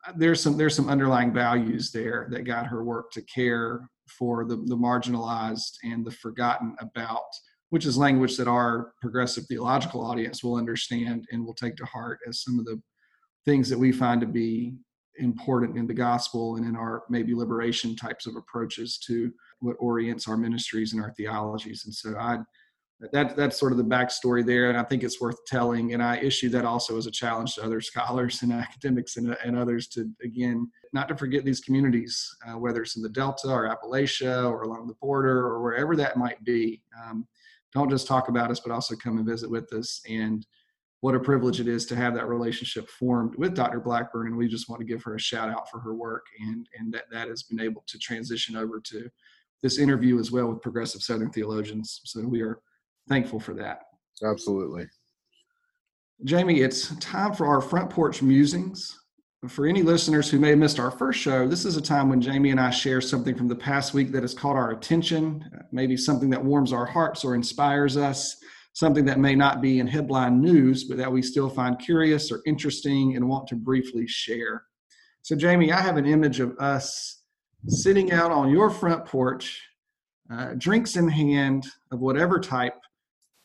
uh, 0.08 0.14
there's 0.16 0.42
some 0.42 0.58
there's 0.58 0.76
some 0.76 0.90
underlying 0.90 1.34
values 1.34 1.92
there 1.92 2.28
that 2.32 2.44
got 2.44 2.68
her 2.68 2.84
work 2.84 3.12
to 3.12 3.22
care 3.24 3.90
for 4.08 4.46
the, 4.46 4.56
the 4.56 4.78
marginalized 4.78 5.78
and 5.84 6.06
the 6.06 6.12
forgotten 6.12 6.76
about, 6.80 7.24
which 7.70 7.86
is 7.86 7.98
language 7.98 8.38
that 8.38 8.48
our 8.48 8.94
progressive 9.02 9.46
theological 9.46 10.06
audience 10.06 10.44
will 10.44 10.56
understand 10.56 11.26
and 11.32 11.44
will 11.44 11.56
take 11.56 11.76
to 11.76 11.86
heart 11.86 12.20
as 12.28 12.44
some 12.44 12.60
of 12.60 12.66
the 12.66 12.80
things 13.46 13.70
that 13.70 13.80
we 13.80 13.92
find 13.92 14.22
to 14.22 14.28
be 14.28 14.76
important 15.18 15.78
in 15.78 15.88
the 15.88 15.94
gospel 15.94 16.58
and 16.58 16.68
in 16.68 16.76
our 16.76 17.04
maybe 17.10 17.34
liberation 17.34 17.96
types 17.96 18.26
of 18.26 18.36
approaches 18.36 18.98
to 18.98 19.32
what 19.60 19.78
orients 19.80 20.28
our 20.28 20.38
ministries 20.38 20.94
and 20.94 21.02
our 21.02 21.14
theologies. 21.14 21.86
And 21.86 21.94
so 21.94 22.18
I 22.20 22.40
that 23.12 23.36
that's 23.36 23.60
sort 23.60 23.72
of 23.72 23.78
the 23.78 23.84
backstory 23.84 24.46
there, 24.46 24.70
and 24.70 24.78
I 24.78 24.84
think 24.84 25.04
it's 25.04 25.20
worth 25.20 25.44
telling. 25.46 25.94
And 25.94 26.02
I 26.02 26.18
issue 26.18 26.50
that 26.50 26.66
also 26.66 26.98
as 26.98 27.08
a 27.08 27.12
challenge 27.12 27.56
to 27.56 27.64
other 27.64 27.82
scholars 27.82 28.42
and 28.42 28.54
academics 28.54 29.18
and, 29.18 29.36
and 29.44 29.58
others 29.58 29.88
to 29.90 30.10
again 30.24 30.70
not 30.94 31.08
to 31.10 31.18
forget 31.18 31.44
these 31.44 31.60
communities, 31.60 32.36
uh, 32.48 32.58
whether 32.58 32.82
it's 32.82 32.96
in 32.96 33.02
the 33.02 33.10
Delta 33.10 33.50
or 33.50 33.68
Appalachia 33.68 34.50
or 34.50 34.64
along 34.64 34.88
the 34.88 34.96
border 34.96 35.46
or 35.46 35.62
wherever 35.62 35.96
that 35.96 36.18
might 36.18 36.42
be. 36.44 36.82
Um, 37.04 37.28
don't 37.74 37.90
just 37.90 38.08
talk 38.08 38.30
about 38.30 38.50
us, 38.50 38.62
but 38.62 38.72
also 38.72 38.96
come 38.96 39.18
and 39.18 39.28
visit 39.28 39.50
with 39.50 39.72
us. 39.74 40.02
And 40.08 40.48
what 41.02 41.16
a 41.16 41.20
privilege 41.20 41.60
it 41.60 41.68
is 41.68 41.86
to 41.88 41.96
have 41.98 42.16
that 42.16 42.30
relationship 42.30 42.90
formed 42.90 43.36
with 43.36 43.54
Dr. 43.54 43.82
Blackburn. 43.82 44.28
And 44.28 44.38
we 44.38 44.48
just 44.48 44.70
want 44.70 44.80
to 44.80 44.86
give 44.86 45.04
her 45.04 45.16
a 45.16 45.20
shout 45.20 45.50
out 45.50 45.70
for 45.70 45.80
her 45.82 45.94
work 45.94 46.26
and 46.40 46.68
and 46.80 46.94
that 46.94 47.04
that 47.12 47.28
has 47.28 47.44
been 47.44 47.60
able 47.60 47.84
to 47.88 48.00
transition 48.00 48.56
over 48.56 48.80
to 48.80 49.10
this 49.62 49.78
interview 49.80 50.18
as 50.18 50.32
well 50.32 50.48
with 50.48 50.62
progressive 50.62 51.02
Southern 51.02 51.32
theologians. 51.32 52.00
So 52.06 52.22
we 52.26 52.42
are 52.42 52.60
thankful 53.08 53.40
for 53.40 53.54
that. 53.56 53.82
Absolutely. 54.24 54.88
Jamie, 56.24 56.62
it's 56.62 56.96
time 56.98 57.34
for 57.34 57.46
our 57.46 57.62
front 57.62 57.90
porch 57.90 58.22
musings. 58.22 58.98
For 59.50 59.68
any 59.68 59.84
listeners 59.84 60.30
who 60.30 60.40
may 60.40 60.52
have 60.52 60.58
missed 60.58 60.80
our 60.80 60.90
first 60.90 61.20
show, 61.20 61.48
this 61.48 61.66
is 61.66 61.78
a 61.78 61.82
time 61.82 62.10
when 62.10 62.22
Jamie 62.22 62.50
and 62.50 62.60
I 62.60 62.72
share 62.72 63.00
something 63.00 63.36
from 63.36 63.48
the 63.48 63.56
past 63.56 63.94
week 63.94 64.12
that 64.12 64.24
has 64.24 64.34
caught 64.34 64.56
our 64.56 64.72
attention, 64.72 65.48
maybe 65.72 65.96
something 65.98 66.32
that 66.32 66.44
warms 66.44 66.74
our 66.74 66.86
hearts 66.86 67.24
or 67.24 67.36
inspires 67.36 67.96
us, 67.96 68.38
something 68.74 69.06
that 69.06 69.20
may 69.20 69.36
not 69.36 69.62
be 69.62 69.80
in 69.80 69.88
headline 69.88 70.42
news, 70.42 70.86
but 70.86 70.98
that 70.98 71.12
we 71.12 71.22
still 71.22 71.50
find 71.50 71.78
curious 71.78 72.32
or 72.32 72.42
interesting 72.48 73.16
and 73.16 73.28
want 73.28 73.48
to 73.48 73.56
briefly 73.56 74.08
share. 74.08 74.64
So, 75.22 75.36
Jamie, 75.36 75.72
I 75.72 75.82
have 75.82 75.98
an 75.98 76.06
image 76.06 76.40
of 76.40 76.58
us 76.58 77.22
sitting 77.68 78.12
out 78.12 78.32
on 78.32 78.50
your 78.50 78.70
front 78.70 79.06
porch, 79.06 79.62
uh, 80.32 80.54
drinks 80.58 80.96
in 80.96 81.08
hand 81.08 81.68
of 81.92 82.00
whatever 82.00 82.40
type, 82.40 82.80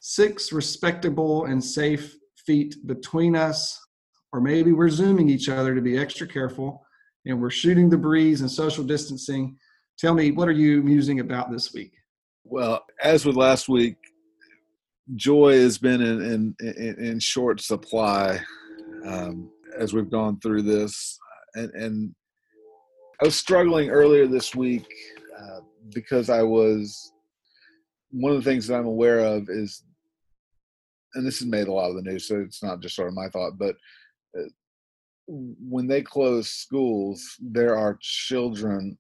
six 0.01 0.51
respectable 0.51 1.45
and 1.45 1.63
safe 1.63 2.17
feet 2.47 2.75
between 2.87 3.37
us, 3.37 3.79
or 4.33 4.41
maybe 4.41 4.73
we're 4.73 4.91
zooming 4.91 5.29
each 5.29 5.49
other 5.49 5.75
to 5.75 5.81
be 5.81 5.99
extra 5.99 6.27
careful 6.27 6.85
and 7.27 7.41
we're 7.41 7.51
shooting 7.51 7.91
the 7.91 7.99
breeze 7.99 8.41
and 8.41 8.51
social 8.51 8.83
distancing. 8.83 9.57
Tell 9.99 10.15
me, 10.15 10.33
what 10.33 10.49
are 10.49 10.53
you 10.53 10.83
musing 10.83 11.21
about 11.21 11.51
this 11.53 11.75
week? 11.75 11.93
Well, 12.45 12.83
as 13.03 13.27
with 13.27 13.37
last 13.37 13.69
week, 13.69 13.97
joy 15.17 15.59
has 15.59 15.77
been 15.77 16.01
in 16.01 16.55
in, 16.61 17.05
in 17.05 17.21
short 17.21 17.61
supply 17.61 18.41
um, 19.05 19.51
as 19.79 19.93
we've 19.93 20.11
gone 20.11 20.41
through 20.41 20.63
this, 20.63 21.19
and, 21.55 21.71
and 21.75 22.15
I 23.21 23.27
was 23.27 23.37
struggling 23.37 23.91
earlier 23.91 24.27
this 24.27 24.55
week 24.55 24.87
uh, 25.39 25.61
because 25.93 26.31
I 26.31 26.43
was 26.43 27.13
one 28.11 28.33
of 28.33 28.43
the 28.43 28.51
things 28.51 28.67
that 28.67 28.77
I'm 28.77 28.87
aware 28.87 29.21
of 29.21 29.49
is 29.49 29.83
and 31.15 31.27
this 31.27 31.39
has 31.41 31.49
made 31.49 31.69
a 31.69 31.73
lot 31.73 31.91
of 31.91 31.97
the 31.97 32.03
news, 32.03 32.27
so 32.27 32.41
it's 32.41 32.63
not 32.63 32.81
just 32.81 32.97
sort 32.97 33.09
of 33.09 33.15
my 33.15 33.29
thought, 33.29 33.59
but 33.59 33.77
uh, 34.39 34.49
when 35.27 35.87
they 35.87 36.03
close 36.03 36.51
schools, 36.51 37.37
there 37.41 37.77
are 37.77 37.99
children 38.01 38.99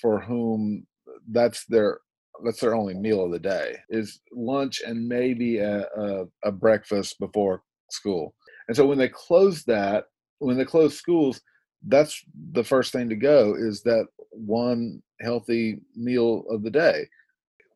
for 0.00 0.20
whom 0.20 0.86
that's 1.30 1.64
their 1.66 1.98
that's 2.44 2.60
their 2.60 2.74
only 2.74 2.94
meal 2.94 3.24
of 3.24 3.32
the 3.32 3.38
day 3.38 3.76
is 3.88 4.20
lunch 4.32 4.82
and 4.86 5.08
maybe 5.08 5.58
a, 5.58 5.86
a, 5.96 6.24
a 6.44 6.52
breakfast 6.52 7.18
before 7.18 7.62
school. 7.90 8.34
And 8.68 8.76
so 8.76 8.86
when 8.86 8.98
they 8.98 9.08
close 9.08 9.64
that, 9.64 10.04
when 10.38 10.58
they 10.58 10.64
close 10.64 10.98
schools, 10.98 11.40
that's 11.88 12.22
the 12.52 12.64
first 12.64 12.92
thing 12.92 13.08
to 13.08 13.16
go 13.16 13.54
is 13.54 13.82
that 13.82 14.06
one 14.32 15.02
healthy 15.20 15.80
meal 15.94 16.44
of 16.50 16.62
the 16.62 16.70
day. 16.70 17.08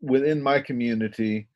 Within 0.02 0.42
my 0.42 0.60
community, 0.60 1.48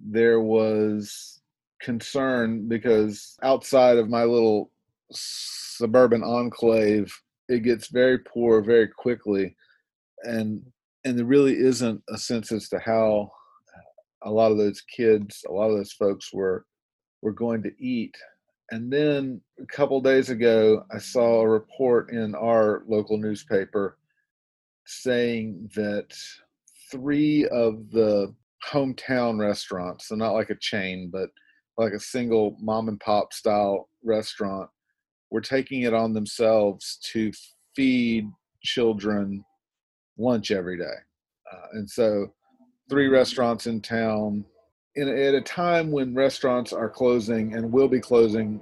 there 0.00 0.40
was 0.40 1.40
concern 1.80 2.68
because 2.68 3.36
outside 3.42 3.98
of 3.98 4.08
my 4.08 4.24
little 4.24 4.70
suburban 5.12 6.22
enclave, 6.22 7.12
it 7.48 7.62
gets 7.62 7.88
very 7.88 8.18
poor 8.18 8.62
very 8.62 8.88
quickly, 8.88 9.56
and 10.24 10.62
and 11.04 11.18
there 11.18 11.24
really 11.24 11.56
isn't 11.56 12.02
a 12.08 12.18
sense 12.18 12.52
as 12.52 12.68
to 12.68 12.78
how 12.78 13.30
a 14.22 14.30
lot 14.30 14.50
of 14.50 14.58
those 14.58 14.80
kids, 14.82 15.44
a 15.48 15.52
lot 15.52 15.70
of 15.70 15.76
those 15.76 15.92
folks 15.92 16.32
were 16.32 16.66
were 17.22 17.32
going 17.32 17.62
to 17.62 17.72
eat. 17.78 18.14
And 18.70 18.92
then 18.92 19.40
a 19.60 19.66
couple 19.66 20.00
days 20.00 20.28
ago, 20.28 20.84
I 20.92 20.98
saw 20.98 21.40
a 21.40 21.48
report 21.48 22.10
in 22.10 22.34
our 22.34 22.82
local 22.86 23.16
newspaper 23.16 23.96
saying 24.84 25.70
that 25.74 26.14
three 26.90 27.46
of 27.48 27.90
the 27.90 28.34
hometown 28.66 29.38
restaurants, 29.38 30.08
so 30.08 30.14
not 30.14 30.32
like 30.32 30.50
a 30.50 30.56
chain, 30.56 31.10
but 31.12 31.30
like 31.76 31.92
a 31.92 32.00
single 32.00 32.56
mom 32.60 32.88
and 32.88 33.00
pop 33.00 33.32
style 33.32 33.88
restaurant, 34.02 34.68
were 35.30 35.40
taking 35.40 35.82
it 35.82 35.94
on 35.94 36.12
themselves 36.12 36.98
to 37.12 37.32
feed 37.74 38.28
children 38.62 39.44
lunch 40.18 40.50
every 40.50 40.76
day. 40.76 40.96
Uh, 41.52 41.66
and 41.74 41.88
so, 41.88 42.32
three 42.90 43.08
restaurants 43.08 43.66
in 43.66 43.80
town, 43.80 44.44
in, 44.96 45.08
at 45.08 45.34
a 45.34 45.40
time 45.40 45.90
when 45.90 46.14
restaurants 46.14 46.72
are 46.72 46.90
closing 46.90 47.54
and 47.54 47.70
will 47.70 47.88
be 47.88 48.00
closing 48.00 48.60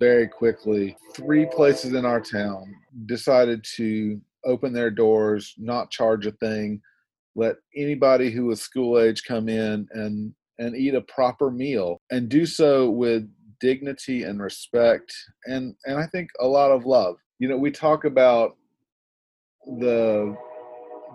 very 0.00 0.26
quickly, 0.26 0.96
three 1.14 1.46
places 1.46 1.94
in 1.94 2.04
our 2.04 2.20
town 2.20 2.74
decided 3.06 3.64
to 3.76 4.20
open 4.44 4.72
their 4.72 4.90
doors, 4.90 5.54
not 5.58 5.90
charge 5.90 6.26
a 6.26 6.32
thing, 6.32 6.80
let 7.36 7.56
anybody 7.76 8.30
who 8.30 8.50
is 8.50 8.62
school 8.62 8.98
age 8.98 9.22
come 9.24 9.48
in 9.48 9.86
and 9.92 10.34
and 10.58 10.74
eat 10.74 10.94
a 10.94 11.02
proper 11.02 11.50
meal 11.50 12.00
and 12.10 12.30
do 12.30 12.46
so 12.46 12.90
with 12.90 13.28
dignity 13.60 14.22
and 14.22 14.40
respect 14.40 15.14
and 15.44 15.74
and 15.84 15.98
I 15.98 16.06
think 16.06 16.30
a 16.40 16.46
lot 16.46 16.72
of 16.72 16.86
love. 16.86 17.16
You 17.38 17.48
know, 17.48 17.58
we 17.58 17.70
talk 17.70 18.04
about 18.04 18.56
the 19.78 20.34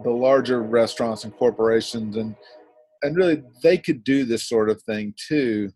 the 0.03 0.11
larger 0.11 0.61
restaurants 0.61 1.23
and 1.23 1.35
corporations 1.35 2.15
and 2.17 2.35
and 3.01 3.15
really 3.15 3.43
they 3.63 3.77
could 3.77 4.03
do 4.03 4.23
this 4.23 4.47
sort 4.47 4.69
of 4.69 4.81
thing 4.83 5.13
too. 5.27 5.71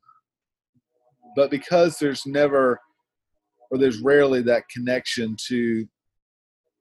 But 1.36 1.50
because 1.50 1.98
there's 1.98 2.26
never 2.26 2.80
or 3.72 3.80
there's 3.80 4.00
rarely 4.00 4.44
that 4.44 4.70
connection 4.70 5.36
to 5.48 5.88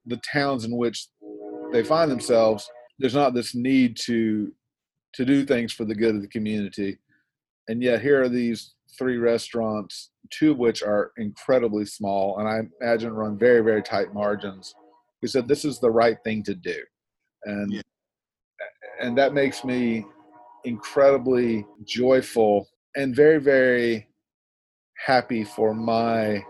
the 0.04 0.18
towns 0.18 0.64
in 0.64 0.76
which 0.76 1.08
they 1.72 1.82
find 1.82 2.10
themselves, 2.10 2.68
there's 2.98 3.14
not 3.14 3.34
this 3.34 3.54
need 3.54 3.96
to 3.96 4.52
to 5.14 5.24
do 5.24 5.44
things 5.44 5.72
for 5.72 5.84
the 5.84 5.94
good 5.94 6.16
of 6.16 6.22
the 6.22 6.28
community. 6.28 6.98
And 7.68 7.82
yet 7.82 8.02
here 8.02 8.20
are 8.22 8.28
these 8.28 8.74
three 8.98 9.16
restaurants 9.16 10.10
two 10.30 10.52
of 10.52 10.58
which 10.58 10.82
are 10.82 11.12
incredibly 11.18 11.84
small 11.84 12.38
and 12.38 12.48
i 12.48 12.60
imagine 12.80 13.12
run 13.12 13.36
very 13.38 13.60
very 13.60 13.82
tight 13.82 14.12
margins. 14.14 14.74
Who 15.20 15.28
said 15.28 15.48
this 15.48 15.64
is 15.64 15.78
the 15.78 15.90
right 15.90 16.18
thing 16.22 16.42
to 16.44 16.54
do. 16.54 16.76
And 17.44 17.72
yeah. 17.72 17.82
and 19.00 19.16
that 19.18 19.34
makes 19.34 19.64
me 19.64 20.06
incredibly 20.64 21.66
joyful 21.84 22.68
and 22.96 23.14
very 23.14 23.38
very 23.38 24.08
happy 25.04 25.44
for 25.44 25.74
my 25.74 26.42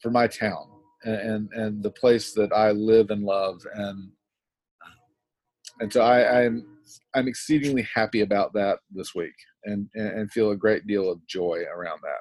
for 0.00 0.10
my 0.10 0.26
town 0.26 0.66
and 1.04 1.16
and, 1.16 1.52
and 1.52 1.82
the 1.82 1.90
place 1.90 2.32
that 2.32 2.52
i 2.52 2.72
live 2.72 3.10
and 3.10 3.22
love. 3.22 3.60
And 3.74 4.10
and 5.80 5.92
so 5.92 6.02
I, 6.02 6.44
I'm 6.44 6.66
I'm 7.14 7.28
exceedingly 7.28 7.86
happy 7.94 8.20
about 8.20 8.52
that 8.54 8.78
this 8.90 9.14
week, 9.14 9.34
and 9.64 9.88
and 9.94 10.30
feel 10.30 10.50
a 10.50 10.56
great 10.56 10.86
deal 10.86 11.10
of 11.10 11.24
joy 11.26 11.62
around 11.74 12.00
that. 12.02 12.20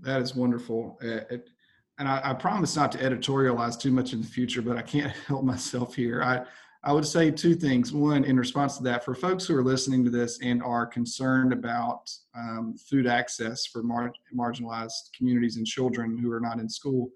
That 0.00 0.22
is 0.22 0.34
wonderful. 0.34 0.98
Uh, 1.02 1.20
it, 1.30 1.50
and 1.98 2.08
I, 2.08 2.20
I, 2.24 2.34
promise 2.34 2.74
not 2.74 2.90
to 2.92 2.98
editorialize 2.98 3.78
too 3.78 3.92
much 3.92 4.14
in 4.14 4.22
the 4.22 4.26
future, 4.26 4.62
but 4.62 4.78
I 4.78 4.82
can't 4.82 5.12
help 5.26 5.44
myself 5.44 5.94
here. 5.94 6.22
I 6.22 6.44
I 6.84 6.92
would 6.92 7.06
say 7.06 7.30
two 7.30 7.54
things. 7.54 7.92
One, 7.92 8.24
in 8.24 8.36
response 8.36 8.76
to 8.78 8.82
that, 8.84 9.04
for 9.04 9.14
folks 9.14 9.46
who 9.46 9.56
are 9.56 9.62
listening 9.62 10.04
to 10.04 10.10
this 10.10 10.40
and 10.42 10.62
are 10.62 10.84
concerned 10.84 11.52
about 11.52 12.10
um, 12.34 12.74
food 12.76 13.06
access 13.06 13.66
for 13.66 13.84
mar- 13.84 14.12
marginalized 14.36 15.12
communities 15.16 15.58
and 15.58 15.66
children 15.66 16.18
who 16.18 16.32
are 16.32 16.40
not 16.40 16.58
in 16.58 16.68
school, 16.68 17.10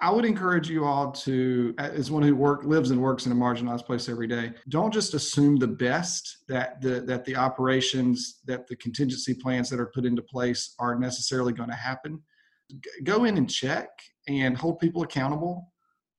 I 0.00 0.10
would 0.10 0.24
encourage 0.24 0.68
you 0.68 0.84
all 0.84 1.12
to, 1.12 1.74
as 1.78 2.10
one 2.10 2.22
who 2.22 2.34
work, 2.34 2.64
lives 2.64 2.90
and 2.90 3.00
works 3.00 3.26
in 3.26 3.32
a 3.32 3.34
marginalized 3.34 3.84
place 3.84 4.08
every 4.08 4.26
day, 4.26 4.52
don't 4.68 4.92
just 4.92 5.14
assume 5.14 5.56
the 5.56 5.66
best 5.66 6.38
that 6.48 6.80
the 6.80 7.00
that 7.02 7.24
the 7.24 7.36
operations, 7.36 8.40
that 8.46 8.66
the 8.66 8.76
contingency 8.76 9.34
plans 9.34 9.68
that 9.70 9.80
are 9.80 9.90
put 9.94 10.04
into 10.04 10.22
place 10.22 10.74
are 10.78 10.98
necessarily 10.98 11.52
going 11.52 11.70
to 11.70 11.76
happen. 11.76 12.20
Go 13.04 13.24
in 13.24 13.36
and 13.36 13.48
check 13.48 13.88
and 14.28 14.56
hold 14.56 14.78
people 14.78 15.02
accountable 15.02 15.72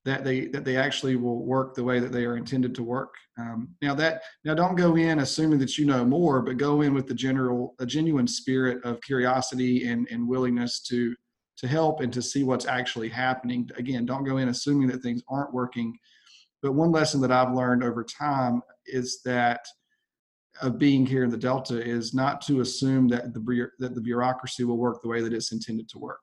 that 0.04 0.22
they 0.22 0.46
that 0.48 0.64
they 0.64 0.76
actually 0.76 1.16
will 1.16 1.44
work 1.44 1.74
the 1.74 1.84
way 1.84 1.98
that 1.98 2.12
they 2.12 2.24
are 2.24 2.36
intended 2.36 2.74
to 2.74 2.82
work. 2.82 3.14
Um, 3.38 3.74
now 3.80 3.94
that 3.94 4.22
now 4.44 4.54
don't 4.54 4.76
go 4.76 4.96
in 4.96 5.20
assuming 5.20 5.58
that 5.60 5.78
you 5.78 5.86
know 5.86 6.04
more, 6.04 6.42
but 6.42 6.58
go 6.58 6.82
in 6.82 6.94
with 6.94 7.06
the 7.06 7.14
general 7.14 7.74
a 7.80 7.86
genuine 7.86 8.26
spirit 8.26 8.84
of 8.84 9.00
curiosity 9.00 9.88
and 9.88 10.06
and 10.10 10.28
willingness 10.28 10.80
to 10.82 11.14
to 11.56 11.68
help 11.68 12.00
and 12.00 12.12
to 12.12 12.22
see 12.22 12.42
what's 12.42 12.66
actually 12.66 13.08
happening. 13.08 13.68
Again, 13.76 14.06
don't 14.06 14.24
go 14.24 14.38
in 14.38 14.48
assuming 14.48 14.88
that 14.88 15.02
things 15.02 15.22
aren't 15.28 15.54
working. 15.54 15.96
But 16.62 16.72
one 16.72 16.92
lesson 16.92 17.20
that 17.20 17.32
I've 17.32 17.54
learned 17.54 17.84
over 17.84 18.04
time 18.04 18.62
is 18.86 19.20
that 19.24 19.66
of 20.62 20.78
being 20.78 21.04
here 21.04 21.24
in 21.24 21.30
the 21.30 21.36
Delta 21.36 21.82
is 21.82 22.14
not 22.14 22.40
to 22.42 22.60
assume 22.60 23.08
that 23.08 23.34
the 23.34 23.68
that 23.78 23.94
the 23.94 24.00
bureaucracy 24.00 24.64
will 24.64 24.78
work 24.78 25.02
the 25.02 25.08
way 25.08 25.20
that 25.20 25.32
it's 25.32 25.52
intended 25.52 25.88
to 25.90 25.98
work, 25.98 26.20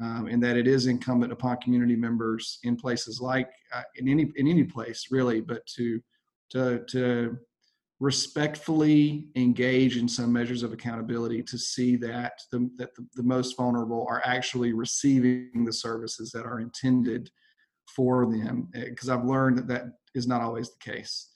um, 0.00 0.26
and 0.26 0.42
that 0.42 0.56
it 0.56 0.66
is 0.66 0.86
incumbent 0.86 1.32
upon 1.32 1.56
community 1.58 1.96
members 1.96 2.58
in 2.64 2.76
places 2.76 3.20
like 3.20 3.48
uh, 3.72 3.82
in 3.96 4.08
any 4.08 4.30
in 4.36 4.48
any 4.48 4.64
place 4.64 5.06
really, 5.10 5.40
but 5.40 5.64
to 5.66 6.00
to 6.50 6.84
to 6.88 7.38
respectfully 8.00 9.26
engage 9.36 9.98
in 9.98 10.08
some 10.08 10.32
measures 10.32 10.62
of 10.62 10.72
accountability 10.72 11.42
to 11.42 11.58
see 11.58 11.96
that 11.96 12.32
the, 12.50 12.70
that 12.76 12.94
the, 12.94 13.06
the 13.14 13.22
most 13.22 13.56
vulnerable 13.58 14.06
are 14.08 14.22
actually 14.24 14.72
receiving 14.72 15.64
the 15.66 15.72
services 15.72 16.30
that 16.32 16.46
are 16.46 16.60
intended 16.60 17.30
for 17.94 18.24
them 18.26 18.68
eh, 18.74 18.86
because 18.88 19.10
I've 19.10 19.26
learned 19.26 19.58
that 19.58 19.68
that 19.68 19.84
is 20.14 20.26
not 20.26 20.40
always 20.40 20.70
the 20.70 20.92
case. 20.92 21.28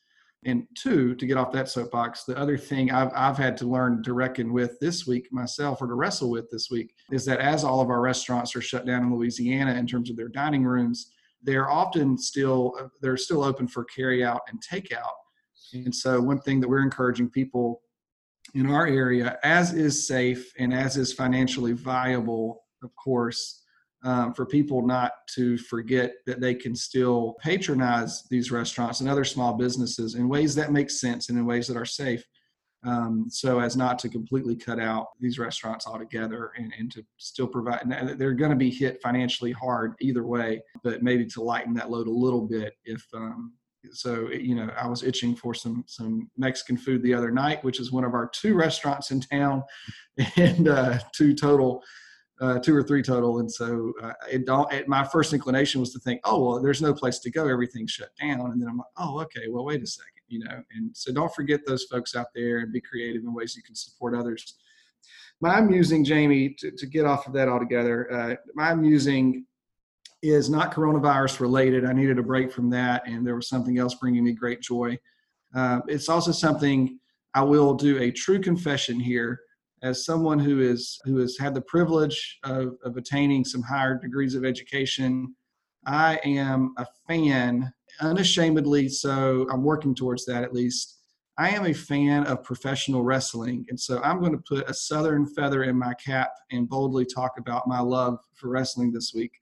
And 0.46 0.66
two, 0.74 1.14
to 1.14 1.26
get 1.26 1.36
off 1.36 1.52
that 1.52 1.68
soapbox, 1.68 2.24
the 2.24 2.36
other 2.36 2.58
thing 2.58 2.90
I've, 2.90 3.10
I've 3.14 3.38
had 3.38 3.56
to 3.58 3.66
learn 3.66 4.02
to 4.02 4.12
reckon 4.12 4.52
with 4.52 4.78
this 4.80 5.06
week 5.06 5.28
myself 5.32 5.80
or 5.80 5.86
to 5.86 5.94
wrestle 5.94 6.30
with 6.30 6.50
this 6.50 6.70
week 6.70 6.94
is 7.10 7.24
that 7.26 7.40
as 7.40 7.64
all 7.64 7.80
of 7.80 7.88
our 7.88 8.00
restaurants 8.00 8.54
are 8.56 8.60
shut 8.60 8.86
down 8.86 9.04
in 9.04 9.14
Louisiana 9.14 9.74
in 9.74 9.86
terms 9.86 10.10
of 10.10 10.16
their 10.16 10.28
dining 10.28 10.64
rooms, 10.64 11.12
they're 11.42 11.70
often 11.70 12.16
still 12.18 12.74
they're 13.00 13.16
still 13.16 13.42
open 13.42 13.68
for 13.68 13.84
carry 13.84 14.24
out 14.24 14.42
and 14.48 14.62
takeout. 14.62 15.12
And 15.74 15.94
so 15.94 16.20
one 16.20 16.40
thing 16.40 16.60
that 16.60 16.68
we're 16.68 16.82
encouraging 16.82 17.30
people 17.30 17.82
in 18.54 18.70
our 18.70 18.86
area, 18.86 19.38
as 19.42 19.72
is 19.72 20.06
safe 20.06 20.52
and 20.58 20.72
as 20.72 20.96
is 20.96 21.12
financially 21.12 21.72
viable, 21.72 22.64
of 22.82 22.94
course, 22.96 23.62
um, 24.04 24.34
for 24.34 24.44
people 24.44 24.86
not 24.86 25.12
to 25.34 25.56
forget 25.56 26.14
that 26.26 26.40
they 26.40 26.54
can 26.54 26.76
still 26.76 27.36
patronize 27.40 28.22
these 28.30 28.50
restaurants 28.50 29.00
and 29.00 29.08
other 29.08 29.24
small 29.24 29.54
businesses 29.54 30.14
in 30.14 30.28
ways 30.28 30.54
that 30.54 30.72
make 30.72 30.90
sense 30.90 31.30
and 31.30 31.38
in 31.38 31.46
ways 31.46 31.66
that 31.66 31.76
are 31.76 31.86
safe. 31.86 32.22
Um, 32.86 33.26
so 33.30 33.60
as 33.60 33.78
not 33.78 33.98
to 34.00 34.10
completely 34.10 34.56
cut 34.56 34.78
out 34.78 35.06
these 35.18 35.38
restaurants 35.38 35.86
altogether 35.86 36.52
and, 36.58 36.70
and 36.78 36.92
to 36.92 37.02
still 37.16 37.46
provide 37.46 37.80
they're 38.18 38.34
going 38.34 38.50
to 38.50 38.56
be 38.56 38.68
hit 38.68 39.00
financially 39.00 39.52
hard 39.52 39.94
either 40.02 40.26
way 40.26 40.60
but 40.82 41.02
maybe 41.02 41.24
to 41.24 41.42
lighten 41.42 41.72
that 41.74 41.90
load 41.90 42.08
a 42.08 42.10
little 42.10 42.42
bit 42.42 42.74
if 42.84 43.02
um, 43.14 43.54
so 43.92 44.28
you 44.30 44.54
know 44.54 44.68
i 44.80 44.86
was 44.86 45.02
itching 45.02 45.34
for 45.34 45.54
some 45.54 45.84
some 45.86 46.30
mexican 46.36 46.76
food 46.76 47.02
the 47.02 47.14
other 47.14 47.30
night 47.30 47.62
which 47.64 47.80
is 47.80 47.92
one 47.92 48.04
of 48.04 48.14
our 48.14 48.28
two 48.28 48.54
restaurants 48.54 49.10
in 49.10 49.20
town 49.20 49.62
and 50.36 50.68
uh, 50.68 50.98
two 51.12 51.34
total 51.34 51.82
uh, 52.40 52.58
two 52.58 52.74
or 52.74 52.82
three 52.82 53.02
total. 53.02 53.38
And 53.40 53.50
so 53.50 53.92
uh, 54.02 54.12
it 54.30 54.44
don't, 54.46 54.70
it, 54.72 54.88
my 54.88 55.04
first 55.04 55.32
inclination 55.32 55.80
was 55.80 55.92
to 55.92 55.98
think, 56.00 56.20
oh, 56.24 56.44
well, 56.44 56.62
there's 56.62 56.82
no 56.82 56.92
place 56.92 57.18
to 57.20 57.30
go. 57.30 57.48
Everything's 57.48 57.92
shut 57.92 58.10
down. 58.20 58.50
And 58.50 58.60
then 58.60 58.68
I'm 58.68 58.78
like, 58.78 58.86
oh, 58.96 59.20
okay, 59.22 59.48
well, 59.48 59.64
wait 59.64 59.82
a 59.82 59.86
second, 59.86 60.10
you 60.28 60.40
know? 60.40 60.62
And 60.76 60.96
so 60.96 61.12
don't 61.12 61.34
forget 61.34 61.60
those 61.66 61.84
folks 61.84 62.16
out 62.16 62.26
there 62.34 62.58
and 62.58 62.72
be 62.72 62.80
creative 62.80 63.22
in 63.22 63.32
ways 63.32 63.54
you 63.56 63.62
can 63.62 63.74
support 63.74 64.16
others. 64.16 64.56
My 65.40 65.60
musing, 65.60 66.04
Jamie, 66.04 66.54
to, 66.58 66.70
to 66.70 66.86
get 66.86 67.04
off 67.04 67.26
of 67.26 67.32
that 67.34 67.48
altogether, 67.48 68.12
uh, 68.12 68.34
my 68.54 68.74
musing 68.74 69.46
is 70.24 70.50
not 70.50 70.72
coronavirus 70.72 71.40
related. 71.40 71.84
I 71.84 71.92
needed 71.92 72.18
a 72.18 72.22
break 72.22 72.52
from 72.52 72.70
that. 72.70 73.06
And 73.06 73.26
there 73.26 73.36
was 73.36 73.48
something 73.48 73.78
else 73.78 73.94
bringing 73.94 74.24
me 74.24 74.32
great 74.32 74.60
joy. 74.60 74.98
Uh, 75.54 75.80
it's 75.86 76.08
also 76.08 76.32
something 76.32 76.98
I 77.34 77.42
will 77.42 77.74
do 77.74 77.98
a 77.98 78.10
true 78.10 78.40
confession 78.40 78.98
here 78.98 79.40
as 79.84 80.04
someone 80.04 80.38
who 80.38 80.60
is 80.60 80.98
who 81.04 81.18
has 81.18 81.36
had 81.38 81.54
the 81.54 81.60
privilege 81.60 82.38
of, 82.42 82.76
of 82.84 82.96
attaining 82.96 83.44
some 83.44 83.62
higher 83.62 83.96
degrees 83.96 84.34
of 84.34 84.44
education, 84.44 85.34
I 85.86 86.18
am 86.24 86.74
a 86.78 86.86
fan, 87.06 87.72
unashamedly 88.00 88.88
so. 88.88 89.46
I'm 89.52 89.62
working 89.62 89.94
towards 89.94 90.24
that 90.24 90.42
at 90.42 90.54
least. 90.54 91.00
I 91.36 91.50
am 91.50 91.66
a 91.66 91.74
fan 91.74 92.24
of 92.26 92.42
professional 92.42 93.02
wrestling, 93.02 93.66
and 93.68 93.78
so 93.78 94.00
I'm 94.02 94.20
going 94.20 94.32
to 94.32 94.42
put 94.48 94.70
a 94.70 94.74
Southern 94.74 95.26
feather 95.26 95.64
in 95.64 95.76
my 95.76 95.92
cap 95.94 96.30
and 96.50 96.68
boldly 96.68 97.04
talk 97.04 97.38
about 97.38 97.68
my 97.68 97.80
love 97.80 98.20
for 98.34 98.48
wrestling 98.48 98.90
this 98.90 99.12
week. 99.14 99.32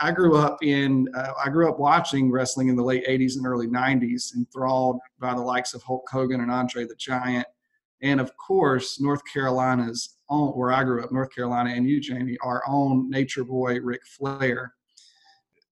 I 0.00 0.12
grew 0.12 0.36
up 0.36 0.58
in 0.62 1.08
uh, 1.14 1.32
I 1.44 1.48
grew 1.50 1.68
up 1.68 1.78
watching 1.78 2.30
wrestling 2.30 2.68
in 2.68 2.76
the 2.76 2.84
late 2.84 3.06
80s 3.06 3.36
and 3.36 3.46
early 3.46 3.66
90s, 3.66 4.34
enthralled 4.36 5.00
by 5.18 5.34
the 5.34 5.40
likes 5.40 5.74
of 5.74 5.82
Hulk 5.82 6.08
Hogan 6.10 6.40
and 6.40 6.50
Andre 6.50 6.84
the 6.84 6.94
Giant 6.96 7.46
and 8.02 8.20
of 8.20 8.36
course 8.36 9.00
North 9.00 9.22
Carolina's 9.30 10.16
own, 10.28 10.50
where 10.50 10.72
I 10.72 10.84
grew 10.84 11.02
up, 11.02 11.12
North 11.12 11.34
Carolina, 11.34 11.70
and 11.70 11.88
you, 11.88 12.00
Jamie, 12.00 12.36
our 12.42 12.62
own 12.68 13.10
nature 13.10 13.44
boy 13.44 13.80
Ric 13.80 14.02
Flair. 14.06 14.74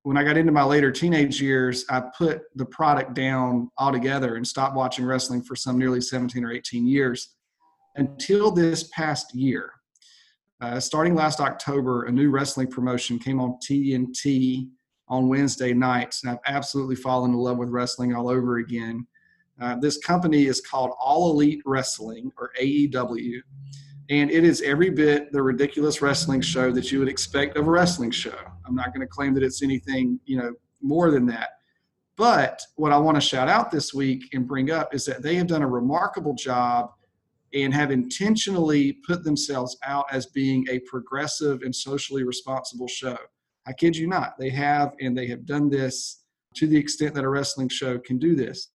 When 0.02 0.16
I 0.16 0.24
got 0.24 0.36
into 0.36 0.52
my 0.52 0.62
later 0.62 0.92
teenage 0.92 1.40
years, 1.40 1.84
I 1.90 2.02
put 2.16 2.42
the 2.54 2.66
product 2.66 3.14
down 3.14 3.70
altogether 3.76 4.36
and 4.36 4.46
stopped 4.46 4.76
watching 4.76 5.04
wrestling 5.04 5.42
for 5.42 5.56
some 5.56 5.78
nearly 5.78 6.00
17 6.00 6.44
or 6.44 6.52
18 6.52 6.86
years 6.86 7.34
until 7.96 8.50
this 8.50 8.84
past 8.94 9.34
year. 9.34 9.72
Uh, 10.60 10.80
starting 10.80 11.14
last 11.14 11.40
October, 11.40 12.04
a 12.04 12.12
new 12.12 12.30
wrestling 12.30 12.66
promotion 12.66 13.18
came 13.18 13.40
on 13.40 13.58
TNT 13.62 14.68
on 15.08 15.28
Wednesday 15.28 15.74
nights, 15.74 16.22
and 16.22 16.32
I've 16.32 16.38
absolutely 16.46 16.96
fallen 16.96 17.32
in 17.32 17.36
love 17.36 17.58
with 17.58 17.68
wrestling 17.68 18.14
all 18.14 18.28
over 18.28 18.56
again. 18.58 19.06
Uh, 19.60 19.76
this 19.76 19.98
company 19.98 20.46
is 20.46 20.60
called 20.60 20.92
All 20.98 21.30
Elite 21.30 21.60
Wrestling 21.66 22.32
or 22.38 22.52
AEW, 22.60 23.40
and 24.08 24.30
it 24.30 24.44
is 24.44 24.62
every 24.62 24.90
bit 24.90 25.30
the 25.30 25.42
ridiculous 25.42 26.00
wrestling 26.00 26.40
show 26.40 26.72
that 26.72 26.90
you 26.90 27.00
would 27.00 27.08
expect 27.08 27.56
of 27.58 27.66
a 27.66 27.70
wrestling 27.70 28.10
show. 28.10 28.36
I'm 28.66 28.74
not 28.74 28.94
going 28.94 29.00
to 29.00 29.06
claim 29.06 29.34
that 29.34 29.42
it's 29.42 29.62
anything 29.62 30.18
you 30.24 30.38
know 30.38 30.52
more 30.80 31.10
than 31.10 31.26
that. 31.26 31.50
But 32.16 32.62
what 32.76 32.92
I 32.92 32.98
want 32.98 33.16
to 33.16 33.20
shout 33.20 33.48
out 33.48 33.70
this 33.70 33.92
week 33.92 34.24
and 34.32 34.48
bring 34.48 34.70
up 34.70 34.94
is 34.94 35.04
that 35.04 35.22
they 35.22 35.34
have 35.36 35.46
done 35.46 35.62
a 35.62 35.68
remarkable 35.68 36.34
job 36.34 36.92
and 37.54 37.72
have 37.72 37.90
intentionally 37.90 38.98
put 39.06 39.24
themselves 39.24 39.76
out 39.84 40.06
as 40.10 40.26
being 40.26 40.66
a 40.68 40.80
progressive 40.80 41.62
and 41.62 41.74
socially 41.74 42.24
responsible 42.24 42.88
show. 42.88 43.16
I 43.66 43.72
kid 43.72 43.96
you 43.96 44.06
not. 44.06 44.38
They 44.38 44.50
have, 44.50 44.94
and 45.00 45.16
they 45.16 45.26
have 45.28 45.46
done 45.46 45.70
this 45.70 46.22
to 46.56 46.66
the 46.66 46.76
extent 46.76 47.14
that 47.14 47.24
a 47.24 47.28
wrestling 47.28 47.68
show 47.68 47.98
can 47.98 48.18
do 48.18 48.34
this 48.34 48.70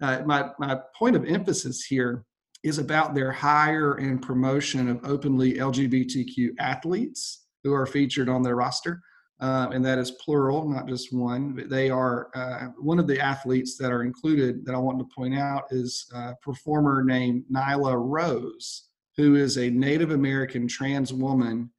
uh, 0.00 0.22
my, 0.24 0.50
my 0.58 0.78
point 0.96 1.16
of 1.16 1.24
emphasis 1.24 1.84
here 1.84 2.24
is 2.62 2.78
about 2.78 3.14
their 3.14 3.30
hire 3.30 3.94
and 3.94 4.22
promotion 4.22 4.88
of 4.88 5.00
openly 5.04 5.54
LGBTQ 5.54 6.50
athletes 6.58 7.46
who 7.62 7.72
are 7.72 7.86
featured 7.86 8.28
on 8.28 8.42
their 8.42 8.56
roster. 8.56 9.00
Uh, 9.44 9.68
and 9.74 9.84
that 9.84 9.98
is 9.98 10.12
plural, 10.12 10.66
not 10.66 10.88
just 10.88 11.12
one. 11.12 11.52
But 11.52 11.68
they 11.68 11.90
are 11.90 12.30
uh, 12.34 12.68
one 12.78 12.98
of 12.98 13.06
the 13.06 13.20
athletes 13.20 13.76
that 13.76 13.92
are 13.92 14.02
included 14.02 14.64
that 14.64 14.74
I 14.74 14.78
want 14.78 14.98
to 15.00 15.14
point 15.14 15.34
out 15.34 15.64
is 15.70 16.10
a 16.14 16.34
performer 16.40 17.04
named 17.04 17.44
Nyla 17.52 17.94
Rose, 17.94 18.88
who 19.18 19.34
is 19.34 19.58
a 19.58 19.68
Native 19.68 20.12
American 20.12 20.66
trans 20.66 21.12
woman 21.12 21.70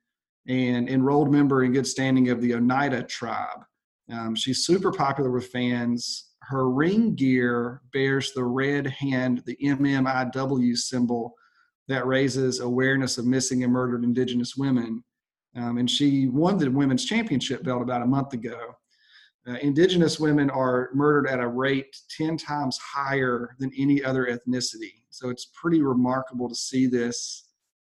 and 0.47 0.87
enrolled 0.87 1.31
member 1.31 1.63
in 1.63 1.73
good 1.73 1.87
standing 1.87 2.29
of 2.29 2.39
the 2.39 2.53
Oneida 2.53 3.01
tribe. 3.01 3.63
Um, 4.11 4.35
she's 4.35 4.67
super 4.67 4.91
popular 4.91 5.31
with 5.31 5.47
fans 5.47 6.33
her 6.41 6.69
ring 6.69 7.15
gear 7.15 7.81
bears 7.91 8.31
the 8.33 8.43
red 8.43 8.85
hand, 8.85 9.41
the 9.47 9.57
MMIW 9.63 10.77
symbol 10.77 11.33
that 11.87 12.05
raises 12.05 12.59
awareness 12.59 13.17
of 13.17 13.25
missing 13.25 13.63
and 13.63 13.73
murdered 13.73 14.03
Indigenous 14.03 14.55
women. 14.55 15.03
Um, 15.55 15.77
and 15.77 15.89
she 15.89 16.27
won 16.27 16.57
the 16.57 16.69
women's 16.69 17.05
championship 17.05 17.63
belt 17.63 17.81
about 17.81 18.01
a 18.01 18.07
month 18.07 18.33
ago. 18.33 18.75
Uh, 19.47 19.57
indigenous 19.61 20.19
women 20.19 20.49
are 20.49 20.89
murdered 20.93 21.27
at 21.27 21.39
a 21.39 21.47
rate 21.47 21.95
10 22.17 22.35
times 22.37 22.77
higher 22.77 23.55
than 23.59 23.71
any 23.77 24.03
other 24.03 24.25
ethnicity. 24.25 25.03
So 25.11 25.29
it's 25.29 25.51
pretty 25.53 25.81
remarkable 25.81 26.49
to 26.49 26.55
see 26.55 26.87
this 26.87 27.45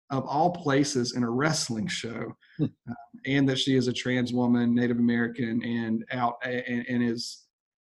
of 0.10 0.26
all 0.28 0.52
places 0.52 1.16
in 1.16 1.24
a 1.24 1.30
wrestling 1.30 1.88
show, 1.88 2.36
uh, 2.62 2.68
and 3.26 3.48
that 3.48 3.58
she 3.58 3.76
is 3.76 3.88
a 3.88 3.94
trans 3.94 4.34
woman, 4.34 4.76
Native 4.76 4.98
American, 4.98 5.64
and 5.64 6.06
out 6.12 6.36
and, 6.44 6.86
and 6.88 7.04
is 7.04 7.46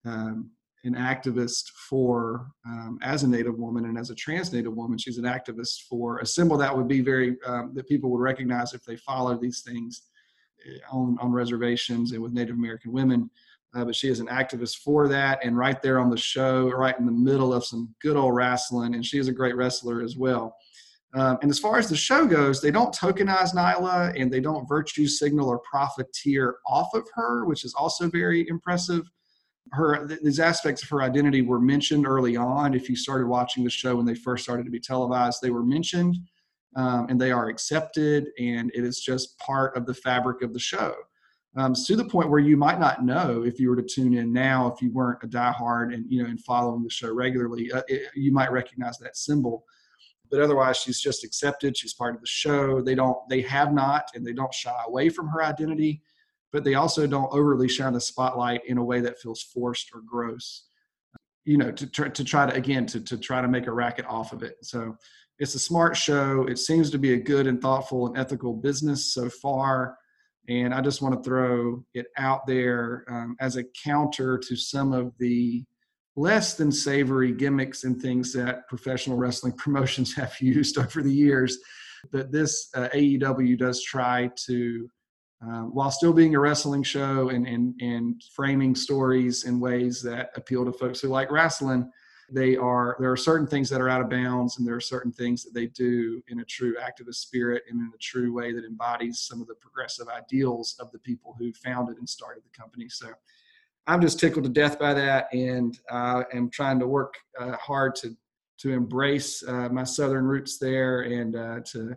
um, 0.05 0.51
an 0.85 0.94
activist 0.94 1.70
for, 1.89 2.51
um, 2.66 2.98
as 3.02 3.23
a 3.23 3.28
Native 3.28 3.59
woman 3.59 3.85
and 3.85 3.98
as 3.98 4.11
a 4.11 4.15
trans 4.15 4.52
Native 4.52 4.74
woman, 4.74 4.97
she's 4.97 5.19
an 5.19 5.24
activist 5.24 5.82
for 5.89 6.19
a 6.19 6.27
symbol 6.27 6.57
that 6.57 6.74
would 6.74 6.89
be 6.89 7.01
very, 7.01 7.36
um, 7.47 7.73
that 7.74 7.86
people 7.89 8.11
would 8.11 8.20
recognize 8.20 8.73
if 8.73 8.85
they 8.85 8.97
follow 8.97 9.36
these 9.36 9.61
things 9.61 10.02
eh, 10.66 10.78
on, 10.90 11.19
on 11.20 11.32
reservations 11.32 12.12
and 12.12 12.23
with 12.23 12.32
Native 12.32 12.57
American 12.57 12.93
women. 12.93 13.31
Uh, 13.74 13.85
but 13.85 13.94
she 13.94 14.09
is 14.09 14.20
an 14.20 14.27
activist 14.27 14.78
for 14.78 15.07
that 15.07 15.39
and 15.44 15.57
right 15.57 15.81
there 15.81 16.01
on 16.01 16.11
the 16.11 16.16
show, 16.16 16.69
right 16.70 16.98
in 16.98 17.07
the 17.07 17.12
middle 17.12 17.52
of 17.52 17.65
some 17.65 17.94
good 18.02 18.16
old 18.16 18.35
wrestling. 18.35 18.94
And 18.94 19.05
she 19.05 19.19
is 19.19 19.28
a 19.28 19.32
great 19.32 19.55
wrestler 19.55 20.02
as 20.02 20.16
well. 20.16 20.57
Um, 21.15 21.39
and 21.43 21.51
as 21.51 21.59
far 21.59 21.78
as 21.78 21.89
the 21.89 21.97
show 21.97 22.27
goes, 22.27 22.61
they 22.61 22.70
don't 22.70 22.94
tokenize 22.94 23.55
Nyla 23.55 24.20
and 24.20 24.32
they 24.32 24.40
don't 24.40 24.69
virtue 24.69 25.07
signal 25.07 25.48
or 25.48 25.61
profiteer 25.61 26.57
off 26.66 26.94
of 26.94 27.07
her, 27.15 27.44
which 27.44 27.65
is 27.65 27.74
also 27.74 28.09
very 28.09 28.48
impressive 28.48 29.09
her 29.73 30.07
these 30.23 30.41
aspects 30.41 30.82
of 30.82 30.89
her 30.89 31.03
identity 31.03 31.43
were 31.43 31.61
mentioned 31.61 32.07
early 32.07 32.37
on. 32.37 32.74
If 32.74 32.89
you 32.89 32.97
started 32.97 33.27
watching 33.27 33.62
the 33.65 33.70
show 33.70 33.97
when 33.97 34.07
they 34.07 34.15
first 34.15 34.43
started 34.45 34.65
to 34.65 34.70
be 34.70 34.81
televised, 34.81 35.39
they 35.43 35.51
were 35.51 35.65
mentioned 35.65 36.16
um, 36.77 37.07
and 37.09 37.20
they 37.20 37.31
are 37.32 37.49
accepted, 37.49 38.28
and 38.39 38.70
it 38.74 38.85
is 38.85 39.01
just 39.01 39.39
part 39.39 39.77
of 39.77 39.87
the 39.87 39.95
fabric 39.95 40.43
of 40.43 40.53
the 40.53 40.61
show. 40.61 40.95
um, 41.57 41.74
to 41.74 41.97
the 41.97 42.05
point 42.05 42.31
where 42.31 42.41
you 42.41 42.57
might 42.57 42.78
not 42.78 43.05
know 43.05 43.43
if 43.45 43.59
you 43.59 43.69
were 43.69 43.77
to 43.77 43.82
tune 43.82 44.15
in 44.15 44.32
now 44.32 44.73
if 44.73 44.81
you 44.81 44.91
weren't 44.93 45.23
a 45.24 45.27
diehard 45.27 45.93
and 45.93 46.05
you 46.09 46.23
know 46.23 46.28
and 46.28 46.41
following 46.41 46.82
the 46.82 46.91
show 46.91 47.12
regularly 47.12 47.70
uh, 47.73 47.82
it, 47.89 48.09
you 48.15 48.32
might 48.32 48.53
recognize 48.53 48.99
that 48.99 49.16
symbol 49.16 49.65
but 50.31 50.41
otherwise 50.41 50.77
she's 50.77 51.01
just 51.01 51.24
accepted 51.24 51.77
she's 51.77 51.95
part 51.95 52.15
of 52.15 52.20
the 52.20 52.27
show 52.27 52.81
they 52.81 52.95
don't 52.95 53.19
they 53.28 53.41
have 53.41 53.73
not 53.73 54.05
and 54.15 54.24
they 54.24 54.32
don't 54.32 54.55
shy 54.55 54.82
away 54.87 55.09
from 55.09 55.27
her 55.28 55.43
identity 55.43 56.03
but 56.53 56.65
they 56.65 56.75
also 56.75 57.07
don't 57.07 57.33
overly 57.33 57.69
shine 57.69 57.93
the 57.93 58.01
spotlight 58.01 58.61
in 58.67 58.79
a 58.79 58.85
way 58.85 59.01
that 59.01 59.19
feels 59.19 59.43
forced 59.43 59.91
or 59.95 60.01
gross 60.07 60.67
you 61.45 61.57
know 61.57 61.71
to, 61.71 61.87
try 61.87 62.09
to 62.09 62.25
try 62.25 62.47
to 62.47 62.55
again 62.55 62.87
to, 62.87 63.01
to 63.01 63.17
try 63.17 63.41
to 63.41 63.49
make 63.49 63.67
a 63.67 63.73
racket 63.73 64.07
off 64.07 64.33
of 64.33 64.43
it 64.43 64.57
so 64.63 64.97
it's 65.39 65.55
a 65.55 65.59
smart 65.59 65.97
show 65.97 66.47
it 66.49 66.59
seems 66.59 66.91
to 66.91 66.99
be 66.99 67.15
a 67.15 67.19
good 67.19 67.47
and 67.47 67.63
thoughtful 67.63 68.07
and 68.07 68.19
ethical 68.19 68.53
business 68.53 69.15
so 69.15 69.29
far 69.29 69.97
and 70.49 70.75
I 70.75 70.81
just 70.81 71.01
want 71.01 71.15
to 71.15 71.23
throw 71.23 71.85
it 71.95 72.07
out 72.17 72.47
there 72.47 73.05
um, 73.09 73.37
as 73.41 73.57
a 73.57 73.65
counter 73.85 74.37
to 74.39 74.57
some 74.57 74.93
of 74.93 75.13
the 75.19 75.65
less 76.17 76.55
than 76.55 76.73
savory 76.73 77.31
gimmicks 77.33 77.85
and 77.85 78.01
things 78.01 78.33
that 78.33 78.67
professional 78.69 79.17
wrestling 79.17 79.53
promotions 79.57 80.15
have 80.15 80.35
used 80.41 80.77
over 80.77 81.03
the 81.03 81.13
years. 81.13 81.59
That 82.13 82.33
this 82.33 82.71
uh, 82.75 82.89
AEW 82.95 83.59
does 83.59 83.83
try 83.83 84.31
to, 84.47 84.91
uh, 85.43 85.62
while 85.62 85.91
still 85.91 86.12
being 86.12 86.35
a 86.35 86.41
wrestling 86.41 86.83
show 86.83 87.31
and, 87.31 87.47
and, 87.47 87.75
and 87.81 88.23
framing 88.35 88.75
stories 88.75 89.45
in 89.45 89.59
ways 89.59 90.03
that 90.03 90.31
appeal 90.37 90.65
to 90.65 90.73
folks 90.73 91.01
who 91.01 91.09
like 91.09 91.31
wrestling, 91.31 91.91
they 92.33 92.57
are 92.57 92.97
there 93.01 93.11
are 93.11 93.17
certain 93.17 93.47
things 93.47 93.69
that 93.69 93.81
are 93.81 93.89
out 93.89 94.01
of 94.01 94.09
bounds 94.09 94.59
and 94.59 94.67
there 94.67 94.77
are 94.77 94.81
certain 94.81 95.11
things 95.11 95.43
that 95.43 95.53
they 95.53 95.67
do 95.67 96.23
in 96.29 96.41
a 96.41 96.45
true 96.45 96.77
activist 96.77 97.17
spirit 97.17 97.65
and 97.69 97.81
in 97.81 97.91
a 97.93 97.99
true 97.99 98.33
way 98.33 98.53
that 98.53 98.65
embodies 98.65 99.21
some 99.21 99.41
of 99.41 99.49
the 99.49 99.55
progressive 99.57 100.07
ideals 100.09 100.77
of 100.79 100.93
the 100.93 100.99
people 101.01 101.35
who 101.39 101.53
founded 101.53 101.97
and 101.99 102.09
started 102.09 102.45
the 102.45 102.57
company. 102.57 102.89
So 102.89 103.09
i'm 103.87 104.01
just 104.01 104.21
tickled 104.21 104.45
to 104.45 104.51
death 104.51 104.79
by 104.79 104.95
that 104.95 105.33
and 105.33 105.79
uh, 105.91 106.23
am 106.33 106.51
trying 106.51 106.79
to 106.79 106.87
work 106.87 107.15
uh, 107.39 107.57
hard 107.57 107.95
to 107.97 108.17
to 108.59 108.73
embrace 108.73 109.43
uh, 109.49 109.69
my 109.71 109.85
southern 109.85 110.25
roots 110.25 110.59
there 110.59 111.01
and 111.01 111.35
uh, 111.35 111.61
to 111.65 111.95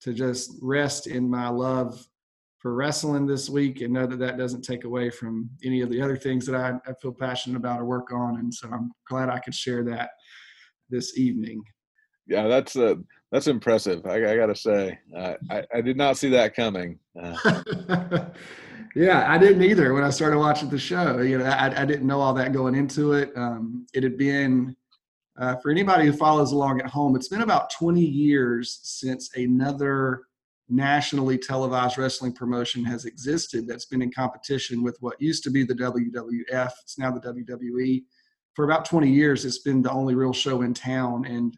to 0.00 0.12
just 0.12 0.52
rest 0.62 1.06
in 1.06 1.28
my 1.28 1.48
love 1.48 2.06
for 2.64 2.72
wrestling 2.72 3.26
this 3.26 3.50
week 3.50 3.82
and 3.82 3.92
know 3.92 4.06
that 4.06 4.18
that 4.18 4.38
doesn't 4.38 4.62
take 4.62 4.84
away 4.84 5.10
from 5.10 5.50
any 5.62 5.82
of 5.82 5.90
the 5.90 6.00
other 6.00 6.16
things 6.16 6.46
that 6.46 6.54
I, 6.54 6.72
I 6.90 6.94
feel 6.94 7.12
passionate 7.12 7.58
about 7.58 7.78
or 7.78 7.84
work 7.84 8.10
on. 8.10 8.38
And 8.38 8.52
so 8.52 8.70
I'm 8.72 8.90
glad 9.06 9.28
I 9.28 9.38
could 9.38 9.54
share 9.54 9.84
that 9.84 10.12
this 10.88 11.18
evening. 11.18 11.62
Yeah, 12.26 12.48
that's 12.48 12.74
uh, 12.74 12.94
that's 13.30 13.48
impressive. 13.48 14.06
I, 14.06 14.32
I 14.32 14.36
got 14.36 14.46
to 14.46 14.54
say, 14.54 14.98
uh, 15.14 15.34
I, 15.50 15.62
I 15.74 15.82
did 15.82 15.98
not 15.98 16.16
see 16.16 16.30
that 16.30 16.56
coming. 16.56 16.98
Uh. 17.22 17.34
yeah, 18.96 19.30
I 19.30 19.36
didn't 19.36 19.62
either 19.62 19.92
when 19.92 20.02
I 20.02 20.08
started 20.08 20.38
watching 20.38 20.70
the 20.70 20.78
show. 20.78 21.20
You 21.20 21.36
know, 21.36 21.44
I, 21.44 21.82
I 21.82 21.84
didn't 21.84 22.06
know 22.06 22.22
all 22.22 22.32
that 22.32 22.54
going 22.54 22.74
into 22.74 23.12
it. 23.12 23.30
Um, 23.36 23.86
it 23.92 24.02
had 24.02 24.16
been 24.16 24.74
uh, 25.38 25.56
for 25.56 25.70
anybody 25.70 26.06
who 26.06 26.14
follows 26.14 26.52
along 26.52 26.80
at 26.80 26.86
home. 26.86 27.14
It's 27.14 27.28
been 27.28 27.42
about 27.42 27.68
20 27.72 28.00
years 28.00 28.80
since 28.82 29.36
another 29.36 30.22
nationally 30.68 31.36
televised 31.36 31.98
wrestling 31.98 32.32
promotion 32.32 32.84
has 32.84 33.04
existed 33.04 33.66
that's 33.66 33.84
been 33.84 34.02
in 34.02 34.10
competition 34.10 34.82
with 34.82 34.96
what 35.00 35.20
used 35.20 35.44
to 35.44 35.50
be 35.50 35.64
the 35.64 35.74
WWF. 35.74 36.70
It's 36.82 36.98
now 36.98 37.10
the 37.10 37.20
WWE. 37.20 38.02
For 38.54 38.64
about 38.64 38.84
20 38.84 39.10
years, 39.10 39.44
it's 39.44 39.58
been 39.58 39.82
the 39.82 39.90
only 39.90 40.14
real 40.14 40.32
show 40.32 40.62
in 40.62 40.72
town. 40.72 41.26
And 41.26 41.56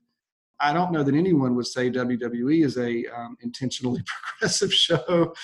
I 0.59 0.73
don't 0.73 0.91
know 0.91 1.03
that 1.03 1.15
anyone 1.15 1.55
would 1.55 1.67
say 1.67 1.91
WWE 1.91 2.65
is 2.65 2.79
a 2.79 3.05
um, 3.15 3.37
intentionally 3.43 4.03
progressive 4.39 4.73
show, 4.73 5.35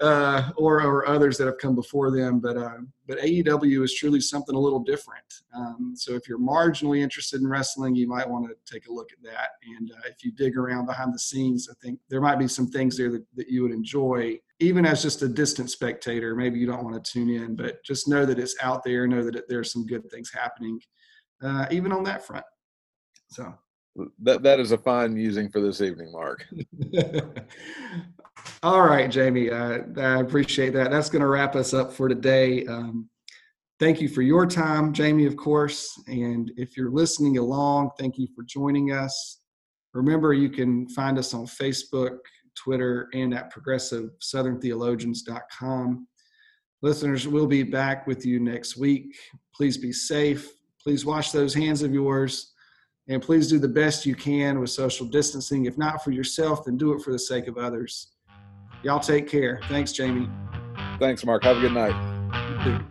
uh, 0.00 0.50
or 0.56 0.82
or 0.82 1.08
others 1.08 1.36
that 1.38 1.46
have 1.46 1.58
come 1.58 1.74
before 1.74 2.10
them. 2.10 2.38
But 2.38 2.56
uh, 2.56 2.78
but 3.06 3.18
AEW 3.18 3.82
is 3.82 3.94
truly 3.94 4.20
something 4.20 4.54
a 4.54 4.58
little 4.58 4.78
different. 4.78 5.24
Um, 5.52 5.94
so 5.96 6.14
if 6.14 6.28
you're 6.28 6.38
marginally 6.38 7.02
interested 7.02 7.40
in 7.40 7.48
wrestling, 7.48 7.96
you 7.96 8.06
might 8.06 8.28
want 8.28 8.48
to 8.48 8.72
take 8.72 8.86
a 8.86 8.92
look 8.92 9.10
at 9.12 9.22
that. 9.24 9.50
And 9.76 9.90
uh, 9.90 10.08
if 10.08 10.24
you 10.24 10.30
dig 10.30 10.56
around 10.56 10.86
behind 10.86 11.12
the 11.12 11.18
scenes, 11.18 11.68
I 11.68 11.74
think 11.84 11.98
there 12.08 12.20
might 12.20 12.38
be 12.38 12.46
some 12.46 12.68
things 12.68 12.96
there 12.96 13.10
that, 13.10 13.24
that 13.34 13.48
you 13.48 13.62
would 13.62 13.72
enjoy, 13.72 14.38
even 14.60 14.86
as 14.86 15.02
just 15.02 15.22
a 15.22 15.28
distant 15.28 15.70
spectator. 15.70 16.36
Maybe 16.36 16.60
you 16.60 16.66
don't 16.66 16.84
want 16.84 17.02
to 17.02 17.12
tune 17.12 17.30
in, 17.30 17.56
but 17.56 17.82
just 17.84 18.06
know 18.06 18.24
that 18.24 18.38
it's 18.38 18.54
out 18.62 18.84
there. 18.84 19.08
Know 19.08 19.24
that 19.24 19.34
it, 19.34 19.44
there's 19.48 19.72
some 19.72 19.86
good 19.86 20.08
things 20.08 20.30
happening, 20.32 20.78
uh, 21.42 21.66
even 21.72 21.90
on 21.90 22.04
that 22.04 22.24
front. 22.24 22.46
So 23.30 23.52
that 24.22 24.42
that 24.42 24.60
is 24.60 24.72
a 24.72 24.78
fine 24.78 25.14
musing 25.14 25.50
for 25.50 25.60
this 25.60 25.80
evening, 25.80 26.12
Mark. 26.12 26.44
All 28.62 28.82
right, 28.82 29.10
Jamie. 29.10 29.50
Uh, 29.50 29.78
I 29.96 30.20
appreciate 30.20 30.74
that. 30.74 30.90
That's 30.90 31.08
going 31.10 31.22
to 31.22 31.28
wrap 31.28 31.56
us 31.56 31.74
up 31.74 31.92
for 31.92 32.08
today. 32.08 32.64
Um, 32.66 33.08
thank 33.78 34.00
you 34.00 34.08
for 34.08 34.22
your 34.22 34.46
time, 34.46 34.92
Jamie, 34.92 35.26
of 35.26 35.36
course. 35.36 36.00
And 36.06 36.52
if 36.56 36.76
you're 36.76 36.90
listening 36.90 37.38
along, 37.38 37.90
thank 37.98 38.18
you 38.18 38.28
for 38.34 38.44
joining 38.44 38.92
us. 38.92 39.38
Remember, 39.94 40.32
you 40.32 40.50
can 40.50 40.88
find 40.90 41.18
us 41.18 41.34
on 41.34 41.46
Facebook, 41.46 42.18
Twitter, 42.54 43.08
and 43.12 43.34
at 43.34 43.52
progressivesoutherntheologians.com. 43.52 46.06
Listeners, 46.82 47.28
we'll 47.28 47.46
be 47.46 47.62
back 47.62 48.06
with 48.06 48.24
you 48.24 48.40
next 48.40 48.76
week. 48.76 49.14
Please 49.54 49.76
be 49.76 49.92
safe. 49.92 50.50
Please 50.82 51.04
wash 51.04 51.30
those 51.30 51.52
hands 51.52 51.82
of 51.82 51.92
yours 51.92 52.54
and 53.10 53.20
please 53.20 53.48
do 53.48 53.58
the 53.58 53.68
best 53.68 54.06
you 54.06 54.14
can 54.14 54.60
with 54.60 54.70
social 54.70 55.04
distancing. 55.04 55.66
If 55.66 55.76
not 55.76 56.02
for 56.02 56.12
yourself, 56.12 56.64
then 56.64 56.76
do 56.76 56.92
it 56.92 57.02
for 57.02 57.10
the 57.10 57.18
sake 57.18 57.48
of 57.48 57.58
others. 57.58 58.12
Y'all 58.84 59.00
take 59.00 59.28
care. 59.28 59.60
Thanks, 59.68 59.92
Jamie. 59.92 60.30
Thanks, 61.00 61.24
Mark. 61.24 61.42
Have 61.42 61.58
a 61.58 61.60
good 61.60 61.74
night. 61.74 62.90